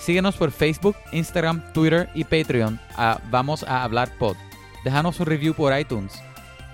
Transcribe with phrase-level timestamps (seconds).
[0.00, 4.36] Síguenos por Facebook, Instagram, Twitter y Patreon a Vamos a Hablar Pod.
[4.84, 6.22] Déjanos un review por iTunes.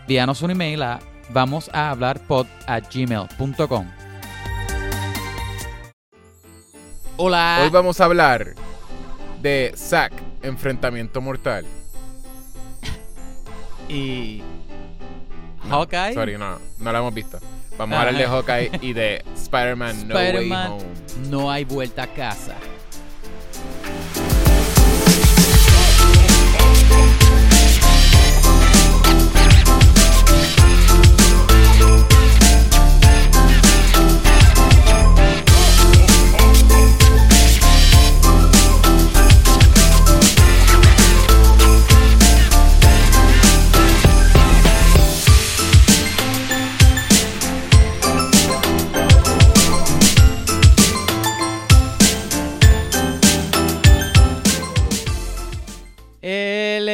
[0.03, 1.01] Envíanos un email a
[1.31, 3.87] vamos a hablar pod a gmail.com.
[7.17, 7.61] Hola.
[7.63, 8.55] Hoy vamos a hablar
[9.43, 10.13] de Zack,
[10.43, 11.65] Enfrentamiento Mortal.
[13.89, 14.43] y
[15.65, 16.15] No, Hawkeye.
[16.15, 17.39] Sorry, no, no lo hemos visto.
[17.77, 20.85] Vamos a hablar de Hawkeye y de Spider-Man No Way Home.
[21.29, 22.55] no hay vuelta a casa.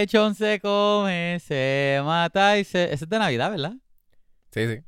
[0.02, 2.84] Lechón se come, se mata y se...
[2.92, 3.72] Ese es de Navidad, ¿verdad?
[4.52, 4.80] Sí, sí.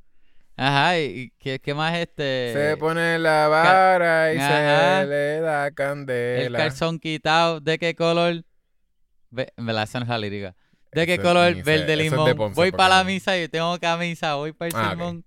[0.56, 2.52] Ajá, ¿y qué, qué más este?
[2.52, 5.00] Se pone la vara y Ajá.
[5.02, 6.58] se le da El candela.
[6.58, 8.44] calzón quitado, ¿de qué color?
[9.30, 10.54] Ve, en verdad, esa no es la lírica.
[10.92, 11.54] ¿De qué Eso color?
[11.56, 12.36] Verde es de limón.
[12.36, 15.24] Ponce, voy para la misa y tengo camisa, voy para el Ah, sermón.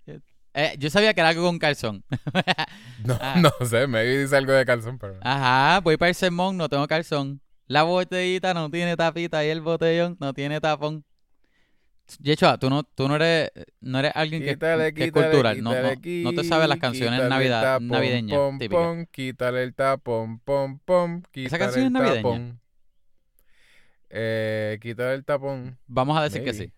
[0.54, 2.04] Eh, yo sabía que era algo con calzón.
[3.04, 3.36] No, Ah.
[3.38, 5.18] no sé, me dice algo de calzón, pero...
[5.22, 7.42] Ajá, voy para el sermón, no tengo calzón.
[7.68, 11.04] La botellita no tiene tapita y el botellón no tiene tapón.
[12.20, 13.52] Yechoa, tú no, tú no eres,
[13.82, 15.62] no eres alguien que, Quítale, que es quítale, cultural.
[15.62, 15.72] No,
[16.24, 21.22] no, te sabes las canciones navidad, tapón, navideñas pom, pom, quítale el tapón, pom, pom,
[21.32, 22.22] quítale canción es navideña?
[22.22, 22.62] tapón.
[24.10, 25.78] Eh, quítale el tapón.
[25.88, 26.72] Vamos a decir que sí.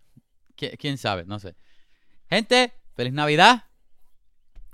[0.56, 1.24] Qui- ¿Quién sabe?
[1.24, 1.54] No sé.
[2.28, 3.66] Gente, feliz Navidad.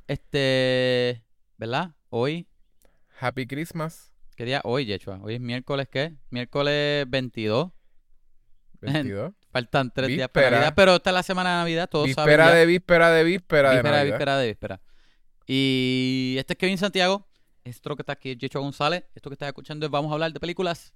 [0.08, 1.22] Este,
[1.58, 1.94] ¿verdad?
[2.08, 2.48] Hoy,
[3.20, 4.12] Happy Christmas.
[4.36, 4.60] ¿Qué día?
[4.64, 5.18] Hoy, Yechua.
[5.22, 6.14] Hoy es miércoles, ¿qué?
[6.30, 7.70] Miércoles 22.
[8.80, 9.32] 22.
[9.52, 10.50] Faltan tres días para.
[10.50, 12.54] Navidad, pero esta es la semana de Navidad, todos saben víspera ya.
[12.54, 14.14] de víspera de víspera, de víspera, Navidad.
[14.14, 14.80] víspera de víspera.
[15.46, 17.26] Y este es Kevin Santiago.
[17.64, 19.04] Esto que está aquí es González.
[19.14, 20.92] Esto que estás escuchando es Vamos a hablar de películas.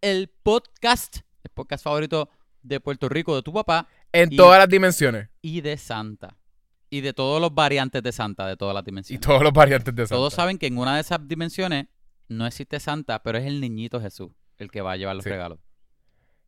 [0.00, 2.28] El podcast, el podcast favorito
[2.62, 5.28] de Puerto Rico, de tu papá En Y- todas las dimensiones.
[5.40, 6.36] y de Santa.
[6.90, 9.20] Y de todos los variantes de Santa, de todas las Y dimensiones.
[9.26, 10.16] todos los variantes de Santa.
[10.16, 11.86] Todos saben que en una de esas dimensiones
[12.30, 15.30] no existe Santa, pero es el niñito Jesús el que va a llevar los Sí.
[15.30, 15.58] regalos.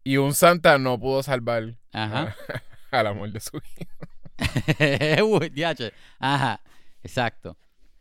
[0.05, 2.35] Y un Santa no pudo salvar Ajá.
[2.91, 3.91] al amor de su hijo.
[6.19, 6.61] Ajá,
[7.03, 7.57] exacto.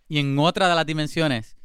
[0.08, 1.56] Y en otra de las dimensiones,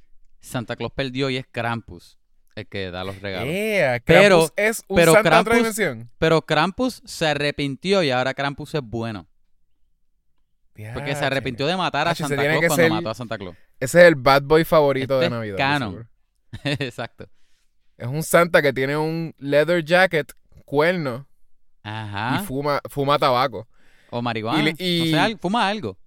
[0.40, 2.18] Santa Claus perdió y es Krampus
[2.54, 3.48] el que da los regalos.
[3.52, 6.10] Yeah, Pero- Krampus es un pero Santa de otra Krampus- dimensión.
[6.18, 9.26] Pero Krampus se arrepintió y ahora Krampus es bueno.
[10.94, 13.56] Porque se arrepintió de matar a Santa Claus cuando ser- mató a Santa Claus.
[13.80, 15.54] Ese es el bad boy favorito Este de es Navidad.
[15.56, 16.08] de canon.
[16.64, 17.26] exacto.
[17.98, 20.32] Es un Santa que tiene un leather jacket,
[20.64, 21.26] cuerno
[21.82, 22.40] Ajá.
[22.42, 23.66] y fuma, fuma tabaco.
[24.10, 24.70] O marihuana.
[24.78, 25.98] y sé, al- fuma algo.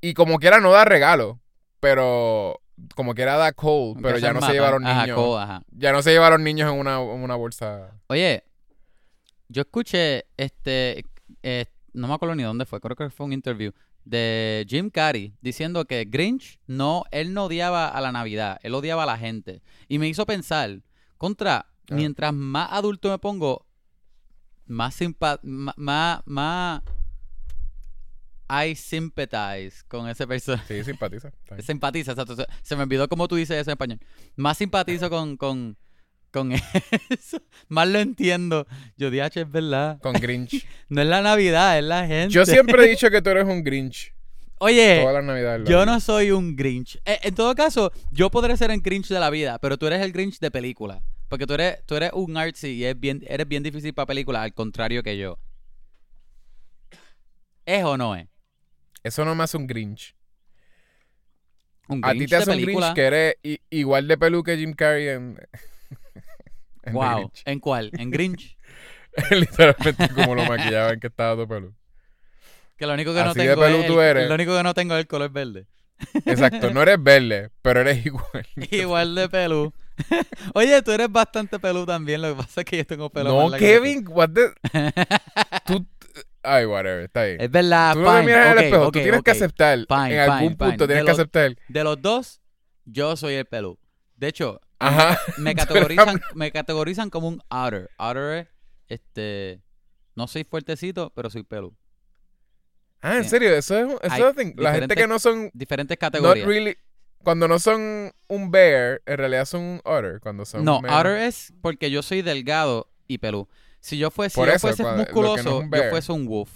[0.00, 1.40] Y como quiera no da regalo,
[1.80, 2.60] pero
[2.94, 4.46] como quiera da cold, pero ya sea no mata.
[4.48, 4.96] se lleva a los niños.
[4.96, 5.62] Ajá, co- ajá.
[5.70, 7.92] Ya no se lleva a los niños en una, en una bolsa.
[8.08, 8.44] Oye,
[9.48, 11.04] yo escuché este,
[11.42, 13.72] eh, no me acuerdo ni dónde fue, creo que fue un interview
[14.04, 19.04] de Jim Carrey diciendo que Grinch no, él no odiaba a la Navidad, él odiaba
[19.04, 19.62] a la gente.
[19.88, 20.80] Y me hizo pensar,
[21.18, 21.66] contra,
[21.96, 23.66] mientras más adulto me pongo,
[24.66, 26.82] más simpa más, más
[28.48, 30.78] I sympathize con ese personaje.
[30.78, 31.32] Sí, simpatiza.
[31.60, 32.36] Simpatiza, exacto.
[32.36, 34.00] Se- Se me olvidó cómo tú dices eso en español.
[34.36, 35.76] Más simpatizo con, con,
[36.34, 36.50] con
[37.10, 37.40] eso.
[37.68, 38.66] Más lo entiendo.
[38.96, 40.00] Yo DH es verdad.
[40.00, 40.66] Con Grinch.
[40.88, 42.34] No es la Navidad, es la gente.
[42.34, 44.12] Yo siempre he dicho que tú eres un Grinch.
[44.58, 45.60] Oye, navidades.
[45.60, 46.96] lo yo no soy un Grinch.
[47.04, 50.00] Eh, en todo caso, yo podré ser el Grinch de la vida, pero tú eres
[50.02, 51.02] el Grinch de película.
[51.28, 54.42] Porque tú eres, tú eres un artsy y es bien, eres bien difícil para películas,
[54.42, 55.38] al contrario que yo.
[57.64, 58.26] ¿Es o no es?
[59.02, 60.14] Eso no me hace un Grinch.
[61.88, 62.86] Un A ti te hace un película.
[62.86, 63.34] Grinch que eres
[63.70, 65.36] igual de pelú que Jim Carrey en.
[66.86, 67.32] En Wow.
[67.44, 67.90] ¿En cuál?
[67.94, 68.56] ¿En Grinch?
[69.30, 71.74] Literalmente como lo maquillaban que estaba tu pelú.
[72.76, 74.28] Que lo único que no Así tengo es el- eres.
[74.28, 75.66] lo único que no tengo es el color verde.
[76.26, 78.46] Exacto, no eres verde, pero eres igual.
[78.70, 79.72] Igual de pelú.
[80.54, 82.20] Oye, tú eres bastante pelú también.
[82.20, 83.64] Lo que pasa es que yo tengo pelo No, largo que.
[83.74, 84.52] Kevin, what the...
[85.66, 85.86] Tú...
[86.42, 87.40] Ay, whatever, está bien.
[87.40, 89.78] Es verdad, Tú no fine, miras en el espejo, tú tienes que aceptar.
[89.88, 91.56] Fine, en algún punto tienes De que los- aceptar.
[91.68, 92.40] De los dos,
[92.84, 93.78] yo soy el pelú.
[94.16, 95.18] De hecho, Ajá.
[95.38, 97.90] me categorizan, me categorizan como un outer.
[97.98, 98.48] Outer es,
[99.00, 99.62] este,
[100.14, 101.74] no soy fuertecito, pero soy pelú.
[103.00, 103.30] Ah, en Sí.
[103.30, 104.56] serio, eso es, eso es.
[104.56, 106.46] La gente que no son Diferentes categorías.
[106.46, 106.76] really
[107.22, 110.20] cuando no son un bear, en realidad son un otter.
[110.20, 113.48] Cuando son No, otter es porque yo soy delgado y pelú.
[113.80, 116.50] Si yo fuese, si yo fuese no musculoso, yo fuese un wolf.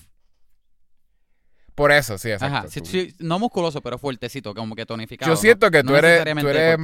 [1.75, 2.69] Por eso, sí, exacto.
[2.69, 5.30] Ajá, no musculoso, pero fuertecito, como que tonificado.
[5.32, 6.82] Yo siento que No tú eres, tú eres corto.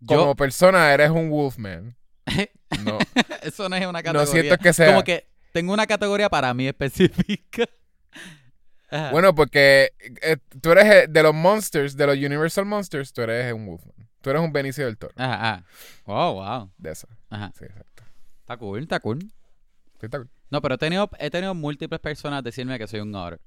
[0.00, 1.96] Yo- Como persona eres un wolfman.
[2.84, 2.98] No,
[3.42, 4.26] Eso no es una no categoría.
[4.26, 4.86] siento que sea...
[4.86, 7.64] Como que tengo una categoría para mí específica.
[8.88, 9.10] Ajá.
[9.10, 9.92] Bueno, porque
[10.22, 14.08] eh, tú eres eh, de los monsters, de los Universal Monsters, tú eres un wolfman.
[14.20, 15.12] Tú eres un Benicio del Toro.
[15.16, 15.64] Ajá, ajá.
[16.06, 16.70] Wow, wow.
[16.78, 17.08] De eso.
[17.28, 17.52] Ajá.
[17.58, 18.04] Sí, exacto.
[18.40, 19.20] Está cool, está cool.
[19.20, 20.30] Sí, está cool.
[20.50, 23.40] No, pero he tenido, he tenido múltiples personas decirme que soy un otter.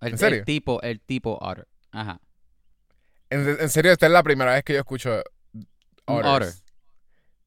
[0.00, 0.38] El, ¿En serio?
[0.40, 1.66] El tipo, el tipo otter.
[1.92, 2.20] Ajá.
[3.30, 5.22] En, en serio, esta es la primera vez que yo escucho
[6.06, 6.28] otters.
[6.28, 6.52] otter.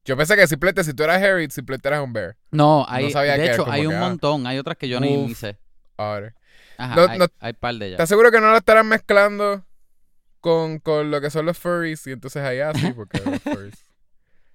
[0.04, 2.36] Yo pensé que simplemente si tú eras Harry, simplemente eras un bear.
[2.50, 4.46] No, hay, sabía de que hecho, hay un que, ah, montón.
[4.46, 5.58] Hay otras que yo ni, sé.
[5.96, 6.34] Otter.
[6.76, 7.94] Ajá, No, hay, no- hay par de ellas.
[7.96, 9.64] ¿Estás seguro que no lo estarán mezclando
[10.40, 12.04] con, con lo que son los furries?
[12.08, 13.74] Y entonces ahí así, porque los furries.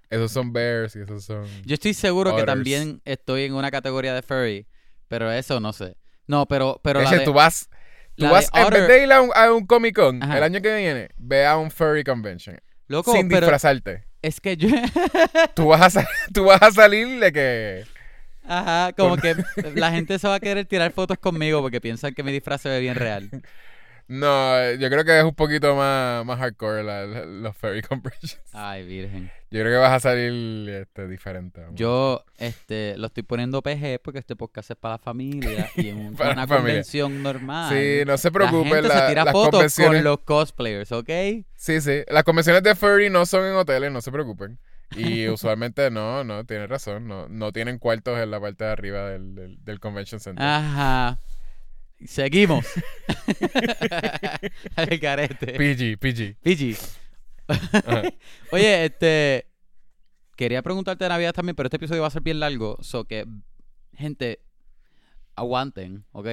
[0.09, 1.45] Esos son bears y esos son.
[1.65, 4.67] Yo estoy seguro que también estoy en una categoría de furry,
[5.07, 5.97] pero eso no sé.
[6.27, 7.69] No, pero, pero la de, tú vas,
[8.17, 10.37] tú la vas de en vez de ir a un, a un Comic Con Ajá.
[10.37, 12.59] el año que viene, ve a un furry convention.
[12.87, 14.05] loco, sin pero disfrazarte.
[14.21, 14.67] es que yo,
[15.55, 17.85] Tú vas, a, tú vas a salir de que.
[18.45, 19.35] ajá, como que
[19.75, 22.69] la gente se va a querer tirar fotos conmigo porque piensan que mi disfraz se
[22.69, 23.29] ve bien real.
[24.09, 28.39] No, yo creo que es un poquito más, más hardcore la- la- los furry conventions.
[28.53, 29.29] Ay, virgen.
[29.51, 31.61] Yo creo que vas a salir este, diferente.
[31.61, 31.75] vamos.
[31.75, 36.15] Yo este, lo estoy poniendo PG porque este podcast es para la familia y en
[36.15, 36.67] Para una familia.
[36.69, 37.69] convención normal.
[37.73, 38.73] Sí, no se la preocupen.
[38.73, 39.97] gente la- se tira las fotos convenciones.
[39.99, 41.09] con los cosplayers, ¿ok?
[41.55, 42.03] Sí, sí.
[42.09, 44.57] Las convenciones de furry no son en hoteles, no se preocupen.
[44.95, 47.07] Y usualmente no, no, tiene razón.
[47.07, 50.45] No, no tienen cuartos en la parte de arriba del, del, del convention center.
[50.45, 51.19] Ajá.
[52.05, 52.65] Seguimos.
[54.77, 55.53] El carete.
[55.53, 56.37] PG, PG.
[56.41, 56.77] PG.
[58.51, 59.47] Oye, este.
[60.35, 62.77] Quería preguntarte de Navidad también, pero este episodio va a ser bien largo.
[62.81, 63.25] So que,
[63.93, 64.39] gente,
[65.35, 66.27] aguanten, ¿ok?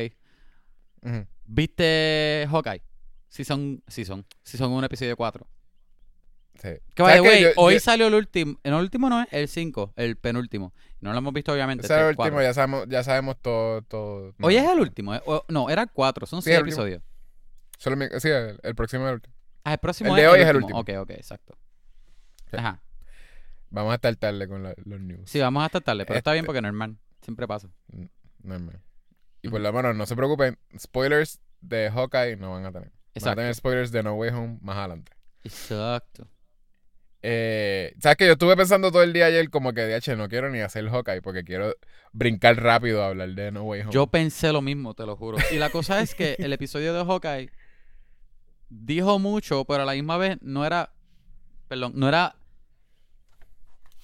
[1.03, 1.27] Ujú.
[1.47, 2.83] ¿Viste Hawkeye?
[3.29, 5.47] Si son, si son, si son un episodio 4.
[6.63, 6.69] Sí.
[6.95, 7.29] Que by ¿Sabes the qué?
[7.29, 8.59] way, Yo- hoy yo- salió el último.
[8.63, 10.73] El último no es el 5, el penúltimo.
[11.01, 11.85] No lo hemos visto, obviamente.
[11.85, 12.43] ese este es el último, cuatro.
[12.43, 13.83] ya sabemos, ya sabemos todo.
[13.83, 15.15] todo Hoy no, es el último.
[15.15, 16.83] eh, o- no, era 4, son Sí, 6 el último.
[16.83, 17.03] episodios.
[17.79, 19.35] Solo mi- sí, el, el próximo es el último.
[19.65, 20.79] Ah, el próximo El de es hoy el es el último.
[20.81, 21.59] Ok, ok, exacto.
[22.51, 22.57] Sí.
[22.57, 22.81] Ajá.
[23.71, 25.29] Vamos a estar tarde con la- los news.
[25.29, 26.97] Sí, vamos hasta tarde, pero está bien Este- porque normal.
[27.23, 27.69] Siempre pasa.
[28.43, 28.81] Normal.
[29.43, 30.59] Y por lo menos, no se preocupen.
[30.79, 32.89] Spoilers de Hawkeye no van a tener.
[32.91, 33.37] Van a Exacto.
[33.37, 35.13] tener spoilers de No Way Home más adelante.
[35.43, 36.29] Exacto.
[37.27, 40.51] Eh, ¿Sabes que Yo estuve pensando todo el día ayer como que, DH, no quiero
[40.51, 41.75] ni hacer Hawkeye porque quiero
[42.13, 43.93] brincar rápido a hablar de No Way Home.
[43.93, 45.39] Yo pensé lo mismo, te lo juro.
[45.51, 47.51] Y la cosa es que el episodio de Hawkeye
[48.69, 50.93] dijo mucho, pero a la misma vez no era.
[51.67, 52.37] Perdón, no era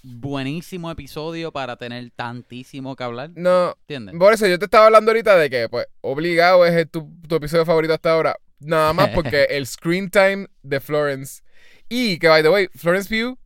[0.03, 3.33] buenísimo episodio para tener tantísimo que hablar.
[3.35, 4.15] No, ¿Entiendes?
[4.19, 7.93] por eso yo te estaba hablando ahorita de que, pues, obligado es tu episodio favorito
[7.93, 8.35] hasta ahora.
[8.61, 11.43] Nada más porque el screen time de Florence.
[11.91, 13.37] Y que, by the way, Florence Pugh,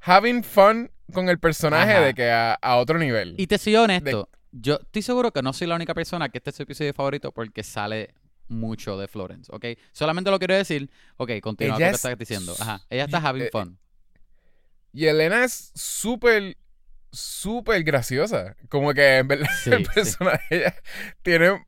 [0.00, 2.00] having fun con el personaje Ajá.
[2.06, 3.34] de que a, a otro nivel.
[3.36, 6.50] Y te soy honesto, yo estoy seguro que no soy la única persona que este
[6.50, 8.14] es su episodio favorito porque sale
[8.48, 9.64] mucho de Florence, ¿ok?
[9.92, 12.54] Solamente lo quiero decir, ok, continúa lo que es estás diciendo.
[12.58, 13.78] Ajá, ella está having eh, fun.
[14.92, 16.56] Y Elena es súper,
[17.12, 18.56] súper graciosa.
[18.68, 19.90] Como que en verdad Sí, el sí.
[19.94, 20.74] personaje ella
[21.22, 21.64] tiene.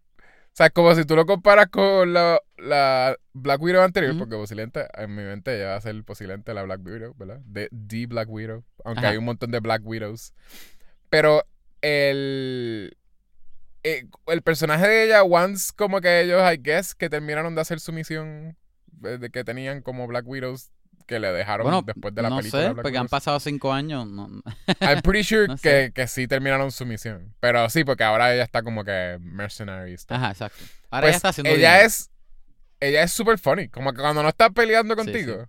[0.53, 4.87] O sea, como si tú lo comparas con la, la Black Widow anterior, porque posiblemente
[4.95, 7.41] en mi mente ella va a ser posiblemente la Black Widow, ¿verdad?
[7.47, 8.63] De The Black Widow.
[8.85, 9.11] Aunque Ajá.
[9.11, 10.35] hay un montón de Black Widows.
[11.09, 11.43] Pero
[11.81, 12.97] el.
[13.83, 17.81] eh, el personaje de ella, once como que ellos, I guess, que terminaron de hacer
[17.81, 18.57] su misión
[19.05, 20.71] eh, de que tenían como Black Widows
[21.07, 22.63] que le dejaron Bueno, después de la no película.
[22.63, 23.11] sé, Black porque han Widows.
[23.11, 24.07] pasado cinco años.
[24.07, 24.43] no- no-
[24.81, 25.93] I'm pretty sure No que, sé.
[25.93, 27.35] que sí terminaron su misión.
[27.41, 29.97] Pero sí, porque ahora ella está como que mercenary.
[29.99, 30.17] stuff.
[30.17, 30.63] Ajá, exacto.
[30.91, 31.87] Ahora Pues, ella está haciendo ella dinero.
[31.87, 32.11] es
[32.81, 33.69] ella es super funny.
[33.69, 35.49] Como que cuando no está peleando Sí, contigo,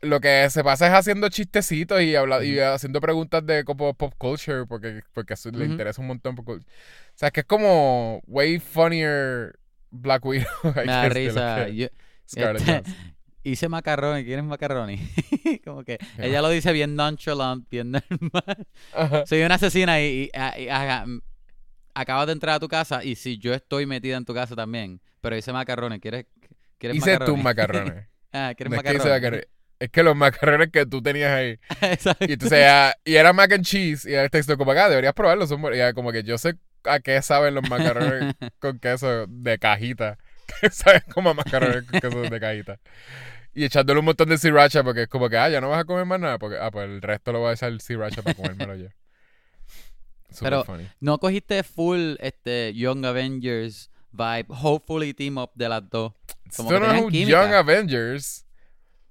[0.00, 4.14] lo que se pasa es haciendo chistecitos y, habla- y haciendo preguntas de como pop
[4.16, 6.36] culture porque, porque le interesa un montón.
[6.36, 6.64] pop culture.
[6.70, 9.58] O sea, que es como way funnier
[9.90, 10.46] Black Widow.
[10.76, 11.68] Me da risa.
[11.68, 11.88] Yo-
[12.30, 12.90] Scarlett este.
[13.44, 14.98] Hice macaroni, ¿quieres macaroni?
[15.64, 18.66] Como que ella lo dice bien nonchalant, bien normal.
[19.26, 21.20] Soy una asesina y, y- y- haga- mm,
[21.94, 25.00] acabas de entrar a tu casa y si yo estoy metida en tu casa también,
[25.20, 26.26] pero hice macarrones, ¿quieres,
[26.78, 27.34] quieres Hice macarrones?
[27.34, 28.06] tus macarrones.
[28.32, 29.20] ah, ¿quieres No es que hice macarrones?
[29.22, 29.48] macarrones.
[29.80, 31.58] Es que los macarrones que tú tenías ahí.
[31.82, 32.24] Exacto.
[32.28, 34.04] Y entonces ya, y era mac and cheese.
[34.10, 35.48] Y el texto como acá, deberías probarlos.
[35.48, 35.76] Son buenos".
[35.78, 40.18] Y ella como que yo sé a qué saben los macarrones con queso de cajita.
[40.70, 41.04] ¿Sabes?
[41.12, 42.78] Como macarrones con queso de cajita.
[43.54, 45.84] Y echándole un montón de sriracha porque es como que, ah, ya no vas a
[45.84, 46.38] comer más nada.
[46.38, 48.88] Porque, ah, pues el resto lo voy a echar sriracha para comérmelo yo.
[50.30, 50.88] Super Pero- funny.
[51.00, 56.12] No cogiste full este Young Avengers vibe, hopefully team up de las dos.
[56.56, 57.30] Como Esto que no es un química.
[57.44, 58.44] Young Avengers.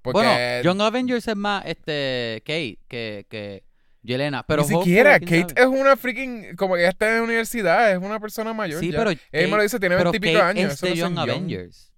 [0.01, 3.63] Porque Bueno, Young Avengers es más este Kate que, que
[4.07, 4.43] Yelena.
[4.47, 5.61] Pero ni siquiera, Kate sabe.
[5.61, 8.79] es una freaking, como que ya está en la universidad, es una persona mayor.
[8.79, 8.97] Sí, ya.
[8.97, 10.73] pero Ella me lo dice, tiene veintipico años.
[10.73, 11.29] es de no Young young.
[11.29, 11.93] Avengers.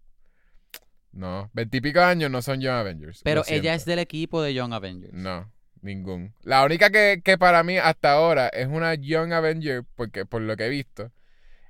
[1.12, 3.22] No, veintipico años no son Young Avengers.
[3.24, 5.14] Pero ella es del equipo de Young Avengers.
[5.14, 5.52] No,
[5.82, 6.34] ningún.
[6.44, 10.56] La única que, que para mí hasta ahora es una Young Avenger, porque por lo
[10.58, 11.12] que he visto,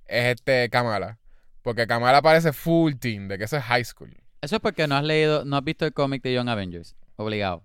[0.05, 1.19] es este Kamala.
[1.62, 4.15] Porque Kamala parece full team, de que eso es high school.
[4.41, 6.96] Eso es porque no has leído, no has visto el cómic de Young Avengers.
[7.17, 7.63] Obligado.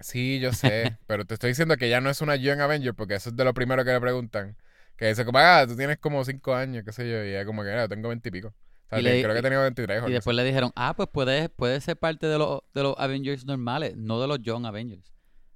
[0.00, 3.14] Sí, yo sé, pero te estoy diciendo que ya no es una Young Avenger, porque
[3.14, 4.56] eso es de lo primero que le preguntan.
[4.96, 7.64] Que dice como, ah, tú tienes como cinco años, qué sé yo, y ella como
[7.64, 8.48] que, "Ah, yo tengo veintipico.
[8.48, 10.94] O sea, Y le- creo que tenía 23 o Y algo después le dijeron, ah,
[10.94, 14.66] pues puedes, puedes ser parte de los, de los Avengers normales, no de los Young
[14.66, 15.12] Avengers.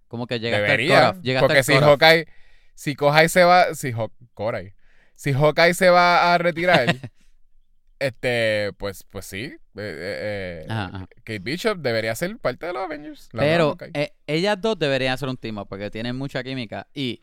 [0.08, 1.72] Como que llegaste Debería, cutoff, llegaste porque si.
[1.74, 2.26] Hawkeye,
[2.74, 4.72] si Kohai se va, si Haw- Korai,
[5.14, 6.86] si Hawkeye se va a retirar,
[7.98, 11.08] este, pues, pues sí, eh, eh, eh, Ajá, ajá.
[11.24, 13.28] Kate Bishop debería ser parte de los Avengers.
[13.32, 16.86] la Pero eh, ellas dos deberían hacer un team up porque tienen mucha química.
[16.94, 17.22] Y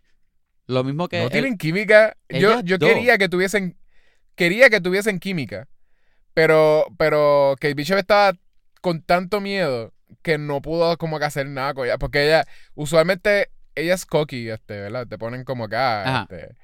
[0.68, 1.20] lo mismo que...
[1.20, 2.18] no el- tienen química.
[2.30, 2.90] Yo, yo dos.
[2.90, 3.78] quería que tuviesen.
[4.36, 5.68] Quería que tuviesen química.
[6.34, 8.38] Pero, pero Kate Bishop estaba
[8.82, 11.98] con tanto miedo que no pudo como que hacer nada con ella.
[11.98, 15.08] Porque ella, usualmente, ella es cocky, este, ¿verdad?
[15.08, 16.56] Te ponen como que, ah, este.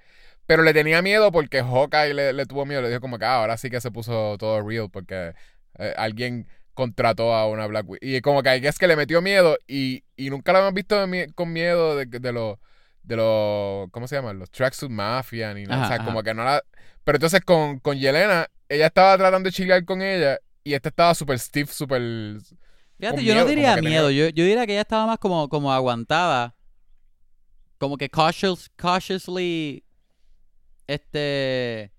[0.51, 2.81] Pero le tenía miedo porque Hawkeye le, le tuvo miedo.
[2.81, 5.33] Le dijo como que, ah, ahora sí que se puso todo real porque
[5.79, 7.99] eh, alguien contrató a una Black Widow.
[8.09, 11.31] Y como que es que le metió miedo y, y nunca la hemos visto de
[11.35, 12.57] con miedo de, de los
[13.03, 14.39] de los ¿cómo se llaman?
[14.39, 16.05] los tracksuit mafia ni nada, Ajá, o sea, ajá.
[16.05, 16.61] como que no la
[17.05, 21.15] pero entonces con, con Yelena ella estaba tratando de chilear con ella y esta estaba
[21.15, 22.01] súper stiff, súper
[22.99, 25.71] Fíjate, yo no diría tenía- miedo, yo, yo diría que ella estaba más como, como
[25.73, 26.55] aguantada.
[27.79, 29.83] Como que cautious, cautiously
[30.93, 31.91] este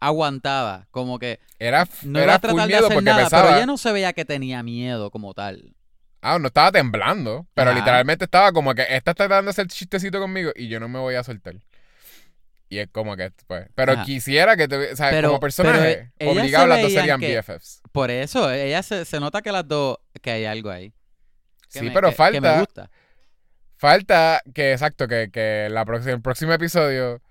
[0.00, 0.86] aguantada.
[0.90, 3.56] Como que era, no era era full tratar de miedo hacer porque nada, pensaba, pero
[3.56, 5.74] ella no se veía que tenía miedo como tal.
[6.20, 10.18] ah, no estaba temblando, pero literalmente estaba como que esta está tratando de hacer chistecito
[10.20, 11.54] conmigo y yo no me voy a soltar.
[12.70, 14.04] Y es como que, pues, pero Ajá.
[14.04, 17.38] quisiera que, te, o sea, Pero- como personaje, ellas obligado se las dos serían que-
[17.40, 17.80] BFFs.
[17.92, 20.92] Por eso, ella se, se nota que las dos, que hay algo ahí.
[21.72, 22.90] que Sí, me- pero que- que me falta, gusta.
[23.76, 27.22] falta que, exacto, que, que la próxima, el próximo episodio,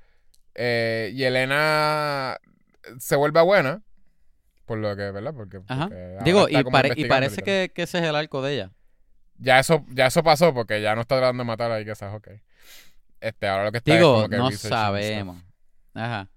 [0.57, 2.37] eh, Yelena
[2.99, 3.81] se vuelva buena.
[4.65, 5.33] Por lo que, ¿verdad?
[5.33, 5.83] Porque, Ajá.
[5.87, 8.71] porque Digo, y, pare- y parece que, que ese es el arco de ella.
[9.37, 12.29] Ya eso, ya eso pasó porque ya no está tratando de matar a esas ok.
[13.21, 15.43] Este, ahora lo que está es Digo, como que no sabemos.
[15.93, 16.29] Ajá.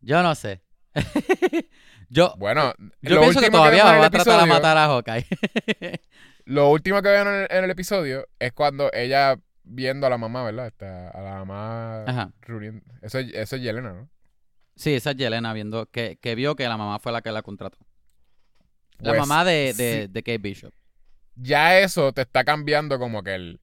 [0.00, 0.62] Yo no sé.
[2.08, 5.26] yo Bueno, yo pienso que todavía va a tratar de matar a Hawkeye.
[6.44, 10.18] Lo último que veo en el, en el episodio es cuando ella viendo a la
[10.18, 10.66] mamá, ¿verdad?
[10.68, 12.32] Este, a la mamá Ajá.
[12.42, 14.08] reuniendo- Eso, es- eso es Yelena, ¿no?
[14.76, 17.42] sí, esa es Yelena viendo que, que vio que la mamá fue la que la
[17.42, 17.78] contrató.
[18.98, 20.12] La Pues, mamá de, de, sí.
[20.12, 20.72] de Kate Bishop.
[21.36, 23.60] ya eso te está cambiando como que el...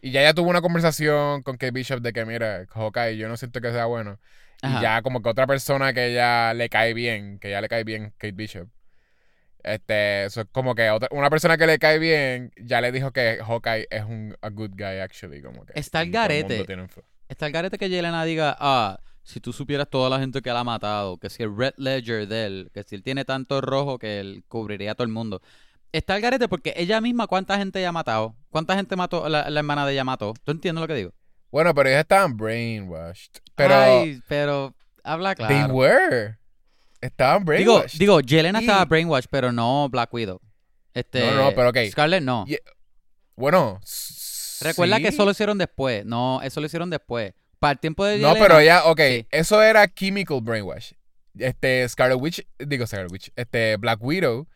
[0.00, 3.36] Y ya ella tuvo una conversación con Kate Bishop de que, mira, Hawkeye, yo no
[3.36, 4.20] siento que sea bueno.
[4.62, 4.78] Ajá.
[4.78, 7.82] Y ya como que otra persona que ya le cae bien, que ya le cae
[7.82, 8.68] bien Kate Bishop.
[9.66, 13.10] Este, eso es como que otra- una persona que le cae bien ya le dijo
[13.12, 16.64] que Hawkeye es un a good guy actually, como que Está el garete.
[17.28, 20.56] Está el garete que Yelena diga, ah, si tú supieras toda la gente que él
[20.56, 23.98] ha matado, que si el Red Ledger de él, que si él tiene tanto rojo
[23.98, 25.42] que él cubriría a todo el mundo.
[25.90, 28.36] Está el garete porque ella misma, ¿cuánta gente ella ha matado?
[28.50, 30.34] ¿Cuánta gente mató, la, la hermana de ella mató?
[30.44, 31.12] ¿Tú entiendes lo que digo?
[31.50, 33.32] Bueno, pero ellos estaban brainwashed.
[33.56, 35.74] Pero Ay, pero habla they claro.
[35.74, 36.38] were.
[37.06, 37.98] Estaban Digo, brainwashed.
[37.98, 40.40] digo, Yelena Y- estaba brainwashed, pero no Black Widow.
[40.94, 41.76] Este, No, no, pero ok.
[41.90, 42.44] Scarlett no.
[43.36, 43.80] Bueno,
[44.60, 45.02] Recuerda sí.
[45.02, 46.04] que eso lo hicieron después.
[46.06, 47.34] No, eso lo hicieron después.
[47.58, 49.26] Para el tiempo de No, Yelena- pero ya, ok, sí.
[49.30, 50.92] eso era chemical brainwash.
[51.38, 54.46] Este, Scarlet Witch, digo Scarlet Witch, este, Black Widow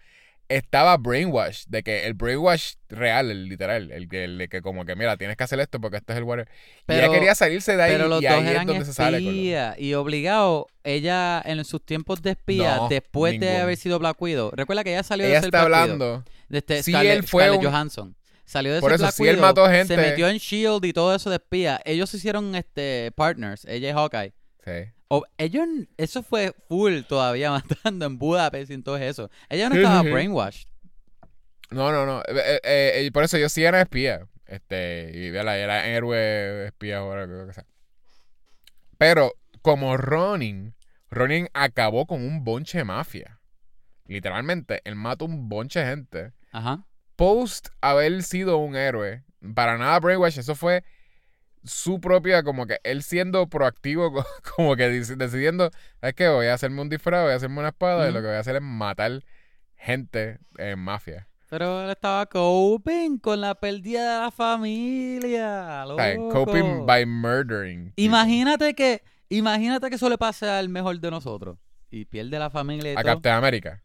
[0.51, 4.85] estaba brainwash, de que el brainwash real, el literal, el que, el de que como
[4.85, 6.49] que, mira, tienes que hacer esto porque este es el water.
[6.51, 8.85] y Pero- ella quería salirse de ahí Pero los y dos ahí es eran donde
[8.85, 9.35] se sale con.
[9.83, 13.63] Y obligado, ella en sus tiempos de espía, No, después de ninguno.
[13.63, 14.51] haber sido Black Widow.
[14.53, 15.95] Recuerda que ella salió Ella de ser está Black Widow.
[16.05, 16.25] hablando.
[16.49, 18.17] De este Sí, Scarlett, él fue Scarlett un- Johansson.
[18.45, 19.97] Salió de Por ser eso, Black sí, él Widow, mató Se gente.
[19.97, 20.89] metió en S.H.I.E.L.D.
[20.89, 21.81] y todo eso de espía.
[21.85, 24.33] Ellos se hicieron este, partners, ella y Hawkeye.
[24.65, 24.91] Sí.
[25.13, 27.51] O- ellos, eso fue full todavía
[27.85, 29.29] matando en Budapest y todo eso.
[29.49, 30.69] Ella no estaba brainwashed.
[31.71, 32.21] No, no, no.
[32.29, 34.27] eh, eh, eh, por eso yo sí era espía.
[34.47, 35.59] Este, y ¿verdad?
[35.59, 37.67] era héroe, espía o lo que sea.
[38.99, 40.75] Pero como Ronin,
[41.11, 43.41] Ronin acabó con un bonche de mafia.
[44.07, 46.33] literalmente, él mata un bonche de gente.
[46.53, 46.85] Ajá.
[47.17, 49.25] Post haber sido un héroe.
[49.55, 50.85] Para nada Brainwash, eso fue
[51.65, 54.27] su propia, como que él siendo proactivo, co-
[54.57, 55.71] como que decidiendo,
[56.03, 58.27] es que voy a hacerme un disfraz, voy a hacerme una espada y lo que
[58.29, 59.23] voy a hacer es matar
[59.77, 61.27] gente en mafia.
[61.49, 65.85] Pero él estaba coping con la pérdida de la familia.
[66.33, 67.93] Coping by murdering.
[67.97, 71.59] Imagínate que, imagínate que eso le pase al mejor de nosotros.
[71.91, 73.15] Y pierde la familia y A todo.
[73.15, 73.83] Captain America.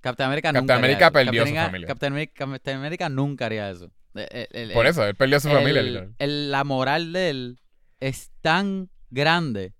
[0.00, 1.86] Captain America Captain nunca haría America perdió Captain su familia.
[1.86, 3.90] Captain America, Captain America nunca haría eso.
[4.14, 5.82] El- el- Por eso, él perdió a su familia,
[6.18, 7.60] la moral de él
[8.00, 9.72] es tan grande.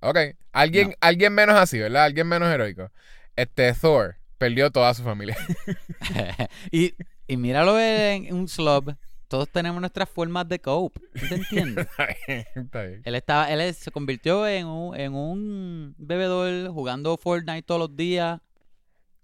[0.00, 0.18] Ok.
[0.52, 0.94] Alguien, No.
[1.00, 2.04] alguien menos así, ¿verdad?
[2.04, 2.90] Alguien menos heroico.
[3.34, 5.36] Este Thor perdió toda su familia.
[6.70, 6.94] y,
[7.26, 8.94] y míralo en un slob.
[9.28, 11.00] Todos tenemos nuestras formas de cope.
[11.18, 11.88] ¿Tú te entiendes?
[12.54, 13.02] Está bien.
[13.04, 18.40] Él estaba, él se convirtió en un, en un bebedor jugando Fortnite todos los días.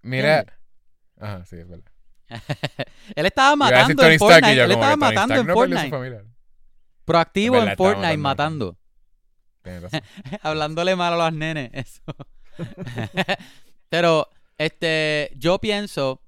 [0.01, 0.39] Mira.
[0.39, 0.59] ¿Entiendes?
[1.19, 1.91] Ajá, sí, es verdad.
[3.15, 4.55] Él estaba matando en Fortnite.
[4.55, 5.89] yo Él como que estaba Tony matando Stark en no perdió su Fortnite.
[5.89, 6.33] familia.
[7.05, 8.77] Proactivo en Fortnite matando.
[10.41, 11.69] Hablándole mal a los nenes.
[11.73, 12.01] Eso.
[13.89, 16.21] Pero, este, yo pienso.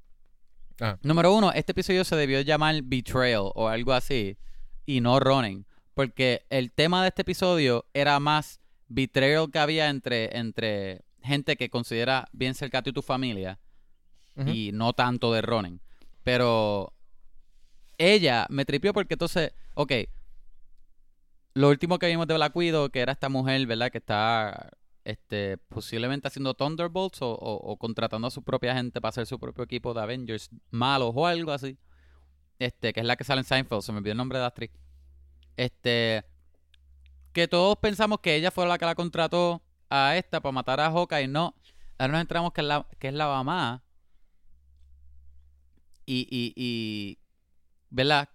[0.80, 1.00] Ajá.
[1.04, 4.38] Número uno, este episodio se debió llamar Betrayal o algo así.
[4.86, 5.66] Y no Running.
[5.94, 11.70] Porque el tema de este episodio era más betrayal que había entre, entre gente que
[11.70, 13.60] considera bien cerca a ti tu familia.
[14.46, 15.80] Y no tanto de Ronen.
[16.26, 16.92] Pero
[18.00, 19.92] ella me tripió porque entonces, ok,
[21.54, 23.92] lo último que vimos de Black Widow, que era esta mujer, ¿verdad?
[23.92, 24.72] Que está
[25.04, 29.94] este, posiblemente haciendo Thunderbolts o, contratando a su propia gente para hacer su propio equipo
[29.94, 31.78] de Avengers malos o algo así.
[32.58, 34.48] Este, que es la que sale en Seinfeld, se me olvidó el nombre de la
[34.48, 34.72] actriz.
[35.58, 36.26] Este,
[37.34, 40.90] que todos pensamos que ella fue la que la contrató a esta para matar a
[40.90, 41.28] Hawkeye.
[41.28, 41.54] No,
[42.00, 43.85] ahora nos entramos que es la, que es la mamá.
[46.06, 47.20] Y, y, y,
[47.90, 48.30] ¿verdad?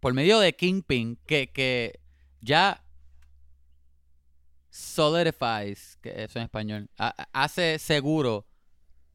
[0.00, 2.00] Por medio de Kingpin, que, que
[2.40, 2.82] ya
[4.70, 8.46] solidifies, que eso en español, ha- hace seguro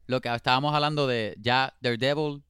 [0.07, 2.43] lo que estábamos hablando de ya Daredevil,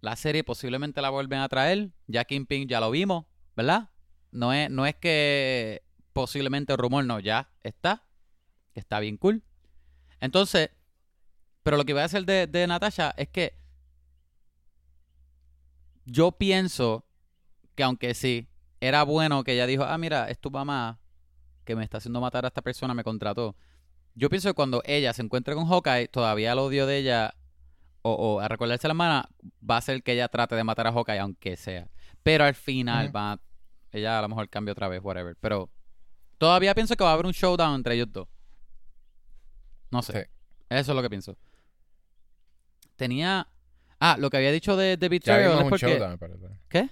[0.00, 3.90] la serie posiblemente la vuelven a traer, ya Kingpin ya lo vimos, ¿verdad?
[4.30, 8.06] No es, no es que posiblemente el rumor no, ya está,
[8.74, 9.42] está bien cool.
[10.20, 10.70] Entonces,
[11.62, 13.59] pero lo que voy a hacer de, de Natasha es que
[16.10, 17.04] yo pienso
[17.74, 18.48] que aunque sí,
[18.80, 20.98] era bueno que ella dijo, ah, mira, es tu mamá
[21.64, 23.54] que me está haciendo matar a esta persona, me contrató.
[24.14, 27.34] Yo pienso que cuando ella se encuentre con Hawkeye, todavía el odio de ella,
[28.02, 29.28] o, o a recordarse a la hermana,
[29.68, 31.88] va a ser que ella trate de matar a Hawkeye, aunque sea.
[32.22, 33.40] Pero al final va a-
[33.92, 35.36] ella a lo mejor cambia otra vez, whatever.
[35.40, 35.70] Pero
[36.38, 38.28] todavía pienso que va a haber un showdown entre ellos dos.
[39.90, 40.12] No sé.
[40.12, 40.30] Sí.
[40.70, 41.36] Eso es lo que pienso.
[42.96, 43.46] Tenía...
[44.00, 45.86] Ah, lo que había dicho de, de Ya Betrayal es un porque...
[45.86, 46.18] showdown.
[46.68, 46.88] ¿Qué?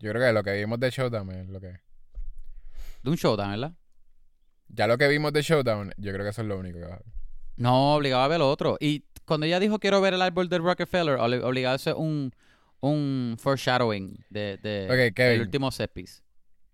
[0.00, 1.80] Yo creo que lo que vimos de Showdown es lo que.
[3.02, 3.72] De un showdown, ¿verdad?
[4.68, 6.92] Ya lo que vimos de Showdown, yo creo que eso es lo único que va
[6.92, 7.06] a haber.
[7.56, 8.76] No, obligado a ver lo otro.
[8.80, 12.32] Y cuando ella dijo quiero ver el árbol de Rockefeller, obli- obligado a hacer un,
[12.80, 15.34] un foreshadowing de, de Ok, Kevin.
[15.34, 16.22] el último set piece.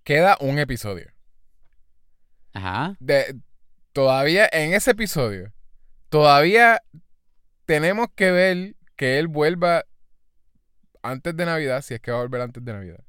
[0.05, 1.11] Queda un episodio.
[2.53, 2.97] Ajá.
[3.01, 3.37] De,
[3.92, 5.53] todavía en ese episodio,
[6.09, 6.81] todavía
[7.64, 9.85] tenemos que ver que él vuelva
[11.02, 13.00] antes de Navidad, si es que va a volver antes de Navidad.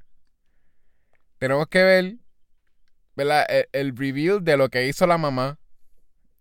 [1.38, 2.16] Tenemos que ver
[3.14, 3.46] ¿verdad?
[3.48, 5.58] El, el reveal de lo que hizo la mamá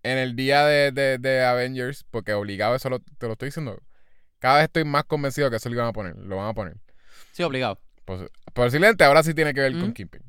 [0.03, 3.81] en el día de, de- de Avengers, porque obligado, eso lo- te lo estoy diciendo.
[4.39, 6.15] Cada vez estoy más convencido que eso lo van a poner.
[6.17, 6.75] Lo van a poner.
[7.31, 7.79] Sí, obligado.
[8.03, 9.93] Pos- posiblemente ahora sí tiene que ver con Ujú.
[9.93, 10.21] Kingpin.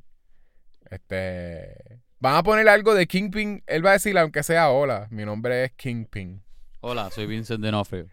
[0.90, 2.00] Este.
[2.20, 3.62] Van a poner algo de Kingpin.
[3.66, 6.42] Él va a decir, aunque sea hola, mi nombre es Kingpin.
[6.80, 8.06] Hola, soy Vincent D'Onofrio.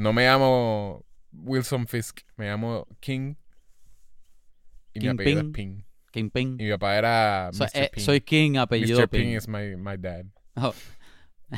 [0.00, 3.34] No me llamo Wilson Fisk, me llamo King.
[4.94, 5.52] Y mi apellido es Kingpin.
[5.52, 5.84] Ping.
[6.10, 6.56] Kingpin.
[6.58, 7.70] Y mi papá era So- Mr.
[7.74, 8.02] eh, Ping.
[8.02, 9.08] soy King, apellido Mr.
[9.08, 9.20] Ping.
[9.20, 10.24] Ping is my, my dad.
[10.56, 10.72] Oh.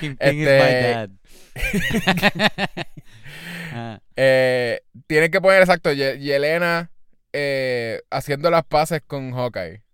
[0.00, 1.10] Kingpin is Este- my dad.
[3.72, 6.90] Ah, Eh, tienen que poner exacto, Ye- Yelena
[7.32, 9.84] eh, haciendo las paces con Hawkeye.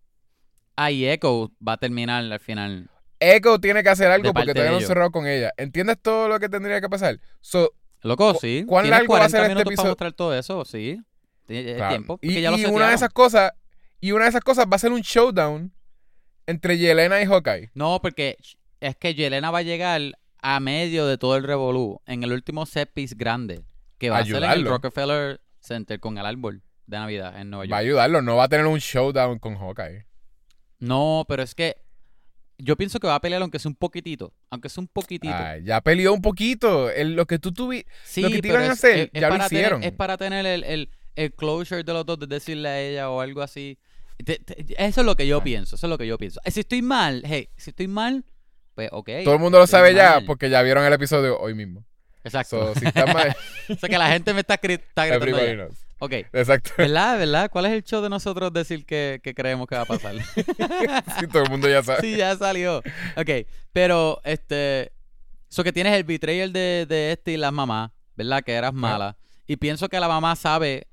[0.77, 2.89] Ah, y Echo va a terminar al final.
[3.21, 5.53] Echo tiene que hacer algo porque todavía no han cerrado con ella.
[5.57, 7.19] ¿Entiendes todo lo que tendría que pasar?
[7.41, 8.65] So, Loco, ¿Cu- sí.
[8.67, 9.91] cuán largo va a ser 40 este minutos para episodio?
[9.91, 11.01] mostrar todo eso, sí.
[11.47, 12.19] Tiene- claro, tiempo.
[12.23, 13.53] y, porque ya lo y una de esas cosas,
[14.01, 15.73] y una de esas cosas va a ser un showdown
[16.47, 17.71] entre Yelena y Hawkeye.
[17.75, 18.37] No, porque
[18.81, 20.01] es que Yelena va a llegar
[20.43, 23.65] a medio de todo el revolú en el último set piece grande
[23.99, 24.67] que va a ser en el.
[24.67, 27.73] Rockefeller Center con el árbol de Navidad en Nueva York.
[27.73, 30.07] Va a ayudarlo, no va a tener un showdown con Hawkeye.
[30.79, 31.77] No, pero es que
[32.59, 34.33] yo pienso que va a pelear aunque sea un poquitito.
[34.51, 35.35] Aunque sea un poquitito.
[35.35, 36.91] Ay, ya peleó un poquito.
[36.91, 37.91] El- lo que tú tuviste.
[38.05, 39.83] sí, lo que te iban a hacer, es- es ya lo tener- hicieron.
[39.83, 43.21] es para tener el, el, el closure de los dos, de decirle a ella o
[43.21, 43.79] algo así.
[44.25, 45.43] Te- te- eso es lo que yo Ay.
[45.45, 45.77] pienso.
[45.77, 46.41] Eso es lo que yo pienso.
[46.45, 48.25] Eh, Si estoy mal, hey, si estoy mal,
[48.75, 49.11] pues ok.
[49.25, 51.85] Todo el mundo lo sabe ya porque ya vieron el episodio hoy mismo.
[52.25, 52.75] Exacto.
[52.75, 53.37] So, si está mal,
[53.69, 55.69] o sea que la gente me está, está gritando.
[55.99, 56.13] Ok.
[56.33, 56.71] Exacto.
[56.77, 57.19] ¿Verdad?
[57.19, 57.51] ¿Verdad?
[57.51, 60.15] ¿Cuál es el show de nosotros decir que, que creemos que va a pasar?
[61.19, 62.01] Sí, todo el mundo ya sabe.
[62.03, 62.79] sí, ya salió.
[63.17, 63.31] Ok,
[63.73, 64.93] pero este.
[65.51, 68.43] Eso que tienes el betrayal de, de este y la mamá, ¿verdad?
[68.43, 69.17] Que eras mala.
[69.47, 70.89] Y pienso que la mamá sabe.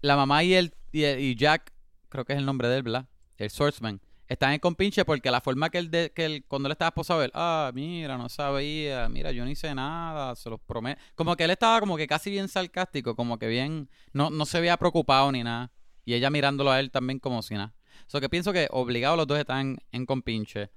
[0.00, 1.72] La mamá y el, y el- y Jack,
[2.08, 3.06] creo que es el nombre de él, ¿verdad?
[3.36, 4.00] El Swordsman.
[4.32, 7.22] Están en compinche porque la forma que él, de, que él cuando él estaba esposado,
[7.22, 10.98] él, ah, mira, no sabía, mira, yo no hice nada, se los prometo.
[11.14, 14.58] Como que él estaba como que casi bien sarcástico, como que bien, no, no se
[14.60, 15.70] veía preocupado ni nada.
[16.06, 17.74] Y ella mirándolo a él también como si nada.
[18.06, 20.70] So que pienso que obligados los dos están en compinche.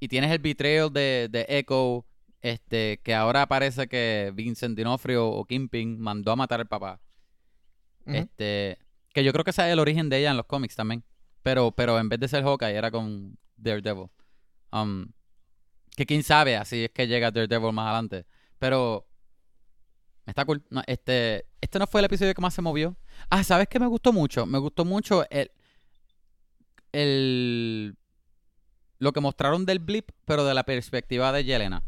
[0.00, 2.06] Y tienes el betrayal de, de Echo,
[2.42, 7.00] este, que ahora parece que Vincent Dinofrio o Kingpin mandó a matar al papá.
[8.04, 8.78] Este,
[9.14, 11.04] que yo creo que ese es el origen de ella en los cómics también.
[11.42, 14.08] Pero, pero en vez de ser Hawkeye era con Daredevil.
[14.72, 15.06] Um,
[15.96, 18.26] que quién sabe, así es que llega Daredevil más adelante.
[18.58, 19.06] Pero
[20.26, 20.62] está cool.
[20.70, 22.96] No, este, este no fue el episodio que más se movió.
[23.30, 24.46] Ah, ¿sabes qué me gustó mucho?
[24.46, 25.50] Me gustó mucho el,
[26.92, 27.96] el
[28.98, 31.82] lo que mostraron del blip, pero de la perspectiva de Yelena.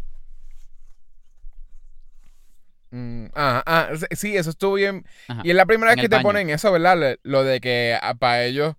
[2.90, 5.06] Mm, ah, ah, sí, eso estuvo bien.
[5.28, 5.40] Ajá.
[5.44, 6.22] Y es la primera En vez que te baño.
[6.22, 7.18] ponen eso, ¿verdad?
[7.22, 8.74] Lo de que para ellos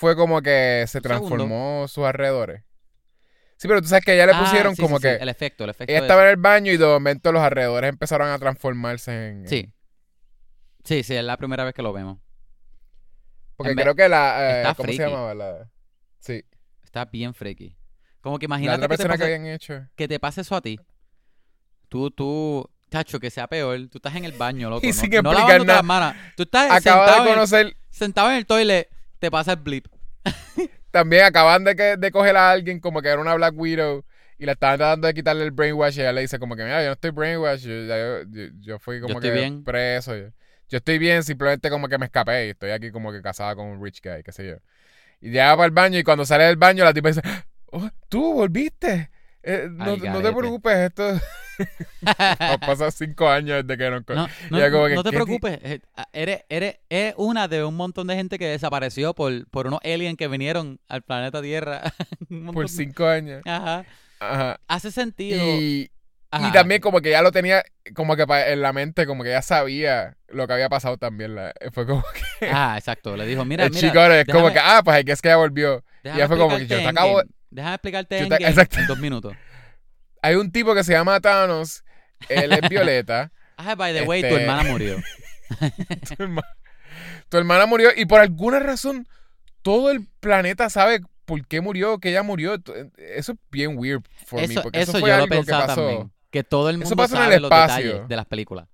[0.00, 1.08] fue como que se segundo.
[1.08, 2.62] transformó sus alrededores.
[3.56, 5.28] Sí, pero tú sabes que ya le Ah, pusieron sí, como sí, sí, que el
[5.28, 5.92] efecto, el efecto.
[5.92, 9.46] ella estaba en el baño y de momento los alrededores empezaron a transformarse en...
[9.48, 9.70] Sí.
[10.84, 12.18] Sí, sí, es la primera vez que lo vemos.
[13.56, 14.40] Porque En vez- creo que la...
[14.40, 15.10] eh, está ¿Cómo se freaky.
[15.12, 15.34] llamaba?
[15.34, 15.70] La,
[16.20, 16.42] sí.
[16.82, 17.76] Está bien freaky.
[18.22, 19.86] Como que La imagínate otra que te, persona que pase, habían hecho.
[19.94, 20.80] que te pase eso a ti.
[21.90, 23.78] Tú, tú, tacho, que sea peor.
[23.90, 24.86] Tú estás en el baño, loco.
[24.86, 25.78] Y sin no lavándote nada.
[25.80, 26.14] las manos.
[26.36, 27.76] Tú estás Acaba sentado, de en el, conocer...
[27.90, 28.88] sentado en el toilet,
[29.20, 29.86] te pasa el blip.
[30.90, 34.04] También acaban de, que- de coger a alguien como que era una Black Widow
[34.38, 36.80] y le estaban tratando de quitarle el brainwash y ella le dice como que mira,
[36.80, 39.62] yo no estoy brainwash, yo, yo, yo- yo fui como que bien.
[39.64, 40.16] preso.
[40.16, 40.28] Yo,
[40.68, 43.66] yo estoy bien, simplemente como que me escapé y estoy aquí como que casada con
[43.66, 44.56] un rich guy, qué sé yo.
[45.20, 47.22] Y llega para el baño y cuando sale del baño la tipa dice,
[47.66, 49.10] "Oh, tú volviste.
[49.42, 51.12] Eh, no, te preocupes, esto
[52.02, 54.02] nos pasa cinco años desde que nos...
[54.08, 55.58] No, no, Ya como que, no te ¿qué ti- preocupes.
[55.62, 55.80] eh,
[56.12, 60.16] Eres, eres, eres una de un montón de gente que desapareció por, por unos aliens
[60.16, 61.82] que vinieron al planeta Tierra.
[62.52, 63.42] Por de- cinco años.
[63.46, 63.84] Ajá.
[64.20, 64.60] Ajá.
[64.68, 65.38] Hace sentido.
[65.42, 65.90] Y,
[66.32, 66.48] Ajá.
[66.48, 69.42] Y también como que ya lo tenía como que en la mente, como que ya
[69.42, 71.34] sabía lo que había pasado también.
[71.34, 72.04] la- fue como
[72.38, 73.16] que Ah, exacto.
[73.16, 73.80] Le dijo, mira, el mira.
[73.80, 75.82] chico es como que, ah, pues es que ya volvió.
[76.04, 77.39] déjame ya fue como que yo te acabo- Endgame.
[77.50, 78.78] Déjame explicarte Endgame exacto.
[78.78, 79.34] en dos minutos.
[80.22, 81.82] Hay un tipo que se llama Thanos,
[82.28, 83.32] él es Violeta.
[83.62, 84.96] Ah, by the way, tu Este- hermana murió.
[86.08, 86.44] tu, herma-
[87.28, 89.06] tu hermana murió y por alguna razón
[89.60, 92.54] todo el planeta sabe por qué murió, que ella murió.
[92.96, 95.50] Eso es bien weird for me, Eso, porque eso, eso fue yo lo algo que
[95.52, 95.74] pasó.
[95.74, 96.10] también.
[96.30, 97.84] Que todo el Eso mundo pasa en el sabe los espacio.
[97.88, 98.66] detalles de las películas.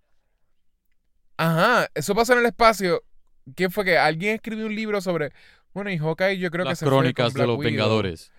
[1.36, 3.02] Ajá, eso pasó en el espacio.
[3.54, 5.32] ¿Quién fue que alguien escribió un libro sobre,
[5.74, 7.70] bueno, y Hawkeye yo creo que Las se fue con crónicas de Black los Widow.
[7.72, 8.32] Vengadores.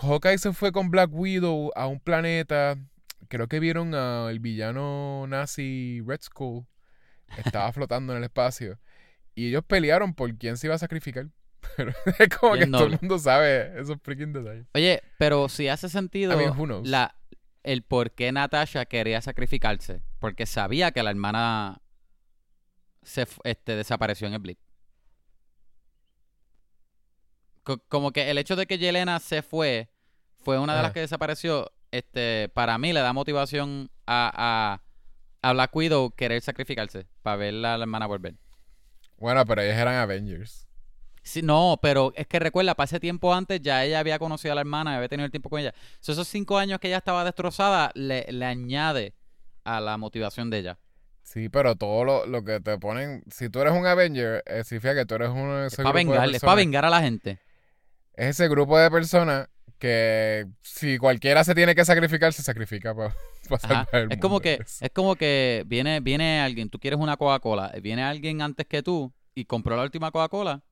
[0.00, 2.78] Hawkeye se fue con Black Widow a un planeta.
[3.28, 6.66] Creo que vieron al villano nazi Red Skull.
[7.36, 8.78] Estaba flotando en el espacio.
[9.34, 11.28] Y ellos pelearon por quién se iba a sacrificar.
[11.76, 14.66] Pero es como Bien que todo el mundo sabe esos freaking detalles.
[14.74, 17.16] Oye, pero si hace sentido I mean, la,
[17.62, 20.00] el por qué Natasha quería sacrificarse.
[20.20, 21.82] Porque sabía que la hermana
[23.02, 24.58] se este, desapareció en el blip.
[27.68, 29.90] Co- como que el hecho de que Yelena se fue,
[30.42, 34.80] fue una de las que desapareció, este, para mí le da motivación a,
[35.42, 38.36] a, a Black Widow querer sacrificarse para ver a la hermana volver.
[39.18, 40.66] Bueno, pero ellos eran Avengers.
[41.22, 44.54] Sí, no, pero es que recuerda, para ese tiempo antes ya ella había conocido a
[44.54, 45.74] la hermana, había tenido el tiempo con ella.
[46.00, 49.14] So, esos cinco años que ella estaba destrozada le, le añade
[49.64, 50.78] a la motivación de ella.
[51.22, 53.22] Sí, pero todo lo, lo que te ponen.
[53.30, 56.30] Si tú eres un Avenger, eh, significa que tú eres uno de Es para vengar,
[56.30, 57.38] es para vengar a la gente.
[58.18, 63.14] Es ese grupo de personas que si cualquiera se tiene que sacrificar, se sacrifica para
[63.60, 67.72] salvar el Es como que, Es- como que viene, viene alguien, tú quieres una Coca-Cola,
[67.80, 70.62] viene alguien antes que tú y compró la última Coca-Cola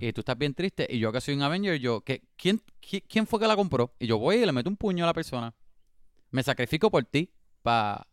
[0.00, 3.04] y tú estás bien triste y yo que soy un Avenger, yo, ¿qué, quién, qui-
[3.08, 3.94] ¿quién fue que la compró?
[3.98, 5.54] Y yo voy y le meto un puño a la persona.
[6.30, 7.30] Me sacrifico por ti
[7.62, 8.06] para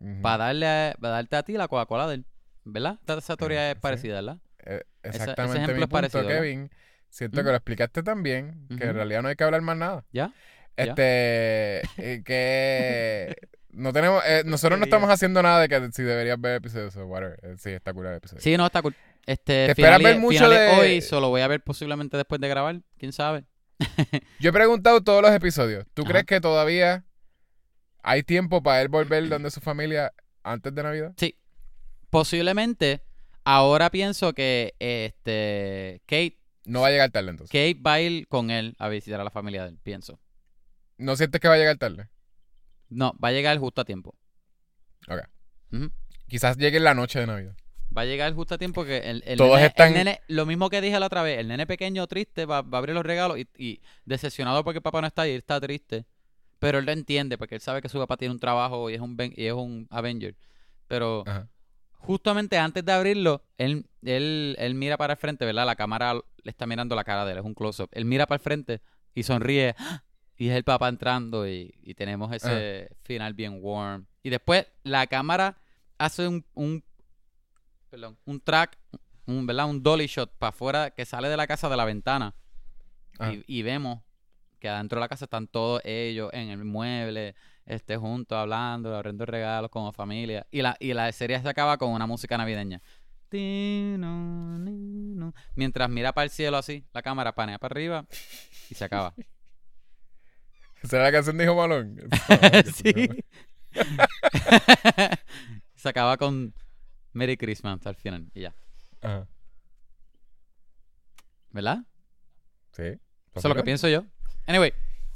[0.00, 0.22] Ujú.
[0.22, 2.24] darle a- pa darte a ti la Coca-Cola de él.
[2.64, 2.96] ¿Verdad?
[3.00, 4.38] Esta- Esa teoría Eh, es parecida, ¿verdad?
[4.64, 6.42] Eh, ese Exactamente ejemplo mi es parecido, ¿verdad?
[7.16, 10.04] Siento que lo explicaste tan bien que en realidad no hay que hablar más nada.
[10.12, 10.32] ¿Ya?
[10.76, 13.34] Este, eh, que
[13.70, 17.06] no tenemos, eh, nosotros no estamos haciendo nada de que si deberías ver episodios o
[17.06, 17.38] whatever.
[17.42, 18.42] Eh, Sí, está cool el episodio.
[18.42, 18.94] Sí, no, está cool.
[19.24, 22.48] Este, ¿Te esperas finales- ver mucho de- hoy, solo voy a ver posiblemente después de
[22.48, 23.44] grabar, quién sabe.
[24.40, 25.86] Yo he preguntado todos los episodios.
[25.94, 26.10] ¿Tú Ajá.
[26.10, 27.04] crees que todavía
[28.02, 31.12] hay tiempo para él volver donde su familia antes de Navidad?
[31.16, 31.36] Sí,
[32.10, 33.02] posiblemente.
[33.44, 37.50] Ahora pienso que este Kate, No va a llegar tarde entonces.
[37.52, 40.20] Kate va a ir con él a visitar a la familia de él, pienso.
[40.98, 42.08] ¿No sientes que va a llegar tarde?
[42.88, 44.14] No, va a llegar justo a tiempo.
[45.08, 45.20] Ok.
[46.28, 47.56] Quizás llegue en la noche de Navidad.
[47.96, 50.44] Va a llegar justo a tiempo que el, el Todos nene, el están- nene- lo
[50.44, 53.06] mismo que dije la otra vez, el nene pequeño triste va, va a abrir los
[53.06, 56.04] regalos y, y decepcionado porque papá no está y él está triste.
[56.58, 59.00] Pero él lo entiende porque él sabe que su papá tiene un trabajo y es
[59.00, 60.34] un, y es un Avenger.
[60.88, 61.48] Pero Ajá.
[61.98, 65.66] Justamente antes de abrirlo, él, él, él mira para el frente, ¿verdad?
[65.66, 67.88] La cámara le está mirando la cara de él, es un close-up.
[67.92, 68.80] Él mira para el frente
[69.14, 69.74] y sonríe.
[69.78, 70.02] ¡ah!
[70.36, 74.06] Y es el papá entrando y, y tenemos ese final bien warm.
[74.22, 75.56] Y después la cámara
[75.96, 76.84] hace un, un,
[77.88, 78.78] perdón, un track,
[79.26, 79.66] un, ¿verdad?
[79.66, 82.34] Un dolly shot para afuera que sale de la casa de la ventana.
[83.18, 83.32] Ajá.
[83.32, 84.02] Y, y vemos
[84.58, 87.34] que adentro de la casa están todos ellos en el mueble,
[87.66, 90.46] este, juntos, hablando, abriendo regalos como familia.
[90.50, 92.80] Y la, y la serie se acaba con una música navideña.
[95.54, 98.06] Mientras mira para el cielo así, la cámara panea para arriba
[98.70, 99.14] y se acaba.
[100.84, 101.98] ¿Será la canción de Hijo Malón?
[102.74, 103.08] sí.
[105.74, 106.54] se acaba con
[107.12, 108.54] Merry Christmas al final y ya.
[109.02, 109.26] Ajá.
[111.50, 111.78] ¿Verdad?
[112.72, 112.82] Sí.
[112.82, 113.00] Eso
[113.34, 114.04] es lo que pienso yo.
[114.46, 114.72] Anyway,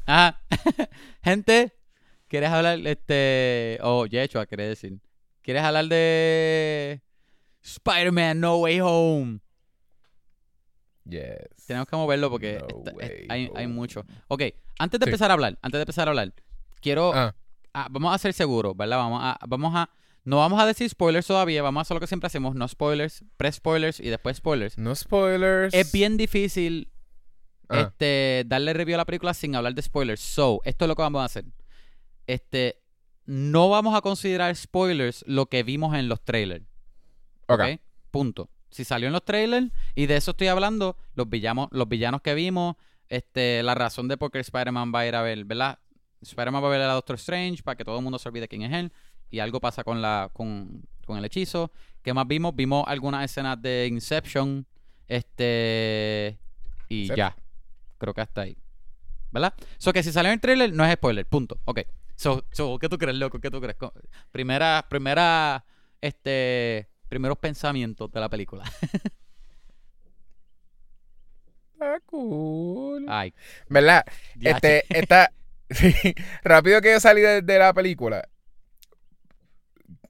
[0.07, 0.43] ajá.
[1.23, 1.80] Gente,
[2.31, 4.99] ¿quieres hablar, este, o Yechua, quiere decir?
[5.43, 7.03] ¿Quieres hablar de
[7.61, 9.41] Spider-Man No Way Home?
[11.05, 11.67] Yes.
[11.67, 14.05] Tenemos que moverlo porque No hay, mucho.
[14.29, 14.43] Ok,
[14.79, 15.11] antes de Sí.
[15.11, 16.33] empezar a hablar, antes de empezar a hablar,
[16.81, 17.35] quiero, Ah,
[17.75, 18.99] ah, vamos a ser seguros, ¿verdad?
[18.99, 19.91] Vamos a, vamos a,
[20.25, 23.25] no vamos a decir spoilers todavía, vamos a hacer lo que siempre hacemos, no spoilers,
[23.37, 24.79] pre-spoilers y después spoilers.
[24.79, 25.75] no spoilers.
[25.75, 26.89] Es bien difícil
[27.73, 30.21] Ah, este, darle review a la película sin hablar de spoilers.
[30.21, 31.45] So, esto es lo que vamos a hacer.
[32.33, 32.81] Este,
[33.27, 36.65] no vamos a considerar spoilers lo que vimos en los trailers.
[37.49, 37.61] ok.
[37.61, 37.81] ¿ok?
[38.13, 38.51] Punto.
[38.71, 42.35] Si salió en los trailers, y de eso estoy hablando, los villanos, los villanos que
[42.35, 42.77] vimos,
[43.09, 45.81] este, la razón de por qué Spider-Man va a ir a ver, ¿verdad?
[46.23, 48.63] Spider-Man va a ver a Doctor Strange para que todo el mundo se olvide quién
[48.63, 48.93] es él.
[49.29, 51.73] Y algo pasa con la, con, con el hechizo.
[52.03, 52.55] ¿Qué más vimos?
[52.55, 54.67] Vimos algunas escenas de Inception.
[55.09, 56.39] Este.
[56.89, 57.35] Y ya.
[57.99, 58.57] Creo que hasta ahí.
[59.33, 59.55] ¿Verdad?
[59.79, 61.27] So que si salió en el trailer, no es spoiler.
[61.27, 61.59] Punto.
[61.65, 61.81] Ok.
[62.21, 63.41] So, so, ¿qué tú crees, loco?
[63.41, 63.79] ¿Qué tú crees?
[64.31, 65.65] Primera, primera,
[66.03, 68.63] este, primeros pensamientos de la película.
[71.73, 73.07] Está cool.
[73.09, 73.33] Ay,
[73.71, 74.05] ¿Verdad?
[74.37, 75.33] ya, Este, esta.
[75.71, 75.95] sí,
[76.45, 78.29] rápido que yo salí de, de la película.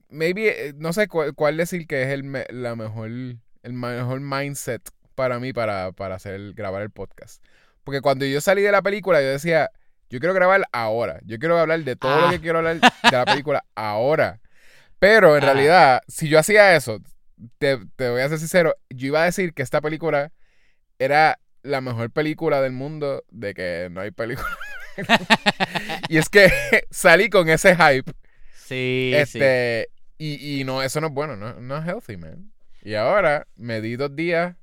[0.08, 4.82] Maybe, eh, no sé cuál, cuál decir que es el, la mejor, el mejor mindset
[5.14, 7.40] para mí para, para hacer, grabar el podcast.
[7.84, 9.70] Porque cuando yo salí de la película, yo decía,
[10.10, 11.20] yo quiero grabar ahora.
[11.24, 12.30] Yo quiero hablar de todo lo Ah.
[12.30, 14.40] que quiero hablar de la película ahora.
[14.98, 15.52] Pero en Ajá.
[15.54, 17.00] realidad, si yo hacía eso,
[17.58, 20.30] te, te voy a ser sincero, yo iba a decir que esta película
[20.98, 24.46] era la mejor película del mundo de que no hay película.
[26.08, 26.50] y es que
[26.90, 28.10] salí con ese hype.
[28.54, 29.12] sí, sí.
[29.16, 32.52] este, y, y no, eso no es bueno, no, no es healthy, man.
[32.82, 34.56] Y ahora me di dos días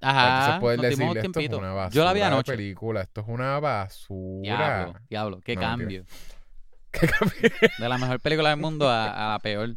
[0.00, 1.58] Ajá, dimos un decirle esto es tiempito.
[1.58, 2.52] una basura Yo la vi anoche.
[2.52, 4.40] película, esto es una basura.
[4.42, 6.04] Diablo, diablo, qué No, cambio.
[6.90, 7.50] ¿Qué cambio?
[7.78, 9.76] De la mejor película del mundo a, a la peor.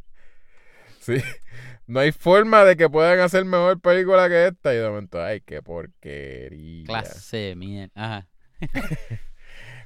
[0.99, 1.21] Sí.
[1.85, 4.73] No hay forma de que puedan hacer mejor película que esta.
[4.73, 6.85] Y de momento, ay, qué porquería.
[6.85, 7.91] Clase mierda.
[7.95, 8.27] Ajá.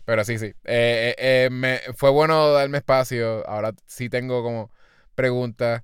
[0.06, 0.46] Pero sí, sí.
[0.46, 3.46] Eh, eh, eh, me, fue bueno darme espacio.
[3.50, 4.72] Ahora sí tengo como
[5.16, 5.84] preguntas.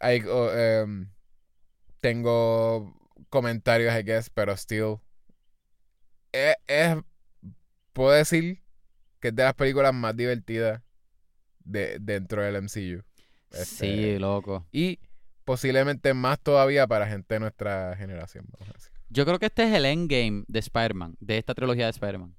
[0.00, 1.08] Hay, oh, em,
[2.00, 2.94] tengo
[3.32, 4.98] comentarios, I guess, pero still.
[6.32, 6.96] Es, es-
[7.92, 8.62] puedo decir
[9.20, 10.82] que es de las películas más divertidas
[11.64, 13.02] de, dentro del MCU.
[13.50, 14.66] Este, Sí, loco.
[14.72, 14.98] Y
[15.44, 18.46] posiblemente más todavía para gente de nuestra generación.
[18.50, 18.92] Vamos a decir.
[19.08, 22.34] Yo creo que este es el endgame de Spider-Man, de esta trilogía de Spider-Man.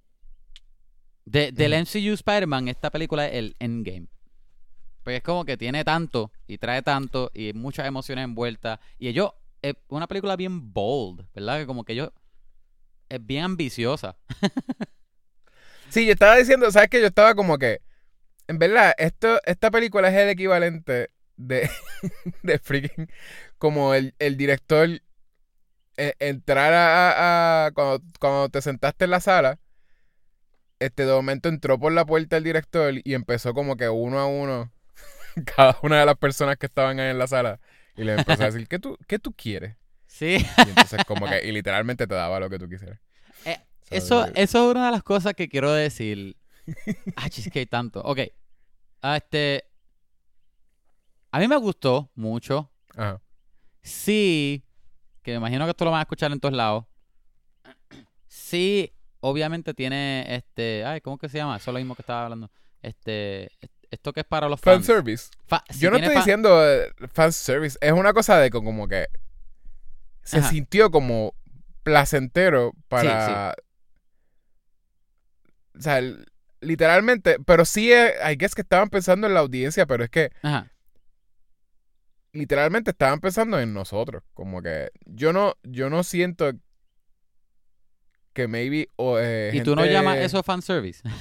[1.25, 1.73] De, del.
[1.73, 4.07] MCU Spider-Man, esta película es el endgame.
[5.03, 8.79] Porque es como que tiene tanto y trae tanto y muchas emociones envueltas.
[8.97, 9.31] Y ellos,
[9.63, 11.59] es una película bien bold, ¿verdad?
[11.59, 12.11] Que como que ellos,
[13.09, 14.17] es bien ambiciosa.
[15.89, 16.99] Sí, yo estaba diciendo, ¿sabes qué?
[17.01, 17.81] Yo estaba como que,
[18.47, 21.69] en verdad, esto, esta película es el equivalente de,
[22.43, 23.09] de freaking,
[23.57, 24.89] como el, el director
[25.97, 29.59] eh, entrar a, a- cuando, cuando te sentaste en la sala,
[30.79, 34.25] este de momento entró por la puerta el director y empezó como que uno a
[34.27, 34.71] uno
[35.57, 37.59] cada una de las personas que estaban ahí en la sala
[37.95, 39.75] y le empezó a decir, ¿qué tú, qué tú quieres?
[40.05, 42.99] Sí, Y entonces como que, y literalmente te daba lo que tú quisieras.
[43.45, 43.57] Eh,
[43.89, 46.35] So, eso, eso es una de las cosas que quiero decir.
[47.15, 48.01] Ah, chis, que hay tanto.
[48.01, 48.19] Ok.
[49.01, 49.65] Ah, Este.
[51.31, 52.71] A mí me gustó mucho.
[52.95, 53.21] Ajá.
[53.81, 54.63] Sí.
[55.21, 56.85] Que me imagino que esto lo van a escuchar en todos lados.
[58.27, 60.85] Sí, obviamente tiene este.
[60.85, 61.57] Ay, ¿cómo que se llama?
[61.57, 62.49] Eso es lo mismo que estaba hablando.
[62.81, 63.51] Este.
[63.93, 64.87] Esto que es para los fans.
[64.87, 65.29] Fanservice.
[65.45, 67.77] Fa- sí Yo no estoy diciendo eh, fanservice.
[67.79, 69.07] Es una cosa de co- como que
[70.23, 70.49] se Ajá.
[70.49, 71.35] sintió como
[71.83, 73.55] placentero para...
[75.77, 76.01] O sea,
[76.61, 80.31] literalmente, pero sí, eh, I guess que estaban pensando en la audiencia, pero es que
[80.41, 80.71] Ajá.
[82.31, 84.23] literalmente estaban pensando en nosotros.
[84.33, 86.51] Como que yo no, yo no siento
[88.33, 88.89] que maybe...
[88.95, 91.03] o, eh, ¿Y tú no llamas eso fanservice?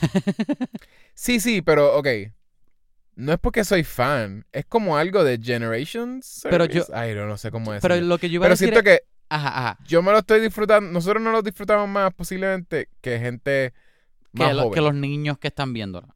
[1.15, 2.09] Sí, sí, pero ok.
[3.15, 6.41] No es porque soy fan, es como algo de Generations.
[6.49, 7.83] Pero yo- Ay, no, no sé cómo es.
[7.83, 9.79] Pero lo que yo iba a Pero decir siento es- que Ajá, ajá.
[9.87, 10.91] yo me lo estoy disfrutando.
[10.91, 13.75] Nosotros no lo disfrutamos más posiblemente que gente
[14.33, 14.75] más Que, lo- joven.
[14.75, 16.15] que los niños que están viéndola.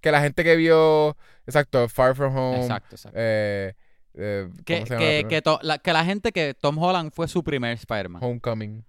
[0.00, 2.60] Que la gente que vio, exacto, Far From Home.
[2.62, 3.18] Exacto, exacto.
[3.20, 3.74] eh,
[4.14, 7.44] eh, ¿cómo Que, que, que, to- la, que la gente que Tom Holland fue su
[7.44, 8.22] primer Spider-Man.
[8.24, 8.84] Homecoming.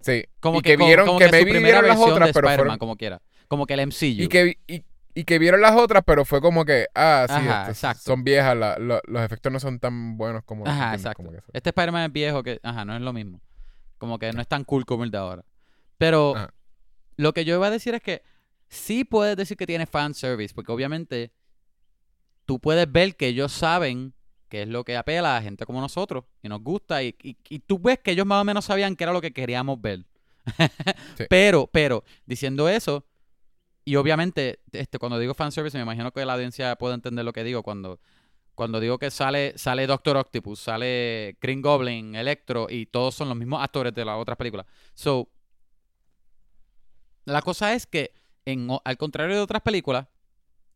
[0.00, 0.24] Sí.
[0.40, 2.56] Como y que, como- vieron, como que, maybe primera vieron las otras, de pero Spider-Man,
[2.56, 2.78] fueron.
[2.78, 3.20] como quiera.
[3.48, 4.22] Como que el MCU.
[4.22, 7.70] Y que, y, y que vieron las otras, pero fue como que, ah, sí, Ajá,
[7.70, 11.00] estas son viejas, la- lo- los efectos no son tan buenos como Ajá, ¿entiendes?
[11.00, 11.16] exacto.
[11.22, 11.38] Como que.
[11.52, 13.40] Este Spider-Man es viejo que, ajá, no es lo mismo.
[13.98, 15.44] Como que no es tan cool como el de ahora.
[15.98, 16.54] Pero Ajá.
[17.16, 18.22] lo que yo iba a decir es que
[18.68, 21.32] sí puedes decir que tiene fan service, porque obviamente
[22.44, 24.14] tú puedes ver que ellos saben
[24.48, 27.58] qué es lo que apela a gente como nosotros y nos gusta y, y- y
[27.60, 30.04] tú ves que ellos más o menos sabían qué era lo que queríamos ver.
[31.16, 31.24] Sí.
[31.30, 33.06] Pero, pero, diciendo eso,
[33.84, 37.42] y obviamente, este, cuando digo fanservice, me imagino que la audiencia puede entender lo que
[37.42, 38.00] digo cuando,
[38.54, 43.36] cuando digo que sale, sale Doctor Octopus, sale Green Goblin, Electro, y todos son los
[43.36, 44.66] mismos actores de las otras películas.
[44.94, 45.28] So,
[47.24, 48.14] la cosa es que,
[48.44, 50.06] en, al contrario de otras películas,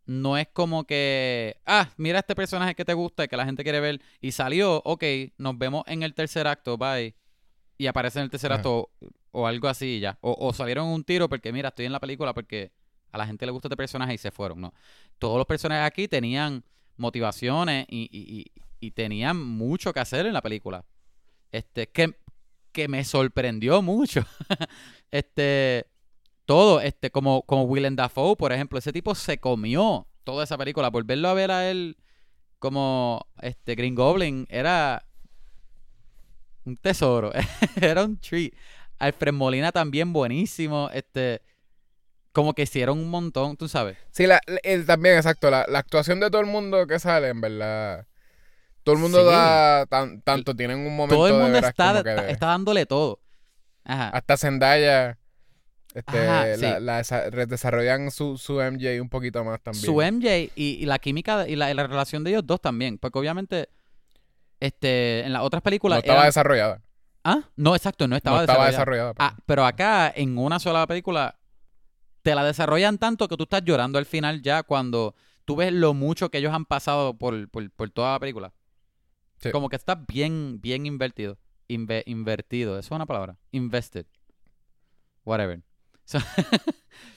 [0.06, 3.62] no es como que, ah, mira este personaje que te gusta y que la gente
[3.62, 5.04] quiere ver, y salió, ok,
[5.38, 7.14] nos vemos en el tercer acto, bye.
[7.78, 8.90] Y aparece en el tercer acto o,
[9.32, 10.18] o algo así y ya.
[10.22, 12.72] O, o salieron un tiro porque, mira, estoy en la película porque
[13.12, 14.74] a la gente le gusta este personaje y se fueron, ¿no?
[15.18, 16.64] Todos los personajes aquí tenían
[16.96, 20.84] motivaciones y, y- y- tenían mucho que hacer en la película.
[21.52, 22.16] Este, que,
[22.72, 24.24] que me sorprendió mucho.
[25.10, 25.86] este,
[26.44, 30.90] todo, este, como, como Willem Dafoe, por ejemplo, ese tipo se comió toda esa película.
[30.90, 31.96] Volverlo a ver a él
[32.58, 35.06] como este Green Goblin era
[36.64, 37.32] un tesoro,
[37.80, 38.52] era un treat.
[38.98, 41.42] Alfred Molina también buenísimo, este,
[42.36, 43.96] como que hicieron un montón, tú sabes.
[44.10, 45.50] Sí, la, el- también, exacto.
[45.50, 48.06] La, la actuación de todo el mundo que sale, en verdad.
[48.84, 49.24] Todo el mundo Sí.
[49.34, 53.20] da tan- tanto, tienen un momento Todo el mundo está, que de- está dándole todo.
[53.84, 54.10] Ajá.
[54.10, 55.16] Hasta Zendaya.
[55.94, 57.14] Este, Ajá, la, sí.
[57.48, 59.82] desarrollan su, su MJ un poquito más también.
[59.82, 62.98] Su MJ y, y la química y la, y la relación de ellos dos también.
[62.98, 63.70] Porque obviamente,
[64.60, 65.98] este, en las otras no películas.
[66.00, 66.82] estaba eran- desarrollada.
[67.24, 67.40] ¿Ah?
[67.56, 69.10] No, exacto, no estaba no estaba desarrollada.
[69.10, 69.14] desarrollada.
[69.14, 69.28] pues.
[69.30, 71.34] Ah, pero acá, en una sola película,
[72.26, 75.94] te la desarrollan tanto que tú estás llorando al final ya cuando tú ves lo
[75.94, 78.52] mucho que ellos han pasado por, por, por toda la película.
[79.38, 79.52] Sí.
[79.52, 81.38] Como que está bien, bien invertido.
[81.68, 83.38] Inve- invertido, ¿eso es una palabra?
[83.52, 84.06] Invested.
[85.24, 85.62] Whatever.
[86.04, 86.18] So,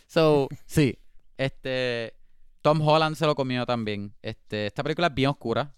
[0.07, 0.97] so, sí.
[1.37, 2.13] Este.
[2.61, 4.13] Tom Holland se lo comió también.
[4.21, 5.73] Este, esta película es bien oscura.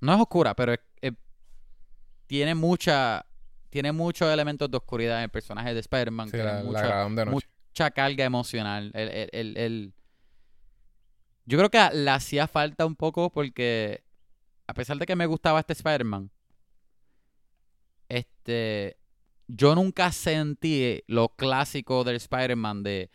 [0.00, 1.12] No es oscura, pero es- es-
[2.26, 3.26] tiene mucha.
[3.68, 6.30] Tiene muchos elementos de oscuridad en el personaje de Spider-Man.
[6.30, 7.48] Sí, la, la mucha- de noche.
[7.72, 8.90] Mucha carga emocional.
[8.94, 9.92] El, el- el- el-
[11.46, 14.04] Yo creo que le hacía falta un poco porque,
[14.66, 16.30] a pesar de que me gustaba este Spider-Man,
[18.08, 18.96] este,
[19.48, 23.10] yo nunca sentí lo clásico del Spider-Man de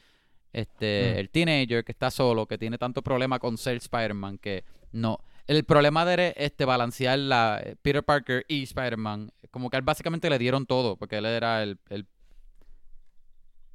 [0.53, 1.19] este, Mm.
[1.19, 5.19] el teenager que está solo, que tiene tanto problema con ser Spider-Man, que no.
[5.45, 9.31] El problema de este, balancear la eh, Peter Parker y Spider-Man.
[9.51, 12.07] Como que a él básicamente le dieron todo, porque él era el, el-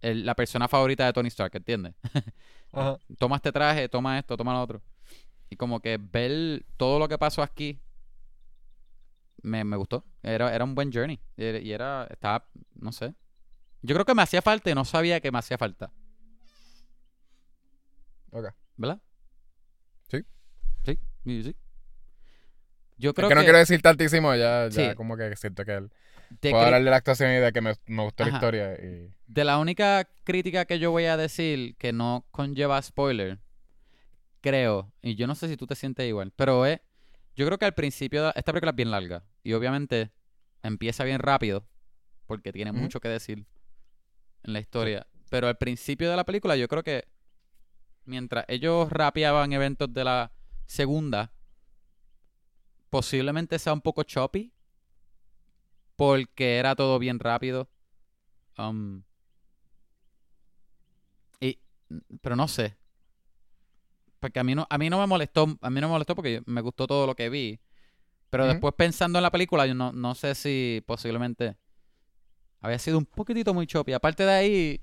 [0.03, 1.95] el- la persona favorita de Tony Stark, ¿entiendes?
[2.73, 2.99] Ajá.
[3.19, 4.83] toma este traje, toma esto, toma lo otro.
[5.51, 7.81] Y como que ver todo lo que pasó aquí
[9.43, 10.05] me, me gustó.
[10.23, 11.21] Era, era un buen journey.
[11.37, 13.15] Y era- estaba, no sé.
[13.83, 15.91] Yo creo que me hacía falta y no sabía que me hacía falta.
[18.31, 18.47] Ok.
[18.77, 19.01] ¿Verdad?
[20.09, 20.25] Sí.
[20.85, 20.99] Sí,
[21.43, 21.57] sí.
[22.99, 24.97] Yo Es creo que no que, quiero decir tantísimo, ya, ya Sí.
[24.97, 25.93] como que siento que él...
[26.41, 28.75] de, Puedo cri- hablar de la actuación y de que me, me gustó la historia.
[28.75, 29.11] Y...
[29.27, 33.39] de la única crítica que yo voy a decir que no conlleva spoiler,
[34.41, 36.81] creo, y yo no sé si tú te sientes igual, pero es,
[37.37, 40.11] yo creo que al principio, esta película es bien larga, y obviamente
[40.63, 41.67] empieza bien rápido,
[42.27, 43.47] porque tiene mucho que decir
[44.43, 47.09] en la historia, pero al principio de la película yo creo que
[48.05, 50.33] mientras ellos rapeaban eventos de la
[50.67, 51.33] segunda,
[52.91, 54.53] posiblemente sea un poco choppy,
[55.97, 57.69] porque era todo bien rápido.
[58.59, 59.03] Um,
[61.41, 61.59] y,
[62.21, 62.77] pero no sé.
[64.21, 66.43] Porque a mí no, a mí no me molestó, a mí no me molestó porque
[66.47, 67.61] me gustó todo lo que vi.
[68.31, 71.59] Pero después pensando en la película, yo no, no sé si posiblemente
[72.61, 73.93] había sido un poquitito muy choppy.
[73.93, 74.81] Aparte de ahí,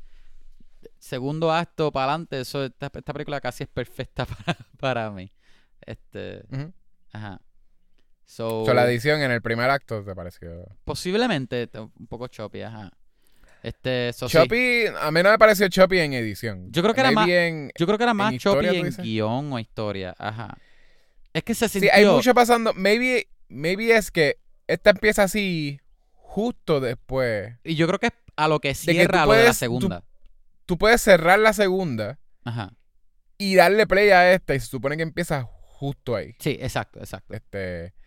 [1.00, 5.32] segundo acto para adelante, eso, esta, esta película casi es perfecta para, para mí.
[5.82, 6.44] Este,
[7.12, 7.42] ajá.
[8.32, 10.68] So, So, la edición en el primer acto te pareció...
[10.86, 11.68] posiblemente
[11.98, 12.92] un poco choppy, ajá.
[13.64, 14.38] Este, so, sí.
[14.38, 16.72] Choppy, a mí no me pareció choppy en edición.
[16.72, 19.04] Yo creo que era Maybe más- en- Yo creo que era más historia, choppy en
[19.04, 20.56] guion o historia, ajá.
[21.34, 21.92] Es que se Sí, sintió...
[21.92, 22.72] hay mucho pasando.
[22.76, 25.80] Maybe, maybe es que esta empieza así
[26.14, 27.56] justo después.
[27.64, 30.04] Y yo creo que es a lo que cierra lo de la puedes- tú- segunda.
[30.68, 32.74] Tú puedes cerrar la segunda Ajá.
[33.40, 36.36] y darle play a esta y se supone que empieza justo ahí.
[36.38, 37.34] Sí, exacto, exacto.
[37.34, 37.98] Este.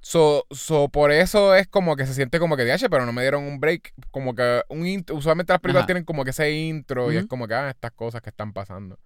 [0.00, 3.22] So, so, por eso es como que se siente como que DH, pero no me
[3.22, 3.92] dieron un break.
[4.10, 5.16] Como que un intro.
[5.16, 5.86] Usualmente las películas Ajá.
[5.86, 8.98] tienen como que ese intro y es como que ah, estas cosas que están pasando.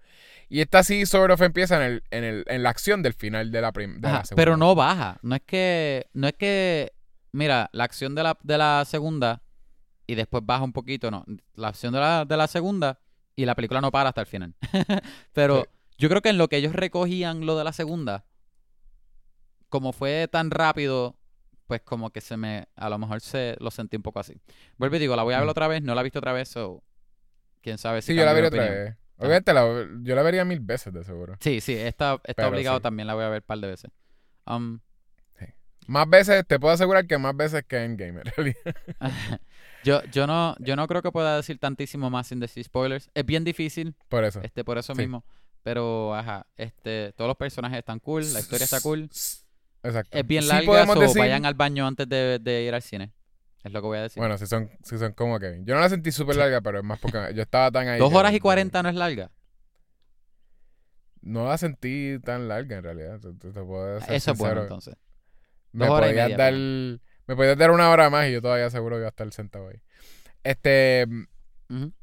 [0.48, 3.50] Y esta sí, sort of, empieza en, el, en, el, en la acción del final
[3.50, 4.40] de la, prim- de la Ajá, segunda.
[4.42, 5.18] pero no baja.
[5.22, 6.06] No es que.
[6.12, 6.92] No es que.
[7.32, 9.42] Mira, la acción de la, de la segunda
[10.06, 11.24] y después baja un poquito, no.
[11.54, 13.00] La acción de la, de la segunda
[13.34, 14.54] y la película no para hasta el final.
[15.32, 15.68] pero Sí.
[15.96, 18.26] yo creo que en lo que ellos recogían lo de la segunda,
[19.72, 21.16] como fue tan rápido,
[21.66, 22.68] pues como que se me.
[22.76, 24.38] A lo mejor se lo sentí un poco así.
[24.76, 25.50] Vuelvo y digo, la voy a ver Mm.
[25.50, 26.82] otra vez, no la he visto otra vez, so.
[27.62, 28.08] Quién sabe si.
[28.12, 28.96] Sí, yo la veré otra vez.
[29.16, 31.36] Obviamente, la- yo la vería mil veces de seguro.
[31.40, 32.82] Sí, sí, está Pero obligado sí.
[32.82, 33.90] también, la voy a ver un par de veces.
[34.46, 34.80] Um,
[35.88, 38.54] Más veces, te puedo asegurar que más veces que en realidad.
[39.84, 43.10] yo, yo no, yo no creo que pueda decir tantísimo más sin decir spoilers.
[43.14, 44.40] Es bien difícil, Por eso.
[44.42, 45.00] este, por eso Sí.
[45.00, 45.24] mismo.
[45.64, 49.08] Pero, ajá, este, todos los personajes están cool, la historia está cool.
[49.82, 50.16] Exacto.
[50.16, 52.82] Es bien Sí larga, podemos so decir- vayan al baño antes de, de ir al
[52.82, 53.12] cine.
[53.64, 54.20] Es lo que voy a decir.
[54.20, 55.64] Bueno, si son, si son como Kevin.
[55.64, 57.98] Yo no la sentí súper larga, pero es más porque yo estaba tan ahí.
[57.98, 59.30] Dos que- horas y cuarenta no es larga.
[61.20, 63.20] No la sentí tan larga en realidad.
[63.20, 64.96] Te, te- te puedo ser Eso es bueno, entonces.
[65.70, 66.52] Me podías media, dar.
[66.52, 69.68] Me podías dar una hora más y yo todavía seguro que iba a estar sentado
[69.68, 69.80] ahí.
[70.42, 71.06] Este.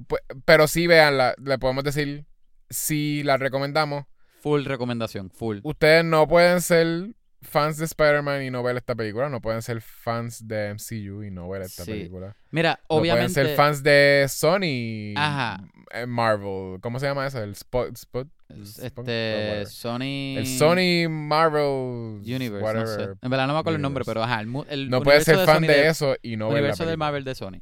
[0.08, 1.36] Pues, pero sí, veanla.
[1.44, 2.26] Le podemos decir.
[2.70, 4.06] Si la recomendamos.
[4.42, 5.60] Full recomendación, full.
[5.64, 7.10] Ustedes no pueden ser
[7.42, 9.30] fans de Spider-Man y no ver esta película.
[9.30, 11.92] No pueden ser fans de MCU y no ver esta Sí.
[11.92, 12.36] película.
[12.52, 13.34] Mira, No obviamente.
[13.34, 15.14] pueden ser fans de Sony.
[15.16, 15.64] Ajá.
[15.94, 16.80] eh, Marvel.
[16.82, 17.42] ¿Cómo se llama eso?
[17.42, 17.96] El Spot.
[17.96, 19.66] Spot Este.
[19.68, 20.38] Sony.
[20.38, 22.22] el Sony Marvel.
[22.24, 22.88] Universe, whatever.
[22.88, 23.20] no sé.
[23.22, 24.10] En verdad no me acuerdo el nombre, Universe.
[24.12, 26.60] pero ajá, el, el No puedes ser fan Sony de, eso y no ver la
[26.60, 26.98] universo del.
[26.98, 27.62] Marvel de Sony.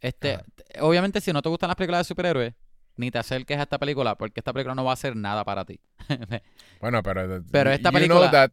[0.00, 0.44] Este, Ajá.
[0.80, 2.54] obviamente si no te gustan las películas de superhéroes,
[2.96, 5.64] ni te acerques a esta película porque esta película no va a hacer nada para
[5.64, 5.80] ti.
[6.80, 7.42] Bueno, pero.
[7.50, 8.52] Pero esta you película Know that,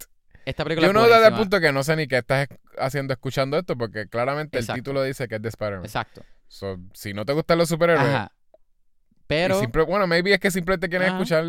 [0.50, 1.38] esta película know that al buenísima.
[1.38, 4.78] punto que no sé ni qué estás haciendo escuchando esto porque claramente Exacto.
[4.78, 5.86] el título dice que es de Spider-Man.
[5.86, 6.24] Exacto.
[6.48, 8.08] So, si no te gustan los superhéroes.
[8.08, 8.32] Ajá.
[9.28, 11.18] Pero simple- bueno, maybe es que simplemente quieren Ajá.
[11.18, 11.44] escuchar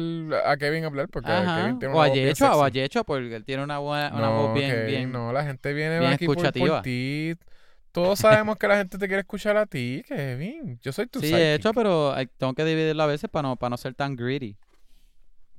[0.44, 2.68] a Kevin hablar porque ajá, Kevin tiene o una a voz bien Yecho, o a.
[2.70, 6.00] Yecho porque él tiene una buena una no, voz bien bien no, la gente viene
[6.00, 6.82] bien aquí por, por escuchativa.
[6.82, 7.34] ti.
[7.92, 10.78] Todos sabemos que la gente te quiere escuchar a ti, Kevin.
[10.82, 13.56] Yo soy tu Sí, he hecho, pero hay- tengo que dividirlo a veces para no,
[13.56, 14.56] para no ser tan greedy.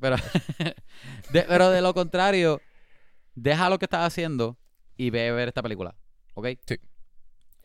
[0.01, 0.15] Pero,
[1.31, 2.61] de, pero de lo contrario,
[3.35, 4.57] deja lo que estás haciendo
[4.97, 5.95] y ve a ver esta película.
[6.33, 6.47] ¿Ok?
[6.65, 6.77] Sí.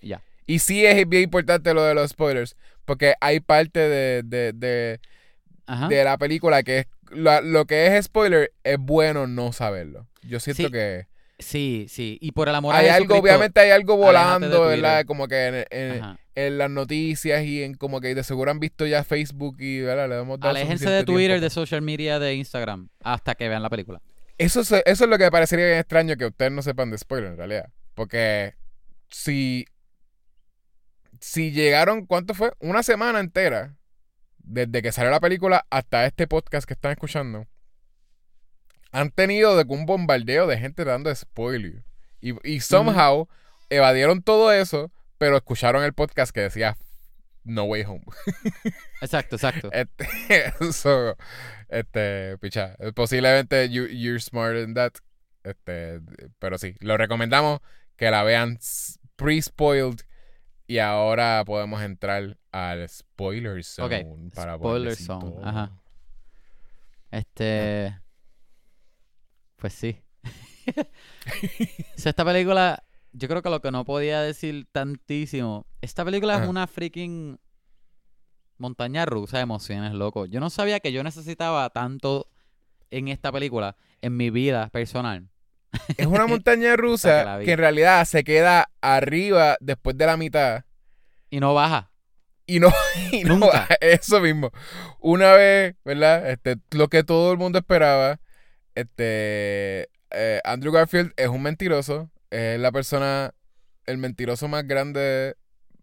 [0.01, 0.23] Y Ya.
[0.47, 5.01] Y sí es bien importante lo de los spoilers, porque hay parte de, de, de,
[5.89, 10.07] de la película que es lo que es spoiler es bueno no saberlo.
[10.23, 11.07] Yo siento Sí, que
[11.39, 12.17] Sí, sí.
[12.21, 14.67] Y por el amor a hay algo, Jesucristo, obviamente hay algo volando.
[14.67, 15.05] ¿verdad?
[15.05, 18.87] Como que en, en- en las noticias y en como que de seguro han visto
[18.87, 20.09] ya Facebook y ¿verdad?
[20.09, 21.45] le hemos dado Aléjense de Twitter, tiempo.
[21.45, 24.01] de social media, de Instagram, hasta que vean la película.
[24.39, 26.99] Eso, es- eso es lo que me parecería bien extraño que ustedes no sepan de
[26.99, 27.71] spoiler en realidad.
[27.95, 28.55] Porque
[29.11, 29.67] si,
[31.21, 32.53] si llegaron, ¿cuánto fue?
[32.59, 33.77] Una semana entera
[34.39, 37.47] desde que salió la película hasta este podcast que están escuchando.
[38.93, 41.85] Han tenido de un bombardeo de gente dando spoiler.
[42.21, 43.29] Y, y somehow
[43.71, 46.77] evadieron todo eso, pero escucharon el podcast que decía
[47.45, 48.05] No Way Home.
[49.03, 49.71] Exacto, exacto.
[49.73, 50.07] Este,
[50.73, 51.17] so,
[51.69, 54.95] este, picha, posiblemente you, you're smarter than that.
[55.43, 56.01] Este,
[56.39, 57.61] pero sí, lo recomendamos
[57.97, 58.59] que la vean
[59.17, 60.01] pre-spoiled.
[60.67, 65.45] Y ahora podemos entrar al spoiler zone Ok, para spoiler zone, todo.
[65.47, 65.73] ajá.
[67.11, 67.99] Este.
[69.57, 70.01] Pues sí.
[71.97, 72.83] O sea, esta película,
[73.15, 75.67] yo creo que lo que no podía decir tantísimo.
[75.81, 77.39] Esta película es una freaking
[78.59, 80.27] montaña rusa de emociones, loco.
[80.27, 82.29] Yo no sabía que yo necesitaba tanto
[82.91, 85.29] en esta película, en mi vida personal.
[85.97, 90.65] Es una montaña rusa que en realidad se queda arriba después de la mitad.
[91.31, 91.93] Y no baja.
[92.47, 92.73] Y no,
[93.13, 93.69] y no Nunca.
[93.81, 94.51] eso mismo.
[94.99, 96.31] Una vez, ¿verdad?
[96.31, 98.21] Este, lo que todo el mundo esperaba.
[98.75, 102.11] Este eh, Andrew Garfield es un mentiroso.
[102.37, 103.33] Es la persona,
[103.87, 105.37] el mentiroso más grande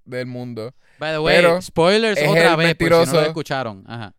[0.05, 0.73] del mundo.
[0.99, 3.83] By the way, Pero spoilers es otra el vez, por si no lo escucharon.
[3.87, 4.13] Ajá.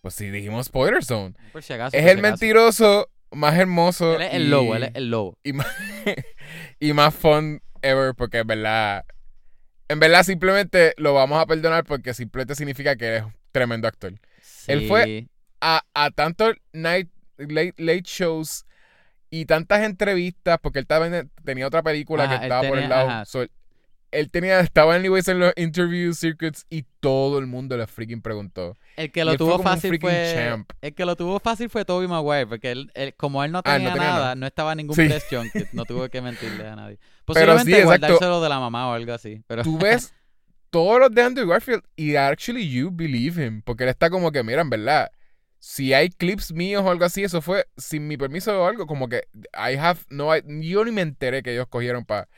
[0.00, 1.34] Pues sí, dijimos spoiler zone.
[1.52, 1.96] Por si acaso.
[1.96, 2.30] Es por el si acaso.
[2.32, 4.16] mentiroso más hermoso.
[4.16, 5.38] Él es el y- lobo, él es el lobo.
[5.42, 5.66] y más,
[6.80, 9.04] y más fun ever porque en verdad
[9.88, 14.12] en verdad simplemente lo vamos a perdonar porque simplemente significa que eres un tremendo actor
[14.66, 15.28] Él fue-
[15.60, 17.08] a, a tantos night
[17.38, 18.64] late, late shows
[19.30, 23.24] y tantas entrevistas porque él también tenía otra película Ajá, que estaba por el lado.
[23.26, 23.50] So, él-
[24.10, 28.74] él tenía estaba anyways en los interview circuits y todo el mundo le freaking preguntó
[28.96, 30.32] El que lo fue tuvo fácil fue.
[30.34, 30.70] champ.
[30.80, 33.74] El que lo tuvo fácil fue Toby Maguire, porque él, él- como él no Ah,
[33.74, 34.34] tenía, no tenía nada, nada.
[34.34, 35.06] no estaba en ningún Sí.
[35.08, 36.96] press junket, no tuvo que mentirle a nadie.
[37.26, 38.06] Pero Posiblemente sí, exacto.
[38.06, 39.42] guardárselo de la mamá o algo así.
[39.46, 40.14] Pero tú ves
[40.70, 43.60] todos los de Andrew Garfield y actually you believe him.
[43.60, 45.10] Porque él está como que, mira, en verdad,
[45.58, 49.08] si hay clips míos o algo así, eso fue sin mi permiso o algo, como
[49.08, 52.28] que I have, no yo ni me enteré que ellos cogieron para,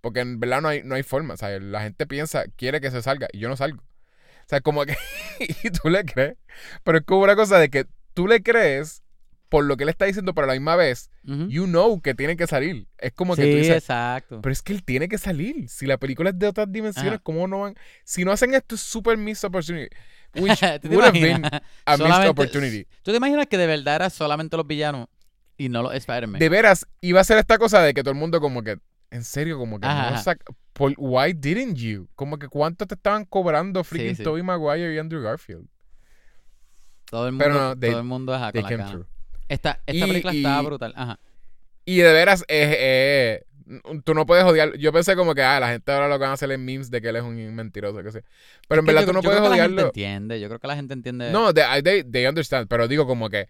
[0.00, 2.90] porque en verdad no hay, no hay forma, o sea, la gente piensa, quiere que
[2.90, 3.82] se salga y yo no salgo.
[3.82, 4.96] O sea, como que,
[5.62, 6.36] y tú le crees,
[6.82, 9.02] pero es como una cosa de que tú le crees
[9.50, 11.48] por lo que él está diciendo, pero a la misma vez, Ujú.
[11.48, 12.86] you know que tiene que salir.
[12.98, 14.40] Es como que sí, tú dices, exacto.
[14.40, 15.68] pero es que él tiene que salir.
[15.68, 17.22] Si la película es de otras dimensiones, Ajá.
[17.22, 17.74] ¿cómo no van?
[18.04, 19.88] Si no hacen esto, es super missed opportunity.
[20.36, 22.86] Which ¿Tú te would have been a missed opportunity.
[23.02, 25.08] ¿Tú te imaginas que de verdad era solamente los villanos
[25.56, 26.38] y no los Spider-Man?
[26.38, 28.78] De veras, iba a ser esta cosa de que todo el mundo como que,
[29.10, 30.32] en serio, como que Ajá, no ajá.
[30.32, 32.08] sac- por, why didn't you?
[32.14, 34.22] Como que cuánto te estaban cobrando freaking sí.
[34.22, 35.66] Tobey Maguire y Andrew Garfield.
[37.10, 38.92] Todo el mundo, Pero no, they- todo el mundo ajá, They con la came cana.
[38.92, 39.06] through.
[39.48, 40.92] Esta, esta Y- película y- estaba brutal.
[40.96, 41.18] Ajá.
[41.84, 43.44] Y de veras, eh, eh,
[44.04, 44.76] tú no puedes odiar.
[44.78, 46.90] Yo pensé como que, ah, la gente ahora lo que van a hacer es memes
[46.90, 48.24] de que él es un mentiroso, que sé.
[48.68, 49.86] Pero en Es que verdad yo- tú no yo puedes creo que La gente odiarlo.
[49.88, 51.30] entiende, yo creo que la gente entiende.
[51.30, 53.48] No, they, they, they understand, pero digo como que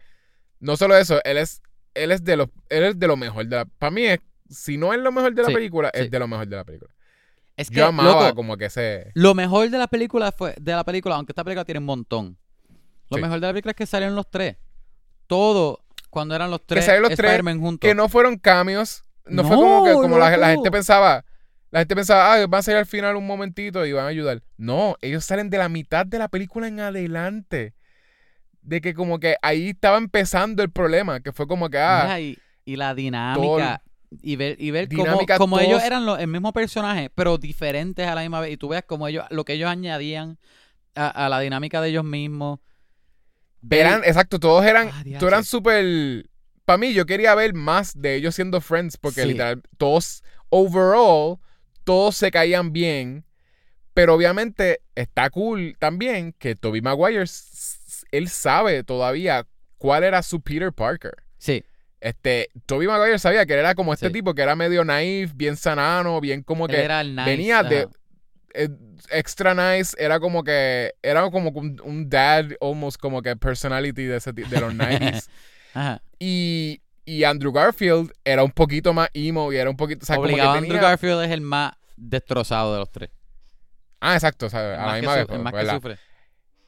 [0.61, 1.63] no solo eso, él es
[1.95, 4.77] él es de lo él es de lo mejor de la para mí es si
[4.79, 6.03] no es lo mejor de la Sí, película, sí.
[6.03, 6.93] es de lo mejor de la película.
[7.57, 10.73] es que, Yo amaba loco, como que ese Lo mejor de la película fue de
[10.73, 12.37] la película, aunque esta película tiene un montón.
[13.11, 13.23] Lo Sí.
[13.23, 14.57] mejor de la película es que salieron los tres.
[15.27, 17.79] Todo cuando eran los tres salieron los tres, juntos.
[17.89, 21.25] que no fueron cambios, no, fue como que como la, gente pensaba,
[21.71, 24.43] la gente pensaba, ah, van a salir al final un momentito y van a ayudar.
[24.57, 27.75] No, ellos salen de la mitad de la película en adelante.
[28.63, 32.21] De que como que ahí estaba empezando el problema, que fue como que ah, Mira,
[32.21, 33.83] y, y la dinámica.
[34.23, 38.07] Y ver, y ver cómo, Dinámica, cómo ellos eran los- el mismo personaje, pero diferentes
[38.09, 38.53] a la misma vez.
[38.53, 40.37] Y tú veas como ellos, lo que ellos añadían
[40.97, 42.59] a, a la dinámica de ellos mismos.
[43.71, 46.30] Eran, exacto, todos eran, Ah, todos eran súper...
[46.71, 49.27] Para mí, yo quería ver más de ellos siendo friends, porque Sí.
[49.31, 51.39] literal, todos, overall,
[51.83, 53.25] todos se caían bien,
[53.93, 57.25] pero obviamente está cool también que Toby Maguire,
[58.13, 59.49] él sabe todavía
[59.79, 61.15] cuál era su Peter Parker.
[61.39, 61.65] Sí,
[62.01, 64.13] Este, Toby Maguire sabía que era como este Sí.
[64.13, 67.25] tipo, que era medio naive, bien sanano, bien como él que era el nice.
[67.31, 67.91] venía de ajá.
[68.55, 68.69] eh,
[69.11, 74.19] extra nice, era como que era como un, un dad almost como que personality de
[74.19, 75.29] ese de los 90s.
[75.75, 76.01] Ajá.
[76.21, 80.15] Y, y Andrew Garfield era un poquito más emo y era un poquito, o sea,
[80.17, 83.11] como que tenía- Andrew Garfield es el más destrozado de los tres.
[84.01, 85.99] Ah, exacto, o sea, El a la misma vez, el más que sufre.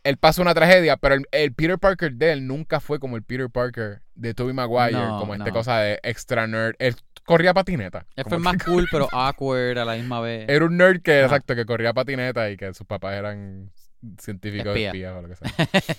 [0.05, 3.23] Él pasó una tragedia, pero el, el Peter Parker de él nunca fue como el
[3.23, 5.53] Peter Parker de Tobey Maguire, No, como esta no.
[5.53, 6.75] cosa de extra nerd.
[6.81, 8.05] Él corría patineta.
[8.17, 10.47] Él fue más cool, pero awkward a la misma vez.
[10.49, 13.71] Era un nerd que, exacto, que corría patineta y que sus papás eran
[14.19, 14.89] científicos Espía.
[14.89, 15.69] espías o lo que sea.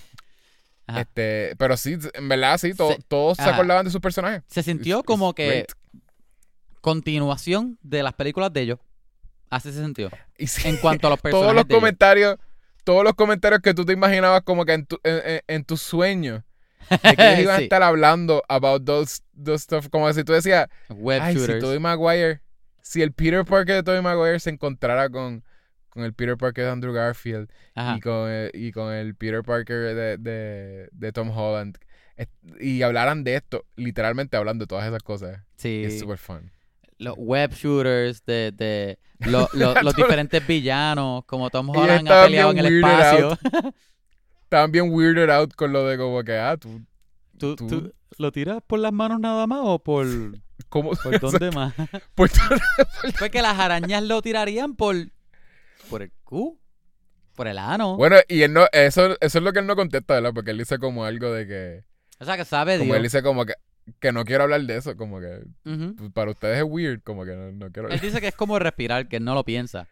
[0.86, 1.00] Ajá.
[1.00, 4.42] Este, pero sí, en verdad, sí, to- Se- todos se acordaban de sus personajes.
[4.48, 5.70] Se sintió It's- como it's que great.
[6.80, 8.78] continuación de las películas de ellos.
[9.50, 10.10] Así se sintió.
[10.36, 11.80] Y sí, En cuanto a los personajes todos los de ellos.
[11.80, 12.36] comentarios,
[12.82, 15.80] todos los comentarios que tú te imaginabas como que en tu, en, en- en tus
[15.80, 16.42] sueños,
[16.90, 20.68] de que ellos iban a estar hablando about those, those stuff, como si tú decías,
[20.90, 21.60] Web ay, si shooters.
[21.60, 22.40] Tobey Maguire,
[22.82, 25.42] si el Peter Parker de Tobey Maguire se encontrara con,
[25.94, 27.96] con el Peter Parker de Andrew Garfield Ajá.
[27.96, 31.78] y con, el, y con el Peter Parker de, de, de Tom Holland,
[32.60, 35.40] y hablaran de esto, literalmente hablando de todas esas cosas.
[35.56, 35.82] Sí.
[35.84, 36.50] Es súper fun.
[36.98, 38.98] Los web shooters, de, de
[39.30, 43.38] lo- lo- los diferentes villanos, como Tom Holland ha peleado en el espacio.
[44.44, 46.82] Estaban bien weirded out con lo de como que, ah, tú,
[47.38, 50.06] ¿Tú, tú- tú lo tiras por las manos nada más o por,
[50.68, 50.92] ¿cómo?
[50.92, 51.74] por dónde más?
[52.14, 52.58] Por todo-
[53.16, 54.94] Fue que las arañas lo tirarían por,
[55.88, 56.58] por el Q,
[57.34, 57.96] por el ano.
[57.96, 60.32] Bueno, y él no, eso, eso es lo que él no contesta, ¿verdad?
[60.34, 61.84] Porque él dice como algo de que,
[62.20, 62.96] o sea, que sabe como Dios.
[62.98, 63.54] él dice como que,
[64.00, 67.32] que no quiero hablar de eso, como que pues, para ustedes es weird, como que
[67.34, 69.88] no, no quiero Él dice que es como respirar, que él no lo piensa.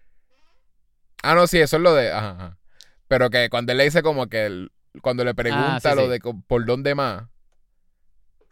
[1.22, 2.58] Ah, no, sí, eso es lo de, ajá, ajá.
[3.08, 4.72] Pero que cuando él le dice como que, él-
[5.02, 6.08] cuando le pregunta Ah, sí, lo sí.
[6.10, 7.24] de por dónde más,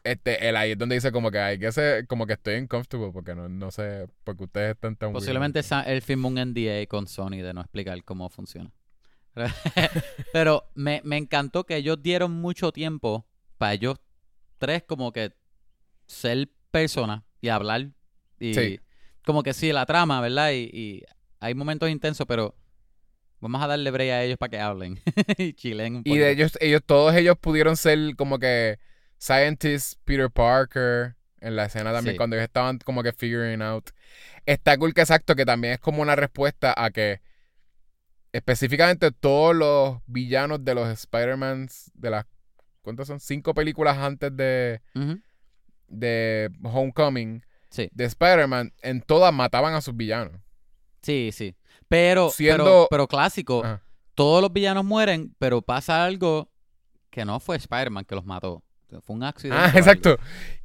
[0.04, 3.10] este, él ahí es donde dice como que hay que ser, como que estoy uncomfortable
[3.12, 5.12] porque no, no sé, porque ustedes están tan.
[5.12, 8.70] Posiblemente él firmó un NDA con Sony de no explicar cómo funciona.
[10.32, 13.26] Pero me, me encantó que ellos dieron mucho tiempo
[13.58, 13.98] para ellos
[14.58, 15.32] tres como que
[16.06, 17.90] ser personas y hablar.
[18.38, 18.80] Y Sí.
[19.24, 20.52] como que sí, la trama, ¿verdad?
[20.52, 21.02] Y, y
[21.40, 22.54] hay momentos intensos, pero
[23.40, 25.00] vamos a darle break a ellos para que hablen
[25.38, 26.24] y chilen un Y poquito.
[26.24, 28.78] de ellos, ellos, todos ellos pudieron ser como que
[29.20, 32.16] scientists, Peter Parker, en la escena también, Sí.
[32.16, 33.90] cuando ellos estaban como que figuring out.
[34.46, 37.20] Está cool que exacto, que también es como una respuesta a que
[38.32, 42.26] específicamente todos los villanos de los Spider-Mans, de las,
[42.82, 43.20] ¿cuántas son?
[43.20, 44.80] Cinco películas antes de,
[45.88, 50.40] de Homecoming, Sí, de Spider-Man, en todas mataban a sus villanos.
[51.02, 51.54] sí, sí.
[51.88, 53.82] Pero, Siendo- pero, pero clásico, Ajá.
[54.14, 56.50] todos los villanos mueren, pero pasa algo
[57.10, 58.62] que no fue Spider-Man que los mató.
[59.02, 59.56] Fue un accidente.
[59.58, 59.78] Ah, algo.
[59.78, 60.18] exacto.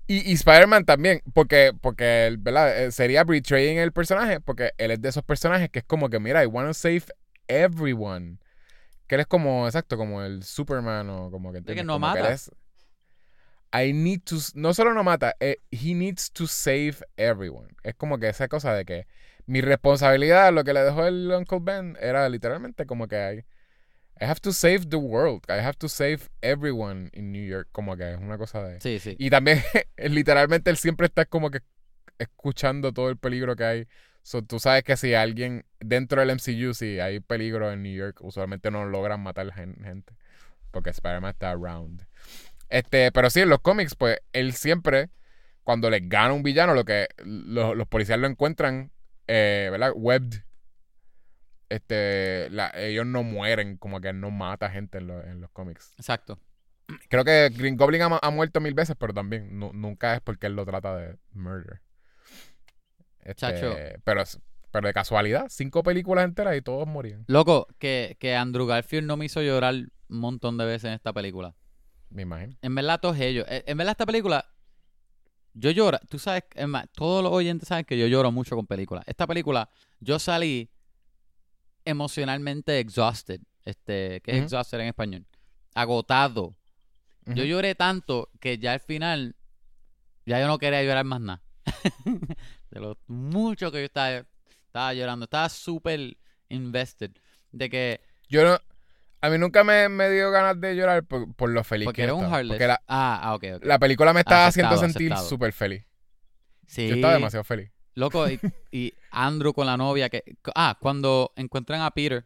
[0.08, 2.84] Y, y Spider-Man también, porque, porque él, ¿verdad?
[2.86, 6.20] Eh, Sería betraying el personaje, porque él es de esos personajes que es como que,
[6.20, 7.06] mira, I want to save
[7.48, 8.38] everyone.
[9.08, 11.64] Que él es como, exacto, como el Superman o como que...
[11.64, 11.86] que ¿entiendes?
[11.86, 12.32] no Como mata.
[12.34, 12.52] es-
[13.74, 14.38] I need to...
[14.54, 17.70] No solo no mata, eh, he needs to save everyone.
[17.84, 19.08] Es como que esa cosa de que
[19.48, 23.46] mi responsabilidad, lo que le dejó el Uncle Ben, era literalmente como que
[24.22, 25.44] I, have to save the world.
[25.50, 27.68] I have to save everyone in New York.
[27.72, 28.80] Como que es una cosa de...
[28.82, 29.16] Sí, sí.
[29.20, 29.62] Y también,
[29.98, 31.60] literalmente, él siempre está como que
[32.20, 33.88] escuchando todo el peligro que hay.
[34.24, 38.18] So, tú sabes que si alguien dentro del MCU, si hay peligro en New York,
[38.22, 40.14] usualmente no logran matar gen- gente.
[40.72, 42.06] Porque Spider-Man está around.
[42.70, 45.10] Este, pero sí, en los cómics, pues, él siempre,
[45.64, 48.92] cuando les gana un villano, lo que lo- los policías lo encuentran,
[49.28, 49.92] eh, ¿verdad?
[49.96, 50.44] Webbed.
[51.70, 55.94] Este, la- ellos no mueren, como que no mata gente en, lo- en los cómics.
[55.98, 56.40] Exacto.
[57.10, 60.46] Creo que Green Goblin ha, ha muerto mil veces, pero también nu- nunca es porque
[60.48, 61.82] él lo trata de murder.
[63.20, 63.76] Este, Chacho.
[64.04, 64.24] Pero,
[64.72, 67.24] pero de casualidad, cinco películas enteras y todos morían.
[67.28, 71.12] Loco, que, que Andrew Garfield no me hizo llorar un montón de veces en esta
[71.14, 71.56] película.
[72.10, 72.56] Me imagino.
[72.62, 73.46] En verdad, todos ellos.
[73.50, 74.46] eh, En verdad, esta película,
[75.54, 75.98] yo lloro.
[76.10, 79.04] Tú sabes, es más, todos los oyentes saben que yo lloro mucho con películas.
[79.08, 80.70] Esta película, yo salí
[81.86, 83.42] emocionalmente exhausted.
[83.64, 85.26] Este, que es exhausted en español.
[85.74, 86.56] Agotado.
[87.26, 89.36] Yo lloré tanto que ya al final,
[90.28, 91.42] ya yo no quería llorar más nada.
[92.70, 94.24] de lo mucho que yo estaba,
[94.68, 95.24] estaba llorando.
[95.24, 96.18] Estaba súper
[96.50, 97.12] invested.
[97.52, 98.60] De que, Yo no.
[99.22, 102.04] A mí nunca me, me dio ganas de llorar por, por lo feliz porque que
[102.04, 102.38] era un estaba.
[102.38, 102.58] heartless.
[102.58, 103.66] Porque la, ah, ah, ok, ok.
[103.66, 105.84] la película me estaba haciendo sentir súper feliz.
[106.68, 106.88] Sí.
[106.88, 107.72] Yo estaba demasiado feliz.
[107.96, 108.40] Loco, y,
[108.72, 110.24] y Andrew con la novia que...
[110.54, 112.26] Ah, cuando encuentran a Peter.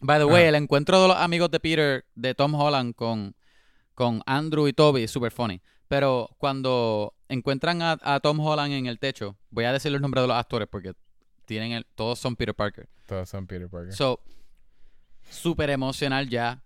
[0.00, 3.36] By the way, el encuentro de los amigos de Peter, de Tom Holland con,
[3.94, 5.60] con Andrew y Toby es super funny.
[5.88, 10.22] Pero cuando encuentran a, a Tom Holland en el techo, voy a decir los nombres
[10.22, 10.94] de los actores porque
[11.44, 12.88] tienen el, todos son Peter Parker.
[13.06, 13.92] Todos son Peter Parker.
[13.92, 14.20] So,
[15.28, 16.62] súper emocional ya.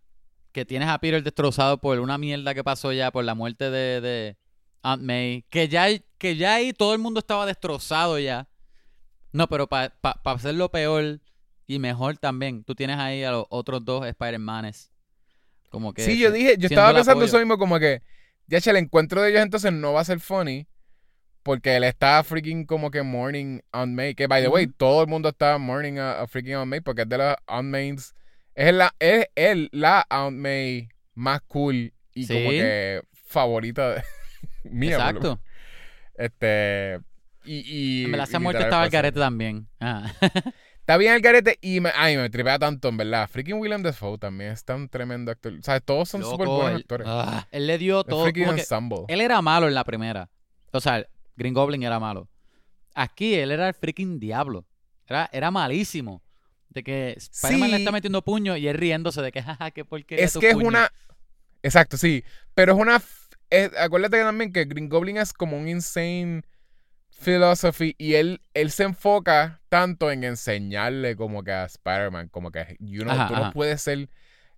[0.53, 4.01] Que tienes a Peter destrozado por una mierda que pasó ya, por la muerte de,
[4.01, 4.37] de
[4.85, 5.45] Aunt May.
[5.51, 8.49] Que ya, que ya ahí todo el mundo estaba destrozado ya.
[9.33, 9.93] No, pero para
[10.25, 11.21] hacerlo peor
[11.67, 14.93] y mejor también, tú tienes ahí a los otros dos Spider-Manes.
[15.71, 16.03] Como que.
[16.03, 18.03] sí, yo dije, yo estaba pensando eso mismo, como que,
[18.47, 20.69] ya el encuentro de ellos entonces no va a ser funny.
[21.43, 24.15] Porque él está freaking como que mourning on May.
[24.15, 26.81] Que by the way, todo el mundo está mourning a, a freaking on May.
[26.81, 28.15] Porque es de las Aunt Mays.
[28.55, 34.03] Es la, es él, la Aunt May más cool y como que favorita de-
[34.65, 34.97] mía.
[34.97, 35.41] Exacto.
[36.17, 37.01] Este.
[37.45, 38.07] Y.
[38.07, 38.97] y esa muerte literal estaba al pasa.
[38.97, 39.69] garete también.
[39.81, 40.13] Ah.
[40.85, 43.27] Está bien el garete y me, ay, me tripea tanto, en verdad.
[43.27, 45.55] Freaking William Dafoe también es tan tremendo actor.
[45.55, 47.07] O sea, todos son súper buenos actores.
[47.09, 48.23] ah, él le dio todo.
[48.25, 49.05] freaking ensemble.
[49.09, 50.29] Él era malo en la primera.
[50.73, 51.07] O sea,
[51.37, 52.29] Green Goblin era malo.
[52.95, 54.67] Aquí él era el freaking diablo.
[55.07, 56.23] Era, era malísimo.
[56.69, 60.23] De que Spider-Man le está metiendo puño y él riéndose de que, jaja, qué porquería
[60.25, 60.69] es tu que es puño".
[60.69, 60.91] una
[61.63, 62.23] Exacto, sí.
[62.55, 63.01] Pero es una.
[63.55, 66.43] Es- acuérdate que también que Green Goblin es como un insane
[67.11, 72.77] philosophy y él, él se enfoca tanto en enseñarle como que a Spider-Man, como que
[72.81, 73.45] you know, Ajá, tú ajá.
[73.47, 74.09] no puedes ser.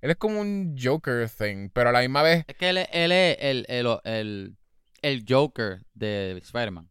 [0.01, 2.45] Él es como un Joker thing, pero a la misma vez.
[2.49, 4.57] Es que él, es- él es el, el, el,
[5.03, 6.89] el Joker de Spider-Man.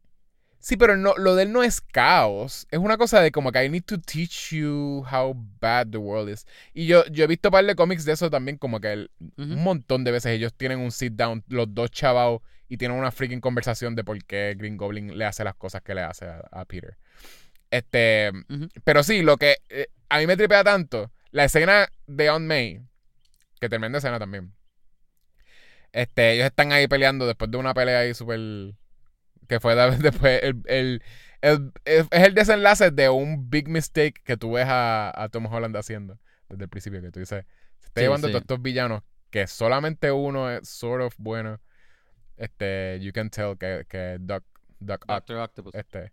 [0.66, 2.66] Sí, pero no, lo de él no es caos.
[2.72, 6.28] Es una cosa de como que I need to teach you how bad the world
[6.28, 6.44] is.
[6.74, 9.10] Y yo, yo he visto un par de cómics de eso también, como que el-
[9.36, 13.12] un montón de veces ellos tienen un sit down, los dos chavaos, y tienen una
[13.12, 16.42] freaking conversación de por qué Green Goblin le hace las cosas que le hace a,
[16.50, 16.96] a Peter.
[17.70, 18.32] Este,
[18.82, 22.80] pero sí, lo que eh, a mí me tripea tanto, la escena de Aunt May,
[23.60, 24.52] que tremenda escena también.
[25.92, 28.40] Este, ellos están ahí peleando después de una pelea ahí súper.
[29.48, 30.40] Que fue después.
[30.42, 31.02] El, el-
[31.42, 35.46] el- es es el desenlace de un big mistake que tú ves a, a Tom
[35.46, 36.18] Holland haciendo
[36.48, 37.00] desde el principio.
[37.00, 37.44] Que tú dices,
[37.78, 38.32] se está Sí, llevando sí.
[38.32, 41.60] todos estos villanos que solamente uno es sort of bueno.
[42.36, 44.44] Este, you can tell que, que Doc,
[44.78, 45.74] Doc Doctor Octopus.
[45.74, 46.12] este,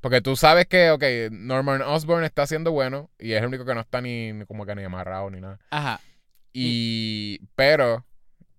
[0.00, 3.74] porque tú sabes que, ok, Norman Osborn está siendo bueno y es el único que
[3.74, 5.58] no está ni ni como que ni amarrado ni nada.
[5.70, 6.00] Ajá.
[6.52, 8.04] Y, pero,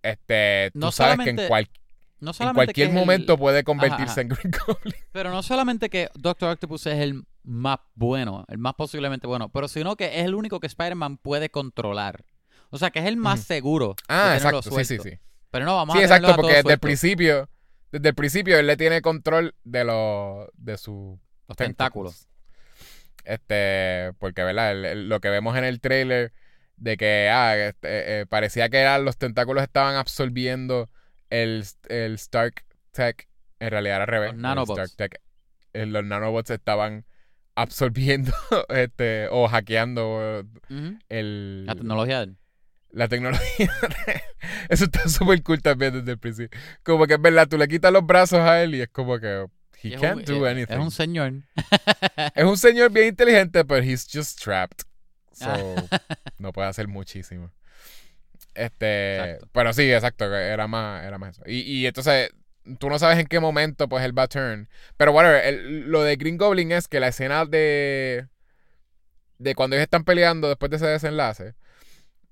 [0.03, 1.67] este, tú No sabes que en, cual-
[2.21, 4.21] No en cualquier el- momento puede convertirse ajá.
[4.21, 4.95] en Green Goblin.
[5.11, 9.67] Pero no solamente que Doctor Octopus es el más bueno, el más posiblemente bueno, pero
[9.67, 12.23] sino que es el único que Spider-Man puede controlar.
[12.69, 13.95] O sea, que es el más seguro.
[14.07, 15.19] Ah, exacto, sí, sí, sí.
[15.49, 17.49] Pero no, vamos Sí, a exacto, a porque desde el principio,
[17.91, 22.27] desde el principio él le tiene control de los, de su Los tentáculos.
[23.23, 24.71] Este, porque, ¿verdad?
[24.71, 26.33] El- el- lo que vemos en el trailer
[26.77, 30.89] de que ah, este, eh, parecía que eran los tentáculos estaban absorbiendo
[31.31, 33.27] el, el Stark Tech.
[33.59, 34.27] En realidad era al revés.
[34.29, 34.79] Los el nanobots.
[34.79, 35.21] Stark Tech,
[35.73, 37.05] eh, los nanobots estaban
[37.55, 38.31] absorbiendo
[38.69, 40.43] este, o hackeando
[41.09, 42.37] el, La tecnología de él.
[42.91, 43.71] la tecnología.
[44.69, 46.57] Eso está súper cool también desde el principio.
[46.83, 49.45] Como que es verdad, tú le quitas los brazos a él y es como que
[49.83, 50.73] he es can't un- do es- anything.
[50.73, 51.33] Es un señor.
[52.35, 54.83] Es un señor bien inteligente, pero he's just trapped.
[55.33, 55.47] So,
[56.37, 57.51] no puede hacer muchísimo.
[58.53, 59.47] Este, Exacto.
[59.53, 61.43] pero sí, exacto, era más, era más eso.
[61.45, 62.31] Y, y entonces,
[62.79, 64.67] tú no sabes en qué momento, pues, él va a turn.
[64.97, 68.27] Pero, whatever, el- lo de Green Goblin es que la escena de,
[69.37, 71.53] de cuando ellos están peleando después de ese desenlace,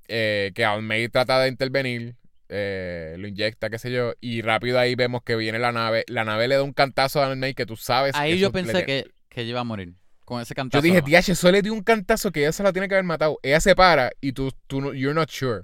[0.07, 2.15] eh, que May trata de intervenir,
[2.49, 6.25] eh, lo inyecta, qué sé yo, y rápido ahí vemos que viene la nave, la
[6.25, 8.15] nave le da un cantazo a May que tú sabes.
[8.15, 9.93] Ahí yo pensé que, que iba a morir.
[10.25, 10.81] Con ese yo cantazo.
[10.83, 11.11] dije, nomás.
[11.25, 13.39] DH, eso le dio un cantazo que ella se la tiene que haber matado.
[13.41, 15.61] Ella se para y tú, tú no- you're not sure.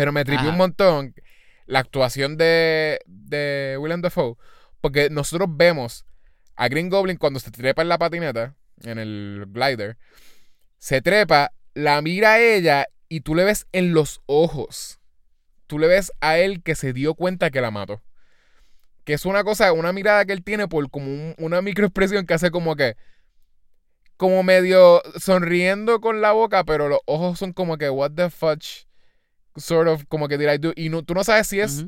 [0.00, 1.14] Pero me tripió un montón
[1.66, 4.36] la actuación de, de Willem Dafoe.
[4.80, 6.06] Porque nosotros vemos
[6.56, 9.98] a Green Goblin cuando se trepa en la patineta, en el glider,
[10.78, 15.00] se trepa, la mira a ella y tú le ves en los ojos.
[15.66, 18.00] Tú le ves a él que se dio cuenta que la mató.
[19.04, 22.32] Que es una cosa, una mirada que él tiene por como un- una microexpresión que
[22.32, 22.96] hace como que
[24.16, 28.86] como medio sonriendo con la boca, pero los ojos son como que, what the fudge,
[29.56, 30.72] sort of, como que did I do?
[30.76, 31.86] Y no, tú no sabes si es.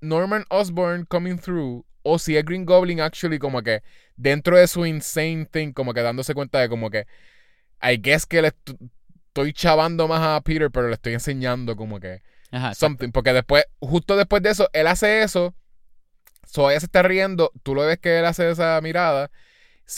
[0.00, 3.82] Norman Osborn coming through o si es Green Goblin actually como que
[4.16, 7.06] dentro de su insane thing, como que dándose cuenta de como que,
[7.82, 8.52] I guess que le
[9.28, 13.64] estoy chavando más a Peter, pero le estoy enseñando como que Ajá, something, porque después,
[13.80, 15.54] justo después de eso, él hace eso,
[16.46, 19.30] so ella se está riendo, tú lo ves que él hace esa mirada,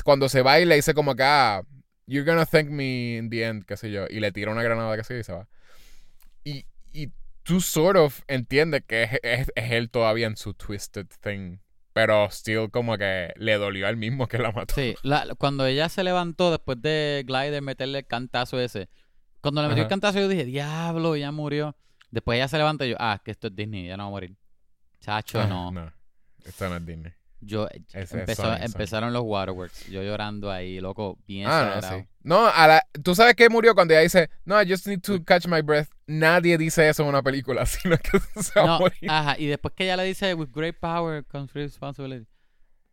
[0.04, 1.62] cuando se va y le dice como que, ah,
[2.06, 5.02] you're gonna thank me in the end, qué sé yo, y le tira una granada,
[5.02, 5.48] sé yo, y se va.
[6.44, 6.64] Y
[7.46, 11.58] tú sort of entiendes que es, es- es él todavía en su twisted thing,
[11.92, 14.74] pero still como que le dolió al mismo que la mató.
[14.74, 18.88] Sí, la- cuando ella se levantó después de Glider meterle el cantazo ese,
[19.40, 21.76] cuando le metió el cantazo yo dije, diablo, ya murió.
[22.10, 24.10] Después ella se levanta y yo, ah, que esto es Disney, ya no va a
[24.10, 24.36] morir.
[25.00, 25.70] Chacho, Ah, no.
[25.72, 25.92] No,
[26.44, 27.12] esto no es Disney.
[27.46, 32.04] Yo, es empezó- empezaron los waterworks, yo llorando ahí, loco, bien Ah, no, sí.
[32.24, 35.22] No, a la, tú sabes que murió cuando ella dice, no, I just need to
[35.24, 35.88] catch my breath.
[36.08, 39.08] Nadie dice eso en una película, sino que se va a No, morir.
[39.10, 42.26] ajá, y después que ella le dice, with great power comes great responsibility.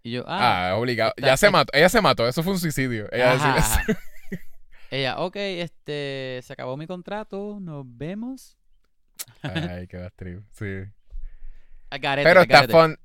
[0.04, 1.14] Y yo, ah, Ah, obligado.
[1.18, 1.72] está- Ya se mató.
[1.74, 2.28] Ella se mató.
[2.28, 3.08] Eso fue un suicidio.
[3.12, 3.86] Ella Ajá, ajá.
[4.92, 8.58] Ella, ok, este, se acabó mi contrato, nos vemos.
[9.42, 10.40] Ay, qué bastriz.
[10.52, 10.66] Sí.
[12.00, 12.98] Garete, Pero está fun.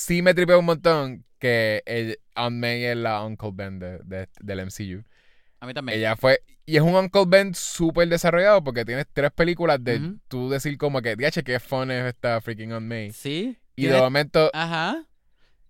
[0.00, 4.28] Sí me tripeo un montón que el Aunt May es la Uncle Ben de- de-
[4.40, 5.04] del MCU.
[5.60, 5.98] A mí también.
[5.98, 6.42] Ella fue...
[6.64, 11.02] Y es un Uncle Ben súper desarrollado porque tienes tres películas de tú decir como
[11.02, 13.10] que, diache, qué fun es esta freaking Aunt May.
[13.10, 13.58] Sí.
[13.76, 14.50] Y de momento...
[14.54, 15.04] Ajá.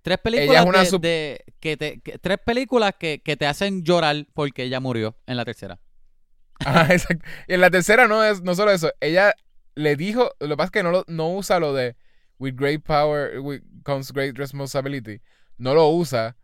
[0.03, 3.83] Tres películas una de, sup- de- que te, que- tres películas que, que te hacen
[3.83, 5.78] llorar porque ella murió en la tercera.
[6.61, 7.24] Ajá, exacto.
[7.49, 9.35] Y en la tercera no es no solo eso, ella
[9.74, 11.97] le dijo, lo que pasa es que no, lo- no usa lo de
[12.41, 15.20] with great power with- comes great responsibility.
[15.59, 16.36] No lo usa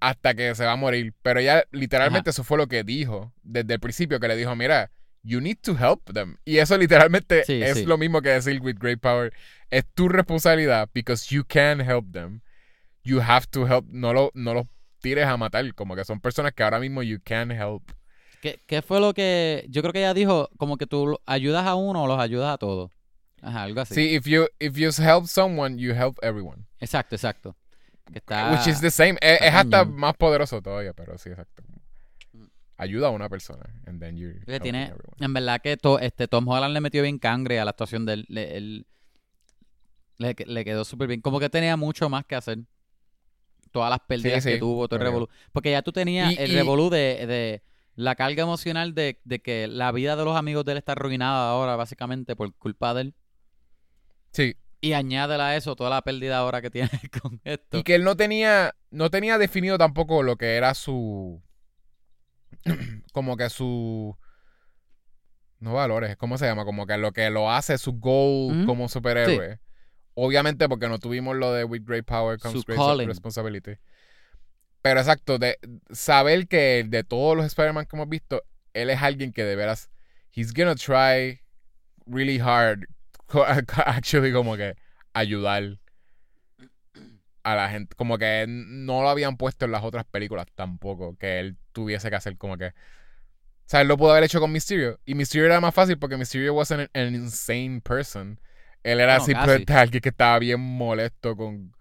[0.00, 1.12] hasta que se va a morir.
[1.22, 4.90] Pero ella literalmente eso fue lo que dijo desde el principio, que le dijo, mira,
[5.22, 6.36] you need to help them.
[6.44, 7.84] Y eso literalmente Sí, es sí.
[7.86, 9.32] lo mismo que decir with great power.
[9.70, 12.40] Es tu responsabilidad because you can help them.
[13.02, 13.86] You have to help.
[13.90, 14.66] No lo, no los
[15.00, 15.74] tires a matar.
[15.74, 17.90] Como que son personas que ahora mismo you can help.
[18.42, 20.48] ¿Qué, qué fue lo que yo creo que ella dijo?
[20.56, 22.90] Como que tú ayudas a uno o los ayudas a todos.
[23.42, 23.94] Ajá, algo así.
[23.94, 26.66] See, if you if you help someone, you help everyone.
[26.78, 27.56] Exacto, exacto.
[28.12, 29.16] Que está, Which is the same.
[29.20, 31.62] Es, hasta más poderoso todavía, pero sí, exacto.
[32.76, 34.16] Ayuda a una persona and then
[34.46, 35.16] que tiene, everyone.
[35.20, 38.14] en verdad que to- este Tom Holland le metió bien cangre a la actuación de
[38.14, 38.26] él.
[38.28, 38.86] Le, él-
[40.16, 41.20] le, le quedó súper bien.
[41.20, 42.58] Como que tenía mucho más que hacer.
[43.70, 45.28] Todas las pérdidas sí, que tuvo, todo el revolú.
[45.52, 47.62] Porque ya tú tenías Y- el y- revolú de, de
[47.94, 51.50] la carga emocional de, de que la vida de los amigos de él está arruinada
[51.50, 53.14] ahora, básicamente, por culpa de él.
[54.32, 54.56] Sí.
[54.80, 56.90] Y añádela a eso toda la pérdida ahora que tiene
[57.22, 57.78] con esto.
[57.78, 61.42] Y que él no tenía, no tenía definido tampoco lo que era su,
[63.12, 64.16] como que su,
[65.58, 66.64] no valores, ¿cómo se llama?
[66.64, 68.66] Como que lo que lo hace su goal Ujú.
[68.66, 69.60] como superhéroe.
[70.14, 73.78] Obviamente porque no tuvimos lo de with great power comes Su great responsibility.
[74.82, 75.58] Pero exacto, de
[75.90, 79.90] saber que de todos los Spider-Man que hemos visto, él es alguien que de veras,
[80.34, 81.40] he's gonna try
[82.06, 82.86] really hard,
[83.86, 84.76] actually como que
[85.12, 85.78] ayudar
[87.42, 87.94] a la gente.
[87.96, 92.16] Como que no lo habían puesto en las otras películas tampoco, que él tuviese que
[92.16, 92.66] hacer como que...
[92.68, 94.98] O sea, él lo pudo haber hecho con Mysterio.
[95.04, 98.40] Y Mysterio era más fácil porque Mysterio wasn't an, an insane person.
[98.82, 101.72] Él era No, simplemente alguien que estaba bien molesto con,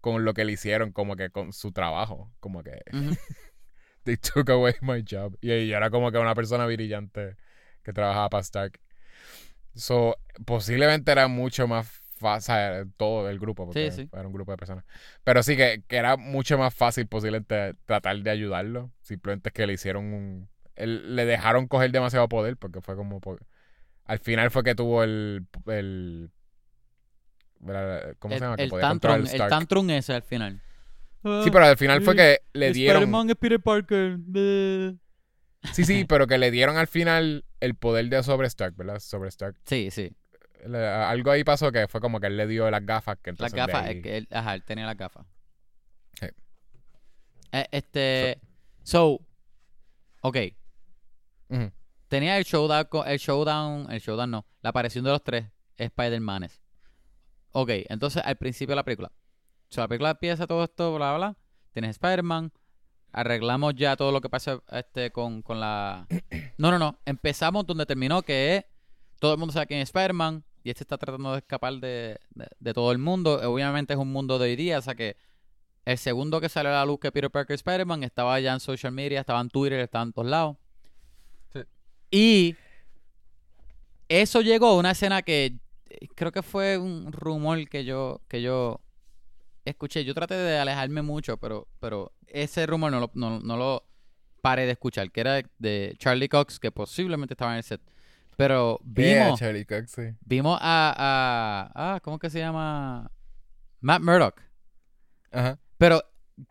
[0.00, 2.30] con lo que le hicieron, como que con su trabajo.
[2.40, 2.82] Como que
[4.04, 5.36] they took away my job.
[5.40, 7.36] Y, y era como que una persona brillante
[7.82, 8.78] que trabajaba para Stark.
[9.74, 14.08] So, posiblemente era mucho más fácil, todo el grupo, porque Sí, sí.
[14.12, 14.84] era un grupo de personas.
[15.24, 18.90] Pero sí que, que era mucho más fácil posiblemente tratar de ayudarlo.
[19.00, 20.48] Simplemente que le hicieron un...
[20.76, 23.20] él- le dejaron coger demasiado poder porque fue como...
[24.04, 25.46] al final fue que tuvo el...
[25.66, 26.30] el.
[28.18, 28.56] ¿Cómo el, se llama?
[28.56, 30.60] Que el podía controlar tantrum, el tantrum ese al final.
[31.22, 33.02] Sí, pero al final fue que le dieron...
[33.02, 34.16] Spider-Man es Peter Parker.
[34.18, 34.94] bleh.
[35.72, 38.98] Sí, sí, pero que le dieron al final el poder de sobre Stark, ¿verdad?
[38.98, 39.56] Sobre Stark.
[39.66, 40.10] Sí, sí.
[40.66, 43.18] Le- algo ahí pasó que fue como que él le dio las gafas.
[43.22, 45.26] Que Las gafas, ahí- es que él, ajá, él tenía las gafas.
[46.18, 46.26] Sí.
[47.52, 48.40] Eh, este,
[48.82, 49.20] so,
[50.22, 50.36] ok,
[51.48, 51.70] Ujú.
[52.08, 55.46] tenía el showdown, el showdown, el showdown no, la aparición de los tres
[55.76, 56.60] Spider-Manes.
[57.52, 59.10] Ok, entonces al principio de la película,
[59.68, 61.36] so, la película empieza todo esto, bla, bla,
[61.72, 62.52] tienes Spider-Man,
[63.12, 66.06] arreglamos ya todo lo que pasa este, con, con la...
[66.58, 68.64] No, no, no, empezamos donde terminó, que es,
[69.18, 72.48] todo el mundo sabe quién es Spider-Man, y este está tratando de escapar de, de-
[72.58, 73.40] de todo el mundo.
[73.50, 75.16] Obviamente es un mundo de hoy día, o sea que
[75.86, 78.60] el segundo que salió a la luz que Peter Parker es Spider-Man estaba ya en
[78.60, 80.56] social media, estaba en Twitter, estaba en todos lados.
[81.52, 81.60] Sí.
[82.10, 82.56] Y
[84.08, 85.56] eso llegó a una escena que
[85.88, 88.80] eh, creo que fue un rumor que yo, que yo
[89.64, 90.04] escuché.
[90.04, 93.86] Yo traté de alejarme mucho, pero, pero ese rumor no lo, no, no lo
[94.42, 97.80] paré de escuchar, que era de Charlie Cox, que posiblemente estaba en el set.
[98.36, 100.02] Pero Yeah, vimos, Charlie Cox, sí.
[100.22, 103.10] vimos a, a, ah, ¿cómo que se llama?
[103.80, 104.40] Matt Murdock.
[105.30, 105.58] Ajá.
[105.76, 106.02] Pero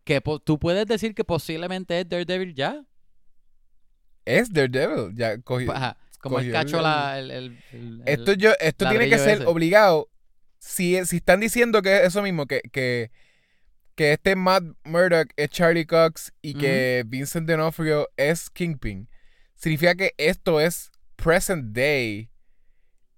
[0.03, 2.83] que po- tú puedes decir que posiblemente es Daredevil ya.
[4.25, 5.15] Es Daredevil.
[5.15, 5.71] Ya cogió.
[5.71, 9.45] Ajá, como el cacho la, el, el- el- Esto, yo, esto tiene que ser ese.
[9.47, 10.08] obligado.
[10.59, 13.11] Si, si están diciendo que es eso mismo, que, que,
[13.95, 19.09] que este Matt Murdock es Charlie Cox y que Vincent D'Onofrio es Kingpin,
[19.55, 22.29] significa que esto es present day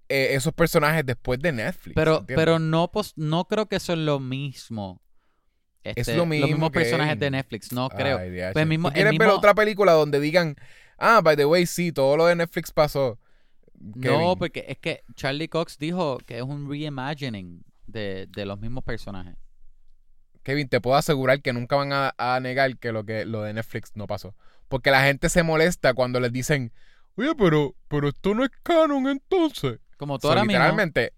[0.10, 1.96] eh, esos personajes después de Netflix.
[1.96, 2.36] pero, ¿entiendes?
[2.36, 5.02] pero no, pos- no creo que eso es lo mismo.
[5.84, 8.18] Este, lo Los mismo mismos que- personajes de Netflix, no creo.
[8.20, 8.52] Ay.
[8.54, 10.56] Pues mismo- ¿Tú el quieres ver otra película donde digan,
[10.98, 13.18] ah, by the way, sí, todo lo de Netflix pasó?
[13.82, 14.36] No, Kevin?
[14.38, 19.36] porque es que Charlie Cox dijo que es un reimagining de, de los mismos personajes.
[20.44, 23.54] Kevin, te puedo asegurar que nunca van a, a negar que lo que lo de
[23.54, 24.36] Netflix no pasó.
[24.68, 26.72] Porque la gente se molesta cuando les dicen,
[27.16, 29.80] oye, pero, pero esto no es canon entonces.
[29.98, 30.64] Como tú So, ahora mismo.
[30.64, 31.14] literalmente,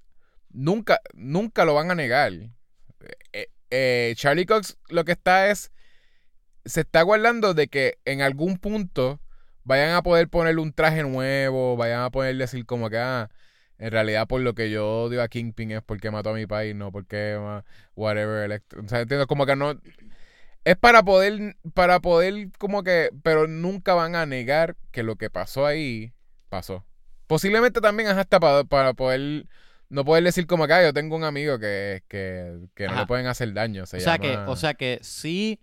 [0.49, 2.33] nunca, nunca lo van a negar.
[3.31, 5.71] Eh, eh, Charlie Cox lo que está es,
[6.65, 9.19] se está guardando de que en algún punto
[9.63, 13.29] vayan a poder ponerle un traje nuevo, vayan a poder decir como que, ah,
[13.77, 16.75] en realidad por lo que yo odio a Kingpin es porque mató a mi país,
[16.75, 17.63] no porque, ah,
[17.95, 19.79] whatever, o sea, entiendo, como que no...
[20.65, 25.29] Es para poder, para poder como que, pero nunca van a negar que lo que
[25.29, 26.13] pasó ahí,
[26.47, 26.85] pasó.
[27.27, 29.45] Posiblemente también es hasta para, para poder
[29.93, 33.01] no poder decir como acá, yo tengo un amigo que, que, que no Ajá.
[33.01, 33.85] le pueden hacer daño.
[33.85, 35.59] Se o sea que, o sea que sí,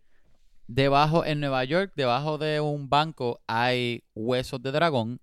[0.74, 5.20] debajo en Nueva York, debajo de un banco hay huesos de dragón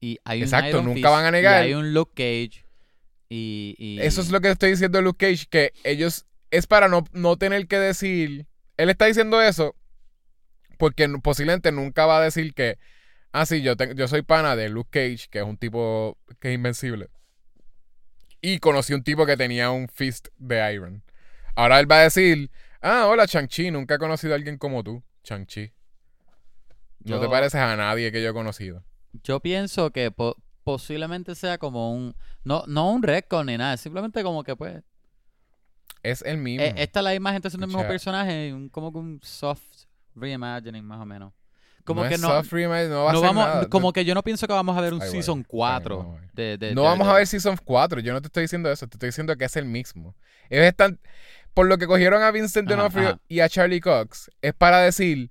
[0.00, 1.64] y hay Exacto, un Iron nunca Fist, van a negar.
[1.64, 2.64] y hay un Luke Cage
[3.28, 6.88] y, y- Eso es lo que estoy diciendo de Luke Cage, que ellos es para
[6.88, 8.46] no, no tener que decir.
[8.76, 9.76] Él está diciendo eso
[10.78, 12.78] porque posiblemente nunca va a decir que,
[13.32, 16.48] ah, sí, yo, te- yo soy pana de Luke Cage, que es un tipo que
[16.50, 17.08] es invencible.
[18.40, 21.02] Y conocí un tipo que tenía un fist de Iron.
[21.56, 22.50] Ahora él va a decir,
[22.82, 25.72] ah, hola Chang-Chi, nunca he conocido a alguien como tú, Chang-Chi.
[27.04, 28.82] No Yo- te pareces a nadie que yo he conocido.
[29.24, 32.14] Yo pienso que po- posiblemente sea como un
[32.44, 34.82] no no un retcon ni nada, simplemente como que pues
[36.02, 36.64] Es el mismo.
[36.64, 39.62] eh, esta es la misma gente haciendo el mismo personaje, un- como que un soft
[40.14, 41.32] reimagining más o menos.
[41.84, 43.68] Como no que es no soft no va a no ser vamos nada.
[43.68, 45.96] como que yo no pienso que vamos a ver un Ay, bueno, season bien, 4
[45.96, 46.30] no vamos a ver.
[46.34, 48.00] de, de No vamos a ver Season 4.
[48.00, 48.86] Yo no te estoy diciendo eso.
[48.86, 50.14] Te estoy diciendo que es el mismo.
[50.50, 51.00] Ellos están.
[51.54, 53.20] Por lo que cogieron a Vincent D'Onofrio ajá.
[53.28, 55.30] y a Charlie Cox, es para decir.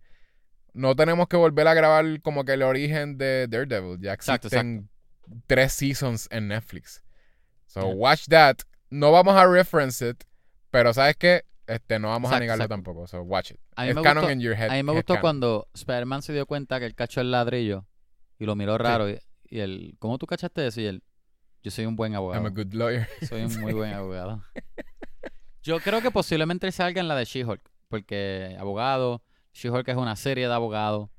[0.73, 3.99] No tenemos que volver a grabar como que el origen de Daredevil.
[3.99, 4.87] Ya Exacto, existen
[5.47, 7.01] tres seasons en Netflix.
[7.65, 8.57] So, watch that.
[8.91, 10.23] No vamos a reference it.
[10.69, 11.43] Pero, ¿sabes qué?
[11.65, 12.75] Este, no vamos a Exacto, negarlo exacto.
[12.83, 13.07] tampoco.
[13.07, 13.57] So, watch it.
[13.75, 14.69] A mí Es me canon gustó- in your head.
[14.69, 15.21] A mí me gustó canon.
[15.21, 17.87] cuando Spider-Man se dio cuenta que él cachó el ladrillo
[18.37, 20.79] y lo miró raro y, y él, ¿cómo tú cachaste eso?
[20.81, 21.03] Y él,
[21.63, 22.41] yo soy un buen abogado.
[22.43, 23.07] I'm a good lawyer.
[23.27, 24.43] Soy un muy buen abogado.
[25.63, 29.21] Yo creo que posiblemente él salga en la de She-Hulk, porque abogado,
[29.53, 31.09] She-Hulk es una serie de abogados,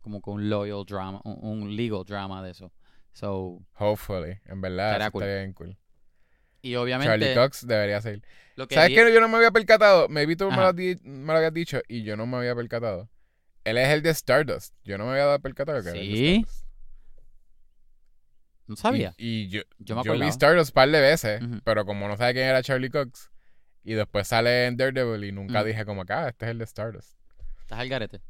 [0.00, 2.72] como con un loyal drama, un, un legal drama de eso.
[3.12, 4.38] So, Hopefully.
[4.46, 5.24] En verdad, Estaría cool.
[5.24, 5.76] bien cool.
[6.62, 8.22] y obviamente Charlie Cox debería ser.
[8.56, 9.12] lo que ¿Sabes di- qué?
[9.12, 10.08] Yo no me había percatado.
[10.08, 13.10] Maybe tú me lo, di- me lo habías dicho y yo no me había percatado.
[13.64, 14.74] Él es el de Stardust.
[14.84, 16.66] Yo no me había dado percatado que era el de Sí, Stardust.
[18.66, 19.14] no sabía.
[19.18, 20.28] Y, y yo, Yo me yo vi.
[20.28, 23.30] Stardust un par de veces, pero como no sabía quién era Charlie Cox,
[23.84, 25.68] y después sale en Daredevil y nunca Ujú.
[25.68, 27.18] dije como acá, este es el de Stardust.
[27.60, 28.20] Estás al garete.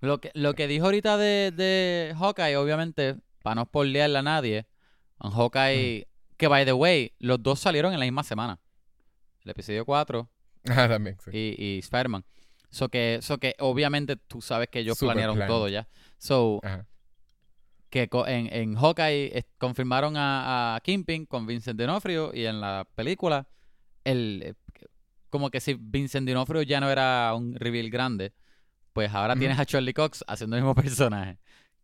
[0.00, 4.66] Lo que, lo que dijo ahorita de, de Hawkeye, obviamente, para no spoilearle a nadie,
[5.22, 8.58] en Hawkeye, que by the way, los dos salieron en la misma semana.
[9.44, 10.28] El episodio 4
[10.70, 11.30] Ah, también, sí.
[11.32, 12.24] y, y Spider-Man.
[12.70, 15.52] So que, so que obviamente tú sabes que ellos Super planearon planned.
[15.52, 15.86] todo ya.
[16.18, 16.86] So Ajá.
[17.90, 22.88] que en, en Hawkeye eh, confirmaron a, a Kingpin con Vincent D'Onofrio y en la
[22.94, 23.46] película
[24.04, 24.56] el
[25.32, 28.32] como que si Vincent D'Onofrio ya no era un reveal grande,
[28.92, 31.38] pues ahora tienes a Charlie Cox haciendo el mismo personaje.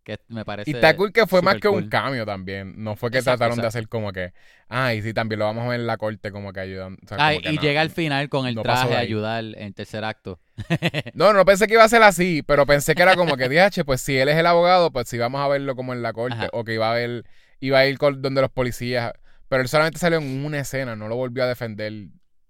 [0.05, 2.83] Que me parece Y está cool que fue más que un cambio también.
[2.83, 4.33] No fue que Exacto, trataron de hacer como que,
[4.69, 6.97] ah, y sí, también lo vamos a ver en la corte como que ayudan.
[7.05, 9.63] o sea, Ah, y llega al final con el no traje de a ayudar en
[9.63, 10.41] el tercer acto.
[11.15, 13.85] No, no pensé que iba a ser así, pero pensé que era como que, DH,
[13.85, 16.37] pues si él es el abogado, pues sí vamos a verlo como en la corte,
[16.37, 16.49] Ajá.
[16.53, 17.25] o que iba a ver,
[17.61, 19.13] iba a ir con, donde los policías,
[19.49, 21.93] pero él solamente salió en una escena, no lo volvió a defender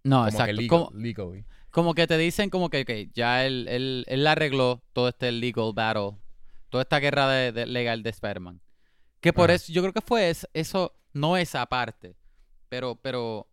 [0.05, 0.53] No, como que exacto.
[0.53, 1.45] legal- Como, legally.
[1.71, 5.73] como que te dicen como que ok, ya él, él, él arregló todo este legal
[5.75, 6.13] battle,
[6.71, 8.61] toda esta guerra de, de- legal de Spider-Man.
[9.21, 12.15] Que por eso, yo creo que fue es- eso, no esa parte,
[12.69, 13.49] pero, pero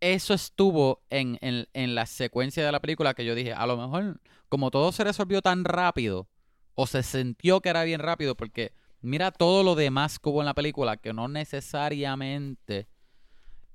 [0.00, 3.76] eso estuvo en, en, en la secuencia de la película que yo dije, a lo
[3.76, 6.26] mejor, como todo se resolvió tan rápido,
[6.74, 8.72] o se sintió que era bien rápido, porque
[9.02, 12.88] mira todo lo demás que hubo en la película, que no necesariamente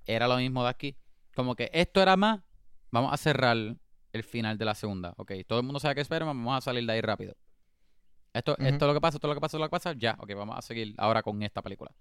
[0.05, 0.95] era lo mismo de aquí.
[1.38, 2.41] Como que esto era más,
[2.89, 3.55] vamos a cerrar
[4.11, 5.13] el final de la segunda.
[5.17, 7.35] Ok, todo el mundo sabe que es Spider-Man, vamos a salir de ahí rápido.
[8.33, 9.69] Esto, esto es lo que pasa, esto es lo que pasa, esto es lo que
[9.69, 11.91] pasa, ya, ok, vamos a seguir ahora con esta película.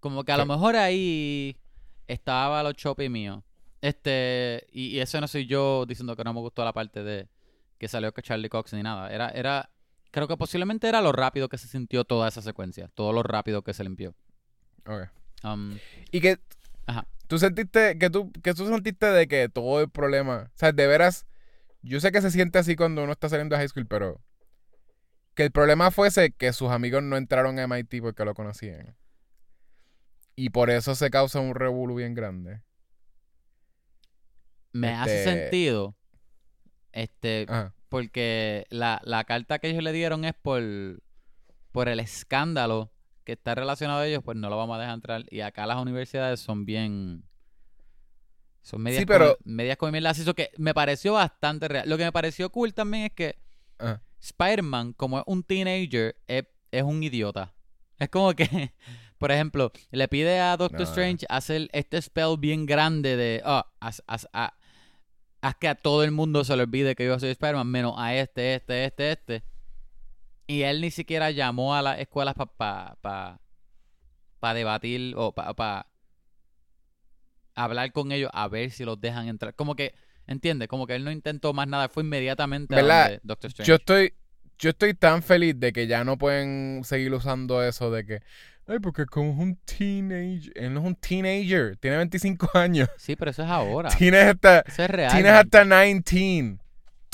[0.00, 1.58] Como que a lo mejor ahí
[2.06, 3.42] estaba los choppy míos.
[3.82, 7.28] Este, y, y eso no soy yo diciendo que no me gustó la parte de
[7.76, 9.10] que salió que Charlie Cox ni nada.
[9.12, 9.68] Era, era,
[10.10, 13.60] creo que posiblemente era lo rápido que se sintió toda esa secuencia, todo lo rápido
[13.60, 14.14] que se limpió.
[14.86, 15.10] Ok.
[15.44, 15.76] Um,
[16.10, 16.38] Y que
[16.86, 17.06] Ajá.
[17.26, 20.86] Tú sentiste, que tú, que tú sentiste de que todo el problema, o sea, de
[20.86, 21.26] veras,
[21.82, 24.20] yo sé que se siente así cuando uno está saliendo de high school, pero
[25.34, 28.96] que el problema fuese que sus amigos no entraron a MIT porque lo conocían.
[30.36, 32.62] Y por eso se causa un revuelo bien grande.
[34.72, 35.96] me hace Este- sentido.
[36.92, 37.74] Este, Ajá.
[37.88, 40.62] porque la, la carta que ellos le dieron es por,
[41.72, 42.92] por el escándalo
[43.24, 45.24] que está relacionado a ellos, pues no lo vamos a dejar entrar.
[45.30, 47.24] Y acá las universidades son bien.
[48.62, 49.36] Son medias, Sí, pero-
[49.78, 50.18] come- medias.
[50.18, 51.88] Así que me pareció bastante real.
[51.88, 53.36] Lo que me pareció cool también es que
[53.78, 54.00] Ajá.
[54.20, 57.52] Spider-Man, como es un teenager, es, es un idiota.
[57.98, 58.72] Es como que,
[59.18, 60.84] por ejemplo, le pide a Doctor No.
[60.86, 64.54] Strange hacer este spell bien grande de, ah, haz, haz- ha-
[65.42, 68.14] haz que a todo el mundo se le olvide que yo soy Spider-Man, menos a
[68.14, 69.42] este, este, este, este.
[70.46, 73.40] Y él ni siquiera llamó a las escuelas para pa, pa,
[74.40, 75.86] para debatir o para
[77.54, 79.54] hablar con ellos a ver si los dejan entrar.
[79.54, 79.94] Como que,
[80.26, 80.68] ¿entiendes?
[80.68, 83.68] Como que él no intentó más nada, fue inmediatamente a Doctor Strange.
[83.68, 84.14] Yo estoy,
[84.58, 88.22] yo estoy tan feliz de que ya no pueden seguir usando eso de que,
[88.66, 92.88] ay, porque como es un teenager, él no es un teenager, tiene 25 años.
[92.96, 93.88] Sí, pero eso es ahora.
[93.98, 95.12] Tienes hasta, Eso es real.
[95.12, 96.58] tienes hasta 19.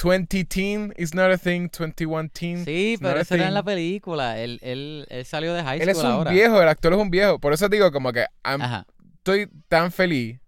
[0.02, 2.64] 20 teen is not a thing, 21 teen.
[2.64, 3.54] Sí, is not pero eso era en thing.
[3.54, 4.38] la película.
[4.38, 6.30] Él, él, él salió de high Él school es un ahora.
[6.30, 7.38] viejo, el actor es un viejo.
[7.38, 8.26] Por eso digo como que
[9.18, 10.40] estoy tan feliz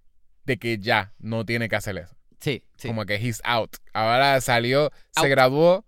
[0.44, 2.14] de que ya no tiene que hacer eso.
[2.40, 2.88] Sí, sí.
[2.88, 3.76] Como que he's out.
[3.92, 5.28] Ahora salió, se Out.
[5.28, 5.84] graduó,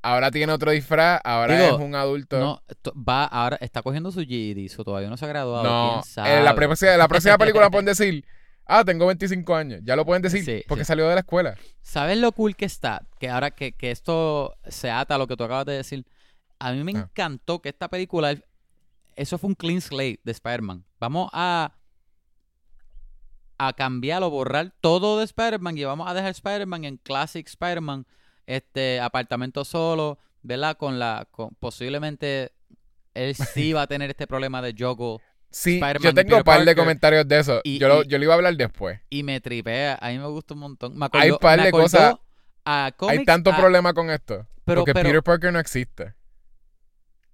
[0.00, 2.38] ahora tiene otro disfraz, ahora Digo, es un adulto.
[2.40, 2.62] No,
[2.96, 5.62] va ahora, está cogiendo su GED, so todavía no se ha graduado.
[5.64, 6.30] No, ¿quién sabe?
[6.38, 6.54] en la,
[6.96, 8.24] la próxima película pueden decir,
[8.66, 9.80] ah, tengo 25 años.
[9.84, 10.88] Ya lo pueden decir Sí, porque sí.
[10.88, 11.56] salió de la escuela.
[11.82, 13.06] ¿Sabes lo cool que está?
[13.18, 16.06] Que ahora que, que esto se ata a lo que tú acabas de decir.
[16.58, 17.00] A mí me Ah.
[17.10, 18.34] encantó que esta película,
[19.16, 20.84] eso fue un clean slate de Spider-Man.
[20.98, 21.76] Vamos a,
[23.58, 28.06] a cambiar o borrar todo de Spider-Man y vamos a dejar Spider-Man en Classic Spider-Man,
[28.46, 30.76] este apartamento solo, ¿verdad?
[30.76, 32.52] Con la, con, posiblemente
[33.14, 35.20] él sí va a tener este problema de Jogo
[35.56, 37.60] Sí, yo tengo un par de comentarios de eso.
[37.62, 38.98] Y- yo, lo, y- yo lo iba a hablar después.
[39.08, 39.96] y me tripea.
[40.00, 40.98] A mí me gusta un montón.
[40.98, 42.14] Me Hay acordó- par de acordó cosas-
[42.64, 44.46] Hay tanto a- problema con esto.
[44.64, 46.12] pero- porque pero- Peter Parker no existe.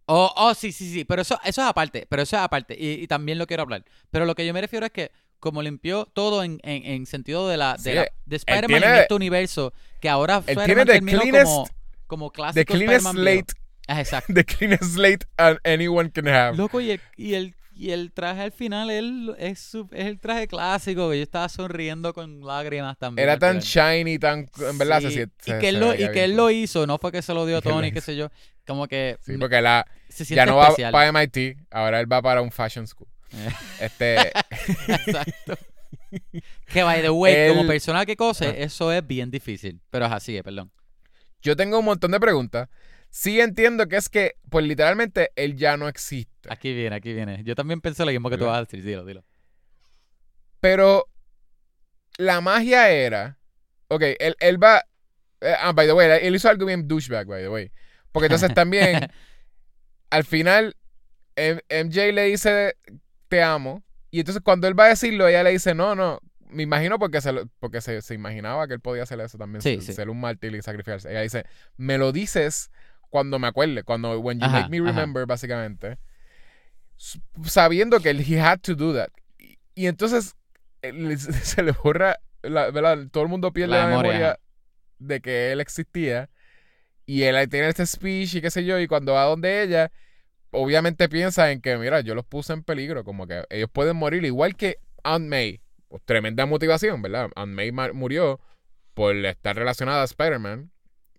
[0.07, 1.05] Oh, oh, sí, sí, sí.
[1.05, 2.07] Pero eso, eso es aparte.
[2.09, 2.77] Pero eso es aparte.
[2.79, 3.85] Y, y también lo quiero hablar.
[4.11, 7.49] Pero lo que yo me refiero es que como limpió todo en, en, en sentido
[7.49, 11.21] de la, de, Sí, de Spider-Man en este universo, que ahora él tiene the terminó
[11.23, 11.68] cleanest- como,
[12.07, 13.53] como clásico The cleanest slate,
[13.89, 14.33] Ah, exacto.
[14.35, 16.57] the cleanest slate an- anyone can have.
[16.59, 20.18] Loco, y el, y, el, y el traje al final él, es, su- es el
[20.20, 21.11] traje clásico.
[21.11, 23.26] Que yo estaba sonriendo con lágrimas también.
[23.26, 24.49] Era tan shiny, tan.
[24.68, 25.28] En verdad, se y se-
[25.61, 27.47] que él, se lo, veía y que él lo hizo, no fue que se lo
[27.47, 28.28] dio a Tony, qué sé yo.
[28.66, 32.43] Como que Sí, porque la, se ya no va para MIT, ahora él va para
[32.43, 33.09] un fashion school.
[33.33, 33.49] Eh.
[33.81, 34.16] Este,
[34.89, 35.57] Exacto.
[36.66, 39.81] que by the way, como persona que cose, eso es bien difícil.
[39.91, 40.70] Pero es así, eh, perdón.
[41.43, 42.68] yo tengo un montón de preguntas.
[43.09, 46.30] Sí entiendo que es que, pues literalmente, él ya no existe.
[46.49, 47.43] Aquí viene, aquí viene.
[47.45, 48.53] Yo también pensé lo mismo que tú ¿Verdad?
[48.53, 48.82] vas a decir.
[48.84, 49.24] Dilo, dilo.
[50.61, 51.07] Pero
[52.18, 53.38] la magia era.
[53.88, 54.84] Ok, él, él va.
[55.41, 57.72] eh, ah, by the way, él hizo algo bien douchebag, by the way.
[58.12, 59.09] Porque entonces también,
[60.11, 60.76] al final,
[61.36, 62.76] MJ le dice
[63.28, 63.82] te amo.
[64.11, 66.20] Y entonces cuando él va a decirlo, ella le dice, no, no.
[66.49, 69.62] Me imagino porque se, lo- porque se, se imaginaba que él podía hacer eso también,
[69.62, 69.93] Sí, ser, sí.
[69.93, 71.09] ser un mártir y sacrificarse.
[71.09, 71.45] Ella dice,
[71.76, 72.72] me lo dices
[73.09, 74.88] cuando me acuerde, cuando when you Ajá, make me ajá.
[74.91, 75.99] remember, básicamente.
[77.44, 79.09] Sabiendo que él he had to do that.
[79.38, 80.36] Y, y entonces
[80.82, 83.07] él- se le borra, la, ¿verdad?
[83.11, 84.38] Todo el mundo pierde La la, memoria,
[84.98, 86.28] de que él existía.
[87.07, 88.78] Y él ahí tiene este speech y qué sé yo.
[88.78, 89.90] Y cuando va donde ella,
[90.51, 93.03] obviamente piensa en que, mira, yo los puse en peligro.
[93.03, 94.24] Como que ellos pueden morir.
[94.24, 95.61] Igual que Aunt May.
[95.88, 97.30] Pues, tremenda motivación, ¿verdad?
[97.34, 98.40] Aunt May ma- murió
[98.94, 100.70] por estar relacionada a Spider-Man.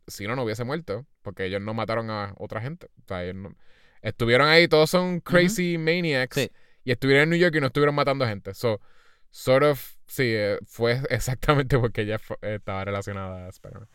[0.08, 1.06] Si no, no hubiese muerto.
[1.24, 2.88] Porque ellos no mataron a otra gente.
[3.04, 3.56] O sea, ellos no-
[4.02, 6.36] Estuvieron ahí, todos son crazy maniacs.
[6.36, 6.52] Sí.
[6.84, 8.54] Y estuvieron en New York y no estuvieron matando gente.
[8.54, 8.82] So,
[9.30, 13.88] sort of, sí, eh, fue exactamente porque ella fue- estaba relacionada a Spider-Man.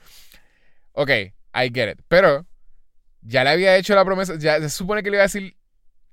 [0.92, 2.00] Ok, I get it.
[2.08, 2.46] Pero
[3.22, 5.56] ya le había hecho la promesa, ya se supone que le iba a decir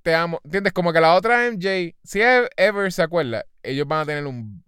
[0.02, 0.41] te amo.
[0.44, 0.74] ¿Entiendes?
[0.74, 4.64] Como que la otra MJ, si e- ever se acuerda, ellos van a tener un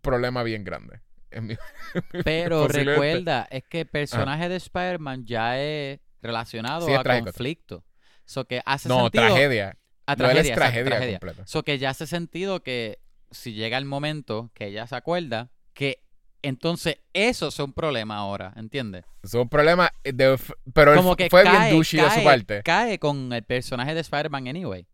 [0.00, 1.00] problema bien grande.
[1.40, 1.56] Mi-
[2.24, 7.84] Pero recuerda, es que el personaje de Spider-Man ya es relacionado Sí, a conflicto.
[8.28, 9.24] So que hace no, sentido.
[9.26, 9.76] tragedia.
[10.04, 11.18] A No, él es tragedia, exacto, tragedia, tragedia.
[11.18, 11.46] completa.
[11.46, 12.98] So que ya hace sentido que
[13.30, 16.02] si llega el momento que ella se acuerda, que
[16.42, 19.06] entonces eso es un problema ahora, ¿entiendes?
[19.22, 20.38] Es un problema, de,
[20.74, 22.62] pero Como que fue cae, bien douchey de su cae- parte.
[22.62, 24.86] cae con el personaje de Spider-Man anyway.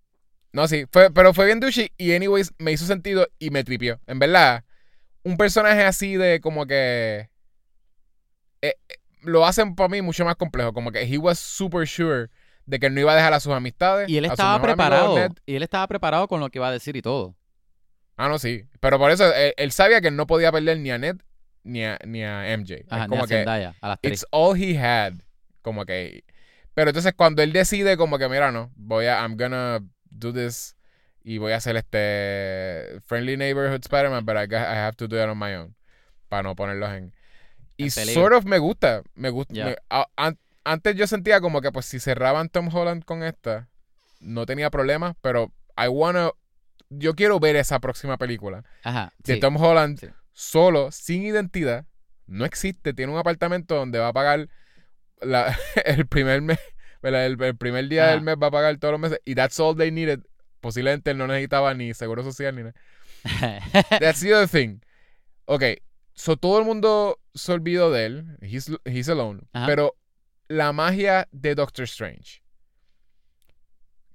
[0.53, 4.01] No, sí, fue, pero fue bien douchey y anyways me hizo sentido y me tripió.
[4.07, 4.65] En verdad,
[5.25, 7.31] un personaje así de como que...
[8.63, 10.73] eh, eh, lo hacen para mí mucho más complejo.
[10.73, 12.29] Como que he was super sure
[12.67, 14.09] de que no iba a dejar a sus amistades.
[14.09, 15.17] Y él estaba preparado.
[15.47, 17.35] Y él estaba preparado con lo que iba a decir y todo.
[18.17, 18.65] Ah, no, sí.
[18.81, 21.17] Pero por eso él, él sabía que él no podía perder ni a Ned
[21.65, 22.85] ni a, ni a MJ.
[22.89, 24.13] Ajá, es ni como a que Zendaya, a las tres.
[24.23, 25.15] it's all he had.
[25.63, 26.25] Como que...
[26.75, 29.21] Pero entonces cuando él decide como que, mira, no, voy a...
[29.25, 29.81] I'm gonna
[30.11, 30.77] do this
[31.23, 35.17] y voy a hacer este Friendly Neighborhood Spider-Man, but I, got- I have to do
[35.17, 35.75] it on my own.
[36.29, 37.15] Para no ponerlos en...
[37.77, 39.03] Y sort of me gusta.
[39.15, 39.53] Me gusta.
[39.55, 39.65] Ya.
[39.65, 43.69] me- a- an- antes yo sentía como que pues si cerraban Tom Holland con esta,
[44.21, 46.31] no tenía problemas, pero I wanna...
[46.91, 49.13] Yo quiero ver esa próxima película Ajá.
[49.19, 49.41] de sí.
[49.41, 50.09] Tom Holland sí.
[50.33, 51.87] solo, sin identidad,
[52.27, 54.49] no existe, tiene un apartamento donde va a pagar
[55.21, 56.59] la- el primer mes,
[57.03, 58.13] el, el primer día Ajá.
[58.13, 60.21] del mes va a pagar todos los meses y that's all they needed
[60.65, 62.75] posiblemente él no necesitaba ni seguro social ni nada.
[64.01, 64.81] That's the other thing.
[65.45, 65.63] Ok,
[66.15, 68.39] so todo el mundo se olvidó de él.
[68.41, 69.43] He's, he's alone.
[69.53, 69.67] Ajá.
[69.67, 69.95] Pero
[70.49, 72.43] la magia de Doctor Strange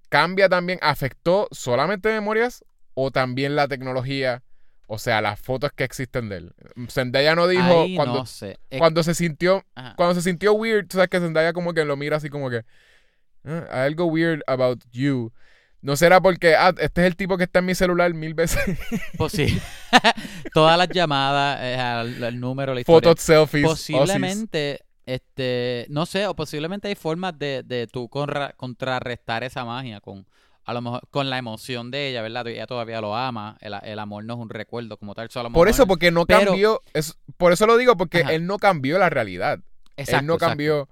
[0.10, 2.66] cambia también, afectó solamente memorias
[2.96, 4.44] o también la tecnología,
[4.88, 6.54] o sea, las fotos que existen de él.
[6.90, 8.58] Zendaya no dijo cuando, no sé.
[8.78, 9.94] Cuando se sintió ajá.
[9.96, 12.66] cuando se sintió weird, tú sabes que Zendaya como que lo mira así como que
[13.46, 15.32] "Ah, hay algo weird about you.
[15.82, 18.60] No será porque ah, este es el tipo que está en mi celular mil veces.
[19.18, 19.58] Pues sí.
[20.54, 23.10] Todas las llamadas, eh, al, al número, la historia.
[23.10, 24.82] Fotos, selfies, Posiblemente,
[25.14, 30.26] este, no sé, o posiblemente hay formas de, de tú contrarrestar esa magia con,
[30.66, 32.48] a lo mejor, con la emoción de ella, ¿verdad?
[32.48, 35.68] Ella todavía lo ama, el, el amor no es un recuerdo como tal, solo Por
[35.70, 36.82] eso, porque no pero- cambió.
[36.94, 38.34] es- por eso lo digo, porque Ajá.
[38.34, 39.60] él no cambió la realidad.
[39.98, 40.88] él no cambió.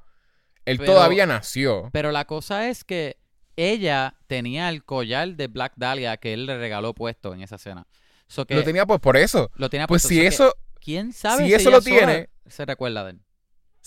[0.66, 1.90] Él Pero- todavía nació.
[1.94, 3.18] Pero la cosa es que
[3.56, 7.88] ella tenía el collar de Black Dahlia que él le regaló puesto en esa escena.
[8.28, 9.50] So que Lo tenía pues por eso.
[9.56, 10.10] lo tenía Pues puesto.
[10.10, 13.12] si So que, eso, ¿Quién sabe si si, eso ella lo tiene- se recuerda de
[13.12, 13.22] él?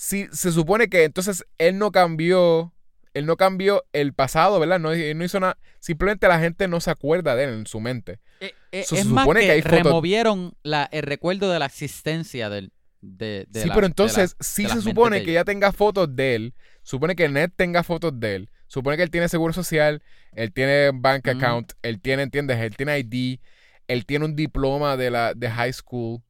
[0.02, 2.72] Si se supone que entonces él no cambió.
[3.12, 4.78] Él no cambió el pasado, ¿verdad?
[4.78, 5.58] No, él no hizo nada.
[5.80, 8.20] Simplemente la gente no se acuerda de él en su mente.
[8.40, 11.50] Eh, eh, So, es se más supone que, que hay fotos- removieron la, el recuerdo
[11.50, 15.32] de la existencia del, de, de sí, la- pero entonces sí las se supone que
[15.32, 15.44] ella.
[15.44, 16.54] tenga fotos de él,
[16.84, 20.02] supone que Ned tenga fotos de él, supone que él tiene seguro social,
[20.32, 22.58] él tiene bank account, él tiene, ¿entiendes?
[22.60, 23.40] Él tiene ID,
[23.88, 26.22] él tiene un diploma de la de high school,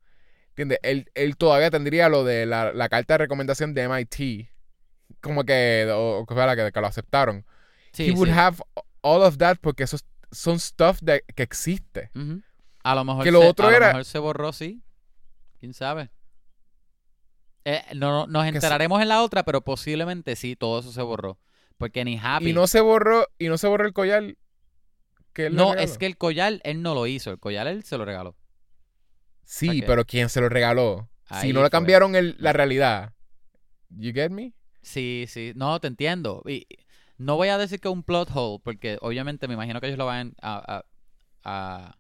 [0.51, 0.79] ¿entiendes?
[0.83, 4.49] Él, él todavía tendría lo de la, la carta de recomendación de MIT,
[5.21, 7.45] como que, o, o fuera que, que lo aceptaron.
[7.93, 8.35] Sí, He would sí.
[8.39, 8.59] have
[9.01, 12.11] all of that porque esos son stuff de, que existe.
[12.15, 12.43] Ujú.
[12.83, 14.83] A lo mejor Que lo se, otro a era- lo mejor se borró, sí.
[15.59, 16.11] ¿Quién sabe?
[17.65, 18.49] Eh, no, nos sí.
[18.51, 21.39] enteraremos en la otra, pero posiblemente sí, todo eso se borró.
[21.77, 22.51] Porque ni Happy...
[22.51, 24.35] Y no se borró, y no se borró el collar
[25.33, 27.97] que él No, es que el collar él no lo hizo, el collar él se
[27.99, 28.35] lo regaló.
[29.53, 31.09] Sí, pero ¿quién se lo regaló?
[31.27, 33.15] Ahí si no le cambiaron el- la realidad.
[33.89, 34.55] You get me?
[34.83, 36.43] Sí, sí, no, te entiendo.
[36.47, 36.67] Y
[37.19, 39.99] no voy a decir que es un plot hole, porque obviamente me imagino que ellos
[39.99, 40.85] lo van a,
[41.43, 41.99] a, a-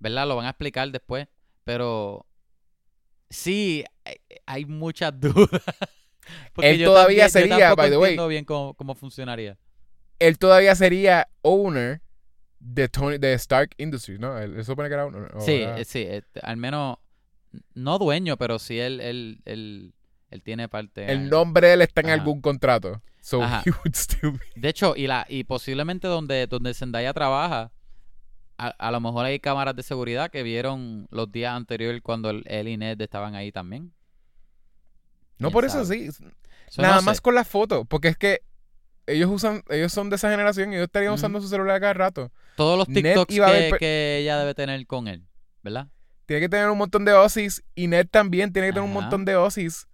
[0.00, 0.26] ¿verdad?
[0.26, 1.28] Lo van a explicar después,
[1.62, 2.26] pero
[3.30, 4.16] sí, hay,
[4.46, 5.62] hay muchas dudas.
[6.52, 8.94] Porque Él yo todavía también- yo sería, tampoco by the way- entiendo bien cómo, cómo
[8.96, 9.56] funcionaría.
[10.18, 12.02] Él todavía sería owner
[12.66, 14.38] de Tony, de Stark Industries, ¿no?
[14.38, 15.30] Él, él supone que era owner.
[15.36, 16.06] o Sí, era- sí,
[16.42, 16.96] al menos,
[17.74, 19.92] no dueño, pero sí él, él, él,
[20.30, 21.10] él tiene parte.
[21.12, 22.14] el nombre de él está en Ajá.
[22.14, 23.02] algún contrato.
[23.20, 27.70] So he would still be- De hecho, y la y posiblemente donde, donde Zendaya trabaja,
[28.56, 32.44] a, a lo mejor hay cámaras de seguridad que vieron los días anteriores cuando el-
[32.46, 33.92] él y Ned estaban ahí también.
[35.38, 36.10] No ¿Quién por eso sabe?
[36.10, 36.24] sí.
[36.70, 37.22] So, Nada no más sé.
[37.22, 37.84] con la foto.
[37.84, 38.40] Porque es que
[39.06, 42.32] ellos usan, ellos son de esa generación y ellos estarían usando su celular cada rato.
[42.56, 43.48] Todos los TikToks iba
[43.78, 45.26] que, ella debe tener con él,
[45.62, 45.88] ¿verdad?
[46.26, 49.24] Tiene que tener un montón de Aussies y Ned también tiene que tener un montón
[49.24, 49.86] de Aussies.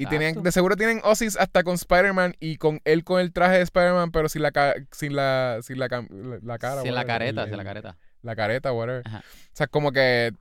[0.00, 0.42] Y tenían, Exacto.
[0.44, 4.12] de seguro tienen Aussies hasta con Spider-Man y con él con el traje de Spider-Man,
[4.12, 4.52] pero sin la,
[4.92, 6.82] sin la, sin la, la, la cara.
[6.82, 7.96] sin la careta, el- sin la careta.
[8.22, 9.02] La careta, whatever.
[9.06, 9.18] Ajá.
[9.18, 10.32] O sea, como que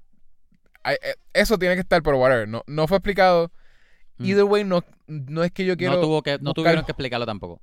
[0.86, 2.48] eh, eso tiene que estar, pero whatever.
[2.48, 3.52] No, no fue explicado.
[4.18, 4.26] Mm.
[4.26, 5.96] Either way, no, no es que yo quiero...
[5.96, 7.62] no tuvo que, no buscar- tuvieron que explicarlo tampoco.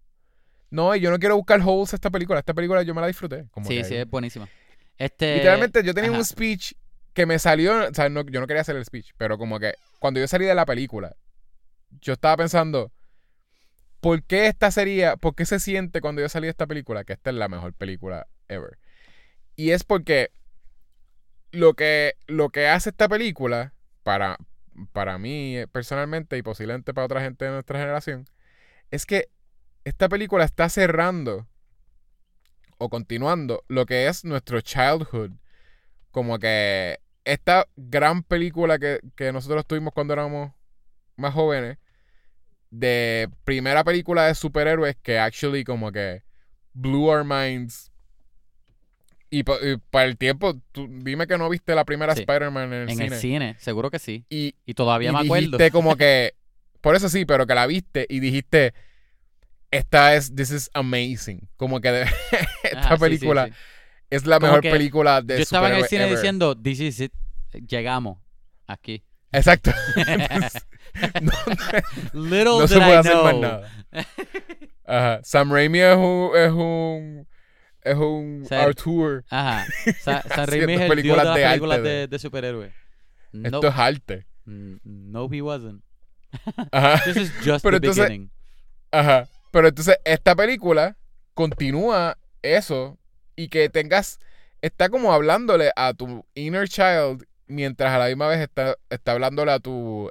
[0.74, 2.40] No, y yo no quiero buscar holes a esta película.
[2.40, 3.46] Esta película yo me la disfruté.
[3.52, 4.48] Como Sí, sí, es buenísima.
[4.98, 6.18] Este, Literalmente yo tenía ajá.
[6.18, 6.72] un speech
[7.12, 9.74] que me salió, o sea, no- yo no quería hacer el speech, pero como que
[10.01, 11.14] cuando yo salí de la película,
[12.01, 12.90] yo estaba pensando,
[14.01, 17.12] ¿por qué esta sería, por qué se siente cuando yo salí de esta película que
[17.14, 18.78] esta es la mejor película ever?
[19.56, 20.30] Y es porque
[21.52, 24.38] lo que, lo que hace esta película, para,
[24.92, 28.26] para mí personalmente y posiblemente para otra gente de nuestra generación,
[28.90, 29.28] es que
[29.85, 31.47] esta película está cerrando
[32.78, 35.31] o continuando lo que es nuestro childhood.
[36.11, 40.52] Como que esta gran película que, que nosotros tuvimos cuando éramos
[41.16, 41.78] más jóvenes,
[42.70, 46.23] de primera película de superhéroes que actually como que
[46.73, 47.90] blew our minds.
[49.31, 52.20] Y, pa- y para el tiempo, tú, dime que no viste la primera Sí.
[52.20, 53.05] Spider-Man en el en cine.
[53.06, 54.24] el cine, seguro que sí.
[54.28, 55.43] Y, Y todavía y me acuerdo.
[55.59, 56.35] dijiste como que,
[56.81, 58.74] por eso sí, pero que la viste y dijiste,
[59.78, 61.48] esta es, this is amazing.
[61.56, 62.02] Como que de-
[62.62, 63.52] esta Ajá, sí, sí, película sí.
[64.10, 66.16] es la Como mejor película de Yo estaba en el cine ever.
[66.16, 67.12] diciendo, this is it.
[67.68, 68.18] Llegamos
[68.66, 69.05] aquí.
[69.32, 69.72] Exacto.
[71.22, 71.32] no,
[72.12, 73.24] Little no did se puede I hacer know.
[73.24, 73.70] más nada.
[74.86, 75.20] Ajá.
[75.24, 77.26] Sam Raimi es un, es un,
[77.82, 79.24] es un Ser- Arthur.
[79.30, 79.66] Ajá.
[80.02, 82.18] Sa- San Raimi es el dios de películas las de arte películas de- de, de
[82.18, 82.72] superhéroes.
[83.32, 84.26] No, Esto es arte.
[84.46, 85.82] no, he wasn't.
[86.70, 87.01] Ajá.
[87.05, 88.30] This is just Pero the entonces- beginning.
[88.92, 89.28] Ajá.
[89.55, 90.97] Pero entonces esta película
[91.32, 92.98] continúa eso
[93.36, 94.18] y que tengas,
[94.62, 99.52] está como hablándole a tu inner child mientras a la misma vez está, está hablándole
[99.52, 100.10] a tu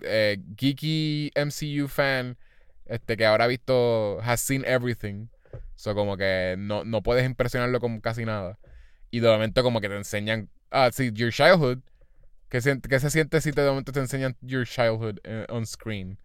[0.00, 2.38] eh, geeky MCU fan
[2.86, 5.26] este que ahora ha visto, has seen everything.
[5.74, 8.58] So como que no, no puedes impresionarlo con casi nada.
[9.10, 11.80] Y de momento como que te enseñan, ah, sí, your childhood.
[12.48, 16.18] ¿Qué se, se siente si de momento te enseñan your childhood eh, on screen?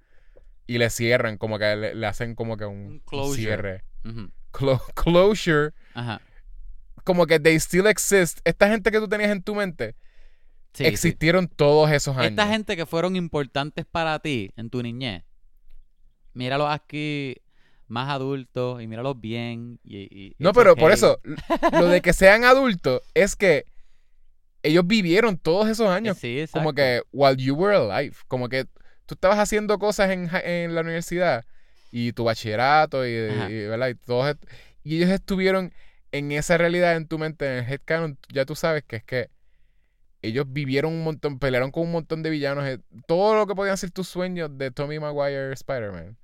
[0.68, 3.36] Y le cierran, como que le, le hacen como que un, Un un closure.
[3.42, 3.84] cierre.
[4.52, 5.72] Clo- closure.
[5.94, 6.22] Ajá.
[7.04, 8.40] Como que they still exist.
[8.46, 9.96] Esta gente que tú tenías en tu mente
[10.74, 10.90] Sí, sí.
[10.90, 12.32] existieron todos esos años.
[12.32, 15.24] Esta gente que fueron importantes para ti en tu niñez,
[16.34, 17.38] míralos aquí
[17.88, 19.80] más adultos y míralos bien.
[19.84, 21.20] Y, y- No, pero por eso,
[21.74, 23.66] lo de que sean adultos es que
[24.64, 28.66] ellos vivieron todos esos años Sí, como que while you were alive, como que
[29.06, 31.46] tú estabas haciendo cosas en, la universidad
[31.92, 33.90] y tu bachillerato y, ¿verdad?
[33.90, 34.36] y todos
[34.84, 35.74] y ellos estuvieron
[36.12, 39.30] en esa realidad en tu mente, en el headcanon, ya tú sabes que es que
[40.22, 43.78] ellos vivieron un montón, pelearon con un montón de villanos, eh, todo lo que podían
[43.78, 46.18] ser tus sueños de Tommy Maguire Spider-Man.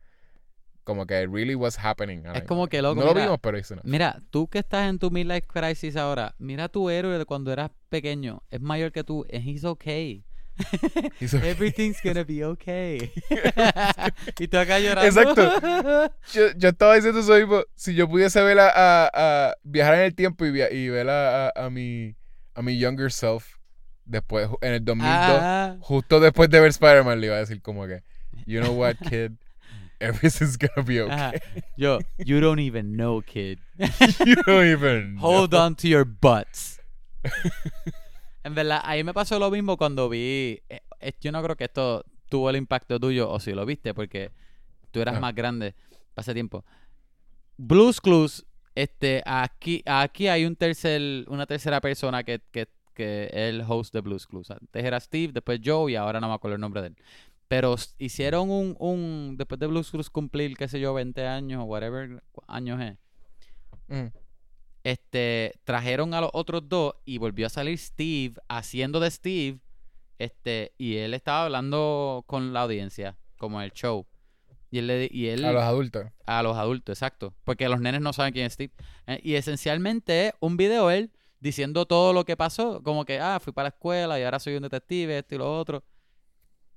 [0.83, 2.23] Como que really was happening.
[2.33, 2.99] Es como que loco.
[2.99, 6.33] No lo mira, vimos, pero hizo Mira, tú que estás en tu midlife crisis ahora,
[6.39, 8.41] mira a tu héroe de cuando eras pequeño.
[8.49, 9.25] Es mayor que tú.
[9.31, 10.25] And he's okay.
[11.43, 13.11] Everything's gonna be okay.
[14.39, 15.05] y tú acá llorando.
[15.07, 16.11] Exacto.
[16.33, 17.63] yo, yo estaba diciendo eso mismo.
[17.75, 19.09] Si yo pudiese ver a, a-
[19.49, 22.15] a viajar en el tiempo y, via- y ver a, a, mi,
[22.53, 23.55] a mi younger self
[24.05, 27.87] después, en el 2002, Ah, justo después de ver Spider-Man, le iba a decir como
[27.87, 28.03] que,
[28.45, 29.31] you know what, kid,
[29.99, 31.13] everything's gonna be okay.
[31.15, 31.31] ajá.
[31.77, 33.59] Yo, you don't even know, kid.
[34.25, 35.21] you don't even know.
[35.21, 36.79] Hold on to your butts.
[38.43, 40.61] En verdad, ahí me pasó lo mismo cuando vi.
[40.69, 43.93] eh, eh, Yo no creo que esto tuvo el impacto tuyo, o si lo viste,
[43.93, 44.31] porque
[44.91, 45.75] tú eras más grande
[46.15, 46.63] hace tiempo.
[47.57, 48.45] Blues Clues,
[48.75, 53.93] este, aquí, aquí hay un tercer, una tercera persona que, que, que es el host
[53.93, 54.49] de Blues Clues.
[54.49, 56.95] Antes era Steve, después Joe y ahora no me acuerdo el nombre de él.
[57.47, 61.65] Pero hicieron un, un, después de Blues Clues cumplir, qué sé yo, 20 años o
[61.65, 62.97] whatever años es
[63.87, 64.07] Mm.
[64.83, 69.59] Este, trajeron a los otros dos y volvió a salir Steve haciendo de Steve,
[70.17, 74.05] este, y él estaba hablando con la audiencia, como en el show.
[74.69, 76.05] Y él, le y él A los adultos.
[76.25, 78.71] a los adultos, exacto, porque los nenes no saben quién es Steve.
[79.07, 83.39] Eh, y esencialmente es un video él diciendo todo lo que pasó, como que, ah,
[83.41, 85.83] fui para la escuela y ahora soy un detective, esto y lo otro.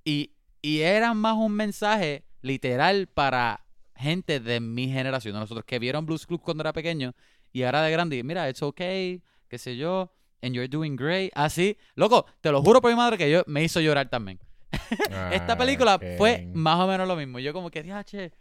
[0.04, 3.64] Y, y era más un mensaje literal para
[3.94, 7.14] gente de mi generación, de nosotros que vieron Blues Clues cuando era pequeño
[7.54, 10.10] y ahora de grande, mira, it's okay, qué sé yo,
[10.42, 11.30] and you're doing great.
[11.34, 14.38] Así, loco, te lo juro por mi madre que yo me hizo llorar también.
[15.30, 17.38] Esta Ah, película fue más o menos lo mismo.
[17.38, 18.32] Yo como que, che,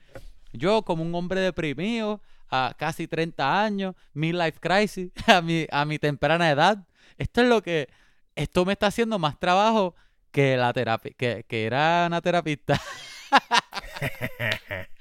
[0.51, 5.99] yo como un hombre deprimido, a casi 30 años, midlife crisis, a mi, a mi
[5.99, 6.85] temprana edad,
[7.17, 7.87] esto es lo que,
[8.35, 9.95] esto me está haciendo más trabajo
[10.31, 12.81] que la terapia, que, que era una terapista.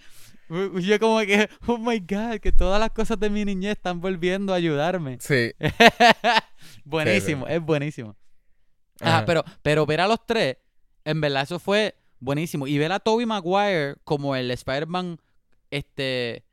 [0.81, 4.53] yo como que, oh my God, que todas las cosas de mi niñez están volviendo
[4.53, 5.19] a ayudarme.
[5.21, 5.53] Sí.
[6.85, 8.17] buenísimo, es buenísimo.
[9.01, 9.27] Ajá, Ajá.
[9.27, 10.59] pero, pero ver a los tres,
[11.05, 12.67] en verdad eso fue buenísimo.
[12.67, 15.19] Y ver a Toby Maguire como el Spider-Man,
[15.71, 16.45] este,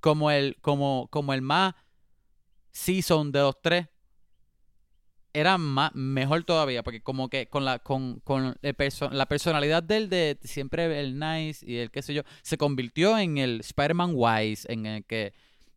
[0.00, 1.74] como el, como, como el más
[2.72, 3.88] season de los tres,
[5.38, 9.82] era más, mejor todavía, porque como que con la, con, con el perso- la personalidad
[9.82, 13.60] de él de siempre el nice y el qué sé yo, se convirtió en el
[13.60, 15.32] Spider-Man wise, en el que,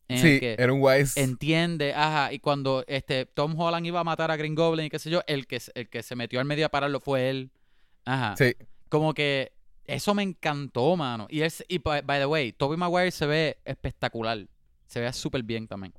[0.08, 1.20] en el Sí, que era un wise.
[1.22, 5.00] entiende, ajá, y cuando este Tom Holland iba a matar a Green Goblin y qué
[5.00, 7.52] sé yo, el que, el que se metió al medio a pararlo fue él.
[8.06, 8.36] Ajá.
[8.38, 8.56] Sí.
[8.90, 9.52] Como que
[9.86, 11.28] eso me encantó, mano.
[11.30, 14.48] Y, se- y by, by the way, Tobey Maguire se ve espectacular.
[14.88, 15.94] Se ve súper bien también.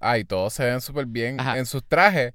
[0.00, 1.56] Ay, todos se ven súper bien Ajá.
[1.58, 2.34] en sus trajes.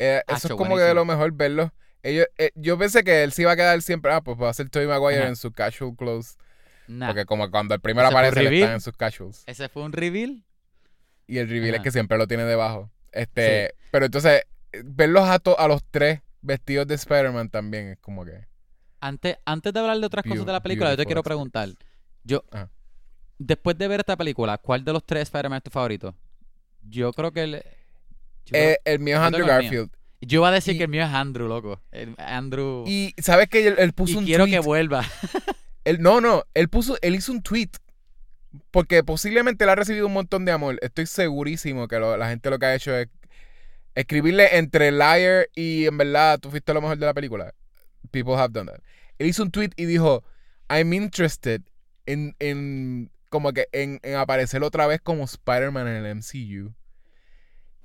[0.00, 1.70] Eh, eso Hacho, es como que de lo mejor verlos.
[2.02, 4.54] Ellos, eh, yo pensé que él se iba a quedar siempre, ah, pues va a
[4.54, 5.28] ser Tobey Maguire Ajá.
[5.28, 6.38] en sus casual clothes.
[6.88, 7.08] Nah.
[7.08, 8.62] Porque como cuando el primero aparece, él reveal.
[8.62, 9.44] está en sus casuals.
[9.46, 10.42] Ese fue un reveal.
[11.26, 12.90] Y el reveal es que siempre lo tiene debajo.
[13.12, 14.42] Este, Pero entonces,
[14.84, 18.46] verlos a, to- a los tres vestidos de Spider-Man también es como que...
[19.00, 21.68] Antes, antes de hablar de otras cosas de la película, yo te quiero preguntar.
[22.24, 22.70] Yo, Ajá.
[23.38, 26.14] después de ver esta película, ¿cuál de los tres Spider-Man es tu favorito?
[26.82, 27.62] Yo creo que el...
[28.52, 29.46] Eh, el mío es Andrew.
[29.46, 29.90] Garfield.
[30.22, 31.80] Yo iba a decir y- que el mío es Andrew, loco.
[31.92, 32.84] El Andrew.
[32.86, 34.52] Y sabes que él, él puso y un quiero tweet.
[34.54, 35.04] que vuelva.
[35.84, 37.70] Él, no, no, él puso, él hizo un tweet.
[38.70, 40.78] Porque posiblemente él ha recibido un montón de amor.
[40.82, 43.08] Estoy segurísimo que lo- la gente lo que ha hecho es
[43.94, 47.54] escribirle entre liar y en verdad tú fuiste lo mejor de la película.
[48.10, 48.80] People have done that.
[49.18, 50.22] Él hizo un tweet y dijo,
[50.68, 51.62] I'm interested
[52.06, 56.74] in, in como que en, en aparecer otra vez como Spider-Man en el MCU.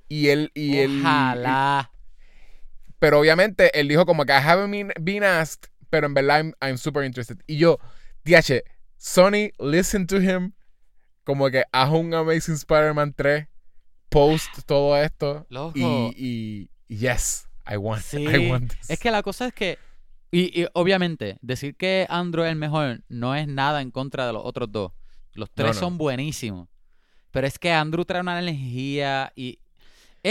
[0.08, 1.00] Y él, y él.
[1.00, 1.90] Ojalá.
[2.98, 6.52] Pero obviamente él dijo como que I haven't been, been asked, pero en verdad I'm,
[6.60, 7.38] I'm super interested.
[7.46, 7.78] Y yo,
[8.24, 8.62] DH,
[8.96, 10.52] Sony, listen to him.
[11.24, 13.48] Como que haz un Amazing Spider-Man 3,
[14.08, 15.44] post todo esto.
[15.50, 15.78] Loco.
[16.16, 18.88] Y, y yes, I want, Sí, I want this.
[18.90, 19.78] Es que la cosa es que,
[20.30, 24.32] y, y obviamente, decir que Andrew es el mejor no es nada en contra de
[24.32, 24.92] los otros dos.
[25.32, 25.80] Los tres No, no.
[25.80, 26.68] son buenísimos.
[27.32, 29.58] Pero es que Andrew trae una energía y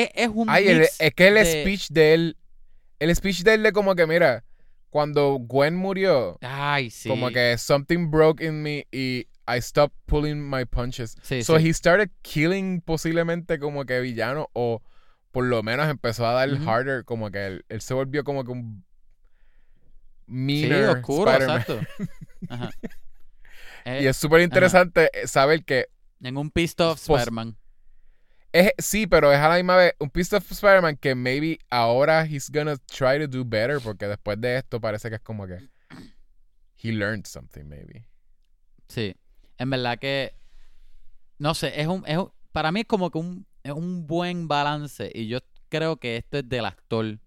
[0.04, 2.38] es, es un Ay, el- es que el de- speech de él,
[3.00, 4.44] el speech de él de como que, mira,
[4.90, 7.10] cuando Gwen murió, Ay, sí.
[7.10, 11.16] como que something broke in me y I stopped pulling my punches.
[11.22, 11.68] Sí, so sí.
[11.70, 14.82] he started killing posiblemente como que villano o
[15.32, 16.68] por lo menos empezó a dar Ujú.
[16.70, 18.84] harder, como que él, él se volvió como que un
[20.28, 21.62] Sí, meaner oscuro, Spider-Man.
[21.62, 21.82] exacto.
[22.50, 22.70] Ajá.
[23.86, 25.88] Eh, Y es súper interesante saber que
[26.24, 27.56] en un pissed off Spider-Man.
[28.56, 32.26] Es, sí, pero es a la misma vez un piece of Spider-Man que maybe ahora
[32.26, 35.58] he's gonna try to do better porque después de esto parece que es como que
[36.82, 38.06] he learned something maybe.
[38.88, 39.16] Sí.
[39.58, 40.34] En verdad que.
[41.40, 42.04] No sé, es un.
[42.08, 45.12] Es un- para mí es como que un, es un buen balance.
[45.14, 47.20] Y yo creo que esto es del actor.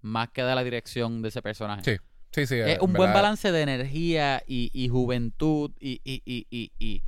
[0.00, 1.82] Más que de la dirección de ese personaje.
[1.84, 1.96] Sí,
[2.34, 2.54] Sí, sí.
[2.60, 7.02] Es en un buen balance de energía y, y juventud y, y- y- y- y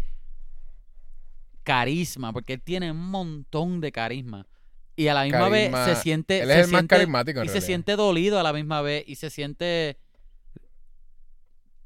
[1.65, 4.47] carisma, porque él tiene un montón de carisma.
[4.97, 6.41] Y a la misma vez se siente.
[6.41, 9.03] Él se es el más carismático en Y se siente dolido a la misma vez
[9.09, 9.99] y se siente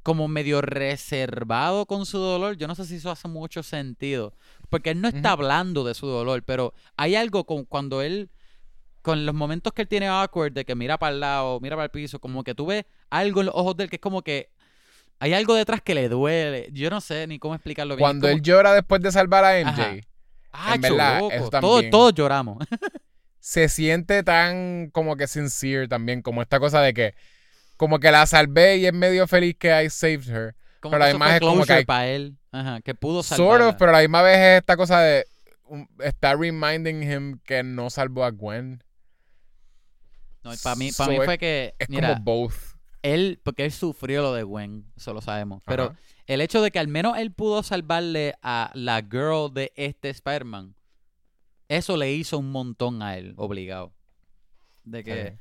[0.02, 2.56] como medio reservado con su dolor.
[2.56, 4.34] Yo no sé si eso hace mucho sentido.
[4.68, 8.30] Porque él no está hablando de su dolor, pero hay algo con cuando él,
[9.00, 11.84] con los momentos que él tiene awkward, de que mira para el lado, mira para
[11.84, 14.22] el piso, como que tú ves algo en los ojos de él que es como
[14.22, 14.50] que
[15.20, 16.68] hay algo detrás que le duele.
[16.72, 18.04] Yo no sé ni cómo explicarlo bien.
[18.04, 19.94] Cuando él llora después de salvar a MJ, Ajá.
[20.52, 21.32] Ah, en verdad, loco.
[21.34, 22.58] eso Todos, todos lloramos.
[23.40, 27.14] se siente tan como que sincere también, como esta cosa de que
[27.76, 30.54] como que la salvé y es medio feliz que I saved her.
[30.80, 32.36] Como Pero que además es como que para él.
[32.50, 33.68] Ajá, que pudo Sort salvarla.
[33.68, 35.26] of, pero a la misma vez es esta cosa de
[35.64, 38.82] um, está reminding him que no salvó a Gwen.
[40.42, 42.54] No, para mí, So para mí es- fue que, Es mira, como both.
[43.02, 45.62] Él, porque él sufrió lo de Gwen, eso lo sabemos.
[45.66, 45.98] Pero Ajá.
[46.26, 50.74] el hecho de que al menos él pudo salvarle a la girl de este Spider-Man,
[51.68, 53.92] eso le hizo un montón a él, obligado.
[54.84, 55.38] De que, Sí.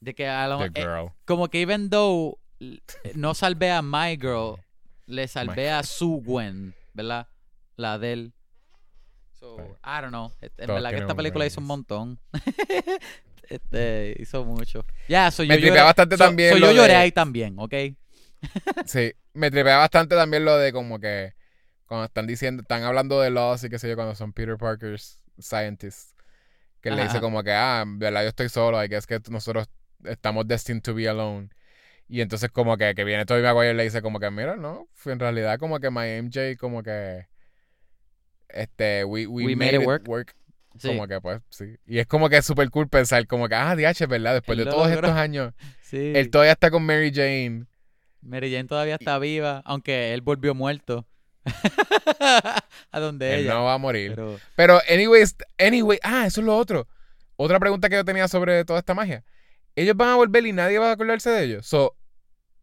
[0.00, 1.12] de que a lo, eh, girl.
[1.24, 2.82] como que even though l-
[3.14, 4.56] no salvé a my girl,
[5.06, 7.28] le salvé a su Gwen, ¿verdad?
[7.76, 8.32] La de él.
[9.32, 9.56] So.
[9.84, 10.32] I don't know.
[10.40, 12.18] En Todos verdad que esta película hizo un montón.
[13.48, 14.84] este, hizo mucho.
[15.08, 17.74] Ya, so Me yo tripea lloré- bastante so- también yo lloré de- ahí también, ¿ok?
[18.86, 21.34] Sí, me tripea bastante también lo de como que
[21.86, 25.18] cuando están diciendo, están hablando de los y qué sé yo, cuando son Peter Parker's
[25.38, 26.14] scientists,
[26.82, 29.68] que le dice como que, ah, en verdad yo estoy solo, I guess que nosotros
[30.04, 31.48] estamos destined to be alone.
[32.08, 34.88] Y entonces como que, que viene Tobey Maguire y le dice como que, mira, no,
[34.94, 37.26] fue en realidad como que my MJ como que,
[38.48, 40.08] este, we, we, We made, made it it work.
[40.08, 40.34] work.
[40.78, 41.76] Sí, Como que pues, sí.
[41.86, 44.34] Y es como que es súper cool pensar como que, ah, DH, ¿verdad?
[44.34, 44.94] Después Él de todos logró.
[45.08, 45.52] estos años,
[45.82, 46.12] sí.
[46.14, 47.66] él todavía está con Mary Jane.
[48.20, 51.06] Mary Jane todavía está viva, aunque él volvió muerto.
[52.90, 53.54] a donde Él ella.
[53.54, 54.12] no va a morir.
[54.14, 56.86] Pero, Pero, anyways, anyway, ah, eso es lo otro.
[57.36, 59.24] Otra pregunta que yo tenía sobre toda esta magia.
[59.76, 61.66] Ellos van a volver y nadie va a acordarse de ellos.
[61.66, 61.96] So,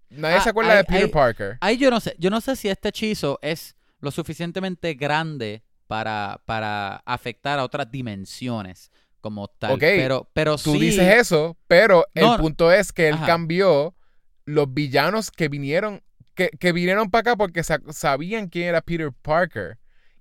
[0.09, 1.57] nadie Ah, se acuerda hay- de Peter hay- Parker.
[1.61, 6.41] ahí yo no sé, yo no sé si este hechizo es lo suficientemente grande para,
[6.45, 8.91] para afectar a otras dimensiones
[9.21, 9.73] como tal.
[9.73, 10.79] Ok, Pero, pero Tú sí.
[10.79, 13.25] dices eso, pero No, el punto es que él Ajá.
[13.25, 13.95] cambió
[14.45, 16.03] los villanos que vinieron,
[16.35, 19.77] que, que vinieron para acá porque sa- sabían quién era Peter Parker.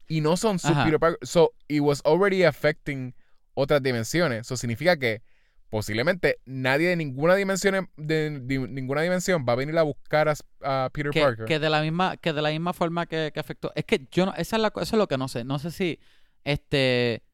[0.07, 0.85] Y no son su Ajá.
[0.85, 1.19] Peter Parker.
[1.27, 3.15] So, it was already affecting
[3.55, 4.43] otras dimensiones.
[4.43, 5.23] Eso significa que
[5.70, 10.35] posiblemente nadie de ninguna dimensión de, de ninguna dimensión va a venir a buscar a,
[10.62, 11.47] a Peter que, Parker.
[11.47, 14.27] que de la misma que de la misma forma que, que afectó es que yo
[14.27, 15.99] no esa es la, eso es lo que no sé no sé si
[16.45, 17.24] este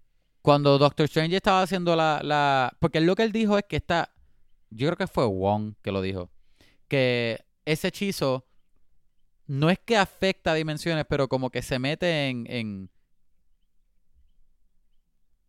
[0.42, 4.10] cuando Doctor Strange estaba haciendo la, la porque lo que él dijo es que está
[4.70, 6.30] yo creo que fue Wong que lo dijo
[6.88, 8.46] que ese hechizo
[9.46, 12.90] no es que afecta a dimensiones pero como que se mete en, en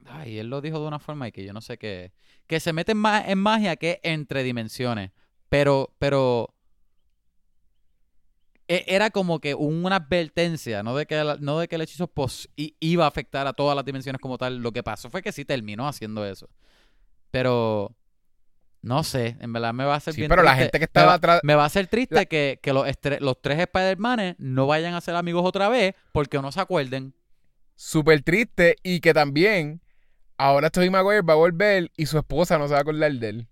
[0.05, 2.11] ay él lo dijo de una forma y que yo no sé qué
[2.47, 5.11] que se mete en, ma- en magia que entre dimensiones
[5.49, 6.53] pero pero
[8.67, 12.07] e- era como que una advertencia, no de que, la- no de que el hechizo
[12.07, 14.57] pos- iba a afectar a todas las dimensiones como tal.
[14.59, 16.49] Lo que pasó fue que sí terminó haciendo eso.
[17.31, 17.95] Pero
[18.81, 20.63] no sé, en verdad me va a hacer Sí, bien pero la triste.
[20.63, 22.85] gente que estaba atrás- Me va a hacer triste la- que, que los,
[23.19, 27.13] los tres Spider-Manes no vayan a ser amigos otra vez porque no se acuerden.
[27.75, 29.81] Súper triste y que también
[30.41, 33.29] ahora Tobey Maguire va a volver y su esposa no se va a acordar de
[33.29, 33.47] él.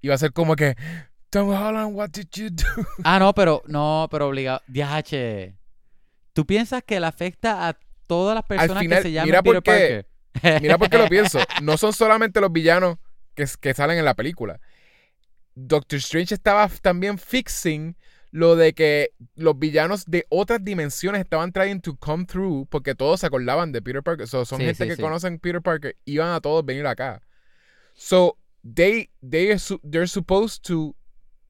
[0.00, 0.76] Y va a ser como que,
[1.30, 2.64] Tom Holland, what did you do?
[3.04, 4.60] Ah, no, pero, no, pero obligado.
[4.68, 5.54] DH.
[6.32, 9.54] ¿Tú piensas que le afecta a todas las personas final, que se llaman mira Peter
[9.54, 10.06] por qué- Parker?
[10.62, 11.38] Mira por qué lo pienso.
[11.62, 12.98] No son solamente los villanos
[13.34, 14.60] que, que salen en la película.
[15.54, 17.96] Doctor Strange estaba también fixing
[18.36, 23.20] lo de que los villanos de otras dimensiones estaban trying to come through porque todos
[23.20, 24.28] se acordaban de Peter Parker.
[24.28, 25.02] So, son Sí, gente sí, que sí.
[25.02, 27.22] conocen Peter Parker iban a todos venir acá.
[27.94, 30.94] So they they they're supposed to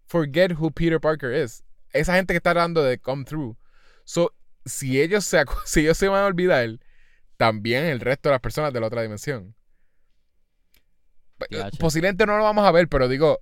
[0.07, 1.65] forget who Peter Parker is.
[1.93, 3.57] Esa gente que está dando de come through.
[4.05, 4.33] So
[4.65, 6.79] si ellos se si ellos se van a olvidar,
[7.37, 9.57] también el resto de las personas de la otra dimensión.
[11.51, 11.71] Gotcha.
[11.81, 13.41] Posiblemente no lo vamos a ver, pero digo,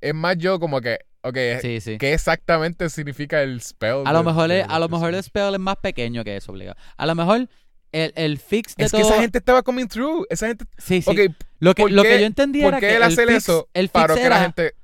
[0.00, 1.98] es más yo como que, ok, Sí, sí.
[1.98, 4.02] ¿qué exactamente significa el spell?
[4.06, 6.36] A lo de- mejor, de es- a lo mejor el spell es más pequeño que
[6.36, 6.76] eso, obligado.
[6.96, 7.48] A lo mejor
[7.92, 9.00] el, el fix de Es todo...
[9.02, 10.26] que esa gente estaba coming through.
[10.30, 10.64] Esa gente.
[10.78, 11.10] Sí, sí.
[11.10, 13.12] Ok, lo que, ¿por lo que qué- yo entendí ¿por era qué que él el
[13.12, 14.74] hacer fix, eso el fix para que la era- gente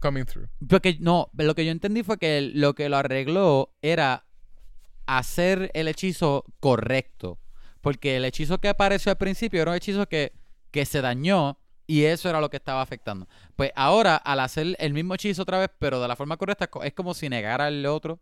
[0.00, 0.48] coming through?
[0.68, 4.24] Porque no, lo que yo entendí fue que el- lo que lo arregló era
[5.06, 7.38] hacer el hechizo correcto.
[7.80, 10.32] Porque el hechizo que apareció al principio era un hechizo que,
[10.70, 11.58] que se dañó
[11.90, 13.26] y eso era lo que estaba afectando.
[13.56, 16.70] Pues ahora, al hacer el mismo hechizo otra vez, pero de la forma correcta, es
[16.70, 18.20] co- es como si negara el otro.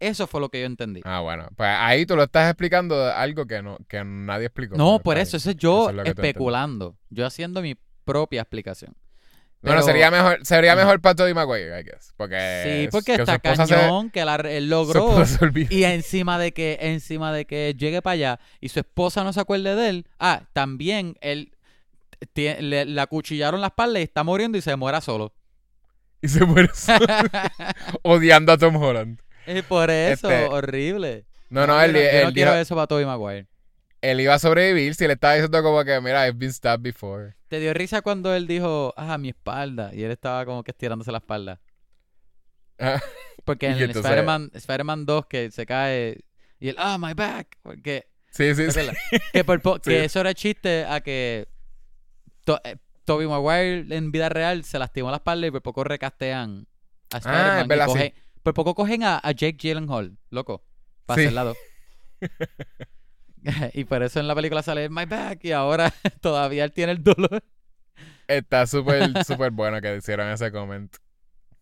[0.00, 1.00] Eso fue lo que yo entendí.
[1.04, 1.48] Ah, bueno.
[1.56, 4.76] Pues ahí tú lo estás explicando algo que no que nadie explicó.
[4.76, 6.96] no, por eso, eso es yo Eso es especulando.
[7.10, 8.94] Yo haciendo mi propia explicación.
[9.62, 12.12] Bueno, sería mejor, sería mejor para Tobey Maguire, I guess.
[12.18, 12.82] Porque.
[12.82, 15.22] Sí, porque está se- cañón que la- él logró.
[15.70, 19.40] Y encima de que, encima de que llegue para allá y su esposa no se
[19.40, 21.53] acuerde de él, ah, también él
[22.34, 25.34] le, le acuchillaron la espalda y está muriendo y se muera solo.
[26.22, 27.06] Y se muere solo,
[28.02, 29.20] odiando a Tom Holland.
[29.46, 31.26] y por eso, Este, horrible.
[31.50, 33.46] No, no, él, no, yo no él quiero dijo- eso para Tobey Maguire.
[34.00, 37.34] él iba a sobrevivir si le estaba diciendo como que, mira, I've been stabbed before.
[37.48, 39.94] ¿Te dio risa cuando él dijo, ah, mi espalda?
[39.94, 41.60] Y él estaba como que estirándose la espalda.
[42.78, 43.00] Ah,
[43.44, 46.20] Porque en el entonces- Spider-Man, Spider-Man 2 que se cae
[46.58, 47.58] y él, ah, my back.
[47.62, 48.90] Porque sí, sí, ¿Te sí.
[49.32, 49.90] que, por po- Sí.
[49.90, 51.46] que eso era chiste a que
[52.44, 56.66] to- eh, Tobey Maguire en vida real se lastimó la espalda y por poco recastean
[57.12, 57.46] a Spider-Man.
[57.50, 60.62] Ah, es y verdad, coge- Por poco cogen a, a Jake Gyllenhaal, loco,
[61.06, 61.26] para Sí.
[61.26, 61.56] hacer lado.
[63.74, 67.02] y por eso en la película sale My Back y ahora todavía él tiene el
[67.02, 67.42] dolor.
[68.26, 70.94] Está súper, súper bueno que hicieron ese comment.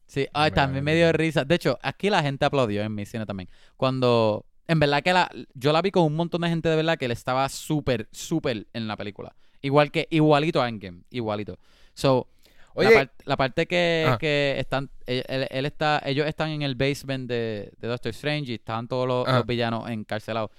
[0.07, 1.45] Sí, ay, Me- también me dio risa.
[1.45, 3.49] De hecho, aquí la gente aplaudió en mi cine también.
[3.77, 6.99] Cuando, en verdad que la, yo la vi con un montón de gente de verdad
[6.99, 9.35] que él estaba súper, súper en la película.
[9.62, 11.59] Igual que, igualito a Endgame, igualito.
[11.94, 12.28] So,
[13.24, 14.18] la, parte que, Ajá.
[14.18, 18.55] que están, él, él- está, ellos están en el basement de, de Doctor Strange y
[18.55, 20.51] estaban todos los, los villanos encarcelados.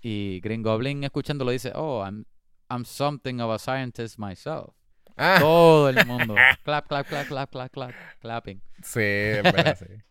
[0.00, 2.24] Y Green Goblin escuchándolo dice, oh, I'm,
[2.70, 4.70] I'm something of a scientist myself.
[5.16, 6.34] ah, Todo el mundo.
[6.64, 8.60] clap, clap, clap, clap, clap, clap, clapping.
[8.82, 9.86] sí, es verdad, sí.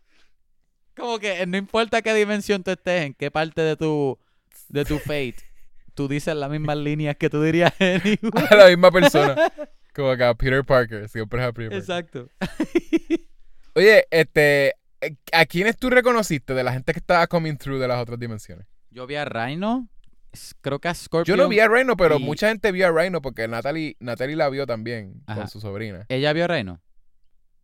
[0.96, 4.18] Como que no importa qué dimensión tú estés, en qué parte de tu,
[4.68, 5.36] de tu fate,
[5.94, 8.46] tú dices las mismas líneas que tú dirías en igual.
[8.50, 9.36] A la misma persona.
[9.94, 11.78] Como que a Peter Parker, siempre es a Peter Parker.
[11.78, 12.28] Exacto.
[13.74, 17.88] Oye, este, eh, ¿a quiénes tú reconociste de la gente que estaba coming through de
[17.88, 18.66] las otras dimensiones?
[18.90, 19.88] Yo vi a Rhino,
[20.60, 21.36] creo que a Scorpion.
[21.36, 24.36] Yo no vi a Rhino, pero y- mucha gente vio a Rhino porque Natalie, Natalie
[24.36, 25.40] la vio también Ajá.
[25.40, 26.06] con su sobrina.
[26.08, 26.80] ¿Ella vio a Rhino?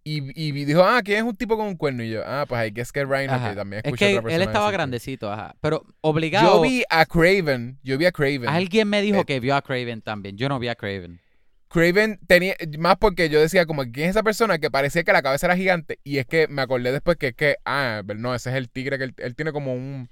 [0.03, 0.33] Y,
[0.65, 2.03] dijo, ah, ¿quién es un tipo con un cuerno?
[2.03, 3.01] Y yo, ah, pues hay que es que
[3.35, 3.51] Ajá.
[3.51, 5.55] que también Es escuché que a otra persona él estaba decir que- grandecito, ajá.
[5.61, 6.55] Pero obligado.
[6.57, 8.49] Yo vi a Craven, yo vi a Craven.
[8.49, 10.37] Alguien me dijo Eh, que vio a Craven también.
[10.39, 11.21] Yo no vi a Craven.
[11.69, 15.23] Craven tenía, más porque yo decía como, ¿quién es esa persona que parecía que la
[15.23, 16.01] cabeza era gigante?
[16.03, 18.69] Y es que me acordé después que es que, ah, pero no, ese es el
[18.71, 20.09] tigre que él, él tiene como un,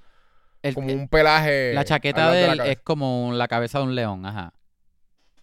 [0.62, 1.73] El- como un pelaje.
[1.74, 4.52] la chaqueta de la es como la cabeza de un león, ajá.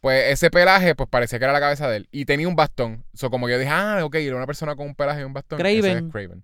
[0.06, 2.08] Pues ese pelaje, pues parecía que era la cabeza de él.
[2.12, 3.04] Y tenía un bastón.
[3.16, 5.60] So, como yo dije, ah, ok, era una persona con un pelaje y un bastón.
[5.60, 6.06] Ese Craven.
[6.06, 6.44] es Craven.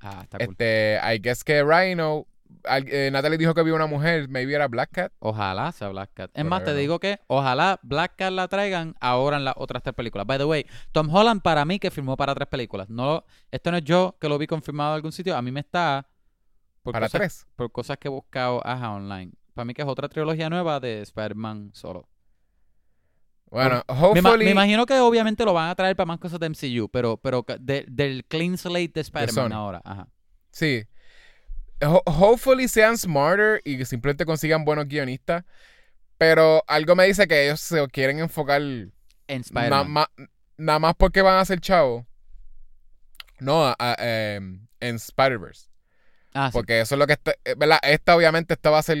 [0.00, 0.48] Ah, está cool.
[0.50, 2.26] Este, I guess que Rhino,
[2.64, 5.12] al- eh, Natalie dijo que vio una mujer, maybe era Black Cat.
[5.20, 6.32] Ojalá sea Black Cat.
[6.34, 9.94] Es más, te digo que ojalá Black Cat la traigan ahora en las otras tres
[9.94, 10.26] películas.
[10.26, 12.90] By the way, Tom Holland para mí que firmó para tres películas.
[12.90, 15.36] No, esto no es yo que lo vi confirmado en algún sitio.
[15.36, 16.08] A mí me está
[16.82, 17.46] por, Para cosas, tres.
[17.54, 19.30] por cosas que he buscado ajá, online.
[19.54, 22.08] Para mí que es otra trilogía nueva de Spider-Man solo.
[23.52, 24.46] Bueno, hopefully.
[24.46, 27.44] me imagino que obviamente lo van a traer para más cosas de MCU, pero, pero
[27.60, 29.82] de- del clean slate de Spider-Man ahora.
[29.84, 30.08] Ajá.
[30.50, 30.84] Sí.
[31.84, 35.44] Ho- hopefully sean smarter y que simplemente consigan buenos guionistas.
[36.16, 38.90] Pero algo me dice que ellos se quieren enfocar En
[39.28, 39.90] Spider-Man.
[39.90, 40.10] ma-
[40.56, 42.04] nada más porque van a ser chavos.
[43.40, 45.68] No, a- a- em, en Spider-Verse.
[46.32, 46.52] ah, sí.
[46.52, 47.32] Porque eso es lo que está.
[47.44, 47.78] eh, ¿verdad?
[47.82, 48.98] Esta obviamente esta va a ser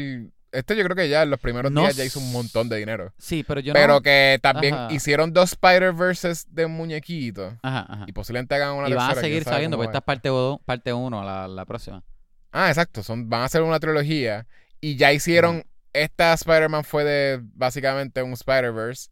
[0.52, 2.76] este yo creo que ya en los primeros No días ya hizo un montón de
[2.76, 3.12] dinero.
[3.18, 4.02] Sí, pero yo Pero no...
[4.02, 4.92] que también Ajá.
[4.92, 7.54] hicieron dos Spider-Verses de muñequitos.
[7.62, 8.04] Ajá, ajá.
[8.06, 10.92] Y posiblemente hagan una Y van a seguir saliendo, porque esta es parte 1, parte
[10.92, 12.04] uno, la, la próxima.
[12.52, 13.02] Ah, exacto.
[13.02, 14.46] Son, van a hacer una trilogía.
[14.80, 15.64] Y ya hicieron.
[15.94, 19.10] Esta Spider-Man fue de básicamente un Spider-Verse.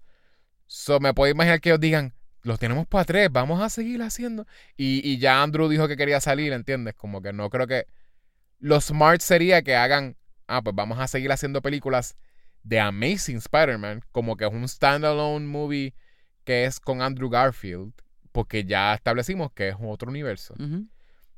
[0.66, 2.14] So me puedo imaginar que ellos digan.
[2.42, 4.46] Los tenemos para tres, vamos a seguir haciendo.
[4.76, 6.94] Y, y ya Andrew dijo que quería salir, ¿entiendes?
[6.94, 7.86] Como que no creo que.
[8.60, 10.16] Lo smart sería que hagan.
[10.50, 12.16] Ah, pues vamos a seguir haciendo películas
[12.64, 14.02] de Amazing Spider-Man.
[14.12, 15.94] Como que es un standalone movie
[16.44, 17.92] que es con Andrew Garfield.
[18.32, 20.54] Porque ya establecimos que es otro universo.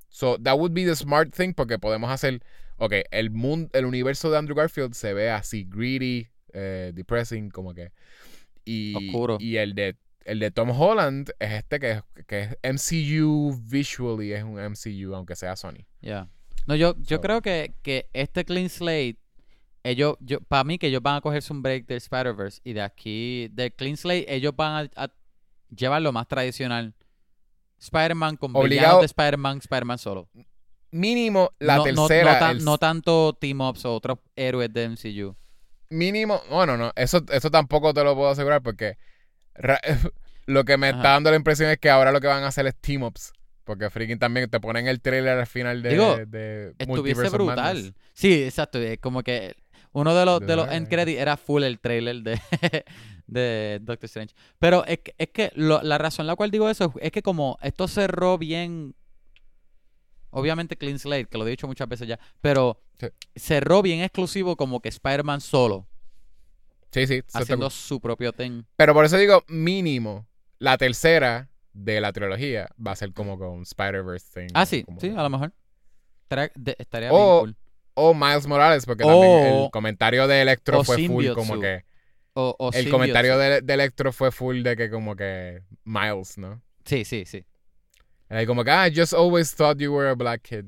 [0.09, 2.43] So that would be the smart thing porque podemos hacer,
[2.77, 7.73] ok, el mundo, el universo de Andrew Garfield se ve así greedy, eh, depressing, como
[7.73, 7.93] que
[8.65, 9.39] y, Oscuro.
[9.41, 14.33] y el de el de Tom Holland es este que es, que es MCU visually
[14.33, 15.87] es un MCU aunque sea Sony.
[16.01, 16.29] Ya.
[16.67, 19.17] No, yo, yo So- creo que, que este Clean Slate,
[19.85, 22.83] ellos, yo, para mí que ellos van a cogerse un break del Spider-Verse y de
[22.83, 25.11] aquí, del Clean Slate, ellos van a, a
[25.75, 26.95] llevar lo más tradicional.
[27.79, 30.29] Spider-Man con Obligado- de Spider-Man, Spider-Man solo.
[30.93, 35.35] Mínimo la no, tercera, no, tan- el- no tanto team-ups o otros héroes de MCU.
[35.91, 38.97] mínimo, bueno, no, eso eso tampoco te lo puedo asegurar porque
[40.47, 40.97] lo que me Ajá.
[40.99, 43.33] está dando la impresión es que ahora lo que van a hacer es team ups.
[43.73, 47.57] Porque freaking también te ponen el trailer al final de, Digo, de Estuviese brutal.
[47.57, 47.93] Madness.
[48.13, 48.79] Sí, exacto.
[48.79, 49.57] es Como que
[49.93, 50.91] uno de los, De de los end eh.
[50.91, 52.41] credits era full el trailer de,
[53.27, 54.35] de Doctor Strange.
[54.59, 57.59] Pero es que, es que lo- la razón la cual digo eso es que como
[57.63, 58.95] esto cerró bien.
[60.31, 62.19] Obviamente Clean Slate, que lo he dicho muchas veces ya.
[62.41, 63.09] Pero Sí.
[63.37, 65.89] cerró bien exclusivo como que Spider-Man solo.
[66.91, 67.23] Sí, sí.
[67.33, 68.65] haciendo su propio thing.
[68.77, 70.27] Pero por eso digo, mínimo,
[70.59, 74.49] la tercera de la trilogía va a ser como con Spider-Verse thing.
[74.55, 75.53] Ah, sí, sí, a lo mejor.
[76.25, 77.57] Estaría, de- estaría O- bien cool.
[77.95, 79.33] O Miles Morales, porque O- también
[79.65, 81.85] el comentario de Electro fue full como que...
[82.35, 86.63] O, o El comentario de, de Electro fue full de que como que Miles, ¿no?
[86.87, 87.45] Sí, sí, sí.
[88.31, 90.65] Era como que, ah, I just always thought you were a black kid.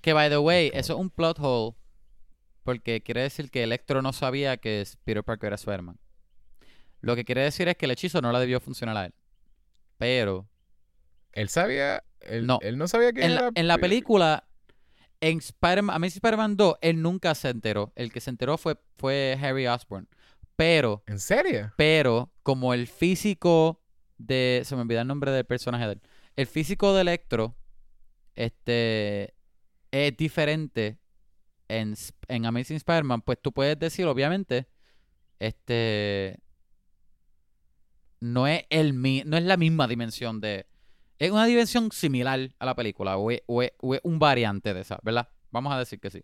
[0.00, 1.76] Que by the way, Como- eso es un plot hole.
[2.62, 5.98] Porque quiere decir que Electro no sabía que Peter Parker era Spider-Man.
[7.02, 9.14] Lo que quiere decir es que el hechizo no le debió funcionar a él.
[10.00, 10.48] Pero
[11.32, 12.02] Él sabía...
[12.20, 12.58] Él No.
[12.62, 13.42] Él no sabía que en era...
[13.42, 14.48] la, en la Peter- película,
[15.20, 17.92] en Spider-Man, Amazing Spider-Man 2, él nunca se enteró.
[17.94, 20.08] El que se enteró fue, fue Harry Osborn.
[20.56, 21.72] Pero, ¿En serio?
[21.76, 23.82] pero, como el físico
[24.18, 24.62] de.
[24.64, 26.02] Se me olvida el nombre del personaje de él.
[26.36, 27.56] El físico de Electro,
[28.34, 29.34] este.
[29.90, 30.98] Es diferente
[31.68, 31.94] en,
[32.28, 33.22] en Amazing Spider-Man.
[33.22, 34.68] Pues tú puedes decir, obviamente,
[35.38, 36.38] este.
[38.20, 40.66] No es, el, no es la misma dimensión de.
[41.18, 44.72] Es una dimensión similar a la película, o es, o es- o es un variante
[44.74, 45.28] de esa, ¿verdad?
[45.50, 46.22] Vamos a decir que sí.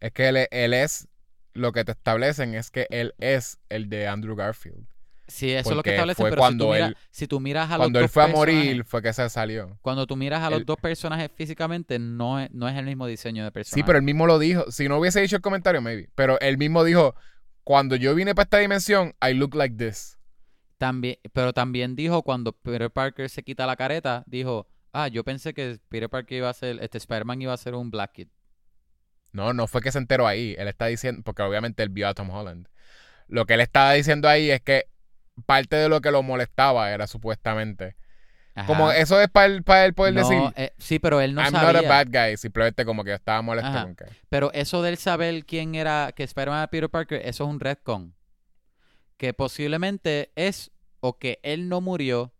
[0.00, 1.06] Es que él, él es...
[1.52, 4.86] Lo que te establecen es que él es el de Andrew Garfield.
[5.26, 7.66] Sí, eso es lo que establecen, pero si tú, cuando miras, él- si tú miras
[7.70, 9.78] a los Cuando él fue a morir fue que se salió.
[9.82, 13.06] Cuando tú miras a los él- dos personajes físicamente, no es, no es el mismo
[13.06, 13.80] diseño de personaje.
[13.80, 14.70] Sí, pero él mismo lo dijo.
[14.70, 16.08] Si no hubiese dicho el comentario, maybe.
[16.14, 17.14] Pero él mismo dijo,
[17.64, 20.18] cuando yo vine para esta dimensión, I look like this.
[20.80, 25.52] También, pero también dijo cuando Peter Parker se quita la careta, dijo, ah, yo pensé
[25.52, 28.28] que Peter Parker iba a ser, este Spider-Man iba a ser un Black Kid.
[29.32, 30.56] No, no fue que se enteró ahí.
[30.58, 32.66] Él está diciendo, porque obviamente él vio a Tom Holland.
[33.28, 34.86] Lo que él estaba diciendo ahí es que
[35.44, 37.94] parte de lo que lo molestaba era supuestamente.
[38.66, 41.42] Como eso es para él, para él poder No, decir, eh, sí, pero él no
[41.42, 41.74] I'm sabía.
[41.74, 42.38] not a bad guy.
[42.38, 43.82] Simplemente como que estaba molesto Ajá.
[43.82, 44.06] con que.
[44.30, 48.14] Pero eso del saber quién era, que Spider-Man era Peter Parker, eso es un retcon.
[49.20, 50.70] Que posiblemente es
[51.00, 52.32] o que él no murió,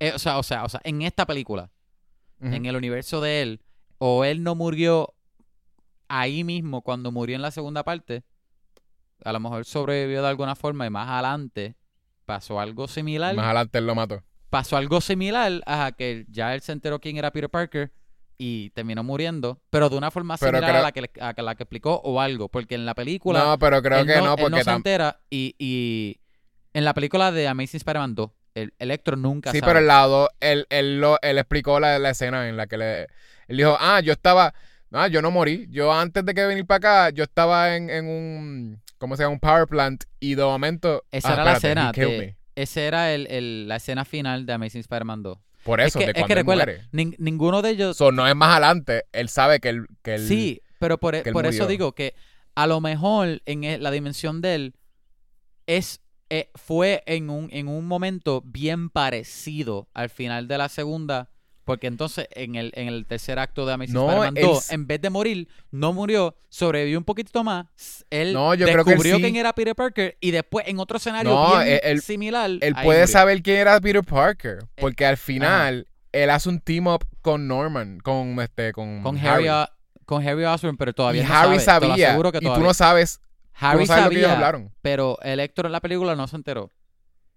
[0.00, 1.70] eh, o sea, o sea, o sea, en esta película,
[2.40, 3.62] en el universo de él,
[3.98, 5.14] o él no murió
[6.08, 8.24] ahí mismo cuando murió en la segunda parte,
[9.24, 11.76] a lo mejor sobrevivió de alguna forma y más adelante
[12.24, 13.36] pasó algo similar.
[13.36, 14.24] Más adelante él lo mató.
[14.50, 17.92] pasó algo similar a que ya él se enteró quién era Peter Parker
[18.38, 21.64] y terminó muriendo, pero de una forma Pero similar a, la que, a la que
[21.64, 24.70] explicó o algo, porque en la película No, pero creo que no, él porque se
[24.70, 26.20] tam- entera y, y
[26.72, 29.70] en la película de Amazing Spider-Man 2, el Electro nunca Sí, sabe.
[29.70, 33.02] pero el lado, él, él, lo, él explicó la, la escena en la que le.
[33.48, 34.52] Él dijo, ah, yo estaba.
[34.92, 35.66] Ah, yo no morí.
[35.70, 38.82] Yo antes de que venir para acá, yo estaba en, en un.
[38.98, 39.34] ¿Cómo se llama?
[39.34, 40.04] Un power plant.
[40.18, 41.04] Y de momento.
[41.10, 42.36] Esa ah, era la escena de-.
[42.56, 45.38] Ese era el, el- la escena final de Amazing Spider-Man 2.
[45.68, 46.82] Por Es eso, que, de es que él recuerda, muere.
[46.92, 49.04] nin- ninguno de ellos So, no es más adelante.
[49.12, 49.86] Él sabe que él.
[50.02, 52.14] Que él Sí, pero por, e- que él por eso digo que
[52.54, 54.74] a lo mejor en e- la dimensión de él
[55.66, 56.00] es
[56.30, 61.30] eh, fue en un, en un momento bien parecido al final de la segunda,
[61.68, 64.74] Porque entonces en el, en el tercer acto de Amazing No, Spider-Man él 2, s-
[64.74, 67.66] en vez de morir, no murió, sobrevivió un poquito más.
[68.10, 69.22] Él No, yo creo que él descubrió sí.
[69.22, 72.50] quién era Peter Parker y después en otro escenario No, bien él- él- similar.
[72.50, 73.06] Él puede murió.
[73.06, 74.58] saber quién era Peter Parker.
[74.62, 79.16] Eh, Porque al final, él hace un team up con Norman, con este, con, Con
[79.18, 79.68] Harry, O-
[80.04, 81.80] con Harry Osborn, pero todavía y no Harry sabe.
[81.86, 82.38] Te lo sabía.
[82.40, 83.26] y tú no sabes, tú
[83.66, 84.72] Harry no sabes lo que ellos sabía, hablaron.
[84.80, 86.70] pero Electro en la película no se enteró.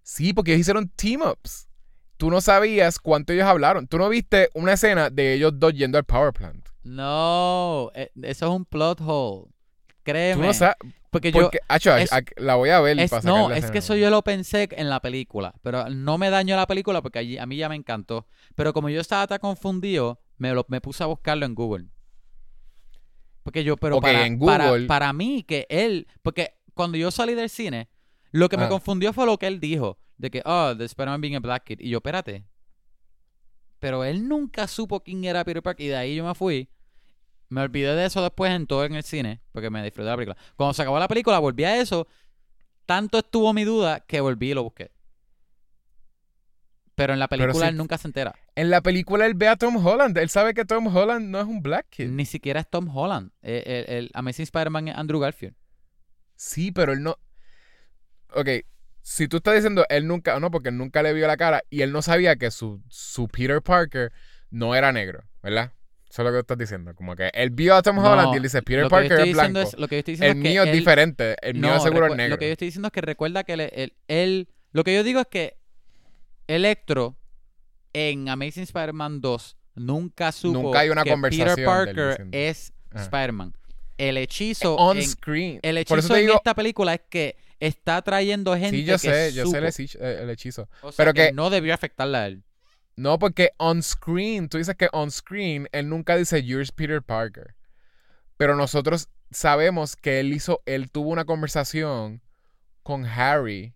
[0.03, 1.67] Sí, porque ellos hicieron team ups.
[2.21, 3.87] Tú no sabías cuánto ellos hablaron.
[3.87, 6.63] Tú no viste una escena de ellos dos yendo al power plant.
[6.83, 9.45] No, eh, eso es un plot hole.
[9.47, 10.45] Tú Créeme.
[10.45, 10.75] no sabes.
[11.09, 13.95] porque yo, acho, es- la voy a ver Es- para no, la es que eso
[13.95, 17.47] yo lo pensé en la película, pero no me dañó la película porque allí, a
[17.47, 18.27] mí ya me encantó.
[18.53, 21.87] Pero como yo estaba tan confundido, me, lo, me puse a buscarlo en Google.
[23.41, 27.49] Porque yo, pero para, en para- para mí que él, porque cuando yo salí del
[27.49, 27.89] cine,
[28.31, 28.69] lo que me Ah.
[28.69, 31.79] confundió fue lo que él dijo, de que, oh, the Spider-Man being a black kid.
[31.79, 32.45] Y yo, espérate.
[33.79, 36.69] Pero él nunca supo quién era Peter Parker y de ahí yo me fui.
[37.49, 40.15] Me olvidé de eso después en todo en el cine, porque me disfruté de la
[40.17, 40.37] película.
[40.55, 42.07] Cuando se acabó la película, volví a eso.
[42.85, 44.91] Tanto estuvo mi duda que volví y lo busqué.
[46.95, 48.35] Pero en la película él nunca se entera.
[48.55, 50.17] En la película él ve a Tom Holland.
[50.17, 52.09] Él sabe que Tom Holland no es un black kid.
[52.09, 53.31] Ni siquiera es Tom Holland.
[53.41, 55.55] Eh, El, el Amazing Spider-Man es Andrew Garfield.
[56.35, 57.17] Sí, pero él no.
[58.33, 58.47] Ok,
[59.01, 61.81] si tú estás diciendo él nunca, no, porque él nunca le vio la cara y
[61.81, 64.11] él no sabía que su, su Peter Parker
[64.49, 65.73] no era negro, ¿verdad?
[66.09, 66.93] Eso es lo que estás diciendo.
[66.93, 69.59] Como que él vio a Tom No, Holland y él dice Peter Parker es blanco.
[69.59, 71.35] es- lo que yo estoy diciendo el es que mío es diferente.
[71.41, 72.35] El mío No, seguro es negro.
[72.35, 75.03] Lo que yo estoy diciendo es que recuerda que él, él- él- Lo que yo
[75.03, 75.57] digo es que
[76.47, 77.17] Electro
[77.93, 82.73] en Amazing Spider-Man 2 nunca supo Nunca hay una que conversación Peter Parker es.
[82.93, 83.53] Spider-Man.
[83.97, 85.59] El hechizo, On en, screen.
[85.61, 86.35] el Por eso hechizo en digo.
[86.35, 89.99] esta película es que está trayendo gente Sí, yo que sé, yo sé el hechizo.
[89.99, 90.67] el hechizo.
[90.81, 92.43] O sea pero que que- no debió afectarle a él.
[92.97, 97.55] No, porque on screen, tú dices que on screen, él nunca dice You're Peter Parker.
[98.35, 102.21] Pero nosotros sabemos que él hizo, él tuvo una conversación
[102.83, 103.73] con Harry.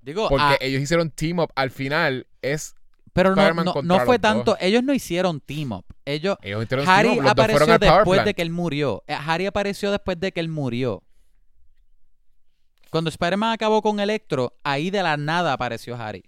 [0.00, 1.52] Digo, Porque ah, ellos hicieron team up.
[1.54, 2.74] Al final es.
[3.12, 4.22] pero no, no, no fue dos.
[4.22, 4.56] tanto.
[4.60, 5.84] Ellos no hicieron team up.
[6.04, 7.30] Ellos, Ellos hicieron Harry team up.
[7.30, 9.04] Apareció después de que él murió.
[9.06, 11.04] Eh, Harry apareció después de que él murió.
[12.92, 16.24] Cuando Spider-Man acabó con Electro, ahí de la nada apareció Harry.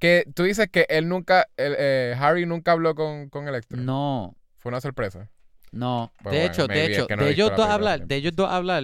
[0.00, 1.46] Que tú dices que él nunca.
[1.56, 3.80] el, eh, Harry nunca habló con, con Electro.
[3.80, 5.30] No, Fue una sorpresa.
[5.70, 6.10] no.
[6.20, 8.16] Pues de bueno, hecho, de es hecho, que no he de ellos dos hablar, de
[8.16, 8.82] ellos dos hablar,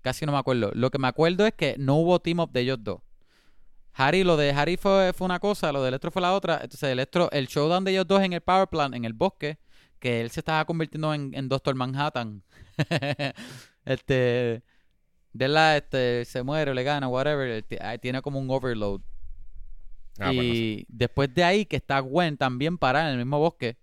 [0.00, 0.72] casi no me acuerdo.
[0.74, 2.98] Lo que me acuerdo es que no hubo team up de ellos dos.
[3.92, 6.54] Harry, lo de Harry fue, fue una cosa, lo de Electro fue la otra.
[6.54, 9.60] Entonces, Electro, el showdown de ellos dos en el Power Plant, en el bosque,
[10.00, 12.42] que él se estaba convirtiendo en, en Doctor Manhattan.
[13.84, 14.64] este,
[15.32, 17.62] de la, este, se muere, le gana, whatever.
[17.62, 19.00] ti- Tiene como un overload.
[20.20, 20.84] Ah, y bueno, sí.
[20.88, 23.76] después de ahí, que está Gwen también parada en el mismo bosque,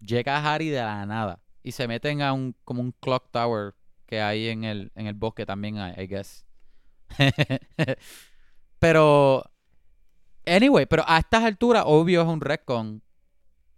[0.00, 1.40] llega Harry de la nada.
[1.62, 3.74] Y se meten a un, como un clock tower
[4.06, 6.46] que hay en el, en el bosque también, I, I guess.
[8.78, 9.44] pero,
[10.46, 13.02] anyway, pero a estas alturas, obvio es un retcon.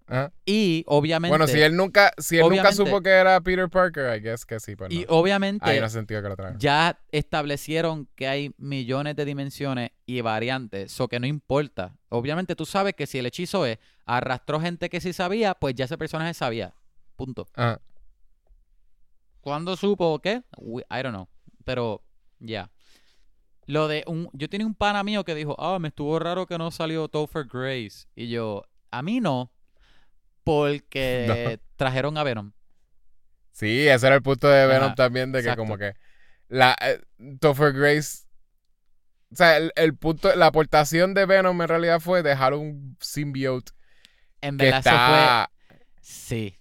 [0.06, 0.32] Ajá.
[0.44, 4.20] Y obviamente, Bueno, si él nunca, si él nunca supo que era Peter Parker, I
[4.20, 5.06] guess que sí, pero y no.
[5.16, 6.58] obviamente Ahí no sentido que lo traigan.
[6.58, 11.96] ya establecieron que hay millones de dimensiones y variantes, eso que no importa.
[12.10, 15.86] Obviamente tú sabes que si el hechizo es arrastró gente que sí sabía, pues ya
[15.86, 16.74] ese personaje sabía.
[17.16, 17.46] Punto.
[17.54, 17.80] Ajá.
[19.40, 20.42] ¿Cuándo supo qué?
[20.58, 21.28] We- I don't know.
[21.64, 22.02] Pero
[22.38, 22.70] ya.
[23.66, 26.58] Lo de un yo tenía un pana mío que dijo, "Ah, me estuvo raro que
[26.58, 29.50] no salió Topher Grace." Y yo, "A mí no,
[30.44, 32.52] porque trajeron a Venom."
[33.52, 35.62] Sí, ese era el punto de Venom Ajá, también, de que exacto.
[35.62, 35.94] como que
[36.48, 37.00] la eh,
[37.40, 38.24] Topher Grace.
[39.32, 43.72] O sea, el, el punto, la aportación de Venom en realidad fue dejar un symbiote
[44.40, 45.50] En que verdad eso está.
[45.66, 46.54] fue sí.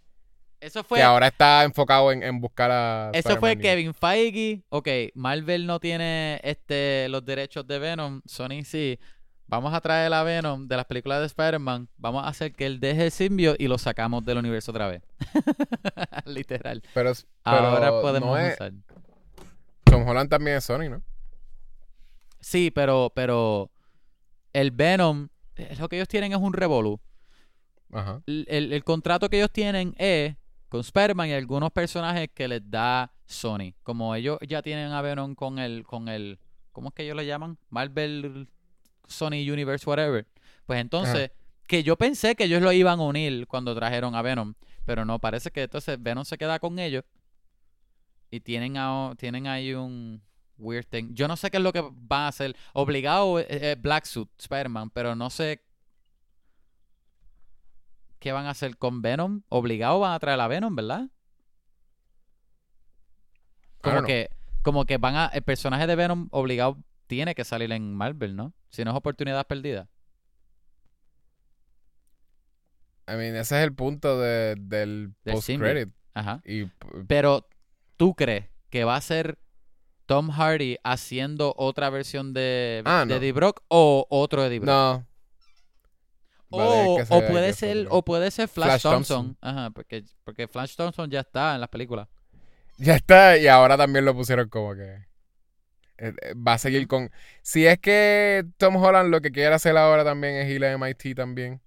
[0.60, 3.12] Eso fue que ahora está enfocado en, en buscar a.
[3.14, 4.64] Eso fue Kevin Feige.
[4.70, 8.22] Ok, Marvel no tiene este los derechos de Venom.
[8.26, 8.98] Sony sí.
[9.48, 11.88] Vamos a traer a Venom de las películas de Spider-Man.
[11.98, 15.04] Vamos a hacer que él deje el simbio y lo sacamos del universo otra vez.
[16.26, 16.82] Literal.
[16.94, 17.12] Pero,
[17.44, 18.72] Ahora podemos no es- usar.
[19.84, 21.04] Tom Holland también es Sony, ¿no?
[22.40, 23.70] Sí, pero, pero
[24.54, 27.00] el Venom, eh, lo que ellos tienen es un revolú.
[27.92, 28.24] Ajá.
[28.26, 30.36] el, el- el contrato que ellos tienen es
[30.68, 33.76] con Spider-Man y algunos personajes que les da Sony.
[33.84, 36.40] Como ellos ya tienen a Venom con el, con el,
[36.72, 37.60] ¿cómo es que ellos le llaman?
[37.70, 38.50] Marvel,
[39.08, 40.26] Sony Universe, whatever.
[40.66, 41.32] Pues entonces,
[41.68, 44.54] que yo pensé que ellos lo iban a unir cuando trajeron a Venom,
[44.86, 47.04] pero no, parece que entonces Venom se queda con ellos
[48.32, 50.22] y tienen, a- tienen ahí un
[50.58, 51.14] weird thing.
[51.14, 52.56] Yo no sé qué es lo que van a hacer.
[52.74, 55.64] Obligado eh, Black Suit, Spider-Man, pero no sé
[58.20, 59.42] ¿qué van a hacer con Venom?
[59.50, 61.10] Obligado van a traer a Venom, ¿verdad?
[63.82, 64.30] Como que,
[64.62, 66.78] como que van a, el personaje de Venom obligado
[67.08, 68.54] tiene que salir en Marvel, ¿no?
[68.70, 69.88] Si no es oportunidad perdida.
[73.08, 75.90] I mean, ese es el punto de- del Del post-credit.
[76.14, 76.42] Ajá.
[76.46, 76.66] Y
[77.08, 77.48] Pero,
[77.98, 79.38] ¿tú crees que va a ser
[80.06, 83.16] Tom Hardy haciendo otra versión de, Ah, de no.
[83.16, 84.70] Eddie Brock o otro Eddie Brock?
[84.70, 85.08] no.
[86.56, 89.26] O, o puede ser, ser- o puede ser Flash, Flash Thompson.
[89.26, 89.38] Thompson.
[89.42, 92.08] Ajá, porque, porque Flash Thompson ya está en las películas.
[92.78, 95.04] Ya está, y ahora también lo pusieron como que.
[95.98, 97.12] Eh, eh, Va a seguir con.
[97.42, 101.16] Si es que Tom Holland lo que quiere hacer ahora también es ir a MIT
[101.16, 101.62] también.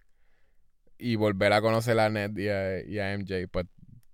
[0.98, 3.66] Y volver a conocer a Ned y a, y a MJ, pues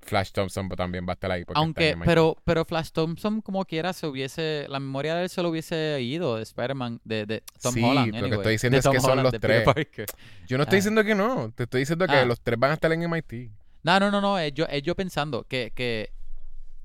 [0.02, 1.44] Flash Thompson pues, también va a estar ahí.
[1.54, 5.50] Aunque, pero, pero Flash Thompson, como quiera, se hubiese, la memoria de él se lo
[5.50, 8.14] hubiese ido de Spider-Man, de, de Tom Sí, Holland.
[8.16, 9.64] lo que estoy diciendo es que son los tres.
[10.48, 10.80] Yo no estoy ah.
[10.80, 11.52] diciendo que no.
[11.54, 12.24] Te estoy diciendo que Ah.
[12.24, 13.50] los tres van a estar en MIT.
[13.84, 16.10] No, no, no, no, es yo, es yo pensando que, que,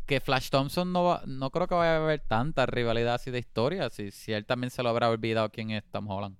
[0.07, 3.39] que Flash Thompson no va, no creo que vaya a haber tanta rivalidad así de
[3.39, 6.37] historia, si, si él también se lo habrá olvidado quién es Tom Holland.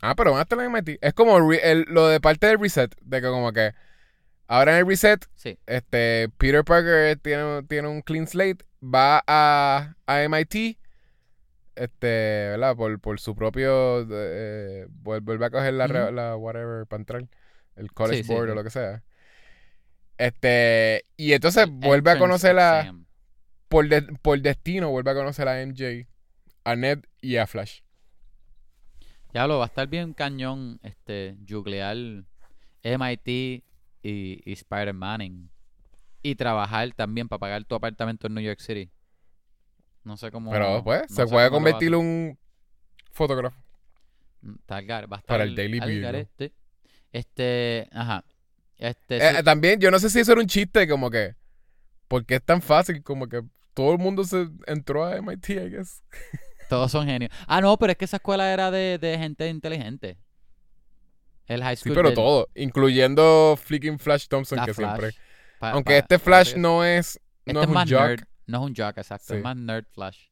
[0.00, 0.98] Ah, pero van a estar en MIT.
[1.00, 2.94] Es como re- el- lo de parte del reset.
[3.02, 3.72] De que como que.
[4.48, 9.94] Ahora en el reset, Sí, este Peter Parker tiene, tiene un clean slate, va a,
[10.06, 10.78] a MIT,
[11.76, 12.06] este,
[12.50, 12.76] ¿verdad?
[12.76, 17.28] Por, por su propio, eh, vuel- vuelve a coger la, la whatever para entrar,
[17.76, 18.52] el college sí, board sí.
[18.52, 19.02] o lo que sea.
[20.22, 22.94] Este, y entonces el vuelve a conocer a,
[23.68, 26.06] por, de- por destino, vuelve a conocer a MJ,
[26.64, 27.80] a Ned y a Flash.
[29.34, 31.96] Ya lo va a estar bien cañón este juglear
[32.84, 33.62] MIT y,
[34.02, 35.50] y Spider-Man
[36.22, 38.90] y trabajar también para pagar tu apartamento en New York City.
[40.04, 40.50] No sé cómo.
[40.52, 42.38] Pero pues, no se puede convertir un
[43.10, 43.60] fotógrafo.
[44.42, 46.52] Mm, Está al gar- va a estar Para el Daily garete.
[47.10, 48.24] Este, ajá.
[48.82, 51.36] Este, Eh, sí, también, yo no sé si eso era un chiste, como que.
[52.08, 53.42] Porque es tan fácil, como que
[53.74, 56.02] todo el mundo se entró a MIT, I guess.
[56.68, 57.30] todos son genios.
[57.46, 60.18] Ah, no, pero es que esa escuela era de, de gente inteligente.
[61.46, 61.94] El high Sí, school.
[61.94, 64.98] pero del- todo, incluyendo Flicking Flash Thompson, la que Flash.
[64.98, 65.20] siempre.
[65.60, 67.20] Pa- Aunque pa- este Flash no es.
[67.46, 67.88] Este No es es un jock.
[68.08, 68.24] nerd.
[68.46, 69.26] No es un jock, exacto.
[69.28, 69.36] Sí.
[69.36, 70.26] Es más nerd Flash.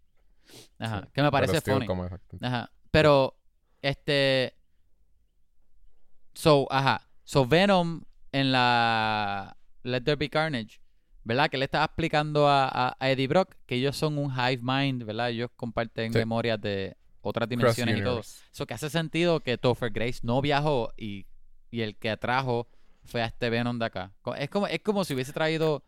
[0.79, 1.03] Ajá.
[1.03, 1.87] Sí, Que me pero parece funny.
[1.87, 2.09] como.
[2.43, 2.71] Ajá.
[2.91, 3.37] Pero,
[3.81, 4.55] este.
[6.35, 7.07] So, ajá.
[7.25, 10.81] So, Venom en la Let There Be Carnage,
[11.25, 11.49] ¿verdad?
[11.51, 15.05] Que le estaba explicando a, a- a Eddie Brock que ellos son un hive mind,
[15.05, 15.31] ¿verdad?
[15.31, 16.19] Ellos comparten Sí.
[16.19, 18.21] memorias de otras dimensiones y todo.
[18.21, 21.27] Eso que hace sentido que Topher Grace no viajó y,
[21.71, 22.69] y el que atrajo
[23.05, 24.13] fue a este Venom de acá.
[24.39, 25.83] Es como, es como si hubiese traído.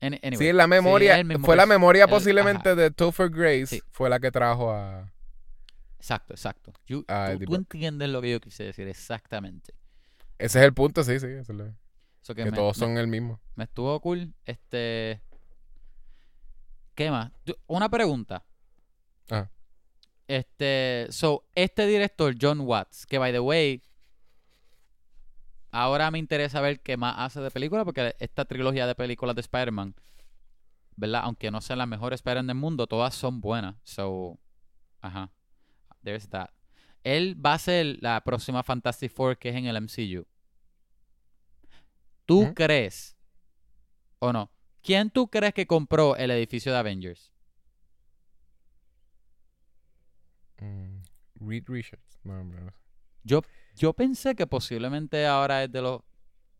[0.00, 1.20] Any- anyway, Sí, la memoria.
[1.40, 2.76] fue la memoria el- posiblemente ajá.
[2.80, 3.66] de Topher Grace.
[3.66, 3.82] Sí.
[3.90, 5.12] Fue la que trajo a.
[5.98, 6.72] Exacto, exacto.
[6.86, 9.74] You- Ah, tú, entiendes lo que yo quise decir exactamente.
[10.38, 11.26] Ese es el punto, sí, sí.
[11.26, 13.40] es So que que me, todos me- son el mismo.
[13.56, 14.32] me estuvo cool.
[14.44, 15.20] Este.
[16.94, 17.30] ¿Qué más?
[17.66, 18.44] Una pregunta.
[19.30, 19.50] Ajá.
[20.26, 21.06] Este.
[21.10, 23.82] So, este director, John Watts, que by the way.
[25.70, 29.40] Ahora me interesa ver qué más hace de película, porque esta trilogía de películas de
[29.42, 29.94] Spider-Man,
[30.96, 31.20] ¿verdad?
[31.24, 33.76] Aunque no sean las mejores Spider-Man del mundo, todas son buenas.
[33.84, 34.38] So,
[35.02, 35.30] ajá.
[36.02, 36.50] There's that.
[37.16, 40.26] Él va a ser la próxima Fantastic Four que es en el MCU.
[42.26, 43.16] ¿Tú crees
[44.18, 44.50] o no?
[44.82, 47.32] ¿Quién tú crees que compró el edificio de Avengers?
[50.60, 50.98] Mm,
[51.36, 52.18] Reed Richards.
[52.24, 52.74] No, hombre, no.
[53.24, 53.40] Yo,
[53.74, 56.02] yo pensé que posiblemente ahora es de los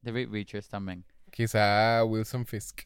[0.00, 1.04] de Reed Richards también.
[1.30, 2.84] Quizá Wilson Fisk.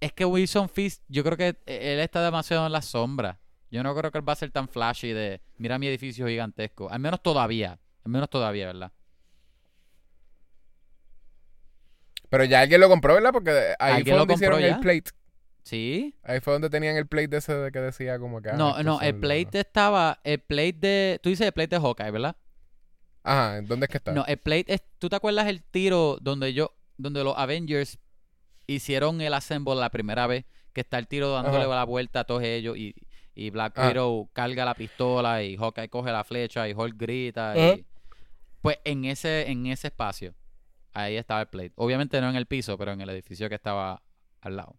[0.00, 3.38] Es que Wilson Fisk, yo creo que él está demasiado en la sombra.
[3.70, 6.90] Yo no creo que él va a ser tan flashy de mira mi edificio gigantesco.
[6.90, 7.78] Al menos todavía.
[8.04, 8.92] Al menos todavía, ¿verdad?
[12.28, 13.32] Pero ya alguien lo compró, ¿verdad?
[13.32, 14.68] Porque ahí ¿Alguien fue donde hicieron ya?
[14.68, 15.10] el plate.
[15.62, 16.14] Sí.
[16.22, 18.50] Ahí fue donde tenían el plate de ese de que decía como que.
[18.50, 20.20] ah, No, no, el plate estaba.
[20.24, 21.20] El plate de.
[21.22, 22.36] Tú dices el plate de Hawkeye, ¿verdad?
[23.22, 24.12] Ajá, ¿dónde es que está?
[24.12, 24.82] No, el plate es.
[24.98, 26.74] ¿Tú te acuerdas el tiro donde yo.
[26.96, 27.98] Donde los Avengers
[28.66, 30.44] hicieron el assemble la primera vez?
[30.72, 31.74] Que está el tiro dándole Ajá.
[31.74, 32.94] la vuelta a todos ellos y,
[33.40, 33.88] y Black Ah.
[33.88, 37.54] Widow carga la pistola y Hawkeye coge la flecha y Hulk grita.
[37.56, 37.86] Y,
[38.60, 40.34] pues en ese, en ese espacio,
[40.92, 41.72] ahí estaba el plate.
[41.76, 44.02] Obviamente no en el piso, pero en el edificio que estaba
[44.42, 44.76] al lado.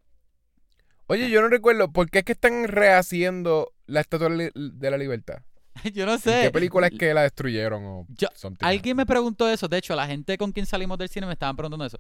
[1.07, 5.41] Oye, yo no recuerdo, ¿por qué es que están rehaciendo la Estatua de la Libertad?
[5.93, 6.41] yo no ¿En sé.
[6.43, 8.27] qué película es que la destruyeron o Yo-?
[8.59, 9.67] Alguien me preguntó eso.
[9.67, 11.99] De hecho, la gente con quien salimos del cine me estaban preguntando eso.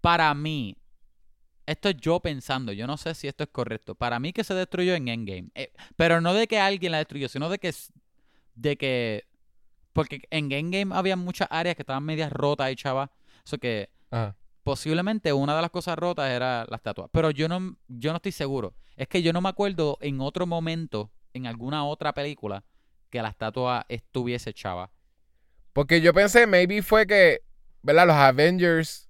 [0.00, 0.74] Para mí,
[1.70, 2.72] esto es yo pensando.
[2.72, 3.94] Yo no sé si esto es correcto.
[3.94, 5.50] Para mí que se destruyó en Endgame.
[5.54, 7.72] Eh, pero no de que alguien la destruyó, sino de que,
[8.54, 9.26] de que
[9.92, 13.10] Porque en Endgame había muchas áreas que estaban medias rotas y chavas.
[13.44, 14.36] Eso que Ajá.
[14.62, 17.08] posiblemente una de las cosas rotas era la estatua.
[17.08, 18.74] Pero yo no, yo no estoy seguro.
[18.96, 22.64] Es que yo no me acuerdo en otro momento, en alguna otra película,
[23.10, 24.90] que la estatua estuviese chava.
[25.72, 27.42] Porque yo pensé, maybe fue que,
[27.82, 28.06] ¿verdad?
[28.06, 29.07] Los Avengers,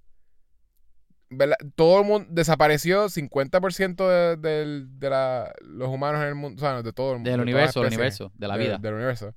[1.30, 1.56] ¿verdad?
[1.74, 6.66] Todo el mundo desapareció, 50% de, del- de la- los humanos en el mundo, o
[6.66, 7.30] sea, de todo el mundo.
[7.30, 8.78] Del de universo, del universo, de la de- vida.
[8.78, 9.34] Del universo.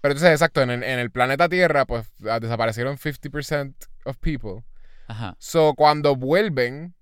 [0.00, 4.64] Pero entonces, exacto, en, el- en el planeta Tierra, pues ah, desaparecieron 50% of people.
[5.08, 5.36] Ajá.
[5.38, 6.94] So, cuando vuelven,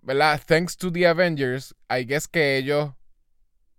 [0.00, 0.40] ¿verdad?
[0.46, 2.92] Thanks to the Avengers, I guess que ellos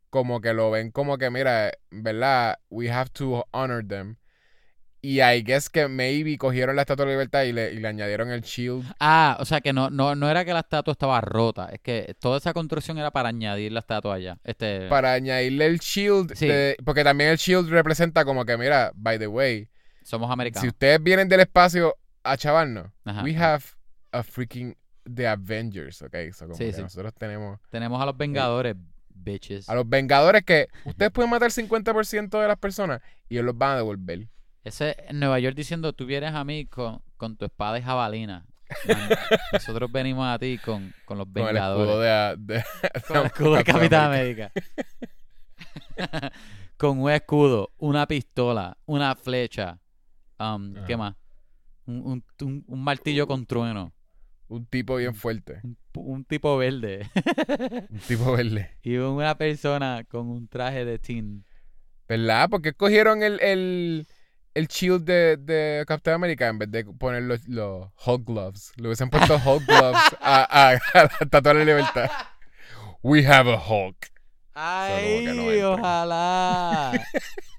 [0.10, 2.60] como que lo ven como que, mira, ¿verdad?
[2.69, 4.18] We have to honor them.
[5.05, 8.31] Y I guess que maybe cogieron la Estatua de Libertad y le, y le añadieron
[8.31, 8.85] el shield.
[9.01, 12.15] Ah, o sea que no, no, no era que la estatua estaba rota, es que
[12.21, 14.38] toda esa construcción era para añadir la estatua allá.
[14.45, 16.34] Este, Para añadirle el shield.
[16.35, 16.47] Sí.
[16.47, 19.67] de- porque también el shield representa como que, mira, by the way,
[20.03, 20.67] somos si americanos.
[20.69, 23.23] ustedes vienen del espacio a chavarnos, Ajá.
[23.23, 23.65] we have
[24.13, 24.73] a freaking
[25.03, 26.15] The Avengers, ¿ok?
[26.34, 26.81] So como Sí, que sí.
[26.81, 28.75] nosotros tenemos Tenemos a los Vengadores,
[29.09, 29.67] bitches.
[29.67, 33.71] a los Vengadores que ustedes pueden matar 50% de las personas y ellos los van
[33.71, 34.30] a devolver.
[34.64, 38.45] Ese en Nueva York diciendo, tú vienes a mí con, con tu espada y jabalina.
[38.88, 39.10] Man,
[39.53, 41.88] nosotros venimos a ti con, con los Con el Vengadores.
[41.88, 42.64] escudo de, de,
[43.07, 44.52] Con el escudo de Capitán América.
[46.77, 49.80] con un escudo, una pistola, una flecha.
[50.40, 51.15] um, ¿Qué más?
[51.85, 53.94] Un, un- un- martillo con trueno.
[54.48, 55.61] Un tipo bien fuerte.
[55.95, 57.10] Un tipo verde.
[57.90, 58.77] Un tipo verde.
[58.81, 61.44] y una persona con un traje de tin.
[62.07, 62.49] ¿Verdad?
[62.49, 64.06] Porque escogieron el, el,
[64.55, 68.71] el shield de, de Capitán América en vez de poner los, los Hulk gloves.
[68.75, 72.09] Le hubiesen puesto Hulk gloves a, a, a la Estatua de la Libertad.
[73.01, 74.11] We have a Hulk.
[74.55, 76.91] Ay, no ojalá.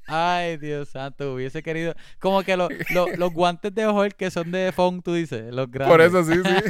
[0.06, 1.94] Ay, Dios santo, hubiese querido.
[2.20, 5.70] Como que lo- lo- los guantes de Hulk que son de Fong, tú dices, los
[5.70, 5.90] grandes.
[5.92, 6.64] Por eso sí, sí.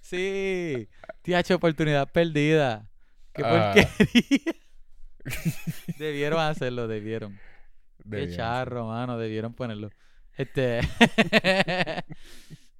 [0.00, 0.88] sí.
[1.22, 2.88] Tiacho, oportunidad perdida.
[3.32, 3.72] Qué Ah.
[3.74, 4.52] porquería.
[5.98, 7.38] debieron hacerlo, debieron.
[8.10, 8.36] Qué Debían.
[8.36, 9.90] charro, mano, debieron ponerlo.
[10.36, 10.80] Este.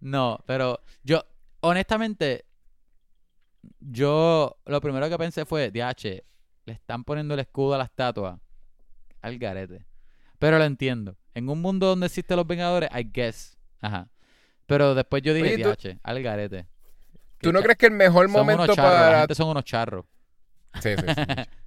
[0.01, 1.25] no, pero yo,
[1.61, 2.45] honestamente,
[3.81, 6.23] yo lo primero que pensé fue, DH,
[6.67, 8.41] le están poniendo el escudo a la estatua
[9.23, 9.87] al garete.
[10.39, 11.17] Pero lo entiendo.
[11.35, 13.59] En un mundo donde existen los Vengadores, I guess.
[13.81, 14.09] Ajá.
[14.67, 16.67] Pero después yo dije, Oye, tú- DH, al garete.
[17.41, 19.19] ¿Tú no crees que el mejor momento charros, la para...
[19.21, 20.05] gente son unos charros.
[20.81, 21.23] Sí, sí, sí.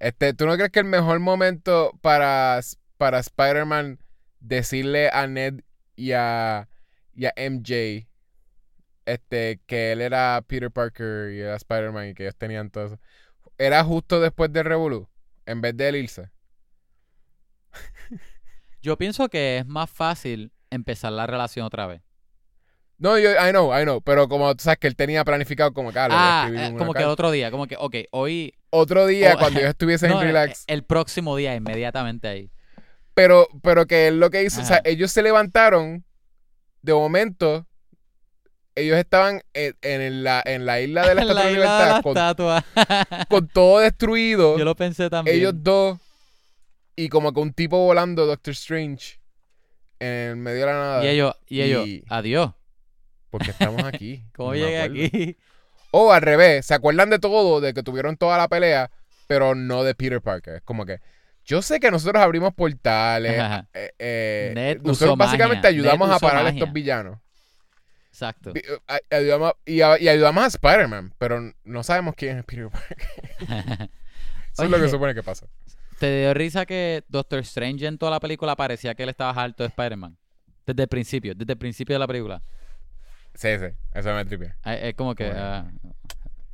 [0.00, 2.60] Este, ¿tú no crees que el mejor momento para,
[2.96, 3.98] para Spider-Man
[4.40, 5.60] decirle a Ned
[5.96, 6.68] y a,
[7.14, 8.08] y a MJ
[9.08, 13.00] este, que él era Peter Parker y era Spider-Man y que ellos tenían todo eso,
[13.56, 15.08] era justo después de Revolu,
[15.46, 16.10] en vez de él?
[18.82, 22.02] Yo pienso que es más fácil empezar la relación otra vez.
[22.98, 25.92] No, yo, I know, I know, pero como tú sabes que él tenía planificado como
[25.92, 28.54] que ah, Ah, eh, como que otro día, como que, ok, hoy...
[28.70, 30.64] otro día o- cuando ellos estuviesen no, en el, relax.
[30.66, 32.50] el próximo día, inmediatamente ahí.
[33.14, 36.04] Pero, pero que él lo que hizo, o sea, ellos se levantaron,
[36.82, 37.66] de momento,
[38.74, 41.88] ellos estaban en, en la, en la isla de la Estatua de la isla de
[41.88, 42.64] la Libertad con, estatua.
[43.28, 45.36] con todo destruido, Yo lo pensé también.
[45.36, 45.98] ellos dos,
[46.96, 49.20] y como que un tipo volando, Doctor Strange,
[50.00, 51.04] en el medio de la nada.
[51.04, 52.52] y ellos, y ellos, Y- adiós.
[53.30, 54.24] Porque estamos aquí.
[54.36, 55.36] ¿Cómo No llegué aquí?
[55.90, 58.90] O al revés, se acuerdan de todo, de que tuvieron toda la pelea,
[59.26, 60.56] pero no de Peter Parker.
[60.56, 61.00] Es como que,
[61.44, 63.42] yo sé que nosotros abrimos portales,
[63.72, 65.70] eh, eh, nosotros básicamente magia.
[65.70, 67.18] ayudamos a parar a estos villanos.
[68.10, 68.52] Exacto.
[68.54, 72.98] Eh, ay- ayudamos, y, ayudamos a Spider-Man, pero no sabemos quién es Peter Parker.
[74.52, 75.46] Eso es lo que supone que pasa.
[75.98, 79.62] ¿Te dio risa que Doctor Strange en toda la película parecía que él estaba harto
[79.62, 80.16] de Spider-Man?
[80.66, 82.42] Desde el principio, desde el principio de la película.
[83.38, 84.54] Sí, sí, eso me tripié.
[84.64, 85.30] Ah, Es como que...
[85.32, 85.70] Ah,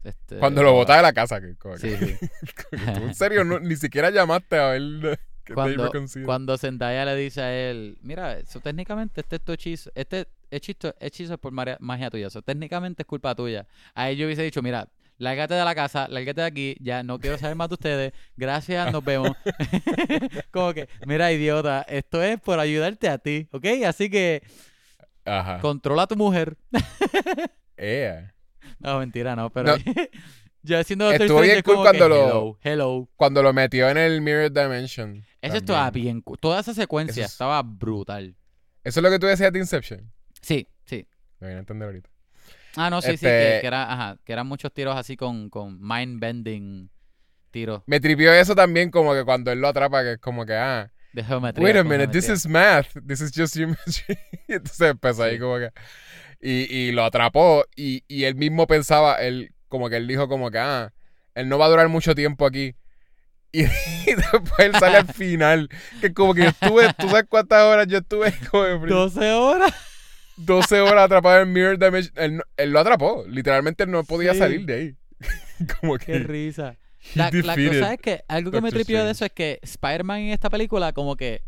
[0.05, 1.41] este, Cuando lo botaba de la casa.
[1.41, 2.29] Que, como que- Sí, sí.
[2.71, 5.19] tú en serio no- ni siquiera llamaste a ver
[5.55, 5.91] cuando,
[6.25, 10.95] cuando Zendaya le dice a él, mira, eso técnicamente este es tu hechizo, este hechizo,
[11.01, 13.67] hechizo es por magia, magia tuya, eso técnicamente es culpa tuya.
[13.95, 14.89] A él yo hubiese dicho, mira,
[15.19, 18.91] lárgate de la casa, lárgate de aquí, ya no quiero saber más de ustedes, gracias,
[18.93, 19.33] nos vemos.
[20.51, 23.65] Como que, mira, idiota, esto es por ayudarte a ti, ¿ok?
[23.87, 24.43] Así que
[25.25, 25.59] Ajá.
[25.61, 26.57] controla a tu mujer.
[28.79, 29.75] No, mentira, no, pero
[30.63, 33.09] yo siendo Doctor Estuvo bien cool que, cuando lo- hello, hello.
[33.17, 35.25] Cuando lo metió en el Mirror Dimension.
[35.43, 36.39] Eso estaba bien, cool.
[36.39, 38.37] toda esa secuencia es- estaba brutal.
[38.83, 40.13] Eso es lo que tú decías de Inception.
[40.41, 41.07] Sí, sí.
[41.41, 42.11] Me voy a entender ahorita.
[42.77, 45.49] Ah, no, sí, sí, Este- que, que era, ajá, que eran muchos tiros así con,
[45.49, 46.91] con mind bending
[47.51, 47.83] tiros.
[47.87, 50.91] Me tripió eso también como que cuando él lo atrapa, que es como que, ah,
[51.15, 51.65] de geometría.
[51.65, 52.89] Wait a minute, this is math.
[53.07, 54.19] This is just geometry.
[54.49, 55.39] Entonces empezó ahí Sí.
[55.41, 55.71] como que.
[56.41, 57.65] Y, y lo atrapó.
[57.77, 60.93] Y, y él mismo pensaba, él, como que él dijo, como que, ah,
[61.35, 62.75] él no va a durar mucho tiempo aquí.
[63.53, 63.63] Y,
[64.07, 65.69] y después él sale al final.
[66.01, 68.35] Que como que yo estuve, ¿tú sabes cuántas horas yo estuve?
[68.51, 69.73] Como que 12 horas.
[70.37, 72.13] 12 horas atrapado en Mirror Dimension.
[72.17, 73.25] Él, él lo atrapó.
[73.29, 74.41] Literalmente él no podía Sí.
[74.41, 74.97] salir de ahí.
[75.81, 76.19] como Qué que.
[76.19, 76.77] risa.
[77.15, 80.51] La, cosa es que algo que me tripió de eso es que Spider-Man en esta
[80.51, 81.43] película como que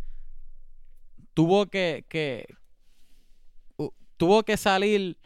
[1.35, 2.47] tuvo que, que
[4.17, 5.19] tuvo que salir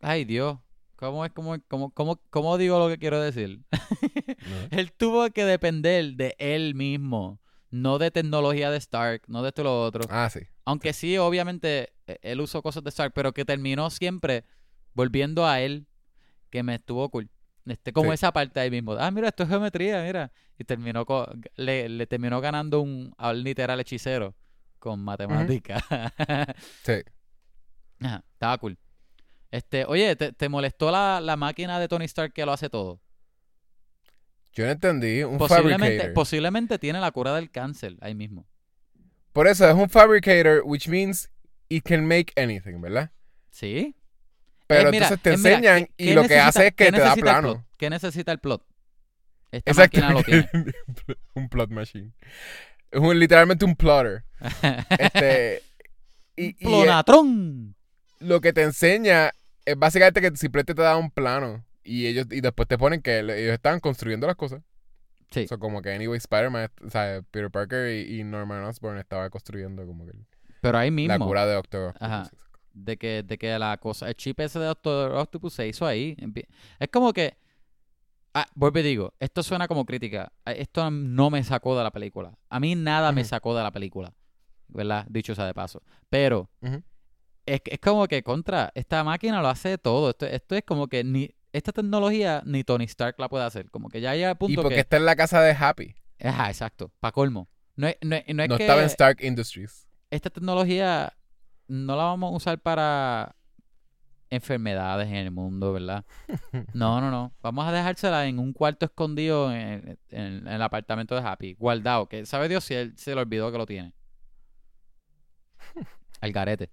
[0.00, 0.58] ay Dios
[0.96, 3.60] ¿cómo es cómo, cómo, cómo, cómo digo lo que quiero decir?
[3.70, 4.68] No.
[4.70, 7.40] él tuvo que depender de él mismo
[7.70, 10.40] no de tecnología de Stark no de esto y lo otro Ah, sí.
[10.64, 14.44] aunque sí obviamente e- él usó cosas de Stark pero que terminó siempre
[14.94, 15.86] volviendo a él
[16.50, 17.28] que me estuvo cool
[17.66, 18.14] este, como Sí.
[18.14, 18.92] esa parte ahí mismo.
[18.92, 20.32] Ah, mira, esto es geometría, mira.
[20.58, 24.34] Y terminó co- le, le terminó ganando un al literal hechicero
[24.78, 25.82] con matemáticas.
[26.84, 26.92] Sí.
[28.00, 28.78] Ajá, estaba cool.
[29.50, 33.00] Este, oye, ¿te, te molestó la, la máquina de Tony Stark que lo hace todo?
[34.52, 35.22] Yo no entendí.
[35.22, 36.12] Un Posiblemente, fabricator.
[36.14, 38.46] posiblemente tiene la cura del cáncer ahí mismo.
[39.32, 41.28] Por eso es un fabricator, which means
[41.68, 43.10] it can make anything, ¿verdad?
[43.50, 43.96] ¿Sí?
[44.66, 46.74] Pero Eh, mira, entonces te eh, mira, enseñan ¿qué- y qué lo que hace es
[46.74, 47.66] que te da plano.
[47.76, 48.62] ¿Qué necesita el plot?
[49.52, 50.00] Esta Exacto.
[50.00, 50.48] máquina lo tiene.
[51.34, 52.12] un plot machine.
[52.90, 54.24] Es un, literalmente un plotter.
[54.98, 55.62] Este,
[56.36, 56.56] y,
[58.20, 59.32] lo que te enseña
[59.64, 63.18] es básicamente que simplemente te da un plano y ellos y después te ponen que
[63.20, 64.62] ellos estaban construyendo las cosas.
[65.30, 65.46] Sí.
[65.48, 69.84] So, como que anyway Spider-Man, o sea, Peter Parker y, y Norman Osborn estaban construyendo
[69.86, 70.12] como que
[70.60, 71.12] Pero ahí mismo.
[71.12, 72.02] la cura de Doctor Octopus.
[72.02, 72.30] Ajá.
[72.74, 76.16] De que, de que la cosa, el chip ese de Doctor Octopus se hizo ahí.
[76.78, 77.36] Es como que,
[78.34, 80.32] ah, vuelvo y digo, esto suena como crítica.
[80.44, 82.36] Ah, Esto no me sacó de la película.
[82.50, 84.12] A mí nada me sacó de la película,
[84.68, 85.06] ¿verdad?
[85.08, 85.82] Dicho sea de paso.
[86.10, 86.50] Pero
[87.46, 90.10] es, es como que contra, esta máquina lo hace todo.
[90.10, 93.70] Esto, esto es como que ni esta tecnología ni Tony Stark la puede hacer.
[93.70, 94.80] Como que ya llega Y punto porque que...
[94.80, 95.94] está en la casa de Happy.
[96.22, 97.48] Ajá, exacto, para colmo.
[97.76, 99.86] No es, no es- no es no que estaba en Stark Industries.
[100.10, 101.12] esta tecnología
[101.68, 103.36] no la vamos a usar para
[104.30, 106.04] enfermedades en el mundo, ¿verdad?
[106.74, 107.32] No, no, no.
[107.42, 112.08] Vamos a dejársela en un cuarto escondido en, en- en el apartamento de Happy, guardado,
[112.08, 113.92] que sabe Dios si él se le olvidó que lo tiene.
[116.20, 116.70] Al garete.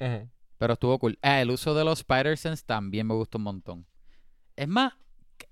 [0.00, 0.28] Ujú.
[0.58, 1.18] Pero estuvo cool.
[1.22, 3.86] Ah, el uso de los Spider-Sense también me gustó un montón.
[4.56, 4.94] Es más,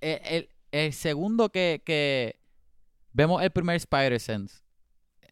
[0.00, 2.40] el, el segundo que, que
[3.12, 4.62] vemos el primer Spider-Sense,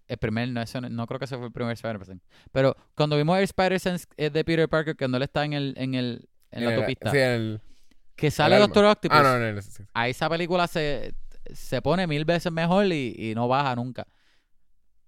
[0.09, 3.37] el primer, no, eso no, creo que ese fue el primer Spider-Sense, pero cuando vimos
[3.39, 6.71] el Spider-Sense eh, de Peter Parker, cuando él está en, el, en, el, en la
[6.71, 7.61] el- autopista, Sí, en el,
[8.15, 8.57] que sale.
[8.59, 9.83] Doctor Octopus, Ah, no, no, no, sí, sí.
[9.93, 11.15] a esa película se,
[11.53, 14.07] se pone mil veces mejor y, y no baja nunca.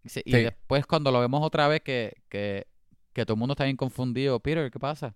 [0.04, 2.66] Y, se- y después cuando lo vemos otra vez que, que,
[3.12, 5.14] que todo el mundo está bien confundido, Peter, ¿qué pasa?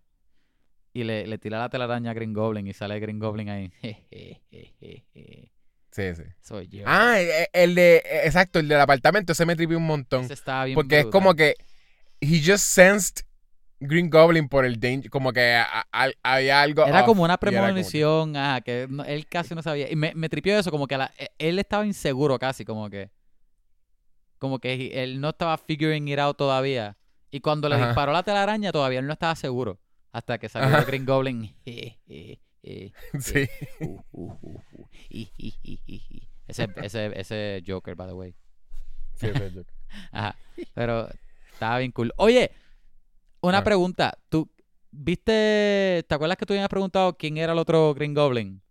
[0.94, 3.72] Y le, le tira la telaraña a Green Goblin y sale Green Goblin ahí.
[5.92, 6.22] Sí, sí.
[6.40, 6.84] Soy yo.
[6.86, 10.24] Ah, e- el de, e- exacto, el del apartamento, ese me tripió un montón.
[10.24, 11.54] Ese estaba bien Porque es como que
[12.20, 13.24] he just sensed
[13.78, 17.36] Green Goblin por el danger, como que a- a- había algo Era off, como una
[17.36, 19.90] premonición, ajá, que no- él casi no sabía.
[19.90, 23.10] Y me, me tripió eso, como que la- e- él estaba inseguro casi, como que.
[24.38, 26.96] Como que él no estaba figuring it out todavía.
[27.30, 27.86] Y cuando le Ajá.
[27.88, 29.78] disparó la telaraña, todavía él no estaba seguro.
[30.12, 31.54] Hasta que salió el Green Goblin.
[32.62, 33.48] Sí.
[36.48, 38.34] Ese, ese, ese Joker, by the way.
[39.14, 39.62] sí, ese es yo.
[40.12, 40.36] Ajá.
[40.74, 41.08] Pero
[41.52, 42.12] estaba bien cool.
[42.16, 42.50] Oye,
[43.40, 44.18] una pregunta.
[44.28, 44.50] ¿Tú
[44.90, 48.62] viste, te acuerdas que tú habías preguntado quién era el otro Green Goblin?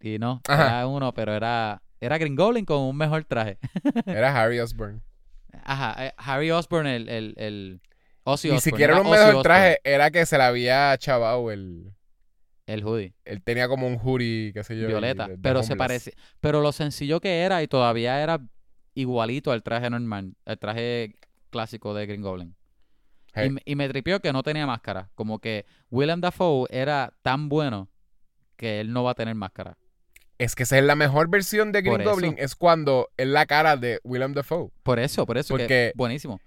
[0.00, 0.66] Y no, Ajá.
[0.66, 3.58] era uno, pero era, era Green Goblin con un mejor traje.
[4.06, 5.02] Era Harry Osborn.
[5.62, 7.82] Ajá, eh, Harry Osborn, el, el, el
[8.24, 11.92] Ozzy Ni siquiera era un mejor traje, era que se le había chavado el...
[12.72, 14.86] El hoodie, Él tenía como un hoodie, qué sé yo.
[14.86, 15.26] violeta.
[15.26, 18.40] de- de Pero se parece, pero lo sencillo que era y todavía era
[18.94, 21.14] igualito al traje normal, el traje
[21.50, 22.54] clásico de Green Goblin.
[23.34, 23.46] Hey.
[23.46, 25.10] Y, me- y me tripió que no tenía máscara.
[25.14, 27.88] Como que Willem Dafoe era tan bueno
[28.56, 29.76] que él no va a tener máscara.
[30.38, 32.02] Es que esa es la mejor versión de Green.
[32.04, 34.70] Goblin, es cuando es la cara de Willem Dafoe.
[34.82, 36.40] Por eso, por eso que Porque- buenísimo.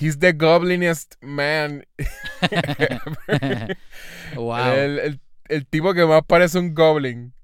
[0.00, 1.84] He's the goblinest man.
[4.36, 4.56] wow.
[5.48, 7.34] El tipo que más parece un goblin.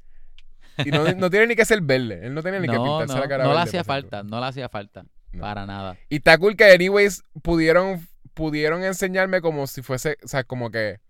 [0.84, 2.26] Y no, no tiene ni que ser verde.
[2.26, 4.46] Él no tenía ni que pintarse no, la cara no le hacía falta, no le
[4.46, 5.04] hacía falta.
[5.38, 5.96] Para nada.
[6.08, 11.00] Y está cool que, anyways, pudieron, pudieron enseñarme como si fuese, o sea, como que,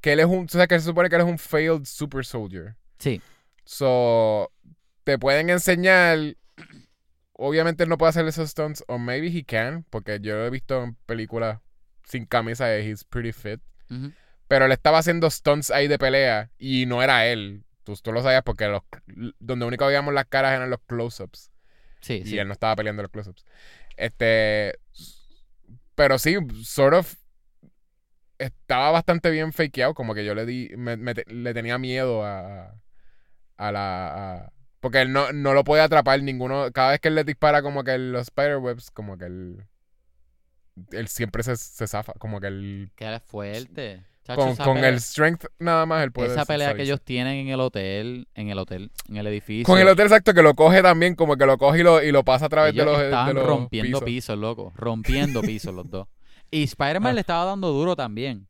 [0.00, 2.24] que él es un, o sea, que se supone que él es un failed super
[2.24, 2.76] soldier.
[2.98, 3.20] Sí,
[3.64, 4.50] So,
[5.04, 6.18] te pueden enseñar,
[7.32, 10.50] obviamente él no puede hacer esos stunts, o maybe he can, porque yo lo he
[10.50, 11.60] visto en películas
[12.04, 13.60] sin camisa y he's pretty fit.
[13.90, 14.12] Ujú.
[14.52, 17.64] Pero él estaba haciendo stunts ahí de pelea y no era él.
[17.84, 18.82] Tú, tú lo sabías porque los,
[19.38, 21.50] donde único veíamos las caras eran los close-ups.
[22.02, 22.38] Sí, Y sí.
[22.38, 23.46] él no estaba peleando los close-ups.
[23.96, 24.78] Este.
[25.94, 27.14] Pero sí, sort of.
[28.36, 29.94] Estaba bastante bien fakeado.
[29.94, 30.68] Como que yo le di.
[30.76, 32.74] me- le tenía miedo a.
[33.56, 34.34] A la.
[34.34, 36.70] a- porque él no, no lo puede atrapar ninguno.
[36.72, 39.66] Cada vez que él le dispara, como que los spiderwebs, como que él.
[40.90, 42.12] Él siempre se, se zafa.
[42.18, 42.90] Como que él.
[42.96, 44.04] Que es fuerte.
[44.24, 46.30] Chacho, Con, con el strength nada más él puede.
[46.32, 49.64] Esa pelea que ellos tienen en el hotel, en el hotel, en el edificio.
[49.64, 52.12] Con el hotel exacto que lo coge también, como que lo coge y lo, y
[52.12, 54.04] lo pasa a través de los, de estaban los rompiendo pisos.
[54.04, 54.72] pisos, loco.
[54.76, 56.06] Rompiendo pisos los dos.
[56.52, 57.14] Y Spider-Man Ah.
[57.14, 58.46] le estaba dando duro también.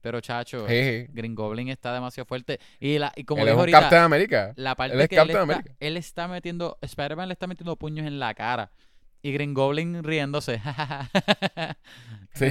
[0.00, 0.64] Pero, chacho.
[0.66, 2.60] Green Goblin está demasiado fuerte.
[2.78, 4.52] Y, la, y como Él es dijo un ahorita, Captain America.
[4.56, 5.74] la parte él es que él Captain está, America.
[5.80, 8.70] él está metiendo, Spider-Man le está metiendo puños en la cara.
[9.22, 10.60] Y Green Goblin riéndose.
[12.34, 12.46] Sí.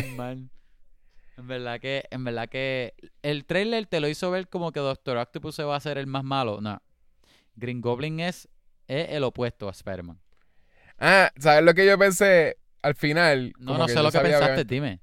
[1.38, 2.94] En verdad que, en verdad que
[3.24, 6.08] el trailer te lo hizo ver como que Doctor Octopus se va a hacer el
[6.08, 6.62] más malo.
[6.62, 6.82] No.
[7.56, 8.50] Green Goblin es,
[8.88, 10.20] es el opuesto a Spider-Man.
[11.00, 13.54] Ah, ¿sabes lo que yo pensé al final?
[13.58, 15.02] No, no sé lo que pensaste, dime.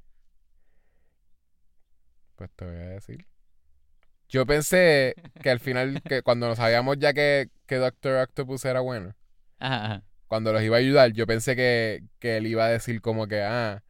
[2.36, 3.26] Pues te voy a decir.
[4.28, 8.80] Yo pensé que al final, que cuando nos sabíamos ya que, que Doctor Octopus era
[8.80, 9.14] bueno,
[9.58, 10.02] Ajá, ajá.
[10.28, 13.42] cuando los iba a ayudar, yo pensé que, que él iba a decir como que,
[13.42, 13.82] ah,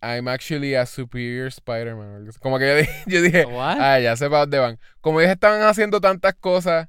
[0.00, 2.30] I'm actually a superior Spider-Man.
[2.40, 4.78] Como que yo dije, yo dije ah, ya sé para dónde van.
[5.00, 6.88] Como ellos estaban haciendo tantas cosas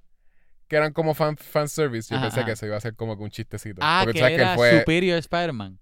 [0.68, 2.46] que eran como fan, fan service, yo Ajá, pensé ajá.
[2.46, 3.80] que eso iba a ser como que un chistecito.
[3.84, 5.80] Ah, Porque que sabes era fue Superior Spider-Man.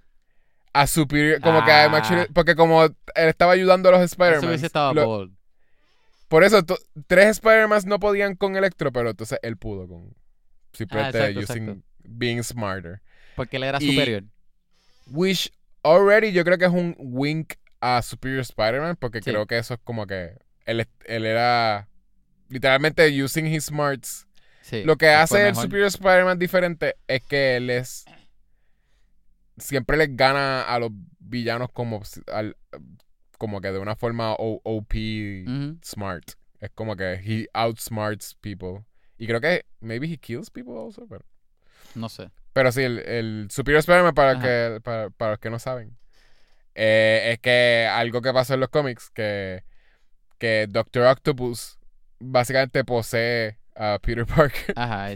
[0.74, 1.98] a superior, como que I'm Ah.
[1.98, 4.46] actually- porque como él estaba ayudando a los Spider-Man.
[4.48, 5.30] hubiese estado lo-.
[6.30, 6.62] Por eso,
[7.08, 10.14] tres Spider-Man no podían con Electro, pero entonces él pudo con.
[10.74, 11.64] Simplemente Ah, exacto, using.
[11.70, 11.84] exacto.
[12.06, 13.02] Being smarter.
[13.36, 14.24] Porque él era Y- superior.
[15.08, 15.52] Which
[15.88, 19.30] already yo creo que es un wink a Superior Spider-Man, porque Sí.
[19.32, 20.38] creo que eso es como que.
[20.66, 21.88] Él, él era.
[22.50, 24.26] Literalmente using his smarts.
[24.62, 25.56] Sí, Lo que hace el.
[25.56, 28.06] Superior Spider-Man diferente es que él es.
[29.58, 32.02] Siempre les gana a los villanos como.
[32.32, 32.56] al-
[33.38, 34.94] como que de una forma O- OP
[35.84, 36.32] smart.
[36.60, 38.84] Es como que he outsmarts people.
[39.20, 41.24] Y creo que maybe he kills people also, pero.
[41.96, 42.30] No sé.
[42.58, 45.96] Pero sí, el, el Superior Spider-Man, para, que, para, para los que no saben,
[46.74, 49.64] eh, es que algo que pasó en los cómics, que,
[50.40, 51.78] que Doctor Octopus
[52.20, 54.74] básicamente posee a Peter Parker.
[54.76, 55.12] Ajá.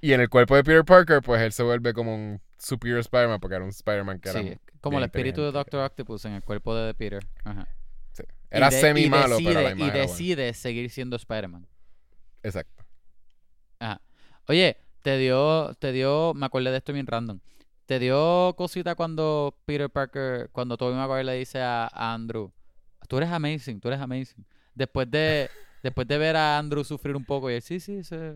[0.00, 3.40] Y en el cuerpo de Peter Parker, pues él se vuelve como un Superior Spider-Man,
[3.40, 5.52] porque era un Spider-Man que era, Sí, como el espíritu de.
[5.52, 7.22] Doctor Octopus en el cuerpo de Peter.
[7.44, 7.68] Ajá.
[8.12, 10.12] sí, era Y de- y semi malo, pero la Y imagen era buena.
[10.12, 11.66] decide seguir siendo Spider-Man.
[12.42, 12.86] Exacto.
[13.80, 14.00] Ajá.
[14.48, 17.38] Oye, te dio, te dio, me acordé de esto bien random.
[17.86, 22.50] Te dio cosita cuando Peter Parker, cuando Tobey Maguire le dice a, a Andrew,
[23.06, 24.44] tú eres amazing, tú eres amazing.
[24.74, 25.48] Después de,
[25.84, 28.34] después de ver a Andrew sufrir un poco y él, sí, sí, se-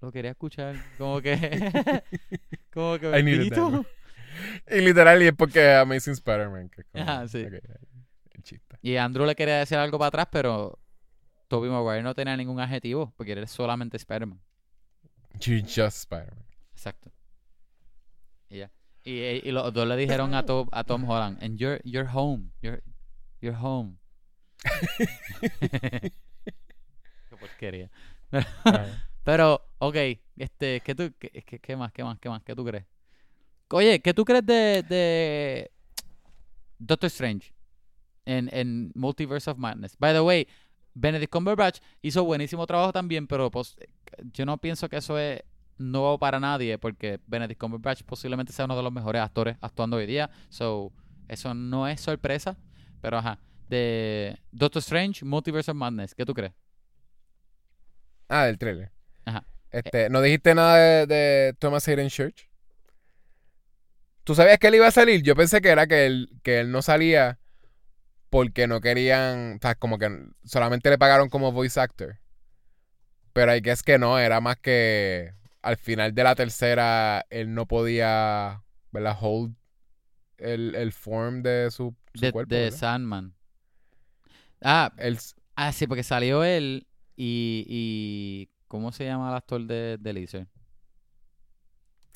[0.00, 0.76] lo quería escuchar.
[0.98, 1.34] Como que,
[2.72, 4.76] como que I.
[4.76, 6.70] Y literal, y es porque Amazing Spider-Man.
[6.94, 7.42] Ajá, sí.
[7.44, 7.54] ok,
[8.34, 8.76] el chiste.
[8.82, 10.78] Y Andrew le quería decir algo para atrás, pero
[11.48, 14.38] Tobey Maguire no tenía ningún adjetivo, porque él es solamente Spider-Man.
[15.46, 16.44] You're just Spider-Man.
[16.74, 17.10] Exacto.
[18.48, 18.70] Y ya.
[19.04, 22.08] Y, y- y los dos le dijeron a Tom, a Tom Holland, and you're, you're
[22.08, 22.50] home.
[22.60, 22.82] You're,
[23.40, 23.98] you're home.
[27.28, 27.90] Qué porquería.
[29.24, 29.96] Pero, ok,
[30.36, 32.42] este, ¿qué, tú, qué, qué- qué más, qué más, qué más?
[32.42, 32.84] ¿Qué tú crees?
[33.70, 35.70] Oye, ¿qué tú crees de, de
[36.78, 37.54] Doctor Strange
[38.26, 39.96] en, en Multiverse of Madness?
[39.98, 40.46] By the way,
[40.94, 43.76] Benedict Cumberbatch hizo buenísimo trabajo también, pero pues,
[44.32, 45.42] yo no pienso que eso es
[45.78, 50.06] nuevo para nadie, porque Benedict Cumberbatch posiblemente sea uno de los mejores actores actuando hoy
[50.06, 50.92] día, so
[51.28, 52.56] eso no es sorpresa,
[53.00, 53.38] pero ajá,
[53.68, 56.52] de Doctor Strange, Multiverse of Madness, ¿qué tú crees?
[58.28, 58.90] Ah, del trailer.
[59.24, 59.44] Ajá.
[59.70, 62.48] Este, ¿No dijiste nada de, de Thomas Hayden Church?
[64.24, 65.22] ¿Tú sabías que él iba a salir?
[65.22, 67.38] Yo pensé que era que él, que él no salía
[68.32, 70.10] porque no querían, o sea, como que
[70.44, 72.18] solamente le pagaron como voice actor.
[73.32, 75.32] Pero hay que es que no, era más que
[75.62, 79.16] al final de la tercera él no podía, ¿verdad?
[79.20, 79.54] Hold
[80.38, 82.62] el, el form de su, su de, cuerpo.
[82.64, 82.80] de ¿verdad?
[82.80, 83.34] Sandman.
[84.60, 85.18] Ah, Él-
[85.56, 86.86] ah, sí, porque salió él
[87.16, 90.46] y, y ¿cómo se llama el actor de, de Lizard?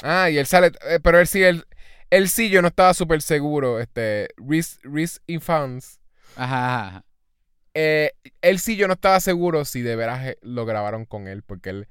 [0.02, 1.64] Ah, y él sale, eh, pero él sí, él,
[2.10, 3.80] él sí, yo no estaba súper seguro.
[3.80, 6.00] Este, Reese, Reese Infants,
[6.36, 7.04] Ajá, ajá,
[7.74, 11.42] eh, él sí, yo no estaba seguro si de veras eh, lo grabaron con él,
[11.42, 11.88] porque él,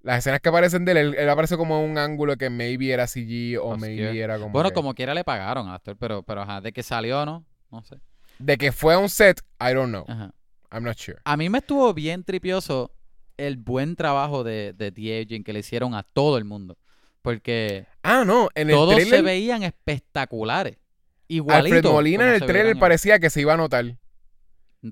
[0.00, 2.92] Las escenas que aparecen de él, él, él aparece como en un ángulo que maybe
[2.92, 3.76] era CG o Obscure.
[3.96, 4.50] maybe era como.
[4.52, 7.26] Bueno, que- como quiera le pagaron al actor, pero, pero ajá, de que salió o
[7.26, 7.96] no, no sé.
[8.38, 10.04] De que fue a un set, I don't know.
[10.06, 10.32] Ajá.
[10.70, 11.18] I'm not sure.
[11.24, 12.92] A mí me estuvo bien tripioso
[13.36, 16.78] el buen trabajo de, de The Aging que le hicieron a todo el mundo.
[17.22, 20.78] Porque Ah, no, en el todos se trailer, veían espectaculares.
[21.28, 21.76] Igualito.
[21.76, 23.96] Alfred Molina en el trailer parecía que se iba a notar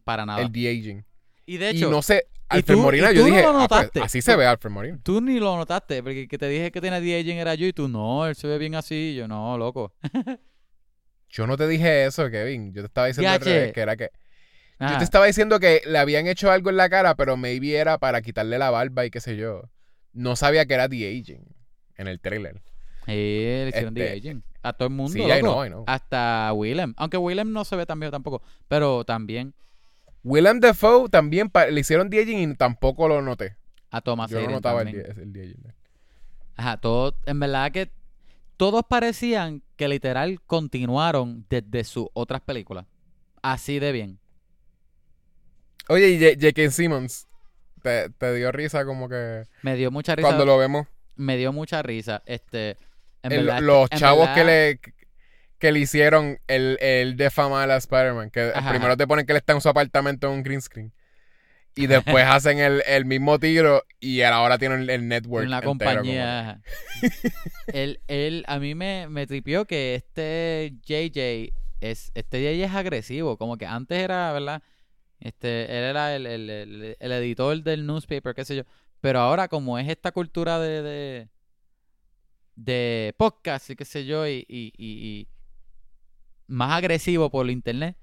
[0.05, 0.43] Para nada.
[0.43, 1.05] el de-aging.
[1.47, 3.49] Y de Y hecho, no sé, Alfred tú- Molina, y yo tú no dije, lo
[3.51, 4.01] "Ah, pues, notaste".
[4.01, 4.99] así se ve Alfred Molina.
[5.03, 7.67] tú ni lo notaste, porque el que te dije que tenía The Aging era yo
[7.67, 9.15] y tú no, él se ve bien así.
[9.15, 9.93] Yo no, loco.
[11.29, 12.73] Yo no te dije eso, Kevin.
[12.73, 14.11] Yo te estaba diciendo al revés, que era que...
[14.79, 14.99] Yo Ajá.
[14.99, 18.23] te estaba diciendo que le habían hecho algo en la cara, pero maybe era para
[18.23, 19.63] quitarle la barba y qué sé yo.
[20.13, 21.45] No sabía que era The Aging
[21.97, 22.63] en el trailer.
[23.07, 24.43] Sí, le hicieron The Este, Aging.
[24.63, 25.35] A todo el mundo, Sí, loco.
[25.37, 25.85] I know, I know.
[25.87, 26.95] Hasta Willem.
[26.97, 28.43] Aunque Willem no se ve tan viejo tampoco.
[28.69, 29.55] Pero también
[30.23, 33.57] Willem Dafoe también le hicieron The Aging y tampoco lo noté.
[33.91, 35.15] a Thomas Yo no notaba el, también.
[35.15, 35.73] de- el de aging.
[36.57, 37.91] Ajá, todo, en verdad que
[38.57, 42.87] todos parecían que literal continuaron desde sus otras películas.
[43.43, 44.19] Así de bien.
[45.89, 46.71] Oye, y J.K.
[46.71, 47.27] Simmons,
[47.83, 50.27] te, te dio risa como que Me dio mucha risa.
[50.29, 50.87] cuando lo vemos.
[51.17, 52.23] Me dio mucha risa.
[52.27, 52.79] Este,
[53.29, 54.81] verdad, los chavos que le
[55.59, 58.31] que le hicieron el, el defamar a Spider-Man.
[58.31, 58.97] Que Ajá, primero ajá.
[58.99, 60.93] te ponen que él está en su apartamento en un green screen.
[61.75, 65.47] Y después hacen el, el mismo tiro y ahora tienen el, el network.
[65.47, 66.61] Una compañía.
[67.73, 73.39] él, él, a mí me, me tripió que este JJ es, este JJ es agresivo.
[73.39, 74.63] Como que antes era, ¿verdad?
[75.21, 78.63] Este, él era el, el, el- el editor del newspaper, qué sé yo.
[79.01, 81.29] Pero ahora, como es esta cultura de, de,
[82.57, 85.29] de podcast y qué sé yo, y, y, y-
[86.47, 87.97] más agresivo por internet,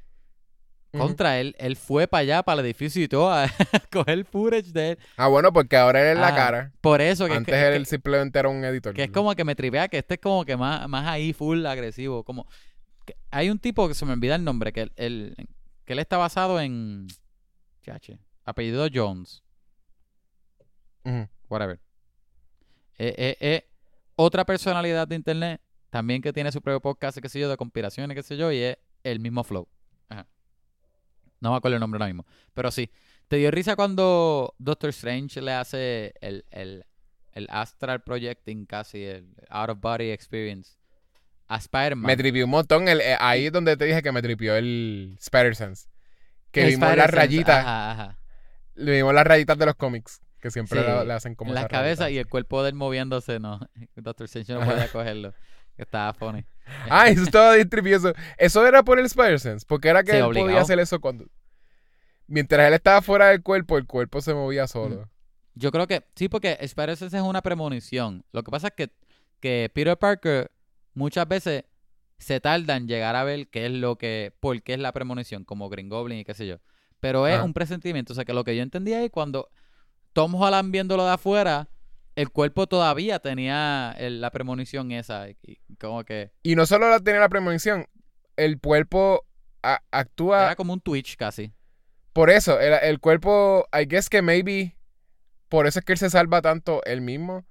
[0.92, 1.12] como- Ujú.
[1.12, 3.46] contra él, él fue para allá, para el edificio y todo, a
[3.92, 4.98] coger footage de él.
[5.16, 6.72] Ah, bueno, porque ahora él es la Ah, cara.
[6.82, 8.94] Por eso que, Antes que- él simplemente era un editor.
[8.94, 11.66] que es como que me tripea que este es como que más, más ahí, full
[11.66, 12.24] agresivo.
[12.26, 12.46] Como
[13.06, 15.36] que hay un tipo que se me olvida el nombre, que él, él-
[15.86, 17.08] que él está basado en
[17.84, 19.44] chache, apellido Jones,
[21.50, 21.80] whatever.
[22.98, 23.66] Eh, eh, eh,
[24.22, 28.16] otra personalidad de internet, también que tiene su propio podcast, qué sé yo, de conspiraciones,
[28.16, 29.68] qué sé yo, y es el mismo flow.
[30.10, 30.28] Ajá.
[31.40, 32.26] No me acuerdo el nombre ahora mismo.
[32.54, 32.90] Pero sí.
[33.28, 36.86] ¿Te dio risa cuando Doctor Strange le hace el, el,
[37.32, 40.78] el astral projecting casi, el out of body experience
[41.48, 42.08] a Spider-Man?
[42.08, 42.90] Me tripió un montón.
[42.90, 45.88] El, eh, ahí es donde te dije que me tripió el Spider-Sense.
[46.52, 47.60] Que El vimos las rayitas.
[47.60, 48.20] Ajá, ajá.
[48.76, 50.22] Le vimos las rayitas de los cómics.
[50.42, 53.40] Que siempre Sí, le, le hacen como esas cabezas y el cuerpo de él moviéndose,
[53.40, 53.60] no.
[53.96, 55.34] Doctor Strange no podía cogerlo.
[55.78, 56.44] Estaba funny.
[56.90, 58.14] Ah, eso estaba tripioso.
[58.38, 59.66] Eso era por el Spider-Sense.
[59.68, 60.48] Porque era que Sí, él obligado.
[60.48, 61.26] podía hacer eso cuando.
[62.28, 65.10] Mientras él estaba fuera del cuerpo, el cuerpo se movía solo.
[65.54, 68.24] Yo creo que sí, porque Spider-Sense es una premonición.
[68.32, 68.92] Lo que pasa es que,
[69.40, 70.52] que Peter Parker
[70.94, 71.66] muchas veces
[72.20, 75.44] se tarda en llegar a ver qué es lo que, por qué es la premonición,
[75.44, 76.58] como Green Goblin y qué sé yo.
[77.00, 78.14] Pero es un presentimiento.
[78.14, 79.50] O sea, que lo que yo entendía es cuando
[80.14, 81.70] Tom Holland viéndolo de afuera,
[82.16, 85.30] el cuerpo todavía tenía el- la premonición esa.
[85.30, 85.38] Y,
[85.80, 87.88] como que Y no solo la- tenía la premonición,
[88.38, 89.26] el cuerpo
[89.64, 90.44] a- actúa.
[90.46, 91.54] era como un Twitch casi.
[92.14, 94.76] Por eso, el, el cuerpo, I guess que maybe.
[95.48, 97.46] Por eso es que él se salva tanto él mismo.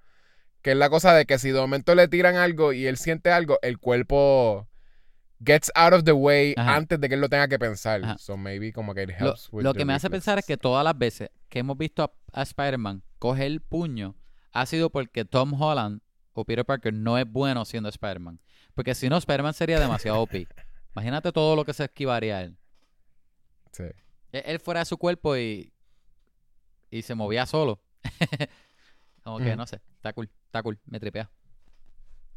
[0.62, 3.31] Que es la cosa de que si de momento le tiran algo y él siente
[3.31, 4.69] algo, el cuerpo
[5.45, 6.77] gets out of the way Ajá.
[6.77, 8.05] antes de que él lo tenga que pensar.
[8.05, 8.19] Ajá.
[8.19, 10.57] So maybe como que it Lo, helps with lo que me hace pensar es que
[10.57, 14.17] todas las veces que hemos visto a, a Spider-Man coger el puño
[14.53, 16.01] ha sido porque Tom Holland
[16.33, 18.41] o Peter Parker no es bueno siendo Spider-Man.
[18.75, 20.33] Porque si no, Spider-Man sería demasiado OP.
[20.95, 22.57] Imagínate todo lo que se esquivaría él.
[23.73, 23.85] Sí.
[24.33, 25.73] Él, él fuera de su cuerpo y,
[26.91, 27.83] y se movía solo.
[29.23, 31.31] Como que no sé, está cool, está cool, me tripea.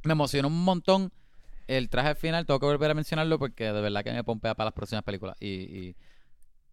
[0.03, 1.13] Me emocionó un montón
[1.67, 4.65] el traje final, tengo que volver a mencionarlo porque de verdad que me pompea para
[4.65, 5.35] las próximas películas.
[5.39, 5.95] Y, y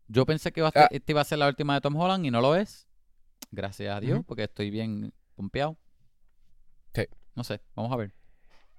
[0.09, 0.89] yo pensé que iba a ser- Ah.
[0.91, 2.87] esta iba a ser la última de Tom Holland y no lo es.
[3.51, 5.77] Gracias a Dios, porque estoy bien pompeado.
[6.95, 7.07] Sí.
[7.35, 8.12] No sé, vamos a ver.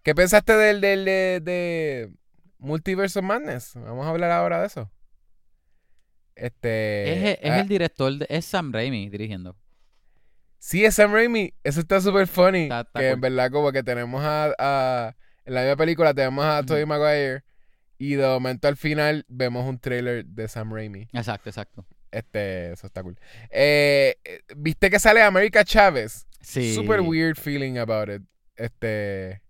[0.04, 2.14] ¿Qué pensaste del, del de, de
[2.58, 3.74] Multiverse of Madness?
[3.76, 4.90] Vamos a hablar ahora de eso.
[6.36, 7.32] Este.
[7.34, 9.56] es, es ah, el director, de, es Sam Raimi dirigiendo.
[10.58, 11.54] Sí, es Sam Raimi.
[11.64, 12.64] Eso está súper funny.
[12.64, 16.46] Está- está que en verdad, como que tenemos a, a- En la misma película tenemos
[16.46, 16.64] a.
[16.64, 17.44] Tobey Maguire.
[17.98, 21.08] Y de momento al final vemos un trailer de Sam Raimi.
[21.14, 21.86] Exacto, exacto.
[22.10, 23.18] Este, eso está cool.
[23.52, 26.26] Eh, eh, ¿Viste que sale America Chávez?
[26.42, 26.74] Sí.
[26.74, 28.24] Super weird feeling about it.
[28.56, 29.42] Este.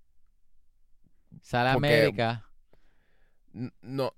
[1.42, 2.46] Sale América.
[3.82, 4.14] No.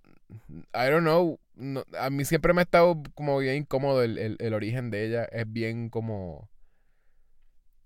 [0.73, 1.39] I don't know.
[1.55, 5.05] no, a mí siempre me ha estado como bien incómodo el, el- el origen de
[5.05, 5.25] ella.
[5.25, 6.49] Es bien como.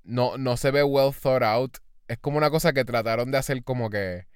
[0.04, 1.78] no, no se ve well thought out.
[2.08, 4.28] Es como una cosa que trataron de hacer como que.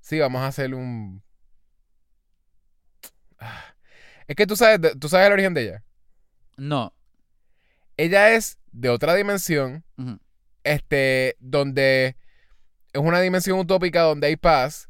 [0.00, 1.22] Sí, vamos a hacer un.
[3.38, 3.74] Ah.
[4.26, 5.84] Es que tú sabes, tú sabes el origen de ella.
[6.56, 6.94] No.
[7.96, 9.84] Ella es de otra dimensión,
[10.62, 12.16] este, donde
[12.92, 14.88] es una dimensión utópica donde hay paz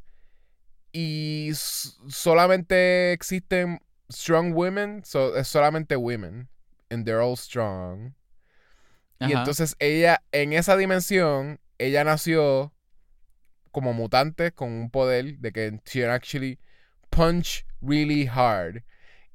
[0.93, 3.81] y solamente existen
[4.11, 6.49] strong women, so, es solamente women,
[6.91, 8.15] and they're all strong.
[9.21, 9.39] Y Ajá.
[9.39, 12.73] entonces ella, en esa dimensión, ella nació
[13.73, 16.59] como mutante con un poder de que she can actually
[17.11, 18.83] punch really hard.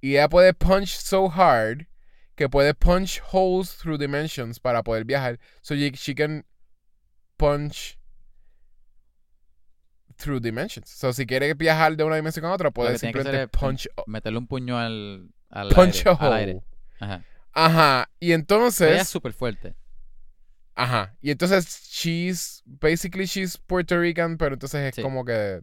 [0.01, 1.87] Y ella puede punch so hard
[2.35, 5.39] que puede punch holes through dimensions para poder viajar.
[5.61, 6.45] So she, she can
[7.37, 7.97] punch
[10.17, 10.89] through dimensions.
[10.89, 14.77] So si quiere viajar de una dimensión a otra, puede simplemente punch, Meterle un puño
[14.77, 16.09] al, al punch aire.
[16.19, 16.51] a al aire.
[16.53, 16.63] hole.
[16.99, 17.23] Ajá.
[17.53, 18.09] Ajá.
[18.19, 19.01] Y Ella entonces...
[19.01, 19.75] es súper fuerte.
[20.75, 21.15] Ajá.
[21.21, 25.01] Y entonces, she's, basically she's Puerto Rican, pero entonces es Sí.
[25.01, 25.61] como que,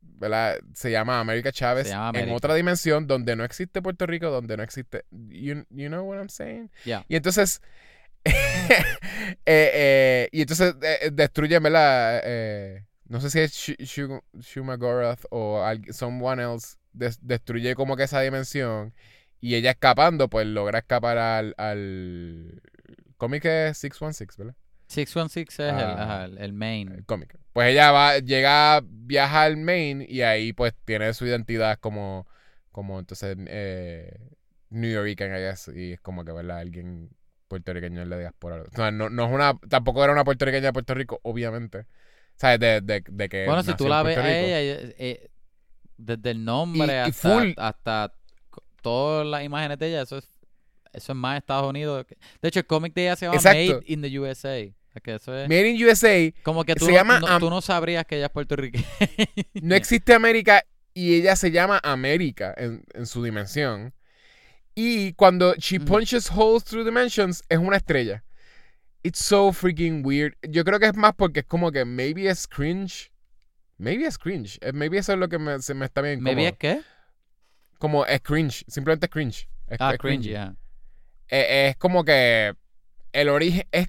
[0.00, 0.58] ¿verdad?
[0.74, 5.04] Se llama América Chávez en otra dimensión donde no existe Puerto Rico, donde no existe,
[5.10, 6.70] you, you know what I'm saying?
[6.84, 7.04] Ya.
[7.08, 7.60] Y entonces,
[8.24, 12.20] eh, eh, y entonces eh, destruyen, ¿verdad?
[12.24, 15.62] Eh, no sé si es Shu- Shu- Shumagorath o
[15.92, 18.94] someone else, des- destruye como que esa dimensión
[19.40, 22.62] y ella escapando, pues logra escapar al, al
[23.16, 24.54] cómic es 616, ¿verdad?
[24.88, 26.24] 616 es el, Ah.
[26.26, 26.92] el, el main.
[26.92, 27.36] El cómic.
[27.52, 32.26] Pues ella va, llega, viaja al Maine y ahí pues tiene su identidad como,
[32.72, 34.18] como entonces eh,
[34.70, 36.58] New Yorker, I guess, y es como que, ¿verdad?
[36.58, 37.10] Alguien
[37.48, 38.62] puertorriqueño en la diáspora.
[38.62, 41.86] O sea, no, no es una, tampoco era una puertorriqueña de Puerto Rico, obviamente.
[42.36, 42.58] ¿Sabes?
[42.58, 44.58] De, de, de que Bueno, si tú la ves a ella,
[44.98, 45.30] eh,
[45.96, 48.12] desde el nombre Y- y hasta, full- hasta
[48.82, 50.28] todas las imágenes de ella, eso es,
[50.94, 52.06] eso es más Estados Unidos.
[52.40, 53.74] De hecho, el cómic de ella se llama Exacto.
[53.74, 54.72] Made in the USA.
[55.02, 57.50] Que eso es Made in USA, como que tú, se no, llama no- Am- tú
[57.50, 58.84] no sabrías que ella es puertorriqueña.
[59.60, 60.62] no existe América
[60.94, 63.92] y ella se llama América en, en su dimensión.
[64.76, 68.22] Y cuando she punches holes through dimensions, es una estrella.
[69.02, 70.34] It's so freaking weird.
[70.48, 73.10] Yo creo que es más porque es como que maybe es cringe.
[73.78, 74.58] Maybe es cringe.
[74.62, 76.80] Eh, Maybe eso es lo que me, se me está bien ¿Me es qué?
[77.78, 78.64] Como es cringe.
[78.68, 79.48] Simplemente es cringe.
[79.66, 80.36] Es, Ah, es cringy, cringy.
[80.36, 80.56] ajá.
[81.34, 82.54] Eh, es como que
[83.12, 83.88] el origen es,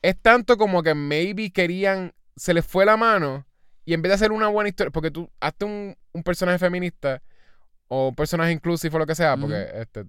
[0.00, 3.46] es tanto como que maybe querían, se les fue la mano
[3.84, 7.22] y en vez de hacer una buena historia, porque tú hazte un, un personaje feminista
[7.88, 10.06] o un personaje inclusive o lo que sea, porque este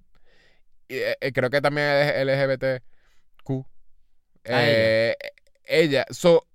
[0.88, 3.66] y, eh, eh, creo que también es LGBTQ.
[4.44, 5.16] Eh,
[5.64, 6.04] ella.
[6.10, 6.46] So,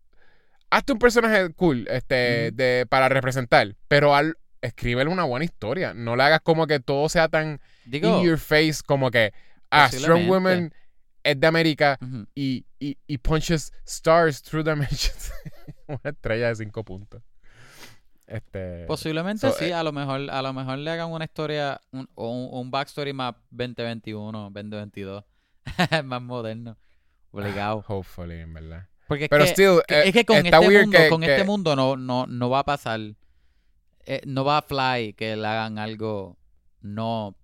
[0.70, 5.94] hazte un personaje cool este, de, para representar, pero al escríbele una buena historia.
[5.94, 9.34] No le hagas como que todo sea tan Digo, in your face como que
[9.72, 10.30] ah, Strong.
[10.30, 10.74] Women
[11.24, 11.98] es de América
[12.36, 15.32] y, y, y punches stars through dimensions.
[15.88, 17.22] Una estrella de cinco puntos.
[18.28, 18.86] Este.
[18.86, 22.08] posiblemente so, sí, eh, a lo mejor a lo mejor le hagan una historia un-
[22.14, 25.24] o un, un backstory más 2021, 2022,
[26.04, 26.78] más moderno,
[27.32, 27.84] obligado.
[27.88, 28.88] Hopefully, en verdad.
[29.08, 31.44] Porque es Pero que, still, que- eh, es que con este mundo, que- con este
[31.44, 33.00] mundo no, no, no va a pasar,
[34.06, 36.38] eh, no va a fly que le hagan algo
[36.82, 37.36] no,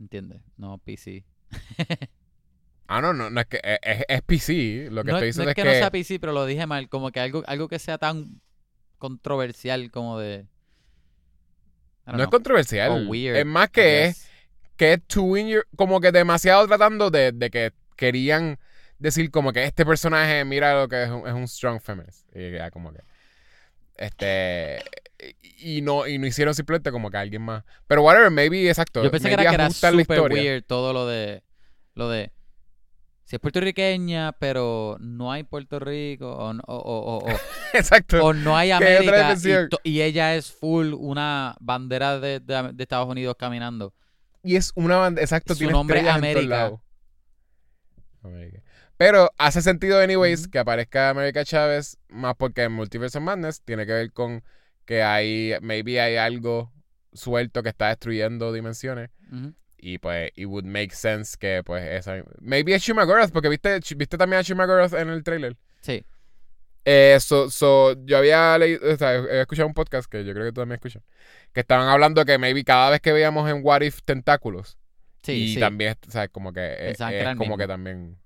[0.00, 0.40] ¿entiendes?
[0.56, 1.24] No PC.
[2.88, 4.88] Ah, no, no, no es que es, es- es PC.
[4.90, 6.44] Lo que no, estoy es- diciendo no es es que, no sea PC, pero lo
[6.46, 8.40] dije mal, como que algo, algo que sea tan
[8.98, 10.46] controversial como de...
[12.06, 13.06] No es controversial.
[13.08, 14.28] weird, es más que es,
[14.76, 18.58] que es too in your- como que demasiado tratando de, de que querían
[18.98, 22.50] decir como que este personaje mira lo que es un, es un strong feminist y
[22.52, 23.00] ya como que
[23.96, 24.82] este
[25.58, 27.64] y no y no hicieron simplemente como que alguien más.
[27.86, 29.94] Pero whatever maybe exacto Yo pensé que era, que era super
[30.32, 31.42] weird todo lo de
[31.94, 32.32] lo de
[33.24, 37.28] si es puertorriqueña pero no hay Puerto Rico o o, o- o-
[37.74, 38.24] exacto.
[38.24, 39.36] o no hay América
[39.84, 43.94] y, ella es full una bandera de, de- de Estados Unidos caminando.
[44.42, 46.72] y es una banda exacto Su tiene nombre es América.
[48.96, 53.92] pero hace sentido anyways que aparezca América Chávez más porque en Multiverse Madness tiene que
[53.92, 54.42] ver con
[54.90, 56.72] que hay maybe hay algo
[57.12, 59.10] suelto que está destruyendo dimensiones
[59.78, 64.18] y pues it would make sense que pues esa maybe es Shumagorath porque viste viste
[64.18, 66.04] también a Shumagorath en el trailer Sí.
[66.84, 70.46] eh, so, so, yo había leído, o sea, he escuchado un podcast que yo creo
[70.46, 71.02] que tú también escuchas,
[71.52, 74.76] que estaban hablando que maybe cada vez que veíamos en What If tentáculos,
[75.22, 75.60] Sí, y sí.
[75.60, 76.30] también, ¿sabes?
[76.30, 77.56] Como que eh, es como mismo.
[77.58, 78.18] que también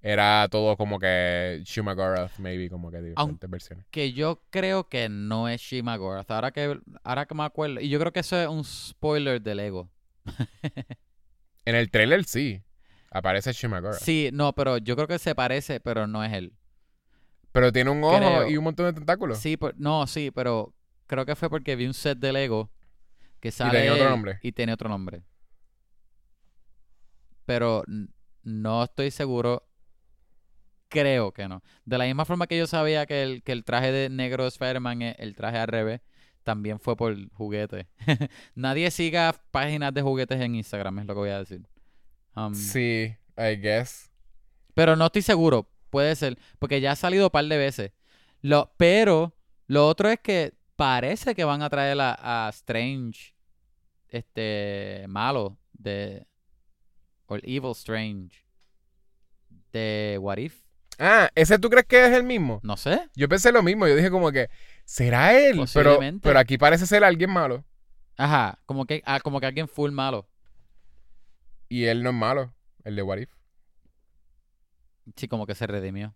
[0.00, 3.86] era todo como que Shumagorath, maybe, como que diferentes versiones.
[3.90, 6.30] Que yo creo que no es Shima Gorath.
[6.30, 7.80] Ahora que, ahora que me acuerdo.
[7.80, 9.90] Y yo creo que eso es un spoiler del ego.
[11.64, 12.62] En el trailer sí.
[13.10, 13.94] Aparece Shimagora.
[13.94, 16.52] Sí, no, pero yo creo que se parece, pero no es él.
[17.52, 18.48] Pero tiene un ojo Creo.
[18.48, 19.38] y un montón de tentáculos.
[19.38, 20.74] Sí, por- no, sí, pero
[21.06, 22.70] creo que fue porque vi un set de Lego
[23.40, 24.38] que sale tenía otro nombre.
[24.42, 25.22] Y tiene otro nombre.
[27.46, 27.82] Pero
[28.42, 29.67] no estoy seguro.
[30.88, 31.62] Creo que no.
[31.84, 34.48] De la misma forma que yo sabía que el, que el traje de negro de
[34.48, 36.00] Spider-Man es el traje al revés,
[36.44, 37.88] también fue por juguete.
[38.54, 41.66] Nadie siga páginas de juguetes en Instagram, es lo que voy a decir.
[42.34, 44.10] Um, Sí, I guess.
[44.74, 45.68] pero no estoy seguro.
[45.90, 46.38] Puede ser.
[46.58, 47.92] Porque ya ha salido un par de veces.
[48.42, 49.34] Lo, pero
[49.66, 53.34] lo otro es que parece que van a traer a, a Strange.
[54.08, 55.04] Este.
[55.08, 55.58] Malo.
[55.72, 56.26] De.
[57.26, 58.44] O el Evil Strange.
[59.72, 60.62] De What If.
[60.98, 62.60] Ah, ¿ese tú crees que es el mismo?
[62.64, 63.08] No sé.
[63.14, 63.86] Yo pensé lo mismo.
[63.86, 64.48] Yo dije como que,
[64.84, 65.64] ¿será él?
[65.72, 67.64] Pero, pero aquí parece ser alguien malo.
[68.16, 68.58] Ajá.
[68.66, 70.28] Como que, ah, como que alguien full malo.
[71.68, 72.54] Y él no es malo.
[72.84, 73.30] El de What If.
[75.16, 76.14] Sí, como que se redimió.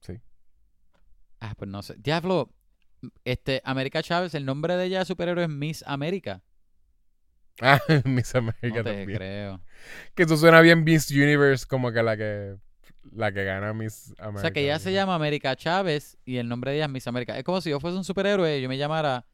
[0.00, 0.20] Sí.
[1.40, 1.94] Ah, pues no sé.
[1.98, 2.52] Diablo.
[3.24, 6.42] Este, América Chávez, el nombre de ella de superhéroe es Miss América.
[7.62, 9.16] Ah, Miss America No te también.
[9.16, 9.60] creo.
[10.14, 12.56] Que eso suena bien Miss Universe, como que la que
[13.12, 14.38] la que gana Miss America.
[14.38, 17.06] O sea, que ella se llama América Chávez y el nombre de ella es Miss
[17.06, 17.38] América.
[17.38, 19.26] Es como si yo fuese un superhéroe y yo me llamara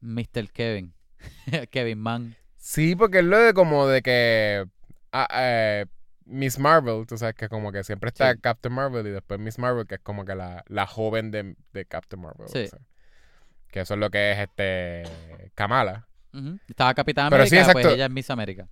[0.00, 0.50] Mr.
[0.52, 0.94] Kevin.
[1.70, 2.36] Kevin Man.
[2.56, 4.66] Sí, porque es lo de como de que
[5.12, 5.86] ah, eh,
[6.26, 8.38] Miss Marvel, tú sabes que como que siempre está Sí.
[8.40, 11.84] Captain Marvel y después Miss Marvel, que es como que la, la joven de, de
[11.86, 12.48] Captain Marvel.
[12.48, 12.64] Sí.
[12.64, 12.78] o sea.
[13.68, 15.02] que eso es lo que es este
[15.54, 16.06] Kamala.
[16.32, 16.58] Ujú.
[16.68, 17.94] Estaba Capitán Pero sí, América, pues exacto.
[17.96, 18.68] ella es Miss América.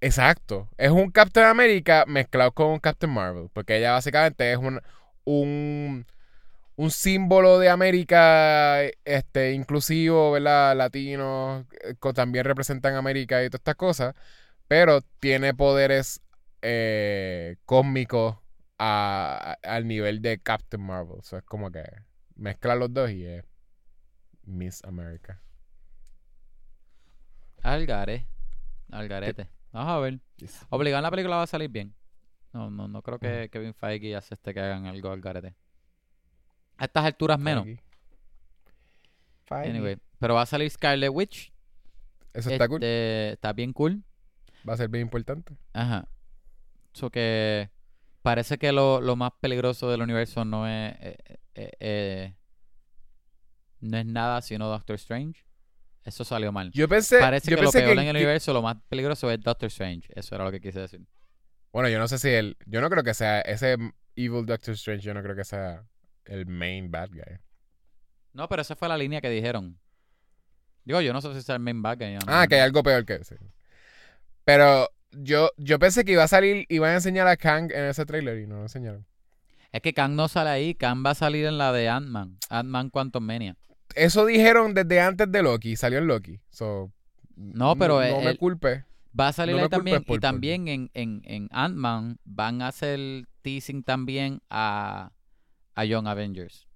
[0.00, 0.68] Exacto.
[0.76, 3.48] Es un Captain America mezclado con un Captain Marvel.
[3.52, 4.80] Porque ella básicamente es un,
[5.24, 6.06] un,
[6.76, 10.76] un símbolo de América este, inclusivo, ¿verdad?
[10.76, 11.66] Latino.
[11.84, 14.14] eh, co- También representan América y todas estas cosas.
[14.68, 16.20] Pero tiene poderes
[16.62, 18.38] eh, cósmicos
[18.78, 21.18] a- al nivel de Captain Marvel.
[21.20, 21.84] O sea, es como que
[22.36, 23.44] mezcla los dos y es
[24.44, 25.40] Miss America.
[27.62, 28.26] Algare.
[28.92, 29.48] Algarete.
[29.72, 30.20] Vamos a ver.
[30.70, 31.94] Obligado la película va a salir bien.
[32.52, 35.54] No, no, no creo que Kevin Feige acepte que hagan algo al garete.
[36.76, 37.64] A estas alturas menos.
[37.64, 37.82] Feige.
[39.44, 39.70] Feige.
[39.70, 39.98] Anyway.
[40.18, 41.52] Pero va a salir Scarlet Witch.
[42.32, 42.76] Eso está cool.
[42.76, 44.02] Este, Está bien cool.
[44.68, 45.56] Va a ser bien importante.
[45.72, 46.08] Ajá.
[46.94, 47.70] Eso que
[48.22, 51.16] parece que lo, lo más peligroso del universo no es eh,
[51.54, 52.34] eh, eh,
[53.80, 55.44] no es nada sino Doctor Strange.
[56.08, 56.70] Eso salió mal.
[56.72, 59.40] Yo pensé, Parece yo que lo peor que, en el universo, lo más peligroso es
[59.40, 60.08] Doctor Strange.
[60.14, 61.00] Eso era lo que quise decir.
[61.72, 63.76] bueno, yo no sé si el, yo no creo que sea ese
[64.16, 65.84] Evil Doctor Strange, yo no creo que sea
[66.24, 67.38] el main bad guy.
[68.32, 69.78] No, pero esa fue la línea que dijeron.
[70.84, 72.82] Digo, yo no sé si es el main bad guy, no- Ah, que hay algo
[72.82, 73.36] peor que ese.
[74.44, 78.06] Pero yo, yo pensé que iba a salir, iban a enseñar a Kang en ese
[78.06, 79.06] trailer y no lo enseñaron.
[79.72, 80.74] Es que Kang no sale ahí.
[80.74, 82.38] Kang va a salir en la de Ant-Man.
[82.48, 83.54] Ant-Man Quantum Mania.
[83.94, 86.40] Eso dijeron desde antes de Loki, salió en Loki.
[86.50, 86.92] So,
[87.36, 88.84] No, pero no, el- me el- culpe.
[89.18, 90.04] Va a salir No ahí también.
[90.04, 95.12] por- y también en, en, en Ant-Man van a hacer teasing también a,
[95.74, 96.66] a Young Avengers.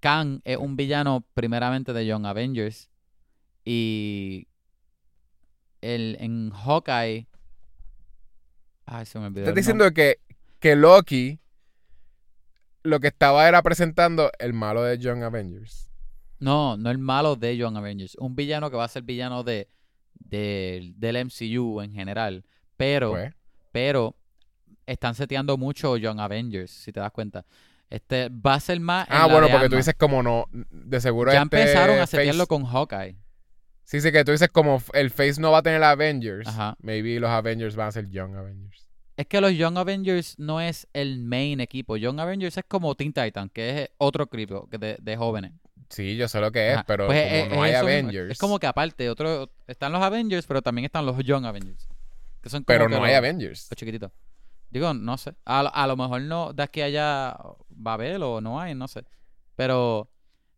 [0.00, 2.88] Kang es un villano primeramente de Young Avengers.
[3.64, 4.48] Y
[5.82, 7.26] el, en Hawkeye...
[8.86, 9.40] Ay, se me olvidó.
[9.42, 10.18] Estás diciendo que,
[10.60, 11.38] que Loki
[12.82, 15.90] lo que estaba era presentando el malo de Young Avengers.
[16.38, 18.14] No, no el malo de Young Avengers.
[18.20, 19.68] Un villano que va a ser villano de,
[20.14, 22.44] de- del MCU en general.
[22.76, 23.34] Pero, Pues,
[23.72, 24.14] pero
[24.86, 27.44] están seteando mucho Young Avengers, si te das cuenta.
[27.90, 29.08] Este va a ser más.
[29.08, 31.96] en ah, la bueno, de porque tú dices como no, de seguro Ya este empezaron
[31.98, 33.16] a Face- setearlo con Hawkeye.
[33.84, 36.46] Sí, sí, que tú dices como el Face no va a tener Avengers.
[36.46, 36.76] Ajá.
[36.80, 38.87] Maybe los Avengers van a ser Young Avengers.
[39.18, 41.96] Es que los Young Avengers no es el main equipo.
[41.96, 45.52] Young Avengers es como Teen Titan, que es otro equipo de, de jóvenes.
[45.90, 46.84] Sí, yo sé lo que es, Ajá.
[46.86, 47.88] pero Pues como es- no es hay mismo.
[48.08, 48.30] Avengers.
[48.32, 51.88] Es como que aparte, otro, están los Avengers, pero también están los Young Avengers.
[52.40, 53.66] Que son como Pero que no hay Avengers.
[53.70, 54.12] Los chiquititos.
[54.70, 55.34] Digo, no sé.
[55.44, 57.36] A, lo- a lo mejor no, de aquí a allá
[57.84, 59.02] va a haber o no hay, no sé.
[59.56, 60.08] Pero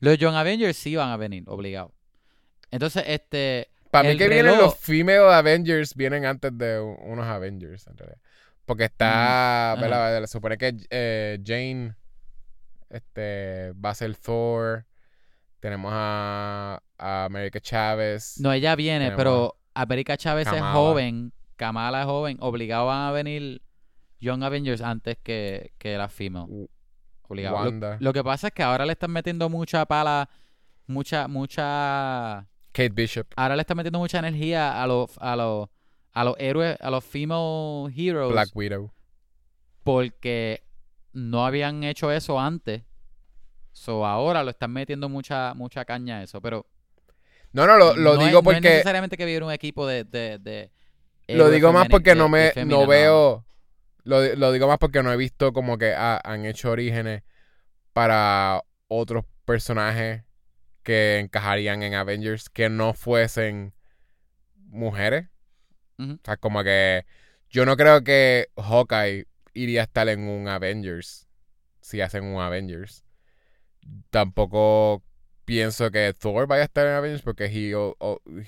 [0.01, 1.95] los Young Avengers sí van a venir, obligado.
[2.71, 3.69] Entonces, este.
[3.91, 8.19] Para mí que vienen los female Avengers, vienen antes de unos Avengers, en realidad.
[8.71, 10.21] Porque está, Mm, ¿verdad?
[10.21, 11.97] Se supone que eh, Jane
[12.89, 14.87] este, va a ser Thor.
[15.59, 18.39] Tenemos a, a America Chávez.
[18.39, 21.33] No, ella viene, pero América Chávez es joven.
[21.57, 22.37] Kamala es joven.
[22.39, 23.61] Obligado van a venir
[24.21, 26.69] Young Avengers antes que, que la female.
[27.23, 27.73] Obligado.
[27.73, 27.97] Lo-.
[27.99, 30.31] Lo, que pasa es que ahora le están metiendo mucha pala.
[30.87, 32.47] Mucha, mucha.
[32.71, 33.27] Kate Bishop.
[33.35, 35.19] Ahora le están metiendo mucha energía a los.
[35.19, 35.69] A los
[36.13, 38.93] a los héroes, a los female heroes, Black Widow.
[39.83, 40.63] porque
[41.13, 42.83] no habían hecho eso antes.
[43.73, 46.67] So ahora lo están metiendo mucha mucha caña a eso, pero
[47.53, 48.69] No, no, lo, lo no es- digo no es porque.
[48.71, 50.71] necesariamente que hubiera un equipo de, de, de
[51.29, 53.45] Lo digo más porque de- no me no veo.
[54.03, 57.23] Lo, lo digo más porque no he visto como que ah, han hecho orígenes
[57.93, 60.25] para otros personajes
[60.83, 63.75] que encajarían en Avengers que no fuesen
[64.57, 65.29] mujeres.
[66.01, 67.05] O sea, como que
[67.51, 71.29] yo no creo que Hawkeye iría a estar en un Avengers
[71.81, 73.05] si hacen un Avengers.
[74.11, 75.03] Tampoco
[75.45, 77.75] pienso que Thor vaya a estar en Avengers porque he,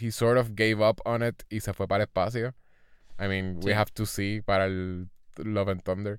[0.01, 2.55] he sort of gave up on it y se fue para el espacio.
[3.19, 6.19] I mean, we have to see para el Love and Thunder.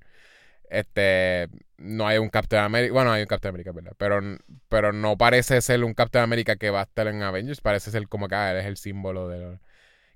[0.69, 3.93] Este, no hay un Captain America, bueno, hay un Captain America, ¿verdad?
[3.97, 4.19] Pero,
[4.69, 8.07] pero no parece ser un Captain America que va a estar en Avengers, parece ser
[8.07, 9.59] como que ah, él es el símbolo de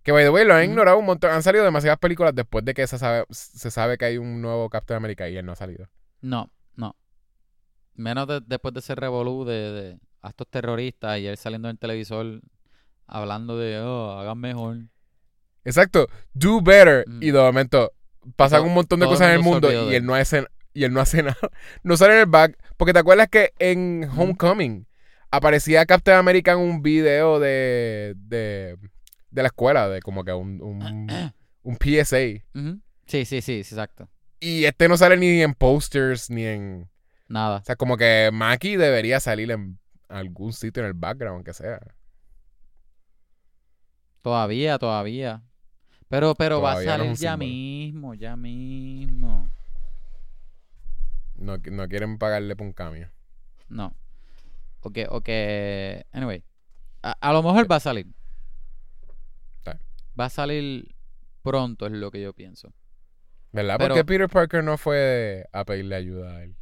[0.07, 1.31] que, by the way, lo han ignorado un montón.
[1.31, 4.69] Han salido demasiadas películas después de que se sabe, se sabe que hay un nuevo
[4.69, 5.89] Captain America y él no ha salido.
[6.21, 6.95] No, no.
[7.93, 11.77] Menos de- después de ese revolú de, de actos terroristas y él saliendo en el
[11.77, 12.39] televisor
[13.05, 14.77] hablando de, oh, hagan mejor.
[15.65, 16.07] Exacto.
[16.33, 17.03] Do better.
[17.05, 17.23] Mm.
[17.23, 17.91] Y de momento
[18.37, 20.85] pasan todo- un montón de el cosas en el mundo y él no hace, y
[20.85, 21.35] él no hace nada.
[21.83, 22.57] No sale en el back.
[22.77, 24.09] Porque te acuerdas que en.
[24.15, 24.87] Homecoming
[25.31, 28.77] aparecía Captain America en un video de, de,
[29.29, 31.09] de la escuela, de como que un, un,
[31.63, 32.17] un PSA.
[33.05, 34.09] Sí, sí, sí, sí, exacto.
[34.39, 36.89] Y este no sale ni en posters ni en...
[37.27, 37.57] Nada.
[37.57, 41.79] O sea, como que Maki debería salir en algún sitio en el background, aunque sea.
[44.21, 45.43] Todavía, todavía.
[46.09, 47.37] Pero, pero va a no salir ya símbolo.
[47.37, 49.49] mismo, ya mismo.
[51.35, 53.11] No, no quieren pagarle por un cambio.
[53.67, 53.93] No.
[54.81, 56.43] O que, o que, anyway.
[57.03, 58.07] A, a lo mejor va a salir.
[60.19, 60.95] Va a salir
[61.41, 62.73] pronto, es lo que yo pienso.
[63.51, 63.75] ¿Verdad?
[63.77, 66.55] Pero- Porque Peter Parker no fue a pedirle ayuda a él.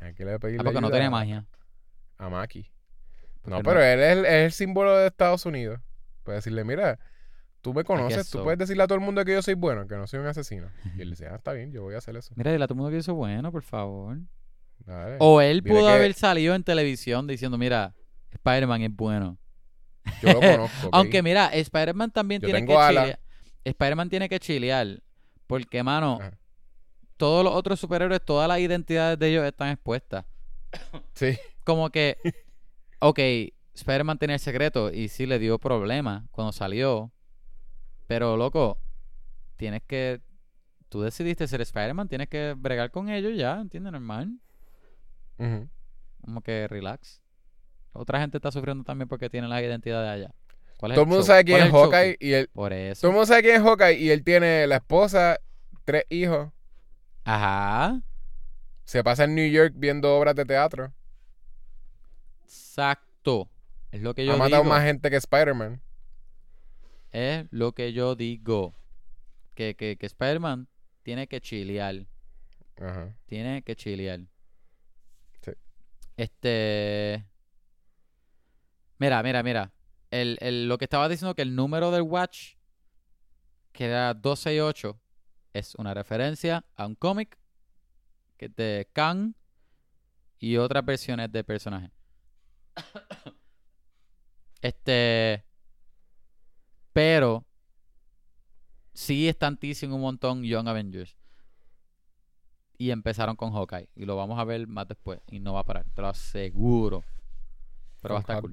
[0.00, 1.46] ¿A qué le pedirle Ah, porque no ayuda tiene a- magia.
[2.18, 2.70] A Maki.
[3.44, 5.80] No, pero él es el, es el símbolo de Estados Unidos.
[6.22, 6.98] Puede decirle, mira,
[7.62, 9.96] tú me conoces, tú puedes decirle a todo el mundo que yo soy bueno, que
[9.96, 10.68] no soy un asesino.
[10.96, 12.32] Y él dice, ah, está bien, yo voy a hacer eso.
[12.36, 14.18] Mira, dile a todo el mundo que hizo bueno, por favor.
[14.80, 15.16] Dale.
[15.20, 17.94] O él pudo que- haber salido en televisión diciendo, mira,
[18.30, 19.38] Spider-Man es bueno.
[20.22, 20.86] Yo lo conozco.
[20.88, 20.90] ¿ok?
[20.94, 23.04] Aunque mira, Spider-Man también Yo tiene tengo que alas.
[23.04, 23.20] chilear.
[23.64, 25.02] Spider-Man tiene que chilear.
[25.46, 26.38] Porque, mano, Ajá.
[27.16, 30.24] todos los otros superhéroes, todas las identidades de ellos están expuestas.
[31.14, 31.36] Sí.
[31.64, 32.16] Como que,
[33.00, 33.18] ok,
[33.74, 37.12] Spider-Man tenía el secreto y sí le dio problemas cuando salió.
[38.06, 38.78] Pero, loco,
[39.56, 40.20] tienes que.
[40.88, 43.92] Tú decidiste ser Spider-Man, tienes que bregar con ellos ya, ¿entiendes?
[43.92, 44.40] Normal.
[45.38, 45.68] Ujú.
[46.22, 47.19] Como que relax.
[47.92, 50.34] Otra gente está sufriendo también porque tiene las identidades allá.
[50.78, 52.48] ¿Cuál es Todo el mundo sabe quién ¿Cuál es show Hawkeye y él...
[52.52, 53.00] Por eso.
[53.02, 55.38] Todo el mundo sabe quién es Hawkeye y él tiene la esposa,
[55.84, 56.50] tres hijos.
[57.24, 58.00] Ajá.
[58.84, 60.92] Se pasa en New York viendo obras de teatro.
[62.42, 63.48] Exacto.
[63.90, 64.74] Es lo que yo ha matado digo.
[64.74, 65.82] más gente que Spider-Man.
[67.12, 68.74] Es lo que yo digo.
[69.54, 70.68] Que, que, que Spider-Man
[71.02, 72.06] tiene que chilear.
[72.80, 73.14] Ajá.
[73.26, 74.20] Tiene que chilear.
[75.44, 75.52] Sí.
[76.16, 77.29] Este.
[79.00, 79.72] Mira, mira, mira.
[80.10, 82.56] El, el- lo que estaba diciendo que el número del Watch,
[83.72, 85.00] que era 268,
[85.54, 87.38] es una referencia a un cómic
[88.36, 89.32] que es de Kang
[90.38, 91.90] y otras versiones de personajes.
[94.60, 95.44] este.
[96.92, 97.46] Pero.
[98.92, 101.16] Sí están teasing un montón Young Avengers.
[102.76, 103.88] Y empezaron con Hawkeye.
[103.94, 105.20] Y lo vamos a ver más después.
[105.28, 105.86] Y no va a parar.
[105.94, 107.02] Te lo aseguro.
[108.02, 108.52] Pero va a estar cool.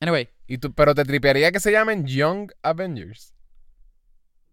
[0.00, 3.32] Anyway, Y tú, pero te tripearía que se llamen Young Avengers.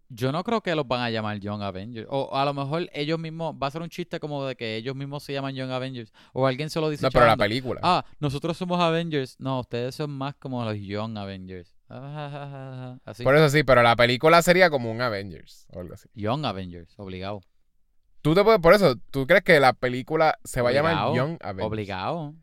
[0.08, 2.06] yo no creo que los van a llamar Young Avengers.
[2.08, 4.94] O a lo mejor ellos mismos, va a ser un chiste como de que ellos
[4.94, 6.12] mismos se llaman Young Avengers.
[6.32, 7.80] O alguien se lo dice No, pero la película.
[7.82, 9.36] Ah, nosotros somos Avengers.
[9.38, 11.74] No, ustedes son más como los Young Avengers.
[11.88, 13.22] Ah, Así.
[13.24, 16.08] Por eso sí, pero la película sería como un Avengers o algo así.
[16.14, 17.42] Young Avengers, obligado.
[18.22, 21.36] Tú te puedes, por eso, ¿tú crees que la película se va a llamar Young
[21.42, 21.66] Avengers?
[21.66, 22.34] Obligado.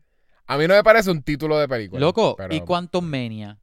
[0.46, 2.00] A mí no me parece un título de película.
[2.00, 3.58] Loco, pero ¿y Quantum Mania?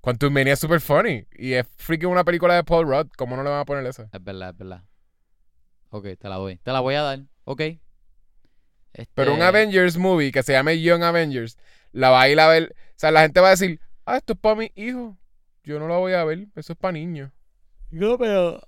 [0.00, 1.26] Quantum Mania es super funny.
[1.32, 3.08] Y es freaking una película de Paul Rudd.
[3.16, 4.02] ¿Cómo no le van a poner eso?
[4.12, 4.84] Es verdad, es verdad.
[5.88, 6.56] Ok, te la doy.
[6.58, 7.20] Te la voy a dar.
[7.44, 7.62] Ok.
[9.14, 11.56] Pero un Este, Avengers movie que se llame Young Avengers,
[11.92, 12.74] la va a ir a ver.
[12.90, 15.16] O sea, la gente va a decir, ah, esto es para mi hijo.
[15.64, 16.48] Yo no la voy a ver.
[16.54, 17.30] Eso es para niños.
[17.90, 18.60] No, pero.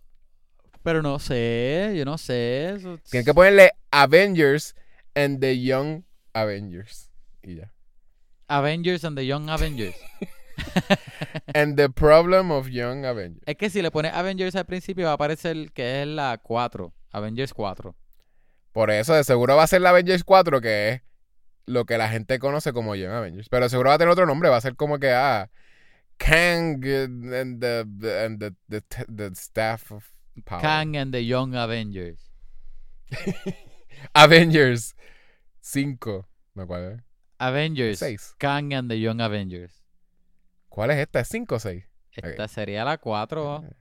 [0.83, 2.71] Pero no sé, yo no sé.
[2.71, 2.99] Eso...
[3.11, 4.75] Tienen que ponerle Avengers
[5.15, 6.06] and the Young
[6.37, 7.11] Avengers.
[7.43, 7.73] Y ya.
[8.49, 9.95] Avengers and the Young Avengers.
[11.55, 13.43] and the Problem of Young Avengers.
[13.47, 16.93] Es que si le pones Avengers al principio va a aparecer que es la 4.
[17.13, 17.95] Avengers 4.
[18.73, 21.03] Por eso, de seguro va a ser la Avengers 4, que es
[21.65, 23.49] lo que la gente conoce como Young Avengers.
[23.49, 25.51] Pero seguro va a tener otro nombre, va a ser como que, ah,
[26.19, 27.81] Kang and the,
[28.25, 30.05] and the, the, the staff of
[30.45, 30.61] power.
[30.61, 32.21] Kang and the Young Avengers.
[34.15, 34.95] Avengers
[35.67, 36.29] 5.
[36.55, 37.03] No, ¿cuál es?
[37.39, 37.99] Avengers.
[37.99, 38.37] 6.
[38.39, 39.83] Kang and the Young Avengers.
[40.69, 41.21] ¿Cuál es esta?
[41.21, 41.85] ¿Es 5 o 6?
[42.13, 43.65] Esta sería la 4.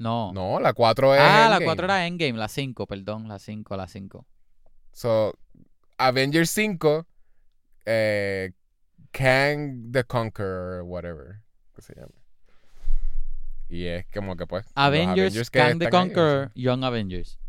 [0.00, 0.32] No.
[0.32, 1.20] No, la 4 es.
[1.20, 1.64] ah, la Endgame.
[1.64, 4.24] 4 era Endgame, la 5, perdón, la 5, la 5.
[4.92, 5.36] So,
[5.96, 7.04] Avengers 5,
[7.84, 8.52] eh,
[9.10, 11.40] Kang the Conqueror, whatever.
[11.74, 12.14] Que se llama.
[13.68, 14.66] Y es como que pues.
[14.76, 17.40] Avengers, que Kang the están ahí, Conqueror, Young Avengers.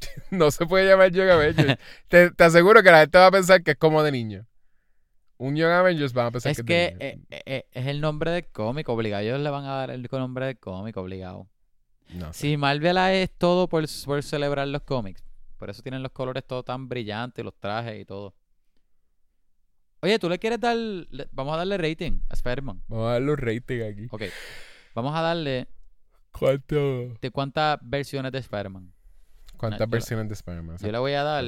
[0.30, 1.78] No se puede llamar Young Avengers.
[2.08, 4.46] te, te aseguro que la gente va a pensar que es como de niño.
[5.38, 7.26] Un Young Avengers van a pensar Es que, que es de niño.
[7.30, 9.22] eh, eh, eh, es el nombre del cómic obligado.
[9.22, 11.48] Ellos le van a dar el nombre del cómic obligado.
[12.10, 12.40] no sé.
[12.40, 15.24] Si Marvel es todo por, por celebrar los cómics.
[15.56, 18.34] Por eso tienen los colores todo tan brillantes, los trajes y todo.
[20.00, 20.76] Oye, ¿tú le quieres dar...
[20.76, 22.82] le- vamos a darle rating a Spider-Man.
[22.86, 24.06] Vamos a dar los ratings aquí.
[24.10, 24.22] Ok.
[24.94, 25.66] Vamos a darle
[26.30, 27.14] ¿Cuánto?
[27.20, 28.92] de cuántas versiones de Spider-Man.
[29.58, 30.78] ¿Cuántas yo versiones de Spider-Man?
[30.78, 31.44] Yo le voy a dar...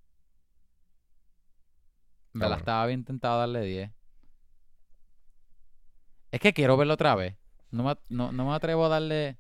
[2.35, 3.91] Me la estaba bien tentado a darle 10.
[6.31, 7.37] Es que quiero verlo otra vez.
[7.71, 9.39] No me, no, no me atrevo a darle...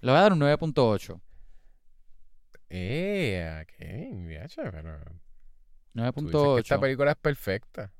[0.00, 1.20] Le voy a dar un 9.8.
[2.68, 5.00] Eh, qué viaje, pero.
[5.94, 6.58] Tú dices que 9.8.
[6.60, 7.90] esta película es perfecta.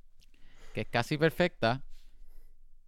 [0.72, 1.82] que es casi perfecta.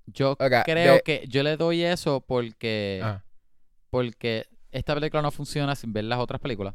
[0.07, 3.23] Yo creo de- que yo le doy eso porque Ah,
[3.91, 6.75] porque esta película no funciona sin ver las otras películas.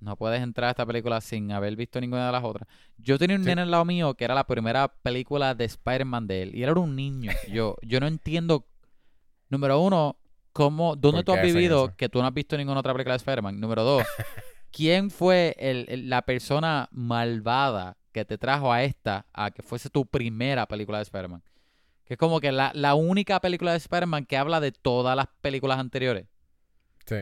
[0.00, 2.66] No puedes entrar a esta película sin haber visto ninguna de las otras.
[2.96, 3.48] Yo tenía un Sí.
[3.50, 6.54] nene al lado mío que era la primera película de Spider-Man de él.
[6.54, 7.30] Y él era un niño.
[7.52, 8.66] Yo, yo no entiendo,
[9.50, 10.16] número uno,
[10.52, 13.18] cómo, dónde ¿Por tú has vivido que tú no has visto ninguna otra película de
[13.18, 13.60] Spider-Man.
[13.60, 14.06] Número dos,
[14.70, 19.88] ¿quién fue el- el- la persona malvada que te trajo a esta a que fuese
[19.90, 21.42] tu primera película de Spider-Man?
[22.04, 25.26] Que es como que la, la única película de Spider-Man que habla de todas las
[25.40, 26.26] películas anteriores.
[27.06, 27.16] sí.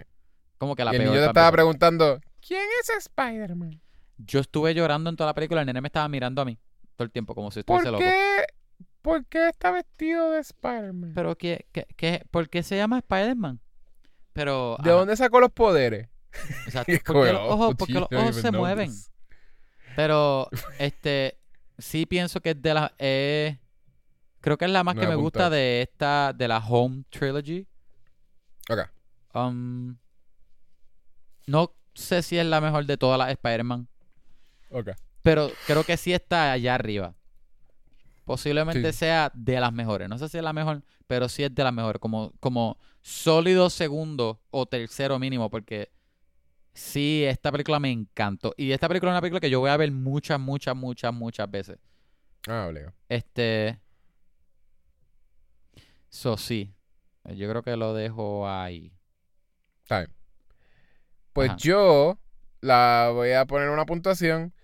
[0.57, 1.13] Como que la y el peor.
[1.15, 3.81] niño te estaba preguntando: ¿Quién es Spider-Man?
[4.17, 5.61] Yo estuve llorando en toda la película.
[5.61, 6.59] El nene me estaba mirando a mí
[6.97, 8.05] todo el tiempo, como si estuviese ¿Por loco.
[8.05, 8.45] qué,
[9.01, 11.13] ¿Por qué está vestido de Spider-Man?
[11.15, 13.61] Pero, ¿qué, qué, qué- por qué se llama Spider-Man?
[14.33, 14.77] Pero.
[14.83, 16.09] ¿De ajá, dónde sacó los poderes?
[16.67, 18.89] Exacto, porque los ojos, "Oh, porque gee, los I don't ojos even se mueven.
[18.91, 19.11] this".
[19.97, 21.39] Pero, este.
[21.79, 22.91] Sí pienso que es de las.
[22.99, 23.59] eh,
[24.41, 25.51] creo que es la más que me gusta 9.8.
[25.51, 26.33] de esta.
[26.33, 27.67] De la Home Trilogy.
[28.69, 28.81] Ok.
[29.35, 29.97] Um,
[31.47, 33.89] no sé si es la mejor de todas las Spider-Man.
[34.71, 34.91] Ok.
[35.23, 37.15] Pero creo que sí está allá arriba.
[38.25, 38.99] Posiblemente Sí.
[38.99, 40.09] sea de las mejores.
[40.09, 42.01] No sé si es la mejor, pero sí es de las mejores.
[42.01, 45.91] Como, como sólido segundo o tercero mínimo, porque
[46.79, 48.55] sí, esta película me encantó.
[48.57, 51.51] Y esta película es una película que yo voy a ver muchas, muchas, muchas, muchas
[51.51, 51.79] veces.
[52.47, 52.95] Ah, obligado.
[53.09, 53.79] Este.
[56.09, 56.73] So, sí.
[57.25, 58.93] Yo creo que lo dejo ahí.
[59.83, 60.13] Está bien.
[61.33, 61.59] Pues Ajá.
[61.59, 62.19] yo
[62.61, 64.55] la voy a poner una puntuación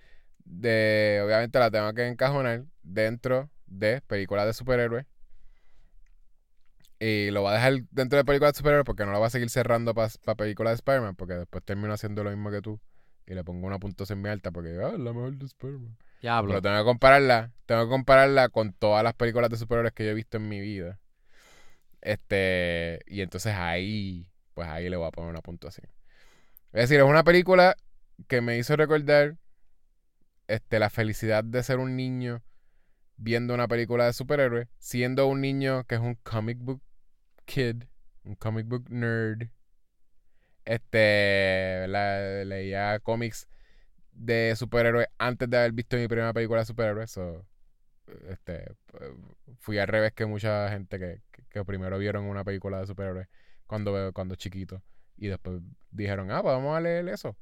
[0.44, 1.20] de.
[1.24, 5.06] Obviamente la tengo que encajonar dentro de películas de superhéroes.
[7.06, 9.30] Y lo voy a dejar dentro de películas de superhéroes porque no lo voy a
[9.30, 11.16] seguir cerrando para películas de Spider-Man.
[11.16, 12.80] Porque después termino haciendo lo mismo que tú.
[13.26, 15.98] Y le pongo una puntuación muy alta porque ah, es la mejor de Spider-Man.
[16.22, 16.52] Ya hablo.
[16.52, 17.52] Pero tengo que compararla.
[17.66, 20.60] Tengo que compararla con todas las películas de superhéroes que yo he visto en mi
[20.60, 20.98] vida.
[22.00, 23.00] Este.
[23.06, 24.26] Y entonces ahí.
[24.54, 25.86] Pues ahí le voy a poner una puntuación.
[26.72, 27.76] Es decir, es una película
[28.28, 29.36] que me hizo recordar.
[30.48, 32.42] Este, la felicidad de ser un niño
[33.18, 34.68] viendo una película de superhéroes.
[34.78, 36.80] Siendo un niño que es un comic book
[37.44, 37.84] kid.
[38.24, 39.48] Un comic book nerd.
[40.64, 41.86] Este.
[41.88, 43.48] la- leía cómics
[44.12, 47.10] de superhéroes antes de haber visto mi primera película de superhéroes.
[47.10, 47.44] so,
[48.30, 48.66] este,
[49.60, 53.28] fui al revés que mucha gente que, que- primero vieron una película de superhéroes
[53.66, 54.82] cuando, cuando chiquito
[55.16, 57.36] y después dijeron, ah, pues vamos a leer eso.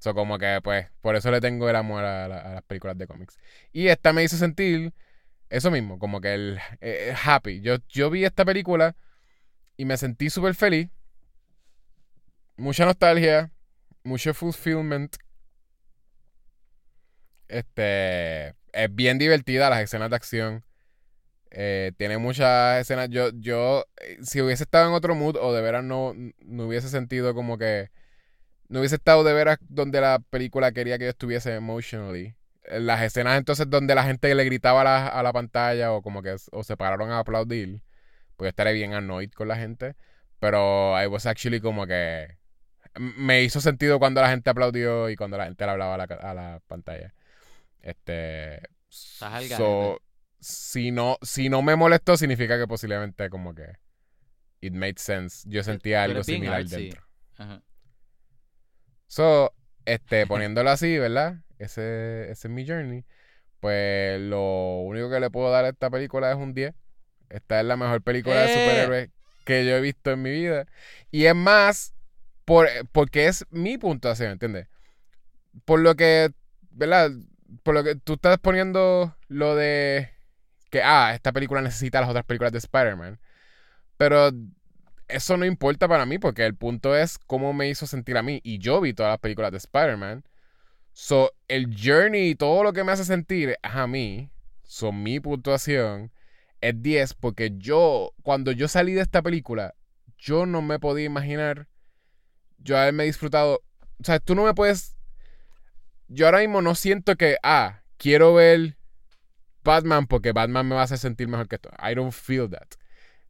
[0.00, 2.98] So, como que, pues, por eso le tengo el amor a, la- a las películas
[2.98, 3.38] de cómics.
[3.72, 4.92] Y esta me hizo sentir
[5.50, 7.60] eso mismo, como que el, eh, happy.
[7.62, 8.96] Yo, yo vi esta película
[9.78, 10.90] y me sentí súper feliz.
[12.58, 13.52] Mucha nostalgia,
[14.02, 15.16] mucho fulfillment.
[17.46, 20.64] Este es bien divertida las escenas de acción.
[21.50, 23.08] Eh, tiene muchas escenas.
[23.08, 26.12] Yo, yo, eh, si hubiese estado en otro mood o de veras no,
[26.44, 27.90] no hubiese sentido como que.
[28.68, 32.34] No hubiese estado de veras donde la película quería que yo estuviese emotionally.
[32.64, 36.22] Las escenas entonces donde la gente le gritaba a la, a la pantalla o como
[36.22, 37.80] que o se pararon a aplaudir,
[38.38, 39.96] pues estaré bien annoyed con la gente.
[40.38, 42.38] Pero I was actually como que.
[42.98, 46.04] Me hizo sentido cuando la gente aplaudió y cuando la gente le hablaba a la,
[46.04, 47.14] a la pantalla.
[47.82, 48.62] Este.
[48.88, 50.00] Estás So,
[50.40, 53.66] si no, si no me molestó, significa que posiblemente como que
[54.60, 55.46] it made sense.
[55.48, 56.84] Yo sentía algo similar artsy.
[56.84, 57.02] dentro.
[57.36, 57.62] Ajá.
[59.08, 59.52] So,
[59.84, 61.38] este, poniéndolo así, ¿verdad?
[61.58, 63.04] Ese, ese es mi journey.
[63.58, 66.74] Pues lo único que le puedo dar a esta película es un 10.
[67.30, 68.54] Esta es la mejor película de ¡Eh!
[68.54, 69.10] superhéroes
[69.44, 70.66] que yo he visto en mi vida.
[71.10, 71.94] Y es más,
[72.44, 74.68] por, porque es mi puntuación, ¿entiendes?
[75.64, 76.32] Por lo que,
[76.70, 77.12] ¿verdad?
[77.62, 80.10] Por lo que tú estás poniendo lo de
[80.70, 83.18] que, ah, esta película necesita las otras películas de Spider-Man.
[83.96, 84.30] Pero
[85.08, 88.40] eso no importa para mí porque el punto es cómo me hizo sentir a mí.
[88.44, 90.24] Y yo vi todas las películas de Spider-Man.
[90.92, 94.30] So, el journey y todo lo que me hace sentir es a mí.
[94.62, 96.12] So, mi puntuación
[96.60, 99.74] es 10 porque yo, cuando yo salí de esta película,
[100.18, 101.68] yo no me podía imaginar
[102.58, 103.62] yo haberme disfrutado.
[104.00, 104.96] O sea, tú no me puedes.
[106.08, 108.76] Yo ahora mismo no siento que, ah, quiero ver
[109.62, 111.70] Batman porque Batman me va a hacer sentir mejor que esto.
[111.78, 112.68] I don't feel that.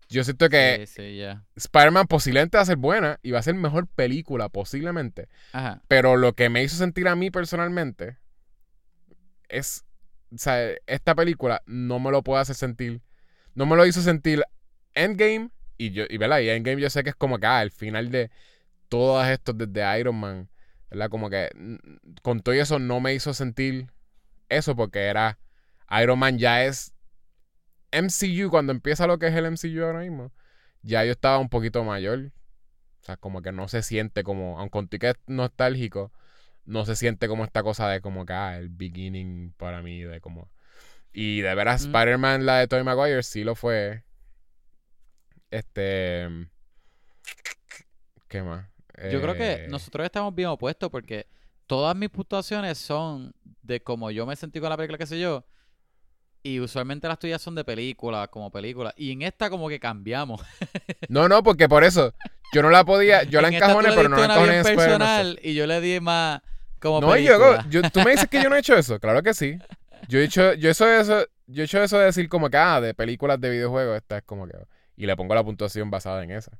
[0.08, 1.44] Yo siento que Sí, sí, ya.
[1.56, 5.28] Spider-Man posiblemente va a ser buena y va a ser mejor película, posiblemente.
[5.52, 5.82] Ajá.
[5.86, 8.16] Pero lo que me hizo sentir a mí personalmente
[9.48, 9.84] es.
[10.32, 13.02] O sea, esta película no me lo puede hacer sentir.
[13.54, 14.42] No me lo hizo sentir
[14.94, 15.50] Endgame.
[15.76, 16.40] Y yo, y ¿verdad?
[16.40, 18.30] Y Endgame yo sé que es como que ah, el final de
[18.88, 20.48] todos estos desde Iron Man.
[20.90, 21.10] ¿Verdad?
[21.10, 21.50] Como que
[22.22, 23.88] con todo eso no me hizo sentir
[24.48, 25.38] eso porque era.
[25.90, 26.92] Iron Man ya es
[27.92, 30.32] MCU, cuando empieza lo que es el MCU ahora mismo,
[30.82, 32.32] ya yo estaba un poquito mayor.
[33.00, 36.12] O sea, como que no se siente como, aunque contigo es nostálgico,
[36.66, 40.20] no se siente como esta cosa de como que, ah, el beginning para mí, de
[40.20, 40.50] como...
[41.12, 41.86] Y de veras, Mm.
[41.96, 44.04] Spider-Man, la de Tobey Maguire, sí lo fue.
[45.50, 46.28] Este...
[48.28, 48.66] ¿Qué más?
[49.10, 51.26] Yo creo que Eh, nosotros estamos bien opuestos porque
[51.66, 55.44] todas mis puntuaciones son de cómo yo me sentí con la película, qué sé yo.
[56.42, 58.92] Y usualmente las tuyas son de película, como película.
[58.96, 60.40] Y en esta como que cambiamos.
[61.08, 62.12] No, no, porque por eso,
[62.52, 65.54] yo no la podía, yo la En encajoné, pero no la encajoné en personal y
[65.54, 66.42] yo le di más
[66.80, 67.64] como No, película.
[67.70, 69.58] yo, yo, tú me dices que yo no he hecho eso, claro que sí.
[70.08, 72.80] Yo he hecho, yo eso, eso, yo he hecho eso de decir como que, ah,
[72.80, 74.54] de películas de videojuegos, esta es como que,
[74.96, 76.58] y le pongo la puntuación basada en esa.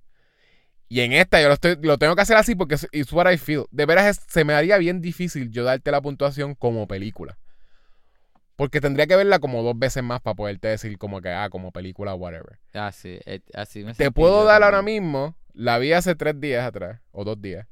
[0.91, 3.39] Y en esta yo lo, estoy, lo tengo que hacer así porque it's what I
[3.39, 3.65] feel.
[3.71, 7.39] De veras es- se me haría bien difícil yo darte la puntuación como película.
[8.57, 11.73] Porque tendría que verla como dos veces más para poderte decir como que, ah, como
[11.73, 12.59] película, whatever.
[12.75, 17.01] Así, eh, así me Te puedo dar ahora mismo, la vi hace tres días atrás,
[17.13, 17.67] o dos días.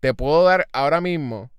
[0.00, 1.50] Te puedo dar ahora mismo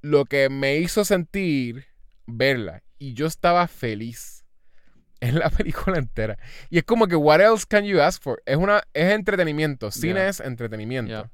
[0.00, 1.86] lo que me hizo sentir
[2.26, 2.82] verla.
[2.98, 4.44] Y yo estaba feliz
[5.20, 6.38] en la película entera.
[6.70, 8.42] Y es como que, what else can you ask for?
[8.46, 9.90] Es, una, es entretenimiento.
[9.90, 10.28] Cine Yeah.
[10.28, 11.10] es entretenimiento.
[11.10, 11.30] Yeah.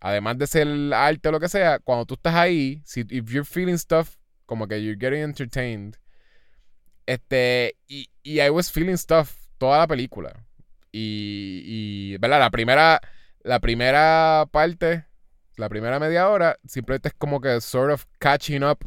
[0.00, 3.44] Además de ser arte o lo que sea, cuando tú estás ahí, si if you're
[3.44, 5.96] feeling stuff, como que you're getting entertained,
[7.06, 10.44] este, y, y I was feeling stuff toda la película.
[10.92, 12.40] Y, y, ¿verdad?
[12.40, 13.00] La primera,
[13.42, 15.06] la primera parte,
[15.56, 18.78] la primera media hora, simplemente es como que sort of catching up,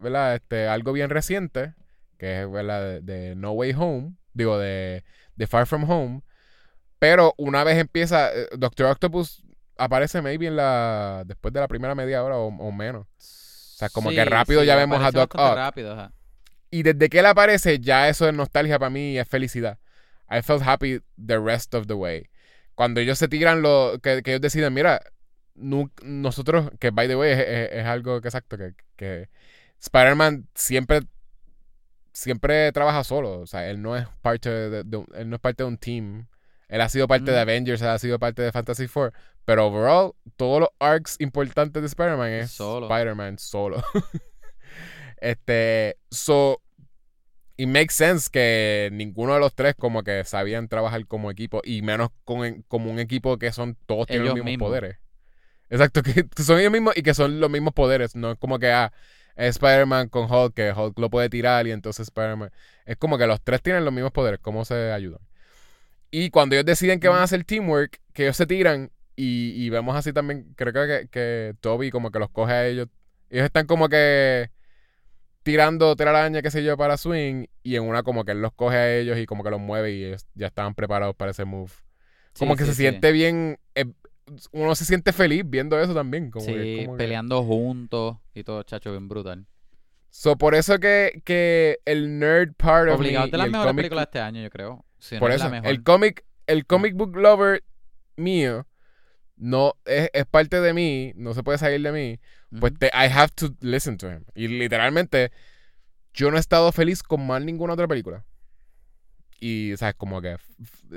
[0.00, 0.34] ¿verdad?
[0.36, 1.74] Este, algo bien reciente,
[2.18, 2.82] que es, ¿verdad?
[2.82, 5.04] De, de No Way Home, digo, de,
[5.36, 6.22] de Far From Home.
[6.98, 9.42] Pero una vez empieza, eh, Doctor Octopus
[9.78, 13.06] aparece maybe en la, después de la primera media hora o, o menos.
[13.06, 15.56] O sea, como que rápido ya vemos a Doc Ock.
[15.56, 16.12] rápido, ajá.
[16.70, 19.78] Y desde que él aparece, ya eso es nostalgia para mí y es felicidad.
[20.30, 22.28] I felt happy the rest of the way.
[22.74, 25.00] Cuando ellos se tiran, lo, que, que ellos deciden, mira,
[25.54, 29.28] nosotros, que by the way, es, es- es algo que exacto, que, que
[29.80, 31.00] Spider-Man siempre,
[32.12, 33.40] siempre trabaja solo.
[33.40, 35.78] O sea, él no es parte de, de un- él no es parte de un
[35.78, 36.26] team.
[36.68, 37.40] Él ha sido parte de Mm.
[37.42, 39.12] Avengers, él ha sido parte de Fantasy Four.
[39.44, 42.86] Pero overall, todos los arcs importantes de Spider-Man es Solo.
[42.86, 43.82] Spider-Man solo.
[45.20, 46.60] este, so,
[47.56, 51.82] it makes sense que ninguno de los tres como que sabían trabajar como equipo y
[51.82, 54.68] menos con, como un equipo que son todos tienen los mismos mismos.
[54.68, 54.98] poderes.
[55.68, 58.70] Exacto, que son ellos mismos y que son los mismos poderes, no es como que
[58.72, 58.92] ah,
[59.48, 62.50] Spider-Man con Hulk, que Hulk lo puede tirar y entonces Spider-Man.
[62.86, 65.20] Es como que los tres tienen los mismos poderes, ¿cómo se ayudan?
[66.10, 69.70] Y cuando ellos deciden que van a hacer teamwork, que ellos se tiran y, y
[69.70, 72.88] vemos así también, creo que, que Toby como que los coge a ellos.
[73.30, 74.50] Ellos están como que
[75.42, 78.76] tirando telaraña, qué sé yo, para swing, y en una como que él los coge
[78.76, 81.72] a ellos y como que los mueve y ellos ya estaban preparados para ese move.
[82.36, 82.88] Como Sí, que sí, se sí.
[82.90, 83.86] siente bien, eh,
[84.52, 86.30] uno se siente feliz viendo eso también.
[86.30, 89.46] Como Sí, que, como que- peleando juntos y todo, chacho, bien brutal.
[90.08, 93.76] So, por eso que, que el nerd part of me Obligado de las mejores comic-
[93.76, 94.84] películas de este año, yo creo.
[94.98, 95.68] Si no Por es eso, la mejor.
[95.70, 97.62] el cómic, el comic book lover
[98.16, 98.66] mío
[99.36, 102.18] no es, es parte de mí, no se puede salir de mí.
[102.58, 104.24] Pues te- I have to listen to him.
[104.34, 105.30] Y literalmente,
[106.12, 108.24] yo no he estado feliz con más ninguna otra película.
[109.40, 109.94] Y, ¿sabes?
[109.96, 110.36] Como que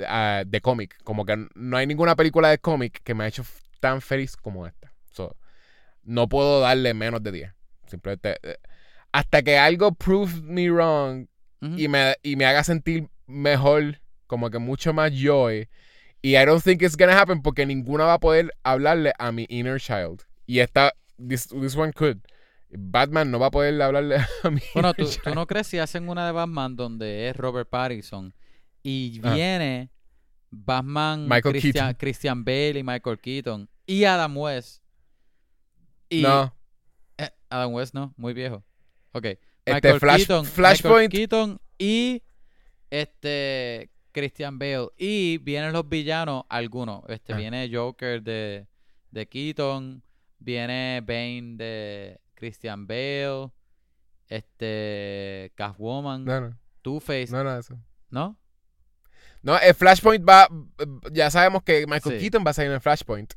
[0.07, 0.97] ah, de cómic.
[1.03, 3.43] Como que no hay ninguna película de cómic que me ha hecho
[3.79, 4.93] tan feliz como esta.
[5.11, 5.35] So,
[6.03, 7.53] no puedo darle menos de 10.
[7.87, 8.37] Simplemente.
[8.43, 8.57] eh,
[9.13, 11.27] hasta que algo prove me wrong
[11.61, 15.69] y me, y me haga sentir mejor, como que mucho más joy.
[16.21, 19.45] Y I don't think it's gonna happen porque ninguna va a poder hablarle a mi
[19.47, 20.23] inner child.
[20.45, 22.17] Y esta, this, this one could.
[22.77, 26.25] Batman no va a poder hablarle a mi Bueno, ¿tú, no crees si hacen una
[26.25, 28.33] de Batman donde es Robert Pattinson
[28.81, 29.33] y Ah.
[29.33, 29.89] viene
[30.49, 31.93] Batman, Michael Christian, Keaton.
[31.99, 34.83] Christian Bale y Michael Keaton y Adam West?
[36.09, 36.55] Y, No.
[37.17, 38.63] eh, Adam West no, muy viejo.
[39.13, 39.25] Ok.
[39.25, 42.21] Este, Michael Flash- Keaton, Flashpoint- Michael Keaton y
[42.89, 44.89] este Christian Bale.
[44.97, 47.03] Y vienen los villanos, algunos.
[47.07, 47.37] Este Ah.
[47.37, 48.67] viene Joker de,
[49.11, 50.03] de Keaton,
[50.39, 53.51] viene Bane de Christian Bale,
[54.27, 56.57] este Catwoman, No, no.
[56.81, 57.43] Two-Face, ¿no?
[57.43, 57.77] No, no, eso.
[58.09, 58.37] ¿No?
[59.41, 60.47] No, el Flashpoint va.
[61.11, 62.21] Ya sabemos que Michael Sí.
[62.21, 63.33] Keaton va a salir en el Flashpoint.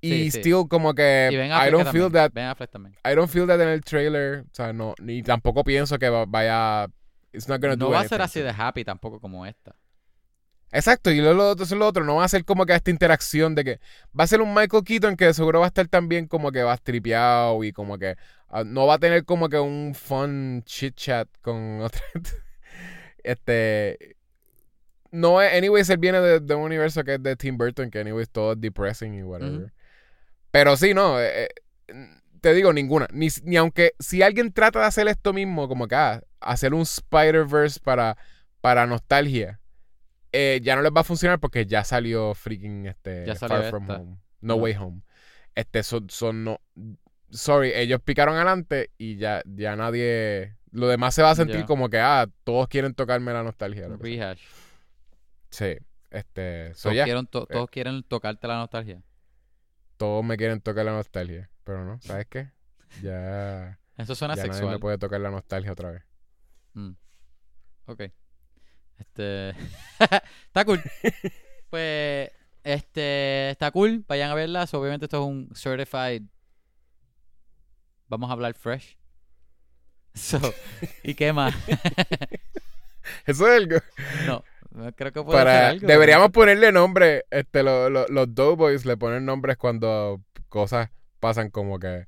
[0.00, 0.38] Y Sí, sí.
[0.40, 1.28] still, como que.
[1.32, 2.12] Y Ben I don't feel también.
[2.12, 2.32] that.
[2.32, 2.94] Ben Affleck también.
[3.04, 4.40] I don't feel that en el trailer.
[4.40, 4.94] O sea, no.
[5.00, 6.88] Ni tampoco pienso que va- vaya.
[7.32, 9.74] It's not gonna No do va a ser así de happy tampoco como esta.
[10.72, 12.74] Exacto, y lo, lo otro eso es lo otro, no va a ser como que
[12.74, 13.80] esta interacción de que
[14.18, 16.78] va a ser un Michael Keaton que seguro va a estar también como que va
[16.78, 18.16] tripeado y como que
[18.48, 22.30] ah, no va a tener como que un fun chit chat con otra gente.
[23.22, 24.16] Este
[25.10, 28.00] no es, anyways, él viene de, de un universo que es de Tim Burton, que
[28.00, 29.70] anyways todo es depressing y whatever.
[30.50, 31.48] Pero sí, no, eh,
[31.88, 32.08] eh,
[32.40, 35.96] te digo ninguna, ni, ni aunque si alguien trata de hacer esto mismo, como que
[35.96, 38.16] ah, hacer un Spider-Verse para,
[38.62, 39.60] para nostalgia
[40.32, 43.70] eh, ya no les va a funcionar porque ya salió freaking este Ya salió Far
[43.70, 43.96] From esta.
[43.98, 44.18] Home.
[44.40, 44.54] No.
[44.56, 45.02] Way Home.
[45.54, 46.60] Este son, son no
[47.30, 51.88] sorry, ellos picaron adelante y ya ya nadie lo demás se va a sentir como
[51.90, 53.88] que ah, todos quieren tocarme la nostalgia.
[53.88, 53.96] lo.
[53.98, 54.40] Rehash.
[55.50, 55.76] Sí,
[56.10, 59.02] este, Todos, quieren to- todos quieren tocarte la nostalgia.
[59.98, 62.50] todos me quieren tocar la nostalgia, pero no, ¿sabes qué?
[63.02, 64.74] Ya Eso suena ya nadie sexual.
[64.74, 66.02] me puede tocar la nostalgia otra vez.
[66.74, 66.92] Mm.
[67.86, 68.02] Ok.
[69.02, 69.50] Este.
[70.46, 70.80] está cool.
[71.70, 72.30] pues.
[72.64, 73.50] Este.
[73.50, 74.04] Está cool.
[74.08, 74.66] Vayan a verla.
[74.66, 76.22] So, obviamente, esto es un certified.
[78.08, 78.96] Vamos a hablar fresh.
[80.14, 80.38] So,
[81.02, 81.54] ¿Y qué más?
[83.26, 83.76] Eso es algo.
[84.26, 84.44] no.
[84.94, 85.86] Creo que puedo hacer Para, algo.
[85.86, 90.90] deberíamos ponerle nombre, este, lo- lo- los Doughboys le ponen nombres cuando cosas
[91.20, 92.06] pasan como que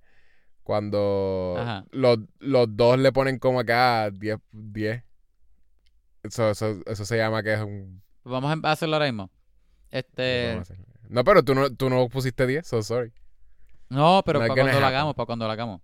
[0.62, 5.02] cuando los, los dos le ponen como acá 10, 10.
[6.24, 8.02] Eso, eso, eso se llama que es un...
[8.24, 9.30] Vamos a hacerlo ahora mismo.
[9.90, 10.60] Este.
[11.08, 13.12] No, pero tú no, tú no pusiste 10, so sorry.
[13.90, 14.84] No, pero Not para cuando lo happen.
[14.84, 15.80] hagamos, para cuando lo hagamos.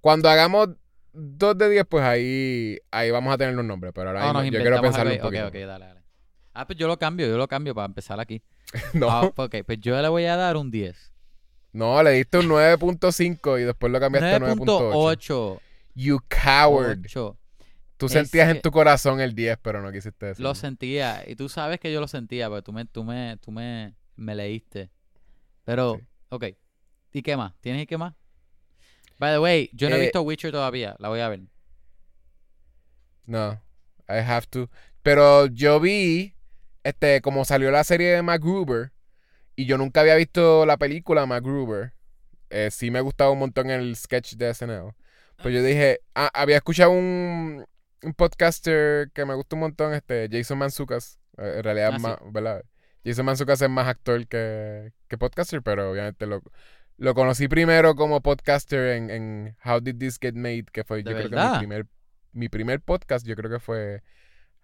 [0.00, 0.68] Cuando hagamos
[1.12, 4.56] 2 de 10, pues ahí, ahí vamos a tener los nombres, pero ahora Ah, mismo
[4.56, 5.42] yo quiero pensarlo un poquito.
[5.48, 6.00] Ok, ok, dale, dale.
[6.54, 8.40] Ah, pues yo lo cambio, yo lo cambio para empezar aquí.
[8.94, 11.12] no, Ah, ok, pues yo le voy a dar un 10.
[11.72, 14.92] no, le diste un 9.5 y después lo cambiaste a 9.8.
[14.92, 15.60] 9.8.
[15.94, 17.00] You coward.
[17.04, 17.37] 8.
[17.98, 20.48] Tú sentías en tu corazón el 10, pero no quisiste decirlo.
[20.50, 21.24] Lo sentía.
[21.26, 24.34] Y tú sabes que yo lo sentía, porque tú me, tú me, tú me, me
[24.34, 24.90] leíste.
[25.64, 26.06] Pero, Sí.
[26.30, 26.44] ok.
[27.12, 27.54] ¿Y qué más?
[27.60, 28.14] ¿Tienes y qué más?
[29.18, 30.96] By the way, yo no he Eh, visto Witcher todavía.
[30.98, 31.40] La voy a ver.
[33.26, 33.60] No,
[34.08, 34.70] I have to.
[35.02, 36.34] Pero yo vi,
[36.82, 38.92] este, como salió la serie de MacGruber,
[39.56, 41.94] y yo nunca había visto la película MacGruber.
[42.50, 44.94] Eh, sí me gustaba un montón el sketch de SNL.
[45.42, 47.66] Pues yo dije, ah, había escuchado un,
[48.02, 51.18] un podcaster que me gusta un montón, este, Jason Manzucas.
[51.38, 52.02] Eh, En realidad, Ah, sí.
[52.02, 52.64] más, ¿verdad?
[53.04, 56.42] Jason Manzucas es más actor que, que podcaster, pero obviamente lo,
[56.96, 61.10] lo conocí primero como podcaster en, en How Did This Get Made, que fue, ¿De
[61.12, 61.86] yo creo que mi primer,
[62.32, 64.02] mi primer podcast, yo creo que fue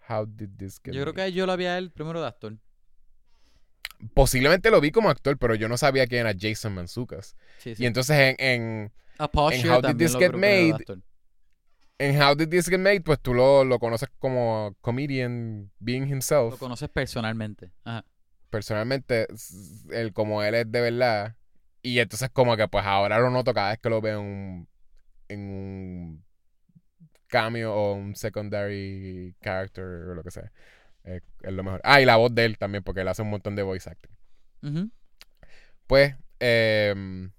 [0.09, 1.25] How Did This Get Yo creo Made.
[1.27, 2.57] que yo lo había él primero de actor.
[4.13, 7.35] Posiblemente lo vi como actor, pero yo no sabía quién era Jason Manzucas.
[7.59, 7.83] Sí, sí.
[7.83, 10.85] Y entonces en, en, A en How Did This Get creo Made.
[11.97, 16.51] En How Did This Get Made, pues tú lo, lo conoces como comedian being himself.
[16.51, 17.71] Lo conoces personalmente.
[17.83, 18.05] Ajá.
[18.49, 19.27] personalmente,
[19.91, 21.35] él como él es de verdad.
[21.81, 24.67] Y entonces como que pues ahora lo noto cada vez que lo veo en un,
[25.29, 26.25] en un
[27.27, 30.51] cameo o un secondary character o lo que sea.
[31.03, 31.81] Es, es lo mejor.
[31.83, 34.11] Ah, y la voz de él también, porque él hace un montón de voice acting.
[34.63, 34.89] Ujú.
[35.87, 37.31] Pues, em,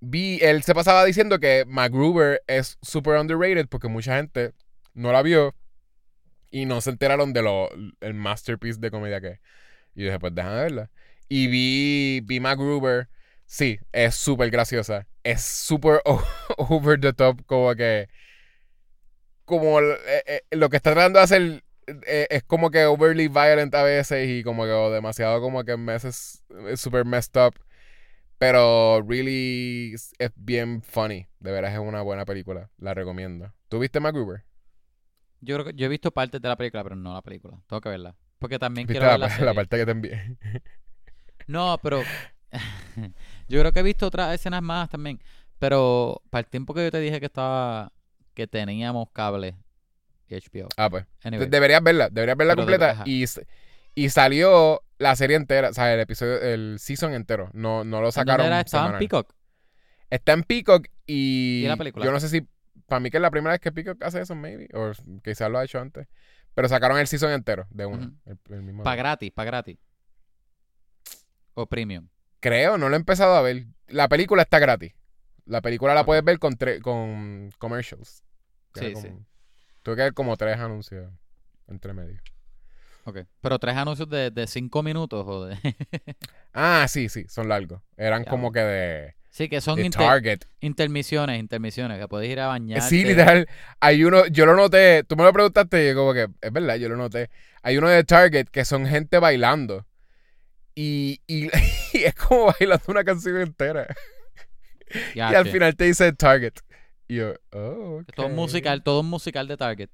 [0.00, 4.52] vi, él se pasaba diciendo que MacGruber es super underrated porque mucha gente
[4.94, 5.54] no la vio
[6.50, 7.68] y no se enteraron de lo,
[8.00, 9.40] el masterpiece de comedia que es.
[9.94, 10.90] Y yo dije, pues déjame verla.
[11.28, 13.08] Y vi, vi MacGruber.
[13.46, 15.06] Sí, es súper graciosa.
[15.24, 16.02] Es súper
[16.56, 18.08] over the top, como que.
[19.44, 21.64] Como eh, eh, lo que está tratando de hacer
[22.06, 26.42] eh, es como que overly violent a veces y como que demasiado como que meses
[26.68, 27.54] es super messed up.
[28.38, 31.26] Pero really es bien funny.
[31.40, 32.70] De veras es una buena película.
[32.78, 33.52] La recomiendo.
[33.68, 34.44] ¿Tú viste MacGruber?
[35.40, 37.58] Yo creo que yo he visto partes de la película, pero no la película.
[37.66, 38.16] Tengo que verla.
[38.38, 40.36] Porque también ¿Viste quiero ver la, parte que te envié?
[41.48, 42.02] No, pero
[43.48, 45.20] yo creo que he visto otras escenas más también.
[45.60, 47.92] Pero para el tiempo que yo te dije que estaba,
[48.34, 49.54] que teníamos cable
[50.28, 50.68] y HBO.
[50.76, 51.06] Ah, pues.
[51.22, 53.02] Anyway, Deberías verla, deberías verla Pero completa.
[53.06, 53.24] Y,
[53.94, 57.50] y salió la serie entera, o sea, el episodio, el season entero.
[57.52, 58.46] No, no lo ¿en dónde sacaron.
[58.46, 58.60] era?
[58.60, 58.98] ¿Estaba en.
[58.98, 59.34] Peacock?
[60.10, 61.62] Está en Peacock y.
[61.64, 62.04] ¿Y la película?
[62.04, 62.46] Yo no sé si.
[62.86, 64.68] Para mí que es la primera vez que Peacock hace eso, maybe.
[64.74, 64.92] O
[65.24, 66.06] quizás lo ha hecho antes.
[66.54, 68.06] Pero sacaron el season entero de uno.
[68.06, 68.16] Ujú.
[68.26, 69.02] el, el mismo Pa' día.
[69.02, 69.76] gratis, pa' gratis.
[71.54, 72.08] O premium.
[72.40, 73.66] Creo, no lo he empezado a ver.
[73.88, 74.92] La película está gratis.
[75.46, 78.22] La película la puedes ver con, con commercials.
[78.74, 79.08] Sí, era sí.
[79.08, 79.26] como-
[79.82, 81.12] Tuve que ver como tres anuncios
[81.68, 82.20] entre medio.
[83.06, 83.20] Ok.
[83.40, 85.56] Pero tres anuncios de, de cinco minutos o de...
[86.52, 87.80] Ah, sí, sí, son largos.
[87.96, 90.40] Eran Ya, como que de, sí, que son inter- Target.
[90.60, 92.88] intermisiones, intermisiones, que puedes ir a bañarte.
[92.88, 93.46] Sí, literal.
[93.78, 96.76] Hay uno, yo lo noté, tú me lo preguntaste y yo como que, es verdad,
[96.76, 97.30] yo lo noté.
[97.62, 99.86] Hay uno de Target que son gente bailando.
[100.74, 101.46] Y, y,
[101.92, 103.86] y es como bailando una canción entera.
[105.14, 106.54] Ya, y al final te dice Target.
[107.06, 108.12] Y yo, oh, ok.
[108.16, 109.90] Todo musical, todo musical de Target.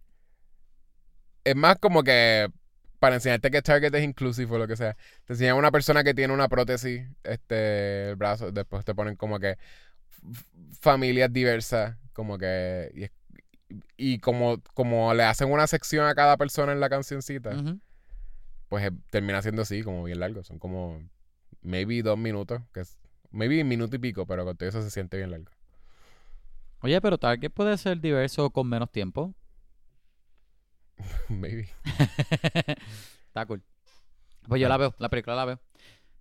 [1.45, 2.49] Es más como que
[3.03, 4.97] para enseñarte que Target es inclusive o lo que sea.
[5.25, 9.17] Te enseñan a una persona que tiene una prótesis, este, el brazo, después te ponen
[9.17, 9.59] como que
[10.79, 13.11] familias diversas, como que
[13.97, 17.51] y, como, como le hacen una sección a cada persona en la cancioncita,
[18.69, 20.45] pues eh, termina siendo así, como bien largo.
[20.45, 21.03] Son como
[21.61, 23.01] maybe dos minutos, que es,
[23.33, 25.51] maybe un minuto y pico, pero con todo eso se siente bien largo.
[26.83, 29.35] Oye, pero Target puede ser diverso con menos tiempo.
[31.29, 31.69] maybe.
[33.27, 33.63] Está cool.
[34.49, 35.57] Pues yo la veo, la película la veo.
[35.57, 35.63] ¿Tú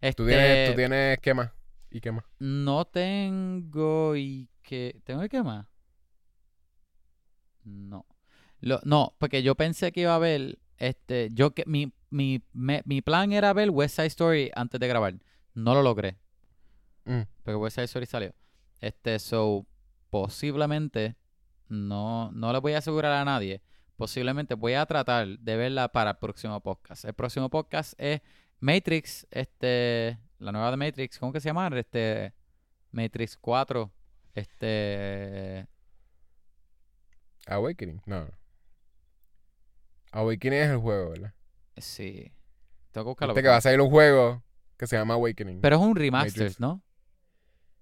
[0.02, 1.52] Este, tienes, tú tienes qué más?
[1.90, 2.24] ¿Y qué más?
[2.40, 5.02] No tengo y que...
[5.04, 5.66] ¿Tengo y qué más?
[7.64, 8.06] No.
[8.60, 10.60] Lo, no, porque yo pensé que iba a ver...
[10.78, 14.88] Este, yo que mi, mi, me- mi plan era ver West Side Story antes de
[14.88, 15.14] grabar.
[15.54, 16.18] No lo logré.
[17.06, 17.22] Mm.
[17.44, 18.34] Porque West Side Story salió.
[18.80, 19.68] Este, so,
[20.10, 21.16] posiblemente,
[21.68, 23.62] no, no le voy a asegurar a nadie.
[24.02, 27.06] Posiblemente voy a tratar de verla para el próximo podcast.
[27.06, 28.20] El próximo podcast es
[28.60, 31.70] Matrix, este, la nueva de Matrix, ¿cómo que se llama?
[31.76, 32.34] Este,
[32.90, 33.92] Matrix 4,
[34.34, 35.68] este,
[37.46, 38.28] Awakening, no.
[40.14, 41.34] Awakening es el juego, ¿verdad?
[41.78, 42.32] sí,
[42.90, 43.36] tengo que buscarlo.
[43.36, 44.42] Viste que va a salir un juego
[44.78, 45.62] que se llama Awakening.
[45.62, 46.60] Pero es un remaster, Matrix.
[46.60, 46.82] ¿no?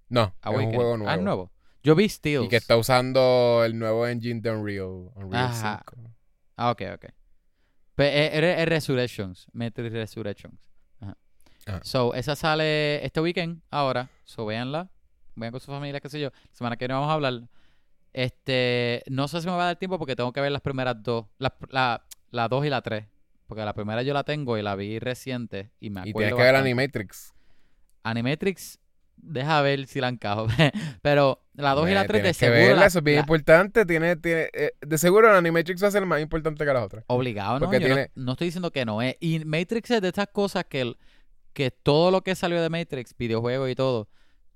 [0.10, 1.10] no, es un juego nuevo.
[1.10, 1.50] Ah, nuevo.
[1.82, 2.46] Yo vi Steels.
[2.46, 5.82] Y que está usando el nuevo engine de Unreal, Unreal Ajá.
[5.96, 6.09] 5.
[6.62, 7.06] Ah, ok, ok.
[7.96, 10.60] Pero es, es- es Resurrections, Matrix Resurrections.
[11.00, 11.16] Ajá.
[11.68, 11.80] Ajá.
[11.84, 14.10] So, esa sale este weekend, ahora.
[14.26, 14.90] So, véanla.
[15.36, 16.30] Vean con su familia, qué sé yo.
[16.32, 17.48] La semana que viene vamos a hablar.
[18.12, 21.02] Este, no sé si me va a dar tiempo porque tengo que ver las primeras
[21.02, 21.28] dos.
[21.38, 23.06] La, la, la dos y la tres.
[23.48, 26.36] Porque la primera yo la tengo y la vi reciente y me Y acuerdo tienes
[26.36, 26.70] que ver bastante.
[26.70, 27.34] Animatrix.
[28.04, 28.80] Animatrix,
[29.22, 30.48] deja ver si la encajo.
[31.02, 32.60] Pero la dos y la Hombre, tres de tienes que seguro.
[32.68, 33.86] verla, la- eso es bien la- importante.
[33.86, 37.04] Tiene, tiene, eh, de seguro el Animatrix va a ser más importante que las otras.
[37.08, 37.68] Obligado, ¿no?
[38.16, 39.16] No- estoy diciendo que no es.
[39.20, 40.98] Y Matrix es de estas cosas que, el-
[41.54, 44.08] que todo lo que salió de Matrix, videojuegos y todo,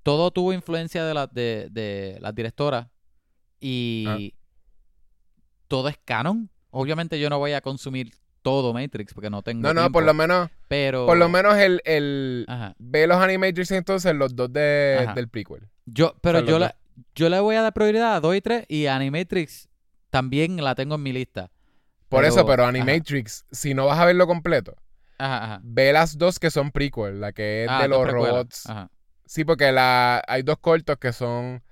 [0.02, 2.88] todo tuvo influencia de, la, de, de las directoras
[3.60, 4.34] y
[5.68, 6.50] todo es canon.
[6.70, 8.12] Obviamente yo no voy a consumir
[8.44, 11.06] todo Matrix porque no tengo No, no, tiempo, por lo menos, pero...
[11.06, 12.74] por lo menos el, el Ajá.
[12.78, 15.14] ve los Animatrix entonces los dos de, Ajá.
[15.14, 15.68] del prequel.
[15.86, 16.76] Yo, pero yo, la,
[17.14, 19.68] yo le voy a dar prioridad a 2 y 3 y Animatrix
[20.10, 21.50] también la tengo en mi lista.
[22.10, 22.68] Por Pero- eso, pero ajá.
[22.70, 24.76] Animatrix, si no vas a verlo completo,
[25.18, 25.60] Ajá, ajá.
[25.64, 28.68] ve las dos que son prequel, la que es Ah, de los robots.
[28.68, 28.90] Ajá.
[29.24, 31.62] Sí, porque la, hay dos cortos que son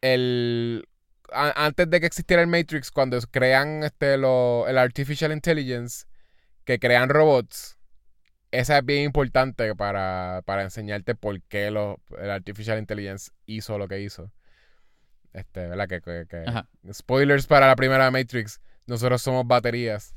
[0.00, 0.84] el
[1.34, 6.06] a- antes de que existiera el Matrix, cuando crean este lo, el Artificial Intelligence,
[6.64, 7.78] que crean robots,
[8.50, 13.88] esa es bien importante para, para enseñarte por qué lo, el Artificial Intelligence hizo lo
[13.88, 14.30] que hizo.
[15.32, 15.88] Este, ¿verdad?
[15.88, 18.60] Que, que- spoilers para la primera Matrix.
[18.86, 20.14] Nosotros somos baterías.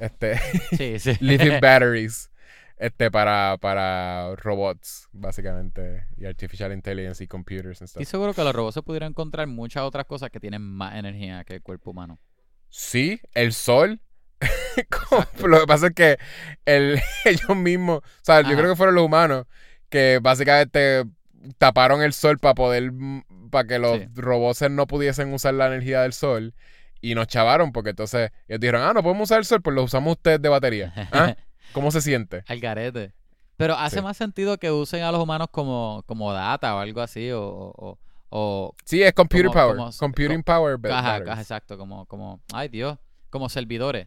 [0.00, 0.38] Este,
[0.76, 1.16] Sí, sí.
[1.20, 2.30] living batteries.
[2.78, 6.04] Este, para, para robots, básicamente.
[6.16, 8.06] Y artificial intelligence y computers and stuff.
[8.06, 11.54] seguro que los robots se pudieran encontrar muchas otras cosas que tienen más energía que
[11.54, 12.18] el cuerpo humano.
[12.68, 14.00] Sí, el sol.
[15.44, 16.18] Lo que pasa es que
[16.64, 19.46] el, ellos mismos, o sea, yo creo que fueron los humanos
[19.88, 21.04] que básicamente
[21.58, 22.92] taparon el sol para poder,
[23.50, 24.06] para que los Sí.
[24.14, 26.54] robots no pudiesen usar la energía del sol
[27.00, 29.82] y nos chavaron porque entonces ellos dijeron, ah, no podemos usar el sol, pues lo
[29.82, 30.92] usamos ustedes de batería.
[31.12, 31.34] ¿Ah?
[31.72, 32.44] ¿Cómo se siente?
[32.46, 33.12] Al garete.
[33.56, 34.02] Pero hace Sí.
[34.02, 37.42] más sentido que usen a los humanos como, como data o algo así, o,
[37.76, 37.98] o,
[38.30, 39.76] o- Sí, es computer Como- power.
[39.76, 40.78] como- computing power.
[40.92, 42.98] ajá, ajá, exacto, como, como, ay Dios,
[43.30, 44.06] como servidores.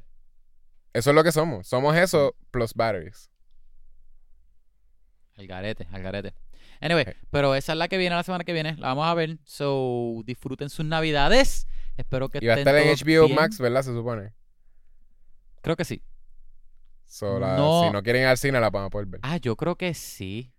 [0.93, 1.67] Eso es lo que somos.
[1.67, 3.29] Somos eso plus batteries.
[5.37, 6.33] Al garete, al garete.
[6.81, 8.75] Anyway, pero esa es la que viene la semana que viene.
[8.77, 9.37] La vamos a ver.
[9.45, 11.67] So, disfruten sus navidades.
[11.97, 13.35] Espero que Y va a estén estar en HBO bien.
[13.35, 13.83] Max, ¿verdad?
[13.83, 14.33] Se supone.
[15.61, 16.01] Creo que sí.
[17.11, 17.81] So, la- No.
[17.83, 19.19] Si no quieren ir al cine, la van a poder ver.
[19.23, 20.53] Ah, yo creo que sí.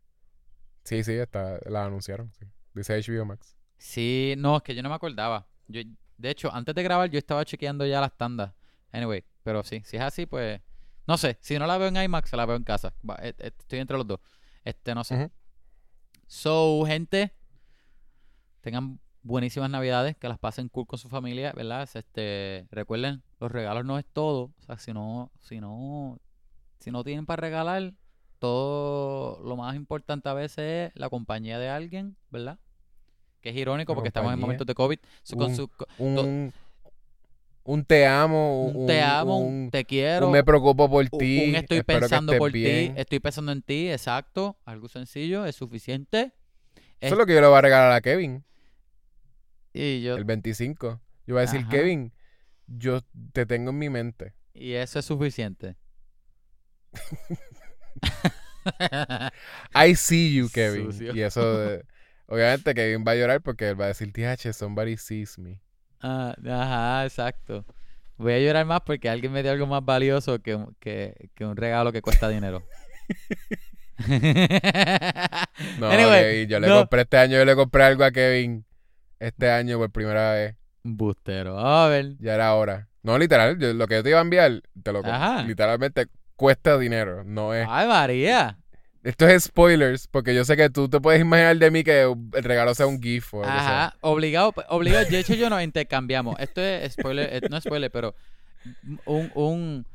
[0.85, 2.31] Sí, sí, está, la anunciaron.
[2.39, 2.45] sí.
[2.75, 3.57] Dice HBO Max.
[3.79, 5.47] Sí, no, es que yo no me acordaba.
[5.67, 5.81] Yo,
[6.19, 8.53] de hecho, antes de grabar yo estaba chequeando ya las tandas.
[8.93, 10.61] Anyway, pero sí, si es así, pues...
[11.07, 12.93] No sé, si no la veo en IMAX, la veo en casa.
[13.09, 14.21] Va, eh, eh, Estoy entre los dos.
[14.63, 15.31] Este, no sé.
[16.27, 17.35] So, gente,
[18.61, 21.89] tengan buenísimas navidades, que las pasen cool con su familia, ¿verdad?
[21.95, 24.53] Este, recuerden, los regalos no es todo.
[24.59, 26.19] O sea, si no, si no,
[26.83, 27.95] si no tienen para regalar,
[28.39, 32.59] todo lo más importante a veces es la compañía de alguien, ¿verdad?
[33.41, 34.99] Que es irónico porque estamos en momentos de COVID.
[35.37, 36.53] Con Un- su- Un,
[37.65, 38.63] un te amo.
[38.67, 41.49] un te amo, un te quiero, un me preocupo por ti.
[41.49, 46.33] un estoy pensando por ti, estoy pensando en ti, exacto, algo sencillo, es suficiente.
[47.01, 48.45] Eso es lo que yo le voy a regalar a Kevin
[49.73, 51.01] Y yo el 25.
[51.27, 51.71] Yo voy a decir, Ajá.
[51.71, 52.13] Kevin,
[52.67, 53.01] yo
[53.33, 54.35] te tengo en mi mente.
[54.55, 55.77] y eso es suficiente.
[59.75, 60.93] I see you, Kevin.
[60.93, 61.15] Sucio.
[61.15, 61.85] Y eso, de-
[62.27, 65.61] obviamente, Kevin va a llorar porque él va a decir, TH, somebody sees me.
[66.01, 67.65] Ah, ajá, exacto.
[68.17, 71.45] Voy a llorar más porque alguien me dio algo más valioso que, un- que, que
[71.45, 72.63] un regalo que cuesta dinero.
[75.79, 76.79] No, Anyway, Kevin, yo le no.
[76.81, 78.65] compré este año, yo le compré algo a Kevin
[79.21, 80.57] este año por primera vez.
[80.83, 81.57] Bustero.
[81.59, 82.17] A ver.
[82.19, 82.89] Ya era hora.
[83.03, 85.43] No, literal, yo- lo que yo te iba a enviar, te lo Ajá.
[85.45, 86.07] literalmente
[86.43, 87.23] cuesta dinero.
[87.25, 87.67] No es.
[87.71, 88.59] Ay, María.
[89.05, 92.43] Esto es spoilers, porque yo sé que tú te puedes imaginar de mí que el
[92.45, 93.85] regalo sea un GIF o que sea.
[93.87, 93.97] Ajá.
[94.01, 95.05] Obligado, obligado.
[95.07, 96.37] De hecho, yo nos intercambiamos.
[96.41, 98.15] Esto es spoiler, eh, no es spoiler, pero
[99.07, 99.87] un, un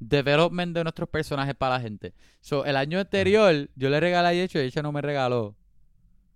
[0.00, 2.14] development de nuestros personajes para la gente.
[2.40, 5.54] So, el año anterior, yo le regalé a Yecho y ella no me regaló.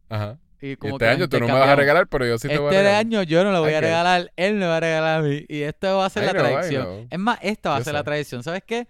[0.09, 0.39] Ajá.
[0.61, 2.49] Y Y como este que año tú no me vas a regalar, pero yo sí
[2.49, 3.01] te voy a este regalar.
[3.01, 5.45] año yo no lo voy a regalar, él me va a regalar a mí.
[5.49, 7.07] Y esto va a ser I la know, know.
[7.11, 8.05] Es más, esta va a Yo ser la sé.
[8.05, 8.43] tradición.
[8.43, 8.87] ¿Sabes qué?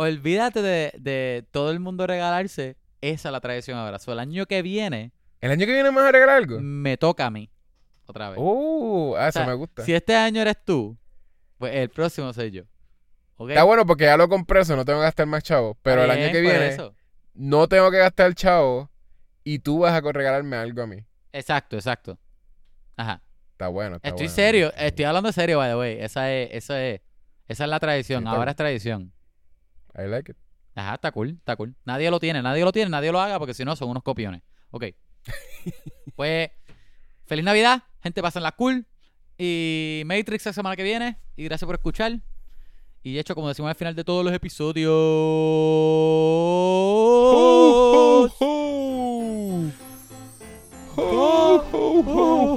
[0.00, 2.76] Olvídate de, de todo el mundo regalarse.
[3.00, 3.98] Esa es la tradición ahora.
[3.98, 6.60] So, el año que viene ¿El año que viene me vas a regalar algo?
[6.60, 7.50] me toca a mí.
[8.06, 8.38] Otra vez.
[8.40, 9.84] Uh, O eso sea, me gusta.
[9.84, 10.96] Si este año eres tú,
[11.58, 12.62] pues el próximo soy yo.
[13.36, 13.50] ¿Ok?
[13.50, 15.76] Está bueno porque ya lo compré, eso no tengo que gastar más chavo.
[15.82, 16.94] Pero el año que viene eso.
[17.34, 18.88] no tengo que gastar chavo
[19.44, 21.04] y tú vas a regalarme algo a mí.
[21.32, 22.18] Exacto, exacto.
[22.96, 23.20] Ajá.
[23.52, 24.34] Está bueno, está Estoy bueno.
[24.36, 25.98] serio, estoy hablando serio, by the way.
[26.00, 27.00] Esa es, esa es,
[27.48, 28.22] esa es la tradición.
[28.22, 29.12] Sí, Ahora es tradición.
[29.94, 30.38] I like it.
[30.74, 31.74] Ajá, está cool, está cool.
[31.84, 34.42] Nadie lo tiene, nadie lo tiene, nadie lo haga porque si no son unos copiones.
[34.70, 34.84] Ok.
[36.16, 36.50] pues,
[37.26, 38.86] feliz Navidad, gente, la cool.
[39.36, 41.18] Y Matrix la semana que viene.
[41.36, 42.20] Y gracias por escuchar.
[43.02, 44.92] Y de hecho, como decimos al final de todos los episodios.
[44.92, 44.98] Ho,
[48.40, 48.48] ho,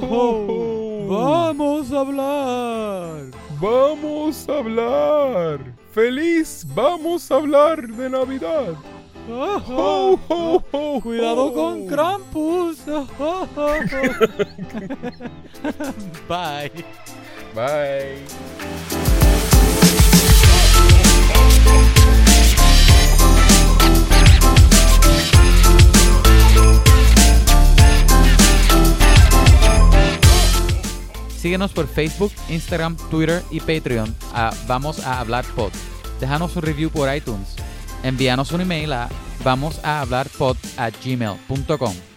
[0.08, 1.06] ho.
[1.08, 3.30] Vamos a hablar.
[3.60, 5.81] Vamos a hablar.
[5.92, 8.74] Feliz, vamos a hablar de Navidad.
[9.28, 12.78] Ho, ho, ho, Cuidado con Krampus.
[16.28, 16.72] Bye.
[17.54, 19.01] Bye.
[31.42, 35.72] Síguenos por Facebook, Instagram, Twitter y Patreon a Vamos a Hablar Pod.
[36.20, 37.56] Déjanos un review por iTunes.
[38.04, 39.08] Envíanos un email a
[39.42, 42.11] vamos a hablar pod a gmail.com.